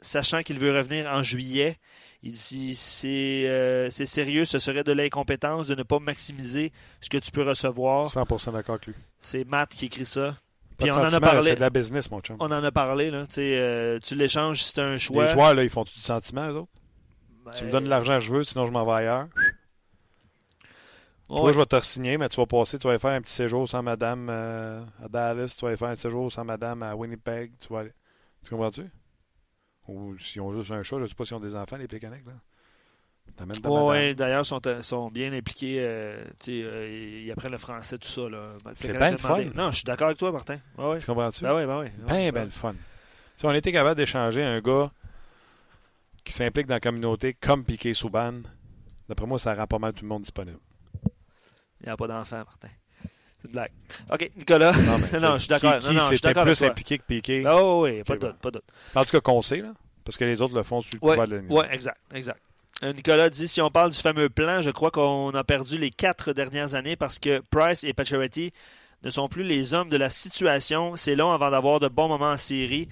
sachant 0.00 0.42
qu'il 0.42 0.58
veut 0.58 0.76
revenir 0.76 1.10
en 1.10 1.22
juillet. 1.22 1.78
Il 2.22 2.32
dit 2.32 2.74
c'est 2.74 3.88
c'est 3.90 4.06
sérieux, 4.06 4.44
ce 4.44 4.58
serait 4.58 4.84
de 4.84 4.92
l'incompétence 4.92 5.66
de 5.66 5.74
ne 5.74 5.82
pas 5.82 5.98
maximiser 5.98 6.72
ce 7.00 7.10
que 7.10 7.18
tu 7.18 7.30
peux 7.30 7.42
recevoir. 7.42 8.06
100% 8.06 8.52
d'accord 8.52 8.76
avec 8.76 8.86
lui. 8.86 8.94
C'est 9.20 9.44
Matt 9.44 9.70
qui 9.70 9.86
écrit 9.86 10.06
ça. 10.06 10.36
Puis 10.78 10.90
on 10.90 10.96
en 10.96 11.12
a 11.12 11.20
parlé. 11.20 11.42
C'est 11.42 11.56
de 11.56 11.60
la 11.60 11.70
business, 11.70 12.10
mon 12.10 12.20
chum. 12.20 12.36
On 12.40 12.46
en 12.46 12.64
a 12.64 12.72
parlé, 12.72 13.10
là. 13.10 13.24
Euh, 13.38 13.98
tu 14.02 14.14
l'échanges 14.14 14.62
si 14.62 14.72
c'est 14.72 14.80
un 14.80 14.96
choix. 14.96 15.26
Les 15.26 15.30
joueurs, 15.30 15.54
là, 15.54 15.62
ils 15.62 15.70
font 15.70 15.84
du 15.84 15.92
sentiment, 15.92 16.48
eux 16.50 16.56
autres. 16.56 16.72
Tu 17.56 17.64
me 17.64 17.70
donnes 17.70 17.88
l'argent 17.88 18.14
que 18.14 18.24
je 18.24 18.32
veux, 18.32 18.42
sinon 18.42 18.66
je 18.66 18.72
m'en 18.72 18.84
vais 18.84 18.92
ailleurs. 18.92 19.28
Toi, 21.28 21.52
je 21.52 21.58
vais 21.58 21.66
te 21.66 21.80
signer, 21.80 22.18
mais 22.18 22.28
tu 22.28 22.36
vas 22.36 22.46
passer, 22.46 22.78
tu 22.78 22.86
vas 22.86 22.98
faire 22.98 23.12
un 23.12 23.20
petit 23.20 23.32
séjour 23.32 23.68
sans 23.68 23.82
madame 23.82 24.28
euh, 24.30 24.84
à 25.02 25.08
Dallas, 25.08 25.54
tu 25.58 25.64
vas 25.64 25.76
faire 25.76 25.88
un 25.88 25.94
séjour 25.94 26.30
sans 26.30 26.44
madame 26.44 26.82
à 26.82 26.94
Winnipeg, 26.94 27.52
tu 27.56 27.72
vas 27.72 27.80
aller. 27.80 27.92
Tu 28.42 28.50
comprends-tu? 28.50 28.90
Ou 29.88 30.18
s'ils 30.18 30.40
ont 30.40 30.54
juste 30.54 30.70
un 30.70 30.82
chat, 30.82 30.96
je 30.96 31.02
ne 31.02 31.06
sais 31.06 31.14
pas 31.14 31.24
s'ils 31.24 31.36
ont 31.36 31.40
des 31.40 31.56
enfants, 31.56 31.76
les 31.76 31.88
Pécaniques, 31.88 32.26
là. 32.26 32.34
Oui, 33.64 34.14
d'ailleurs, 34.14 34.42
ils 34.42 34.44
sont, 34.44 34.60
sont, 34.82 35.10
bien 35.10 35.32
impliqués. 35.32 35.78
Euh, 35.80 36.24
euh, 36.48 37.22
ils 37.24 37.32
apprennent 37.32 37.52
le 37.52 37.58
français, 37.58 37.98
tout 37.98 38.08
ça. 38.08 38.22
C'est 38.76 38.96
bien 38.96 39.10
le 39.12 39.16
fun. 39.16 39.42
Non, 39.54 39.70
je 39.70 39.76
suis 39.76 39.84
d'accord 39.84 40.08
avec 40.08 40.18
toi, 40.18 40.30
Martin. 40.30 40.58
Ouais, 40.78 40.98
tu 40.98 41.06
comprends-tu? 41.06 41.42
Ben 41.42 41.56
oui, 41.56 41.66
ben 41.66 41.80
oui. 41.80 41.88
Ben, 42.06 42.30
ben 42.32 42.44
le 42.44 42.50
fun. 42.50 42.74
Si 43.36 43.46
on 43.46 43.52
était 43.52 43.72
capable 43.72 43.96
d'échanger 43.96 44.44
un 44.44 44.60
gars 44.60 44.90
qui 46.22 46.32
s'implique 46.32 46.66
dans 46.66 46.74
la 46.74 46.80
communauté 46.80 47.34
comme 47.34 47.64
Piqué 47.64 47.92
Souban, 47.92 48.42
d'après 49.08 49.26
moi, 49.26 49.38
ça 49.38 49.54
rend 49.54 49.66
pas 49.66 49.78
mal 49.78 49.92
tout 49.92 50.04
le 50.04 50.08
monde 50.08 50.22
disponible. 50.22 50.60
Il 51.84 51.88
n'y 51.88 51.92
a 51.92 51.96
pas 51.96 52.08
d'enfant, 52.08 52.36
Martin. 52.36 52.68
C'est 53.02 53.44
une 53.44 53.52
blague. 53.52 53.70
OK, 54.10 54.30
Nicolas. 54.36 54.72
Non, 54.72 54.98
non 55.20 55.34
je 55.34 55.38
suis 55.40 55.48
d'accord. 55.48 55.76
Qui, 55.76 55.94
qui 55.94 56.16
c'était 56.16 56.32
plus 56.32 56.62
impliqué 56.62 56.98
que 56.98 57.04
Piqué? 57.04 57.44
Oh, 57.46 57.82
oui, 57.84 58.02
pas 58.02 58.14
de 58.14 58.20
doute, 58.20 58.36
pas 58.36 58.50
de 58.50 58.54
doute. 58.54 58.64
En 58.94 59.04
tout 59.04 59.10
cas, 59.10 59.20
qu'on 59.20 59.42
sait, 59.42 59.58
là. 59.58 59.74
Parce 60.04 60.16
que 60.16 60.24
les 60.24 60.40
autres 60.40 60.54
le 60.54 60.62
font 60.62 60.80
sur 60.80 60.94
le 60.94 60.98
pouvoir 61.00 61.26
de 61.26 61.36
l'ennemi. 61.36 61.48
Oui, 61.50 61.64
exact, 61.70 61.98
exact. 62.14 62.40
Euh, 62.82 62.92
Nicolas 62.92 63.30
dit 63.30 63.48
si 63.48 63.60
on 63.60 63.70
parle 63.70 63.90
du 63.90 63.98
fameux 63.98 64.28
plan, 64.28 64.60
je 64.60 64.70
crois 64.70 64.90
qu'on 64.90 65.30
a 65.30 65.44
perdu 65.44 65.78
les 65.78 65.90
quatre 65.90 66.32
dernières 66.32 66.74
années 66.74 66.96
parce 66.96 67.18
que 67.18 67.42
Price 67.50 67.84
et 67.84 67.92
Pacioretty 67.92 68.52
ne 69.02 69.10
sont 69.10 69.28
plus 69.28 69.44
les 69.44 69.74
hommes 69.74 69.88
de 69.88 69.96
la 69.96 70.10
situation. 70.10 70.96
C'est 70.96 71.14
long 71.14 71.32
avant 71.32 71.50
d'avoir 71.50 71.80
de 71.80 71.88
bons 71.88 72.08
moments 72.08 72.32
en 72.32 72.36
série. 72.36 72.88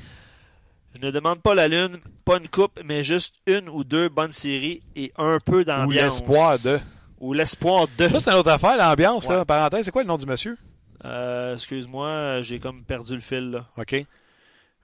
Je 0.95 1.01
ne 1.05 1.11
demande 1.11 1.41
pas 1.41 1.55
la 1.55 1.69
lune, 1.69 1.99
pas 2.25 2.37
une 2.37 2.49
coupe, 2.49 2.79
mais 2.85 3.03
juste 3.03 3.35
une 3.47 3.69
ou 3.69 3.83
deux 3.83 4.09
bonnes 4.09 4.33
séries 4.33 4.83
et 4.95 5.13
un 5.17 5.39
peu 5.41 5.65
d'ambiance. 5.65 6.21
Ou 6.21 6.27
l'espoir 6.27 6.59
de. 6.59 6.79
Ou 7.23 7.33
l'espoir 7.33 7.87
de. 7.97 8.09
Ça, 8.09 8.19
c'est 8.19 8.31
une 8.31 8.37
autre 8.37 8.51
affaire, 8.51 8.77
l'ambiance. 8.77 9.29
Parenthèse, 9.47 9.85
c'est 9.85 9.93
quoi 9.93 10.03
le 10.03 10.09
nom 10.09 10.19
du 10.19 10.27
monsieur? 10.27 10.59
Euh, 11.05 11.55
excuse-moi, 11.55 12.43
j'ai 12.43 12.59
comme 12.59 12.85
perdu 12.85 13.15
le 13.15 13.21
fil. 13.21 13.53
Là. 13.53 13.69
OK. 13.77 13.95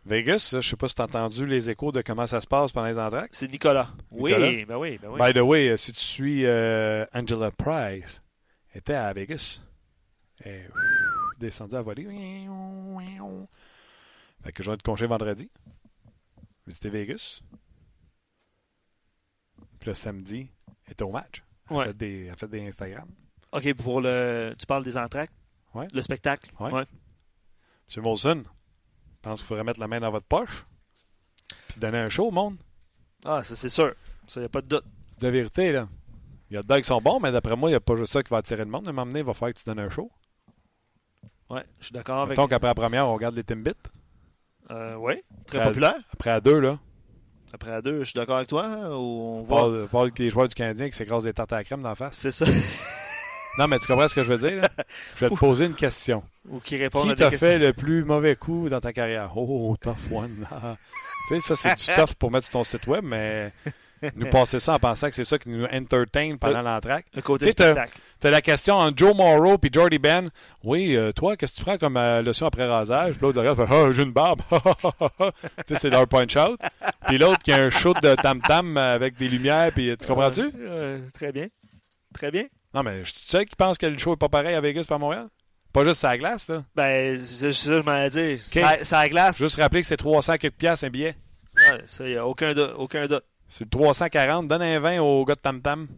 Vegas, 0.07 0.51
je 0.53 0.59
ne 0.59 0.63
sais 0.63 0.77
pas 0.77 0.87
si 0.87 0.95
tu 0.95 1.03
as 1.03 1.07
entendu 1.07 1.47
les 1.47 1.69
échos 1.69 1.91
de 1.91 2.01
comment 2.01 2.29
ça 2.29 2.41
se 2.41 2.47
passe 2.47 2.71
pendant 2.71 2.87
les 2.87 2.99
entraques. 2.99 3.31
C'est 3.33 3.51
Nicolas. 3.51 3.89
Oui, 4.13 4.33
ben 4.33 4.77
oui, 4.77 4.99
ben 4.99 5.09
oui. 5.11 5.21
By 5.21 5.35
the 5.35 5.43
way, 5.43 5.77
si 5.77 5.93
tu 5.93 6.01
suis 6.01 6.47
euh, 6.47 7.05
Angela 7.13 7.51
Price, 7.51 8.23
elle 8.73 8.79
était 8.79 8.95
à 8.95 9.13
Vegas. 9.13 9.61
Elle 10.45 10.53
est 10.53 10.69
descendue 11.41 11.75
à 11.75 11.83
voler. 11.83 12.07
Fait 14.45 14.53
que 14.53 14.63
je 14.63 14.71
vais 14.71 14.75
être 14.75 14.83
congé 14.85 15.07
vendredi. 15.07 15.51
Visiter 16.69 16.91
Vegas. 16.91 17.41
Puis 19.81 19.91
le 19.91 19.95
samedi, 19.95 20.49
elle 20.87 20.93
était 20.93 21.03
au 21.03 21.11
match. 21.11 21.43
Elle, 21.71 21.77
a 21.77 21.85
fait 21.85 21.97
des, 21.97 22.27
elle 22.27 22.37
fait 22.37 22.49
des 22.49 22.67
Instagram. 22.67 23.09
OK, 23.53 23.75
pour 23.75 24.01
le. 24.01 24.55
Tu 24.59 24.67
parles 24.67 24.85
des 24.85 24.97
entraques? 24.97 25.31
Oui. 25.75 25.85
Le 25.93 26.01
spectacle? 26.01 26.51
Oui. 26.61 26.71
Ouais. 26.71 26.85
M. 27.97 28.03
Molson, 28.03 28.43
je 28.45 29.21
pense 29.23 29.41
qu'il 29.41 29.47
faudrait 29.47 29.65
mettre 29.65 29.81
la 29.81 29.89
main 29.89 30.01
dans 30.01 30.11
votre 30.11 30.27
poche 30.27 30.67
puis 31.69 31.81
donner 31.81 31.99
un 31.99 32.09
show 32.09 32.29
au 32.29 32.31
monde. 32.31 32.57
Ah, 33.25 33.43
ça 33.43 33.55
c'est 33.57 33.69
sûr. 33.69 33.95
Ça, 34.27 34.41
y 34.41 34.45
a 34.45 34.49
pas 34.49 34.61
de 34.61 34.69
doute. 34.69 34.85
De 35.21 35.29
vérité, 35.29 35.73
là. 35.73 35.89
Il 36.51 36.55
y 36.55 36.57
a 36.57 36.63
des 36.63 36.81
qui 36.81 36.87
sont 36.87 37.01
bons, 37.01 37.21
mais 37.21 37.33
d'après 37.33 37.57
moi, 37.57 37.69
il 37.69 37.73
n'y 37.73 37.77
a 37.77 37.81
pas 37.81 37.97
juste 37.97 38.13
ça 38.13 38.23
qui 38.23 38.31
va 38.31 38.39
attirer 38.39 38.65
le 38.65 38.71
monde. 38.71 38.87
À 38.87 38.91
un 38.91 38.93
moment 38.93 39.07
donné, 39.07 39.21
il 39.21 39.25
va 39.25 39.35
falloir 39.35 39.53
que 39.53 39.59
tu 39.59 39.65
donnes 39.65 39.81
un 39.81 39.91
show. 39.91 40.11
Ouais, 41.51 41.65
je 41.81 41.87
suis 41.87 41.93
d'accord 41.93 42.21
avec. 42.21 42.37
Donc 42.37 42.53
après 42.53 42.69
la 42.69 42.75
première, 42.75 43.09
on 43.09 43.15
regarde 43.15 43.37
les 43.37 43.45
Timbits. 43.45 43.73
Euh, 44.71 44.97
oui, 44.97 45.15
très 45.47 45.63
populaire. 45.63 45.97
après 46.13 46.31
à 46.31 46.41
deux, 46.41 46.59
là. 46.59 46.79
Après 47.53 47.73
à 47.73 47.83
deux, 47.83 48.01
je 48.01 48.05
suis 48.05 48.15
d'accord 48.15 48.37
avec 48.37 48.49
toi. 48.49 48.65
Hein, 48.67 48.91
on 48.91 49.43
voit... 49.43 49.89
Pas, 49.89 50.01
avec 50.03 50.19
les 50.19 50.31
joueurs 50.31 50.49
du 50.49 50.55
Canadien 50.55 50.89
qui 50.89 50.97
s'écrasent 50.97 51.25
des 51.25 51.33
tartes 51.33 51.53
à 51.53 51.57
la 51.57 51.65
crème 51.65 51.83
la 51.83 51.95
face. 51.95 52.15
C'est 52.15 52.31
ça. 52.31 52.45
Non, 53.59 53.67
mais 53.67 53.79
tu 53.81 53.87
comprends 53.89 54.07
ce 54.07 54.15
que 54.15 54.23
je 54.23 54.33
veux 54.33 54.51
dire? 54.51 54.69
Je 55.17 55.25
vais 55.25 55.31
te 55.31 55.35
poser 55.35 55.67
une 55.67 55.75
question. 55.75 56.23
Ou 56.49 56.61
qui 56.61 56.77
répond 56.77 57.03
qui 57.03 57.15
t'a 57.17 57.31
fait 57.33 57.59
le 57.59 57.73
plus 57.73 58.05
mauvais 58.05 58.37
coup 58.37 58.69
dans 58.69 58.81
ta 58.81 58.93
carrière? 58.93 59.37
Oh, 59.37 59.77
tough 59.81 59.97
one. 60.13 60.47
tu 61.29 61.41
sais, 61.41 61.41
ça, 61.41 61.57
c'est 61.57 61.75
du 61.75 61.83
stuff 61.93 62.15
pour 62.15 62.31
mettre 62.31 62.47
sur 62.47 62.53
ton 62.53 62.65
site 62.65 62.87
web, 62.87 63.03
mais 63.05 63.53
nous 64.15 64.29
passer 64.31 64.61
ça 64.61 64.75
en 64.75 64.79
pensant 64.79 65.09
que 65.09 65.15
c'est 65.15 65.25
ça 65.25 65.39
qui 65.39 65.51
nous 65.51 65.65
entertain 65.65 66.37
pendant 66.39 66.63
l'entraque. 66.63 67.07
Le 67.15 67.23
côté 67.23 67.51
spectacle. 67.51 67.99
Tu 68.21 68.27
as 68.27 68.31
la 68.31 68.41
question 68.41 68.75
entre 68.75 68.99
Joe 68.99 69.15
Morrow 69.15 69.57
et 69.63 69.69
Jordy 69.73 69.99
Ben. 69.99 70.29
Oui, 70.65 70.97
euh, 70.97 71.13
toi, 71.13 71.37
qu'est-ce 71.37 71.53
que 71.53 71.59
tu 71.59 71.65
prends 71.65 71.79
comme 71.79 71.97
euh, 71.97 72.21
leçon 72.21 72.47
après 72.47 72.67
rasage? 72.67 73.13
Puis 73.13 73.23
l'autre 73.23 73.39
regarde, 73.39 73.57
fait 73.57 73.73
Ah, 73.73 73.93
j'ai 73.93 74.03
une 74.03 74.13
barbe. 74.13 74.41
tu 74.51 75.29
sais, 75.69 75.75
c'est 75.77 75.91
leur 75.91 76.09
punch-out. 76.09 76.59
Puis 77.07 77.19
l'autre 77.19 77.39
qui 77.39 77.53
a 77.53 77.63
un 77.63 77.71
shoot 77.71 77.97
de 78.03 78.15
tam-tam 78.17 78.77
avec 78.77 79.17
des 79.17 79.29
lumières. 79.29 79.71
Puis 79.73 79.97
tu 79.97 80.07
comprends-tu? 80.07 80.51
Euh, 80.59 80.99
très 81.15 81.31
bien. 81.31 81.47
Très 82.13 82.31
bien. 82.31 82.47
Non, 82.75 82.83
mais 82.83 83.03
tu 83.03 83.13
sais 83.25 83.45
qui 83.47 83.55
pense 83.57 83.79
que 83.79 83.87
le 83.87 83.97
show 83.99 84.15
est 84.15 84.19
pas 84.19 84.29
pareil 84.29 84.55
à 84.55 84.61
Vegas 84.61 84.85
par 84.89 84.99
Montréal? 84.99 85.29
Pas 85.73 85.85
juste 85.85 86.01
sa 86.01 86.17
glace, 86.17 86.49
là. 86.49 86.65
Ben, 86.75 87.17
c'est 87.19 87.53
ça 87.53 87.71
que 87.71 87.77
je 87.77 87.83
m'allais 87.83 88.11
dire. 88.11 88.39
Sa, 88.83 89.09
glace. 89.09 89.39
Juste 89.39 89.61
rappeler 89.61 89.83
que 89.83 89.87
c'est 89.87 89.97
300 89.97 90.39
quelques 90.39 90.55
piastres 90.55 90.87
un 90.87 90.91
billet. 90.91 91.15
Ouais, 91.57 91.83
ça, 91.87 92.05
il 92.05 92.13
n'y 92.13 92.17
a 92.17 92.27
aucun 92.27 92.55
doute. 92.55 92.73
Aucun 92.77 93.07
doute. 93.07 93.25
C'est 93.49 93.69
340. 93.69 94.49
Donne 94.49 94.63
un 94.63 94.81
20 94.81 95.01
au 95.01 95.25
gars 95.25 95.35
de 95.35 95.41
Tam 95.41 95.61
Tam. 95.61 95.89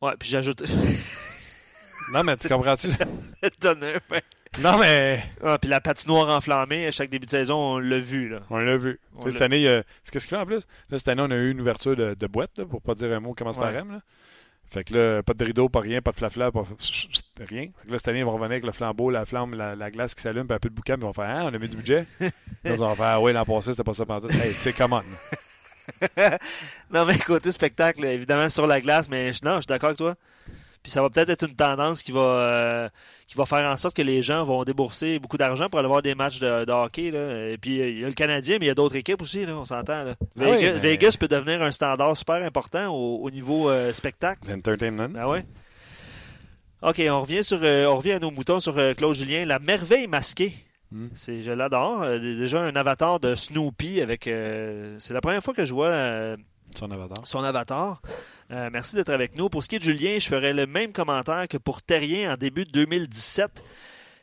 Ouais, 0.00 0.12
puis 0.18 0.28
j'ajoute. 0.28 0.62
non, 2.12 2.24
mais 2.24 2.36
tu 2.36 2.48
comprends-tu? 2.48 2.88
Donne 3.60 3.84
un 3.84 3.98
20. 4.10 4.20
Non, 4.60 4.78
mais. 4.78 5.22
Ah, 5.42 5.58
puis 5.58 5.70
la 5.70 5.80
patinoire 5.80 6.28
enflammée, 6.28 6.86
à 6.86 6.90
chaque 6.90 7.08
début 7.08 7.26
de 7.26 7.30
saison, 7.30 7.56
on 7.56 7.78
l'a 7.78 7.98
vu. 7.98 8.28
Là. 8.28 8.40
On 8.50 8.58
l'a 8.58 8.76
vu. 8.76 9.00
cette 9.30 9.42
année, 9.42 9.82
qu'est-ce 10.10 10.26
qu'il 10.26 10.36
fait 10.36 10.42
en 10.42 10.46
plus? 10.46 10.62
Là, 10.90 10.98
cette 10.98 11.08
année, 11.08 11.22
on 11.24 11.30
a 11.30 11.36
eu 11.36 11.50
une 11.50 11.60
ouverture 11.60 11.96
de, 11.96 12.14
de 12.14 12.26
boîte, 12.26 12.58
là, 12.58 12.66
pour 12.66 12.82
pas 12.82 12.94
dire 12.94 13.12
un 13.12 13.20
mot 13.20 13.32
qui 13.32 13.38
commence 13.38 13.56
par 13.56 13.74
M. 13.74 13.92
Là. 13.92 14.00
Fait 14.72 14.84
que 14.84 14.94
là, 14.94 15.22
pas 15.22 15.34
de 15.34 15.44
rideau, 15.44 15.68
pas 15.68 15.80
rien, 15.80 16.00
pas 16.00 16.12
de 16.12 16.16
flafla, 16.16 16.50
pas 16.50 16.64
rien. 17.46 17.66
Fait 17.76 17.86
que 17.86 17.92
là, 17.92 17.98
cette 17.98 18.08
année, 18.08 18.20
ils 18.20 18.24
vont 18.24 18.30
revenir 18.30 18.52
avec 18.52 18.64
le 18.64 18.72
flambeau, 18.72 19.10
la 19.10 19.26
flamme, 19.26 19.54
la, 19.54 19.90
glace 19.90 20.14
qui 20.14 20.22
s'allume, 20.22 20.46
puis 20.46 20.54
un 20.54 20.58
peu 20.58 20.70
de 20.70 20.74
boucan, 20.74 20.94
puis 20.94 21.02
ils 21.02 21.06
vont 21.06 21.12
faire 21.12 21.26
Ah, 21.28 21.44
on 21.44 21.54
a 21.54 21.58
mis 21.58 21.68
du 21.68 21.76
budget. 21.76 22.06
là, 22.20 22.30
ils 22.64 22.72
vont 22.72 22.94
faire 22.94 23.06
Ah, 23.06 23.20
ouais, 23.20 23.34
l'an 23.34 23.44
passé, 23.44 23.72
c'était 23.72 23.84
pas 23.84 23.92
ça 23.92 24.06
pendant 24.06 24.26
tout. 24.26 24.34
Hey, 24.34 24.54
tu 24.54 24.60
sais, 24.60 24.72
comment? 24.72 25.02
Non, 26.92 27.04
mais 27.04 27.18
côté 27.18 27.52
spectacle, 27.52 28.04
évidemment, 28.04 28.48
sur 28.48 28.66
la 28.66 28.80
glace, 28.80 29.08
mais 29.08 29.32
non, 29.42 29.56
je 29.56 29.60
suis 29.60 29.66
d'accord 29.66 29.88
avec 29.88 29.98
toi. 29.98 30.16
Puis 30.82 30.90
ça 30.90 31.00
va 31.00 31.10
peut-être 31.10 31.30
être 31.30 31.46
une 31.48 31.54
tendance 31.54 32.02
qui 32.02 32.10
va, 32.10 32.20
euh, 32.20 32.88
qui 33.28 33.36
va 33.36 33.46
faire 33.46 33.70
en 33.70 33.76
sorte 33.76 33.96
que 33.96 34.02
les 34.02 34.20
gens 34.20 34.42
vont 34.42 34.64
débourser 34.64 35.20
beaucoup 35.20 35.36
d'argent 35.36 35.68
pour 35.68 35.78
aller 35.78 35.86
voir 35.86 36.02
des 36.02 36.16
matchs 36.16 36.40
de, 36.40 36.70
hockey. 36.70 37.12
Là. 37.12 37.50
Et 37.50 37.56
puis 37.56 37.76
il 37.76 38.00
y 38.00 38.04
a 38.04 38.08
le 38.08 38.14
Canadien, 38.14 38.56
mais 38.58 38.66
il 38.66 38.68
y 38.68 38.72
a 38.72 38.74
d'autres 38.74 38.96
équipes 38.96 39.22
aussi, 39.22 39.46
là, 39.46 39.52
on 39.54 39.64
s'entend. 39.64 40.14
Ah 40.40 40.42
Vegas, 40.44 41.16
peut 41.18 41.28
devenir 41.28 41.62
un 41.62 41.70
standard 41.70 42.16
super 42.16 42.42
important 42.42 42.88
au, 42.92 43.30
niveau 43.30 43.70
euh, 43.70 43.92
spectacle. 43.92 44.50
Entertainment. 44.50 45.08
Ben 45.08 45.26
ouais. 45.28 45.44
OK, 46.82 47.00
on 47.08 47.22
revient 47.22 47.44
sur 47.44 47.60
euh, 47.62 47.86
on 47.86 47.96
revient 47.96 48.12
à 48.12 48.18
nos 48.18 48.32
moutons 48.32 48.58
sur 48.58 48.74
Claude 48.96 49.14
Julien. 49.14 49.44
La 49.44 49.60
merveille 49.60 50.08
masquée. 50.08 50.52
Hmm. 50.92 51.08
C'est, 51.14 51.42
je 51.42 51.50
l'adore. 51.50 52.06
déjà 52.20 52.60
un 52.62 52.76
avatar 52.76 53.18
de 53.18 53.34
Snoopy 53.34 54.00
avec. 54.00 54.24
c'est 54.24 55.14
la 55.14 55.20
première 55.20 55.42
fois 55.42 55.54
que 55.54 55.64
je 55.64 55.72
vois 55.72 56.36
son 56.76 56.90
avatar. 56.90 57.26
Son 57.26 57.44
avatar. 57.44 58.02
Euh, 58.50 58.70
merci 58.72 58.96
d'être 58.96 59.10
avec 59.10 59.36
nous. 59.36 59.48
Pour 59.48 59.62
ce 59.62 59.68
qui 59.68 59.76
est 59.76 59.78
de 59.78 59.84
Julien, 59.84 60.18
je 60.18 60.28
ferai 60.28 60.52
le 60.52 60.66
même 60.66 60.92
commentaire 60.92 61.46
que 61.48 61.56
pour 61.56 61.82
Terrien 61.82 62.32
en 62.32 62.36
début 62.36 62.64
de 62.64 62.70
2017. 62.70 63.62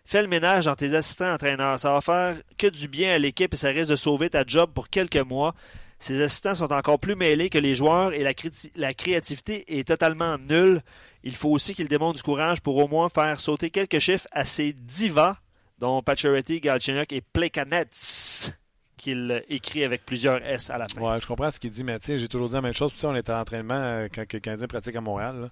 Fais 0.06 0.22
le 0.22 0.28
ménage 0.28 0.66
dans 0.66 0.76
tes 0.76 0.96
assistants 0.96 1.32
entraîneurs. 1.32 1.80
Ça 1.80 1.94
va 1.94 2.02
faire 2.02 2.38
que 2.58 2.68
du 2.68 2.88
bien 2.88 3.14
à 3.14 3.20
l'équipe 3.20 3.54
et 3.54 3.58
ça 3.58 3.70
risque 3.70 3.92
de 3.92 3.96
sauver 3.96 4.30
ta 4.30 4.44
job 4.46 4.72
pour 4.74 4.90
quelques 4.90 5.18
mois. 5.18 5.54
Ces 6.00 6.22
assistants 6.22 6.56
sont 6.56 6.72
encore 6.72 7.00
plus 7.00 7.16
mêlés 7.16 7.50
que 7.50 7.58
les 7.60 7.76
joueurs 7.76 8.14
et 8.14 8.24
la, 8.24 8.32
la 8.76 8.94
créativité 8.94 9.80
est 9.80 9.88
totalement 9.88 10.38
nulle. 10.38 10.82
Il 11.24 11.36
faut 11.36 11.50
aussi 11.50 11.74
qu'ils 11.76 11.90
démontrent 11.90 12.16
du 12.16 12.24
courage 12.24 12.62
pour 12.62 12.78
au 12.78 12.88
moins 12.88 13.10
faire 13.10 13.40
sauter 13.40 13.70
quelques 13.70 14.00
chiffres 14.00 14.28
à 14.32 14.46
ces 14.46 14.72
divas, 14.74 15.36
dont 15.80 16.02
Pacioretty, 16.02 16.60
Galchenyuk 16.60 17.12
et 17.14 17.22
Plekanets 17.22 18.54
qu'il 18.98 19.44
écrit 19.48 19.84
avec 19.84 20.06
plusieurs 20.06 20.46
S 20.46 20.70
à 20.70 20.78
la 20.78 20.88
fin. 20.88 21.02
Ouais, 21.02 21.22
je 21.22 21.26
comprends 21.26 21.50
ce 21.50 21.60
qu'il 21.60 21.72
dit, 21.72 21.84
mais 21.84 21.98
j'ai 22.06 22.28
toujours 22.28 22.50
dit 22.50 22.56
la 22.56 22.62
même 22.62 22.74
chose. 22.74 22.92
Puis, 22.92 23.06
on 23.06 23.16
était 23.16 23.32
à 23.32 23.38
l'entraînement 23.38 23.76
euh, 23.76 24.08
quand 24.14 24.32
le 24.32 24.40
Canadien 24.40 24.68
pratique 24.68 24.96
à 24.96 25.02
Montréal. 25.02 25.50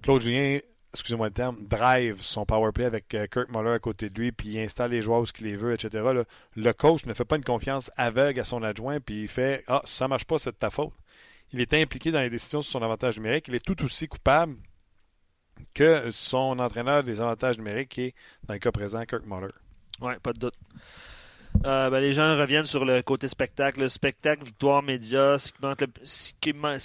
Claude 0.00 0.22
Julien, 0.22 0.60
excusez-moi 0.92 1.26
le 1.26 1.32
terme, 1.32 1.56
drive 1.60 2.22
son 2.22 2.46
power 2.46 2.70
play 2.72 2.84
avec 2.84 3.12
euh, 3.14 3.26
Kirk 3.26 3.48
Muller 3.50 3.72
à 3.72 3.78
côté 3.80 4.10
de 4.10 4.20
lui, 4.20 4.30
puis 4.30 4.50
il 4.50 4.60
installe 4.60 4.92
les 4.92 5.02
joueurs 5.02 5.22
où 5.22 5.24
qu'il 5.24 5.46
les 5.46 5.56
veut, 5.56 5.74
etc. 5.74 6.08
Le 6.54 6.72
coach 6.72 7.04
ne 7.06 7.14
fait 7.14 7.24
pas 7.24 7.36
une 7.36 7.44
confiance 7.44 7.90
aveugle 7.96 8.38
à 8.38 8.44
son 8.44 8.62
adjoint, 8.62 9.00
puis 9.00 9.22
il 9.22 9.28
fait 9.28 9.64
Ah, 9.66 9.82
ça 9.84 10.06
marche 10.06 10.24
pas, 10.24 10.38
c'est 10.38 10.52
de 10.52 10.56
ta 10.56 10.70
faute. 10.70 10.92
Il 11.52 11.60
est 11.60 11.74
impliqué 11.74 12.12
dans 12.12 12.20
les 12.20 12.30
décisions 12.30 12.62
sur 12.62 12.72
son 12.72 12.82
avantage 12.84 13.16
numérique. 13.16 13.48
Il 13.48 13.54
est 13.56 13.64
tout 13.64 13.84
aussi 13.84 14.06
coupable 14.06 14.56
que 15.72 16.10
son 16.10 16.58
entraîneur 16.58 17.02
des 17.02 17.20
avantages 17.20 17.58
numériques, 17.58 17.88
qui 17.88 18.02
est, 18.02 18.14
dans 18.44 18.54
le 18.54 18.60
cas 18.60 18.72
présent, 18.72 19.04
Kirk 19.04 19.24
Muller. 19.26 19.52
Oui, 20.00 20.12
pas 20.22 20.32
de 20.32 20.38
doute. 20.38 20.54
Euh, 21.64 21.88
ben, 21.88 22.00
les 22.00 22.12
gens 22.12 22.36
reviennent 22.36 22.66
sur 22.66 22.84
le 22.84 23.02
côté 23.02 23.28
spectacle. 23.28 23.80
Le 23.80 23.88
spectacle, 23.88 24.44
victoire, 24.44 24.82
média, 24.82 25.38
ce 25.38 25.52
qui, 25.52 25.62
manque 25.62 25.80
le, 25.80 25.86
ce, 26.02 26.32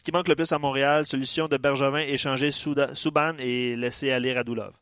qui 0.03 0.11
manque 0.11 0.27
le 0.27 0.35
plus 0.35 0.51
à 0.51 0.59
Montréal, 0.59 1.05
solution 1.05 1.47
de 1.47 1.57
Bergevin, 1.57 1.99
échanger 1.99 2.51
Souban 2.51 3.33
et 3.39 3.75
laisser 3.75 4.11
aller 4.11 4.33
Radulov. 4.33 4.73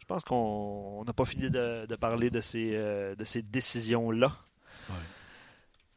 Je 0.00 0.06
pense 0.06 0.24
qu'on 0.24 1.04
n'a 1.06 1.12
pas 1.12 1.26
fini 1.26 1.50
de, 1.50 1.86
parler 1.96 2.30
de 2.30 2.40
ces, 2.40 2.72
euh, 2.74 3.14
de 3.14 3.24
ces 3.24 3.42
décisions-là. 3.42 4.32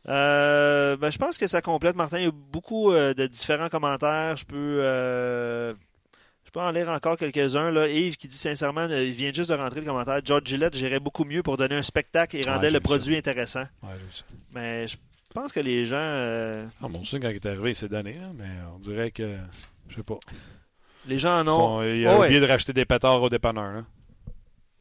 Euh, 0.10 0.98
ben, 0.98 1.10
je 1.10 1.18
pense 1.18 1.38
que 1.38 1.48
ça 1.48 1.62
complète, 1.62 1.96
Martin. 1.96 2.20
Il 2.20 2.26
y 2.26 2.28
a 2.28 2.32
beaucoup 2.32 2.92
de 2.92 3.28
différents 3.28 3.70
commentaires. 3.70 4.36
Je 4.36 4.46
peux 4.46 5.76
peux 6.52 6.60
en 6.60 6.72
lire 6.72 6.90
encore 6.90 7.18
quelques-uns. 7.18 7.72
Là. 7.72 7.88
Yves 7.88 8.18
qui 8.18 8.28
dit 8.28 8.38
sincèrement, 8.38 8.82
euh, 8.82 9.04
il 9.04 9.14
vient 9.14 9.32
juste 9.34 9.50
de 9.50 9.56
rentrer 9.56 9.80
le 9.80 9.86
commentaire. 9.86 10.20
George 10.24 10.44
Gillette 10.46 10.76
gérait 10.76 11.00
beaucoup 11.00 11.24
mieux 11.24 11.44
pour 11.44 11.58
donner 11.58 11.76
un 11.76 11.82
spectacle 11.82 12.38
et 12.38 12.42
rendait 12.42 12.70
le 12.70 12.80
produit 12.80 13.18
intéressant. 13.18 13.64
mais 14.52 14.88
je 14.88 14.98
pense 15.34 15.52
que 15.54 15.60
les 15.60 15.86
gens. 15.86 15.96
Euh... 15.98 16.66
Ah, 16.82 16.88
bon, 16.88 17.02
quand 17.10 17.18
il 17.18 17.26
est 17.26 17.46
arrivé, 17.46 17.72
il 17.72 17.76
s'est 17.76 17.90
donné, 17.90 18.16
hein, 18.18 18.34
mais 18.36 18.50
on 18.76 18.80
dirait 18.80 19.12
que. 19.12 19.38
Je 19.90 19.96
sais 19.96 20.04
pas. 20.04 20.20
Les 21.08 21.18
gens 21.18 21.40
en 21.40 21.48
ont. 21.48 21.84
il 21.84 22.06
a 22.08 22.20
oublié 22.20 22.40
de 22.40 22.46
racheter 22.46 22.74
des 22.74 22.86
pétards 22.86 23.22
au 23.22 23.30
dépanneur. 23.30 23.64
Hein. 23.64 23.86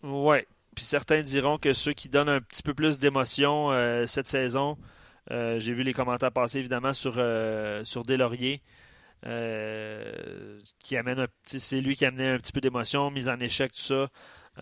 Oui. 0.02 0.38
Puis 0.74 0.84
certains 0.84 1.22
diront 1.22 1.58
que 1.58 1.72
ceux 1.72 1.92
qui 1.92 2.08
donnent 2.08 2.28
un 2.28 2.40
petit 2.40 2.62
peu 2.62 2.74
plus 2.74 2.98
d'émotion 2.98 3.70
euh, 3.70 4.06
cette 4.06 4.28
saison, 4.28 4.78
euh, 5.30 5.58
j'ai 5.58 5.72
vu 5.72 5.82
les 5.82 5.92
commentaires 5.92 6.30
passer 6.30 6.58
évidemment 6.58 6.92
sur, 6.92 7.14
sur 7.84 8.04
Delaurier. 8.04 8.62
Euh, 8.62 8.79
qui 9.22 10.96
amène 10.96 11.18
un 11.18 11.28
petit, 11.42 11.60
c'est 11.60 11.80
lui 11.80 11.96
qui 11.96 12.04
amenait 12.04 12.28
un 12.28 12.38
petit 12.38 12.52
peu 12.52 12.60
d'émotion, 12.60 13.10
mise 13.10 13.28
en 13.28 13.38
échec, 13.38 13.72
tout 13.72 13.80
ça. 13.80 14.10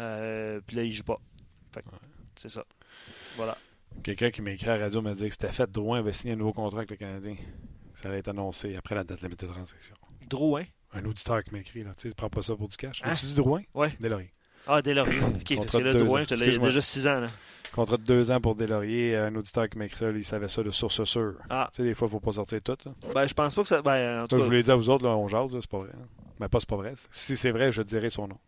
Euh, 0.01 0.61
puis 0.67 0.77
là, 0.77 0.83
il 0.83 0.93
joue 0.93 1.05
pas. 1.05 1.21
C'est 2.37 2.49
ça. 2.49 2.65
Voilà. 3.37 3.57
Quelqu'un 4.03 4.31
qui 4.31 4.43
m'a 4.43 4.53
écrit 4.53 4.69
à 4.69 4.77
la 4.77 4.85
radio 4.85 5.03
m'a 5.03 5.15
dit 5.15 5.25
que 5.25 5.33
c'était 5.33 5.53
fait. 5.53 5.71
Drouin 5.71 5.99
avait 6.01 6.13
signé 6.13 6.35
un 6.35 6.37
nouveau 6.37 6.53
contrat 6.53 6.79
avec 6.79 6.91
le 6.91 6.97
Canadien. 6.97 7.37
Ça 7.95 8.09
allait 8.09 8.19
être 8.19 8.29
annoncé 8.29 8.77
après 8.77 8.95
la 8.95 9.05
date 9.05 9.23
limite 9.23 9.41
de 9.41 9.47
transaction. 9.47 9.95
Drouin? 10.29 10.65
Un 10.93 11.05
auditeur 11.05 11.43
qui 11.43 11.53
m'a 11.53 11.61
écrit. 11.61 11.83
Là. 11.83 11.95
Tu 11.95 12.09
sais, 12.09 12.15
prends 12.15 12.31
pas 12.31 12.43
ça 12.43 12.55
pour 12.55 12.69
du 12.69 12.77
cash. 12.77 13.03
Hein? 13.05 13.13
Tu 13.15 13.27
dis 13.27 13.35
Drouin? 13.35 13.63
Oui. 13.75 13.89
Delaurier. 13.99 14.33
Ah, 14.69 14.83
Delaurier. 14.83 15.21
OK, 15.21 15.57
parce 15.57 15.73
que 15.73 15.79
là, 15.79 15.93
Drouin, 15.95 16.23
j'étais 16.29 16.59
déjà 16.59 16.81
6 16.81 17.09
ans. 17.09 17.21
Là. 17.21 17.27
Contrat 17.73 17.97
de 17.97 18.03
deux 18.03 18.31
ans 18.31 18.41
pour 18.41 18.55
Delaurier. 18.55 19.17
Un 19.17 19.35
auditeur 19.35 19.69
qui 19.69 19.79
m'a 19.79 19.87
écrit 19.87 19.99
ça, 19.99 20.11
il 20.11 20.25
savait 20.25 20.49
ça 20.49 20.63
de 20.63 20.71
source 20.71 21.05
sûre. 21.05 21.37
Ah. 21.49 21.69
Tu 21.71 21.79
sais, 21.79 21.83
des 21.85 21.95
fois, 21.95 22.07
il 22.07 22.15
ne 22.15 22.19
faut 22.19 22.25
pas 22.25 22.33
sortir 22.33 22.61
tout. 22.63 22.77
Ben, 23.15 23.27
je 23.27 23.33
pense 23.33 23.55
pas 23.55 23.63
que 23.63 23.69
ça. 23.69 23.81
Ben, 23.81 24.23
en 24.23 24.27
tout 24.27 24.37
cas... 24.37 24.43
Je 24.43 24.47
vous 24.47 24.53
l'ai 24.53 24.63
dit 24.63 24.71
à 24.71 24.77
vous 24.77 24.91
autres, 24.91 25.05
là, 25.05 25.17
on 25.17 25.27
jase, 25.27 25.51
c'est 25.53 25.71
pas 25.71 25.79
vrai. 25.79 25.93
Mais 25.95 26.35
ben, 26.41 26.49
pas, 26.49 26.61
c'est 26.61 26.69
pas 26.69 26.77
vrai. 26.77 26.95
Si 27.11 27.37
c'est 27.37 27.51
vrai, 27.51 27.73
je 27.73 27.81
dirai 27.81 28.11
son 28.11 28.29
nom. 28.29 28.39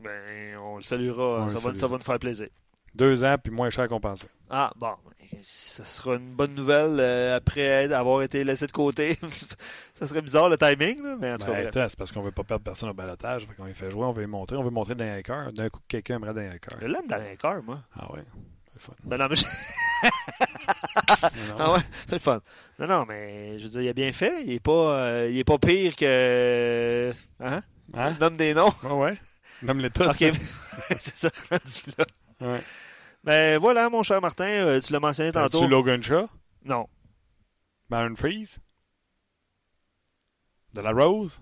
Ben, 0.00 0.56
on 0.58 0.76
le 0.76 0.82
saluera. 0.82 1.48
ça, 1.48 1.58
va, 1.58 1.76
ça 1.76 1.86
va 1.86 1.96
nous 1.96 2.04
faire 2.04 2.18
plaisir. 2.18 2.48
Deux 2.94 3.24
ans, 3.24 3.36
puis 3.42 3.52
moins 3.52 3.70
cher 3.70 3.88
qu'on 3.88 4.00
pensait. 4.00 4.28
Ah, 4.50 4.72
bon. 4.76 4.92
Ça 5.40 5.84
sera 5.84 6.16
une 6.16 6.34
bonne 6.34 6.54
nouvelle 6.54 7.00
euh, 7.00 7.36
après 7.36 7.90
avoir 7.92 8.22
été 8.22 8.44
laissé 8.44 8.66
de 8.66 8.72
côté. 8.72 9.18
ça 9.94 10.06
serait 10.06 10.20
bizarre 10.20 10.50
le 10.50 10.58
timing, 10.58 11.02
là, 11.02 11.16
mais 11.18 11.32
en 11.32 11.38
tout 11.38 11.46
cas. 11.46 11.70
Ben, 11.70 11.88
c'est 11.88 11.96
parce 11.96 12.12
qu'on 12.12 12.20
veut 12.20 12.32
pas 12.32 12.44
perdre 12.44 12.62
personne 12.62 12.90
au 12.90 12.94
balotage. 12.94 13.46
Quand 13.56 13.66
il 13.66 13.74
fait 13.74 13.90
jouer, 13.90 14.04
on 14.04 14.12
veut 14.12 14.26
montrer. 14.26 14.56
On 14.56 14.62
veut 14.62 14.70
montrer 14.70 14.94
dans 14.94 15.16
les 15.16 15.22
cœurs. 15.22 15.52
D'un 15.52 15.70
coup, 15.70 15.80
quelqu'un 15.88 16.16
aimerait 16.16 16.34
dans 16.34 16.52
les 16.52 16.58
cœurs. 16.58 16.78
Je 16.80 16.86
l'aime 16.86 17.06
dans 17.06 17.16
les 17.16 17.36
cœurs, 17.36 17.62
moi. 17.62 17.80
Ah 17.98 18.12
ouais. 18.12 18.24
C'est 18.72 18.82
fun. 18.82 18.92
Ben 19.04 19.16
non, 19.16 19.28
mais. 19.28 19.36
ah 21.58 21.72
ouais, 21.72 21.80
c'est 22.06 22.12
le 22.12 22.18
fun. 22.18 22.40
Non, 22.78 22.86
non, 22.86 23.06
mais 23.06 23.58
je 23.58 23.64
veux 23.64 23.70
dire, 23.70 23.82
il 23.82 23.88
a 23.88 23.92
bien 23.92 24.12
fait. 24.12 24.44
Il 24.44 24.52
est 24.52 24.60
pas, 24.60 24.98
euh, 24.98 25.30
il 25.30 25.38
est 25.38 25.44
pas 25.44 25.58
pire 25.58 25.96
que. 25.96 27.12
Hein? 27.40 27.62
hein? 27.94 28.12
Nomme 28.20 28.36
des 28.36 28.54
noms. 28.54 28.72
Ouais, 28.82 28.92
ouais. 28.92 29.14
Nomme 29.62 29.78
les 29.78 29.90
tous. 29.90 30.04
Ok. 30.04 30.18
c'est 30.98 31.16
ça, 31.16 31.30
rendu 31.50 31.82
là. 31.96 32.04
Ouais. 32.42 32.60
Ben 33.24 33.58
voilà, 33.58 33.88
mon 33.88 34.02
cher 34.02 34.20
Martin, 34.20 34.44
euh, 34.44 34.80
tu 34.80 34.92
l'as 34.92 35.00
mentionné 35.00 35.30
tantôt. 35.30 35.60
Tu 35.60 35.68
Logan 35.68 36.02
Shaw? 36.02 36.28
Non. 36.64 36.86
Baron 37.88 38.16
Freeze? 38.16 38.58
De 40.74 40.80
la 40.80 40.92
Rose? 40.92 41.40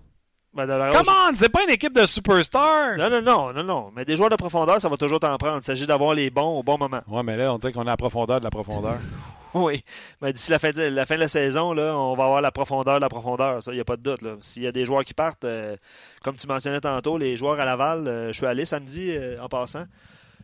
Ben 0.53 0.67
de 0.67 0.73
la 0.73 0.89
Rose. 0.89 0.97
Come 0.97 1.09
on! 1.09 1.35
C'est 1.35 1.49
pas 1.49 1.63
une 1.63 1.71
équipe 1.71 1.93
de 1.93 2.05
superstars! 2.05 2.97
Non, 2.97 3.09
non, 3.09 3.21
non, 3.21 3.53
non, 3.53 3.63
non. 3.63 3.91
Mais 3.95 4.05
des 4.05 4.15
joueurs 4.15 4.29
de 4.29 4.35
profondeur, 4.35 4.79
ça 4.79 4.89
va 4.89 4.97
toujours 4.97 5.19
t'en 5.19 5.35
prendre. 5.37 5.57
Il 5.57 5.63
s'agit 5.63 5.87
d'avoir 5.87 6.13
les 6.13 6.29
bons 6.29 6.59
au 6.59 6.61
bon 6.61 6.77
moment. 6.77 7.01
Ouais, 7.07 7.23
mais 7.23 7.35
là, 7.35 7.51
on 7.53 7.57
dirait 7.57 7.73
qu'on 7.73 7.81
a 7.81 7.85
la 7.85 7.97
profondeur 7.97 8.39
de 8.39 8.43
la 8.43 8.51
profondeur. 8.51 8.99
oui. 9.55 9.83
Mais 10.21 10.33
d'ici 10.33 10.51
la 10.51 10.59
fin, 10.59 10.71
de, 10.71 10.83
la 10.83 11.05
fin 11.07 11.15
de 11.15 11.21
la 11.21 11.27
saison, 11.29 11.73
là, 11.73 11.97
on 11.97 12.15
va 12.15 12.25
avoir 12.25 12.41
la 12.41 12.51
profondeur 12.51 12.95
de 12.95 13.01
la 13.01 13.09
profondeur. 13.09 13.63
Ça, 13.63 13.71
il 13.71 13.75
n'y 13.75 13.81
a 13.81 13.85
pas 13.85 13.97
de 13.97 14.03
doute. 14.03 14.21
S'il 14.41 14.63
y 14.63 14.67
a 14.67 14.71
des 14.71 14.85
joueurs 14.85 15.03
qui 15.03 15.15
partent, 15.15 15.45
euh, 15.45 15.77
comme 16.21 16.35
tu 16.35 16.45
mentionnais 16.45 16.81
tantôt, 16.81 17.17
les 17.17 17.37
joueurs 17.37 17.59
à 17.59 17.65
Laval, 17.65 18.07
euh, 18.07 18.27
je 18.27 18.33
suis 18.33 18.45
allé 18.45 18.65
samedi 18.65 19.15
en 19.41 19.47
passant. 19.47 19.85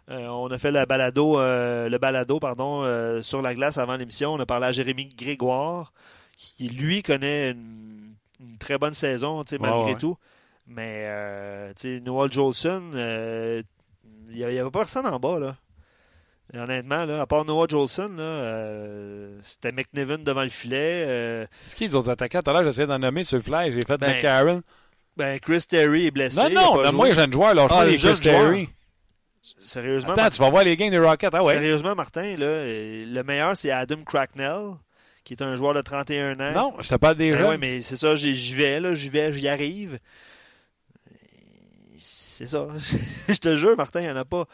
Euh, 0.10 0.28
on 0.28 0.48
a 0.48 0.58
fait 0.58 0.72
le 0.72 0.86
balado, 0.86 1.38
euh, 1.38 1.90
le 1.90 1.98
balado 1.98 2.40
pardon, 2.40 2.84
euh, 2.84 3.22
sur 3.22 3.42
la 3.42 3.54
glace 3.54 3.78
avant 3.78 3.98
l'émission. 3.98 4.34
On 4.34 4.40
a 4.40 4.46
parlé 4.46 4.68
à 4.68 4.72
Jérémy 4.72 5.10
Grégoire, 5.10 5.92
qui 6.38 6.70
lui 6.70 7.04
connaît 7.04 7.52
une, 7.52 8.16
très 8.60 8.78
bonne 8.78 8.94
saison, 8.94 9.44
malgré 9.60 9.96
tout. 9.96 10.18
Mais 10.66 11.08
Noel 12.06 12.32
Jolson, 12.32 12.92
il 12.94 14.36
n'y 14.36 14.44
avait, 14.44 14.64
pas 14.64 14.80
personne 14.80 15.06
en 15.08 15.20
bas. 15.20 15.40
Là. 15.40 15.56
honnêtement, 16.54 17.06
là, 17.06 17.22
à 17.22 17.26
part 17.26 17.44
Noah 17.44 17.68
Jolson, 17.68 18.12
c'était 19.42 19.74
McNevin 19.74 20.20
devant 20.20 20.44
le 20.44 20.50
filet. 20.50 21.48
C'est 21.68 21.76
qui 21.76 21.88
les 21.88 21.96
autres 21.96 22.10
attaquants? 22.10 22.42
Tout 22.42 22.52
à 22.52 22.54
l'heure, 22.54 22.64
j'essayais 22.64 22.88
d'en 22.88 23.00
nommer 23.00 23.24
sur 23.24 23.38
le 23.38 23.44
fly. 23.44 23.74
J'ai 23.74 23.82
fait 23.82 23.98
ben, 23.98 24.14
McCarron. 24.14 24.62
Ben, 25.18 25.40
Chris 25.40 25.66
Terry 25.68 26.06
est 26.08 26.12
blessé. 26.12 26.50
Non, 26.54 26.82
non, 26.84 26.94
moi, 26.94 27.12
j'ai 27.12 27.22
un 27.22 27.32
joueur. 27.32 27.56
Là, 27.56 27.68
ah, 27.70 27.86
Chris 27.98 28.20
Terry. 28.22 28.70
Sérieusement. 29.58 30.14
Attends, 30.14 30.30
tu 30.30 30.40
vas 30.40 30.50
voir 30.50 30.64
les 30.64 30.76
gains 30.76 30.90
des 30.90 31.00
Rockets. 31.00 31.34
Ah 31.34 31.44
ouais. 31.44 31.54
Sérieusement, 31.54 31.96
Martin, 31.96 32.36
là, 32.36 32.66
le 32.66 33.22
meilleur, 33.24 33.56
c'est 33.56 33.72
Adam 33.72 34.04
Cracknell, 34.06 34.76
qui 35.24 35.34
est 35.34 35.42
un 35.42 35.56
joueur 35.56 35.74
de 35.74 35.82
31 35.82 36.40
ans. 36.40 36.54
Non, 36.54 36.74
je 36.82 36.90
te 36.90 36.96
parle 36.96 37.18
des 37.18 37.32
ben 37.32 37.38
jeunes. 37.38 37.50
Oui, 37.52 37.58
mais 37.60 37.82
c'est 37.82 37.96
ça, 37.96 38.16
j'y 38.16 38.56
vais, 38.56 38.80
là, 38.80 38.94
j'y 38.94 39.10
vais, 39.10 39.32
j'y 39.32 39.48
arrive. 39.48 40.00
C'est 41.98 42.48
ça. 42.48 42.68
je 43.28 43.40
te 43.40 43.56
jure, 43.56 43.76
Martin, 43.78 44.02
il 44.02 44.06
n'y 44.06 44.12
en 44.12 44.18
a 44.18 44.26
pas. 44.26 44.46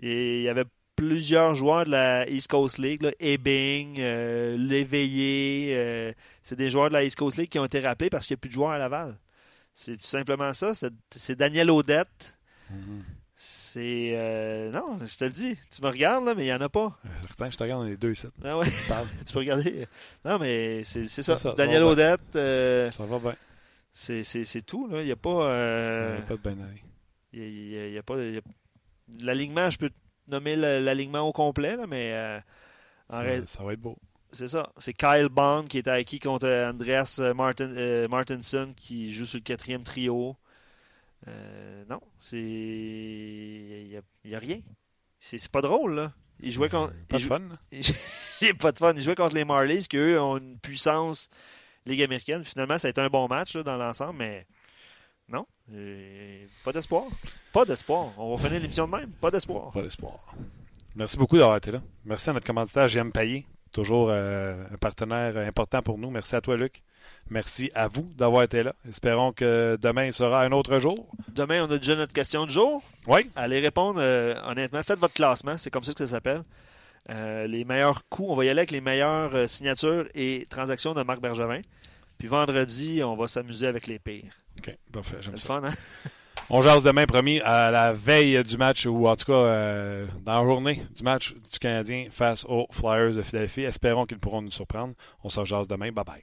Il 0.00 0.42
y 0.42 0.48
avait 0.48 0.64
plusieurs 0.96 1.54
joueurs 1.54 1.84
de 1.84 1.90
la 1.90 2.28
East 2.28 2.48
Coast 2.48 2.78
League, 2.78 3.02
là, 3.02 3.10
Ebing, 3.20 3.96
euh, 3.98 4.56
Léveillé. 4.56 5.72
Euh, 5.74 6.12
c'est 6.42 6.56
des 6.56 6.68
joueurs 6.68 6.88
de 6.88 6.94
la 6.94 7.04
East 7.04 7.16
Coast 7.16 7.36
League 7.36 7.48
qui 7.48 7.58
ont 7.58 7.64
été 7.64 7.80
rappelés 7.80 8.10
parce 8.10 8.26
qu'il 8.26 8.34
n'y 8.34 8.38
a 8.38 8.42
plus 8.42 8.48
de 8.48 8.54
joueurs 8.54 8.70
à 8.70 8.78
Laval. 8.78 9.16
C'est 9.72 9.96
tout 9.96 10.06
simplement 10.06 10.52
ça. 10.52 10.72
C'est 10.74 11.36
Daniel 11.36 11.70
Odette. 11.70 12.36
Mm-hmm. 12.70 13.02
C'est. 13.42 14.10
Euh, 14.12 14.70
non, 14.70 14.98
je 15.02 15.16
te 15.16 15.24
le 15.24 15.30
dis. 15.30 15.56
Tu 15.74 15.80
me 15.80 15.88
regardes, 15.88 16.26
là, 16.26 16.34
mais 16.34 16.42
il 16.42 16.48
n'y 16.48 16.52
en 16.52 16.60
a 16.60 16.68
pas. 16.68 16.98
Certain, 17.22 17.50
je 17.50 17.56
te 17.56 17.62
regarde 17.62 17.84
dans 17.84 17.88
les 17.88 17.96
deux 17.96 18.14
sites. 18.14 18.34
Ah 18.44 18.58
ouais? 18.58 18.66
tu 19.26 19.32
peux 19.32 19.38
regarder. 19.38 19.86
Non, 20.26 20.38
mais 20.38 20.84
c'est 20.84 21.06
ça. 21.06 21.38
Daniel 21.56 21.84
Odette. 21.84 22.20
ça 22.34 23.06
va 23.06 23.18
bien. 23.18 23.34
C'est 23.92 24.66
tout, 24.66 24.88
là. 24.88 25.00
Il 25.00 25.06
n'y 25.06 25.12
a 25.12 25.16
pas. 25.16 25.46
Euh, 25.46 26.18
ça 26.18 26.36
pas 26.36 26.50
de 26.50 26.54
bien 26.54 26.66
Il 27.32 27.92
n'y 27.92 27.96
a, 27.96 28.02
pas. 28.02 28.16
L'alignement, 29.20 29.70
je 29.70 29.78
peux 29.78 29.90
nommer 30.28 30.54
l'alignement 30.54 31.22
au 31.26 31.32
complet, 31.32 31.76
là, 31.76 31.86
mais. 31.86 32.12
Euh, 32.12 32.40
ça, 33.46 33.64
va 33.64 33.72
être 33.72 33.80
beau. 33.80 33.96
C'est 34.32 34.48
ça. 34.48 34.70
C'est 34.76 34.92
Kyle 34.92 35.30
Bond 35.30 35.64
qui 35.66 35.78
est 35.78 35.88
acquis 35.88 36.20
contre 36.20 36.46
Andreas 36.46 37.18
Martin, 37.34 38.06
Martinson 38.06 38.74
qui 38.76 39.14
joue 39.14 39.24
sur 39.24 39.38
le 39.38 39.44
quatrième 39.44 39.82
trio. 39.82 40.36
Euh, 41.28 41.84
non, 41.88 42.00
c'est. 42.18 42.38
Il 42.38 44.02
n'y 44.24 44.34
a, 44.34 44.38
rien. 44.38 44.60
C'est 45.18 45.50
pas 45.50 45.60
drôle, 45.60 45.94
là. 45.94 46.12
Il 46.40 46.52
jouait 46.52 46.68
contre. 46.68 46.94
Pas 47.06 47.18
de 47.18 47.22
fun. 47.22 47.42
Il 48.40 48.56
pas 48.56 48.72
de 48.72 48.78
fun. 48.78 48.94
Il 48.96 49.02
jouait 49.02 49.14
contre 49.14 49.34
les 49.34 49.44
Marlies, 49.44 49.86
qui 49.86 49.96
eux 49.96 50.20
ont 50.20 50.38
une 50.38 50.58
puissance 50.58 51.28
Ligue 51.86 52.02
américaine. 52.02 52.44
Finalement, 52.44 52.78
ça 52.78 52.88
a 52.88 52.90
été 52.90 53.00
un 53.00 53.08
bon 53.08 53.26
match 53.28 53.56
dans 53.56 53.76
l'ensemble, 53.76 54.18
mais 54.18 54.46
non. 55.28 55.46
Euh, 55.72 56.44
pas 56.64 56.72
d'espoir. 56.72 57.04
Pas 57.52 57.64
d'espoir. 57.64 58.12
On 58.18 58.34
va 58.36 58.42
finir 58.42 58.60
l'émission 58.60 58.86
de 58.86 58.96
même. 58.96 59.10
Pas 59.12 59.30
d'espoir. 59.30 59.70
Pas 59.72 59.82
d'espoir. 59.82 60.34
Merci 60.96 61.16
beaucoup 61.16 61.38
d'avoir 61.38 61.56
été 61.56 61.70
là. 61.70 61.80
Merci 62.04 62.30
à 62.30 62.32
notre 62.32 62.46
commanditaire 62.46 62.88
J'aime 62.88 63.12
Payé. 63.12 63.46
Toujours 63.72 64.08
euh, 64.10 64.64
un 64.72 64.76
partenaire 64.76 65.36
important 65.38 65.82
pour 65.82 65.98
nous. 65.98 66.10
Merci 66.10 66.34
à 66.34 66.40
toi, 66.40 66.56
Luc. 66.56 66.82
Merci 67.30 67.70
à 67.76 67.86
vous 67.86 68.10
d'avoir 68.16 68.42
été 68.42 68.64
là. 68.64 68.74
Espérons 68.88 69.32
que 69.32 69.78
demain 69.80 70.10
sera 70.10 70.42
un 70.42 70.50
autre 70.50 70.80
jour. 70.80 71.06
Demain, 71.28 71.64
on 71.64 71.70
a 71.70 71.78
déjà 71.78 71.94
notre 71.94 72.12
question 72.12 72.44
du 72.44 72.52
jour. 72.52 72.82
Oui. 73.06 73.30
Allez 73.36 73.60
répondre 73.60 74.00
euh, 74.02 74.34
honnêtement. 74.44 74.82
Faites 74.82 74.98
votre 74.98 75.14
classement. 75.14 75.56
C'est 75.56 75.70
comme 75.70 75.84
ça 75.84 75.92
que 75.92 75.98
ça 76.00 76.08
s'appelle. 76.08 76.42
Euh, 77.08 77.46
les 77.46 77.64
meilleurs 77.64 78.02
coups. 78.08 78.30
On 78.30 78.34
va 78.34 78.44
y 78.44 78.48
aller 78.48 78.58
avec 78.58 78.72
les 78.72 78.80
meilleures 78.80 79.34
euh, 79.34 79.46
signatures 79.46 80.06
et 80.14 80.44
transactions 80.50 80.92
de 80.92 81.04
Marc 81.04 81.20
Bergevin. 81.20 81.60
Puis 82.18 82.26
vendredi, 82.26 83.00
on 83.04 83.16
va 83.16 83.28
s'amuser 83.28 83.68
avec 83.68 83.86
les 83.86 84.00
pires. 84.00 84.32
OK, 84.58 84.76
parfait. 84.92 85.18
J'aime 85.20 85.36
ça. 85.36 85.46
fun, 85.46 85.62
hein? 85.64 85.72
On 86.52 86.62
jase 86.62 86.82
demain, 86.82 87.06
promis, 87.06 87.40
à 87.42 87.70
la 87.70 87.92
veille 87.92 88.42
du 88.42 88.56
match, 88.56 88.84
ou 88.84 89.06
en 89.06 89.14
tout 89.14 89.26
cas 89.26 90.06
dans 90.24 90.40
la 90.40 90.44
journée 90.44 90.82
du 90.96 91.04
match 91.04 91.32
du 91.32 91.58
Canadien 91.60 92.06
face 92.10 92.44
aux 92.48 92.66
Flyers 92.72 93.14
de 93.14 93.22
Philadelphie. 93.22 93.62
Espérons 93.62 94.04
qu'ils 94.04 94.18
pourront 94.18 94.42
nous 94.42 94.50
surprendre. 94.50 94.94
On 95.22 95.28
se 95.28 95.44
jase 95.44 95.68
demain. 95.68 95.92
Bye 95.92 96.04
bye. 96.04 96.22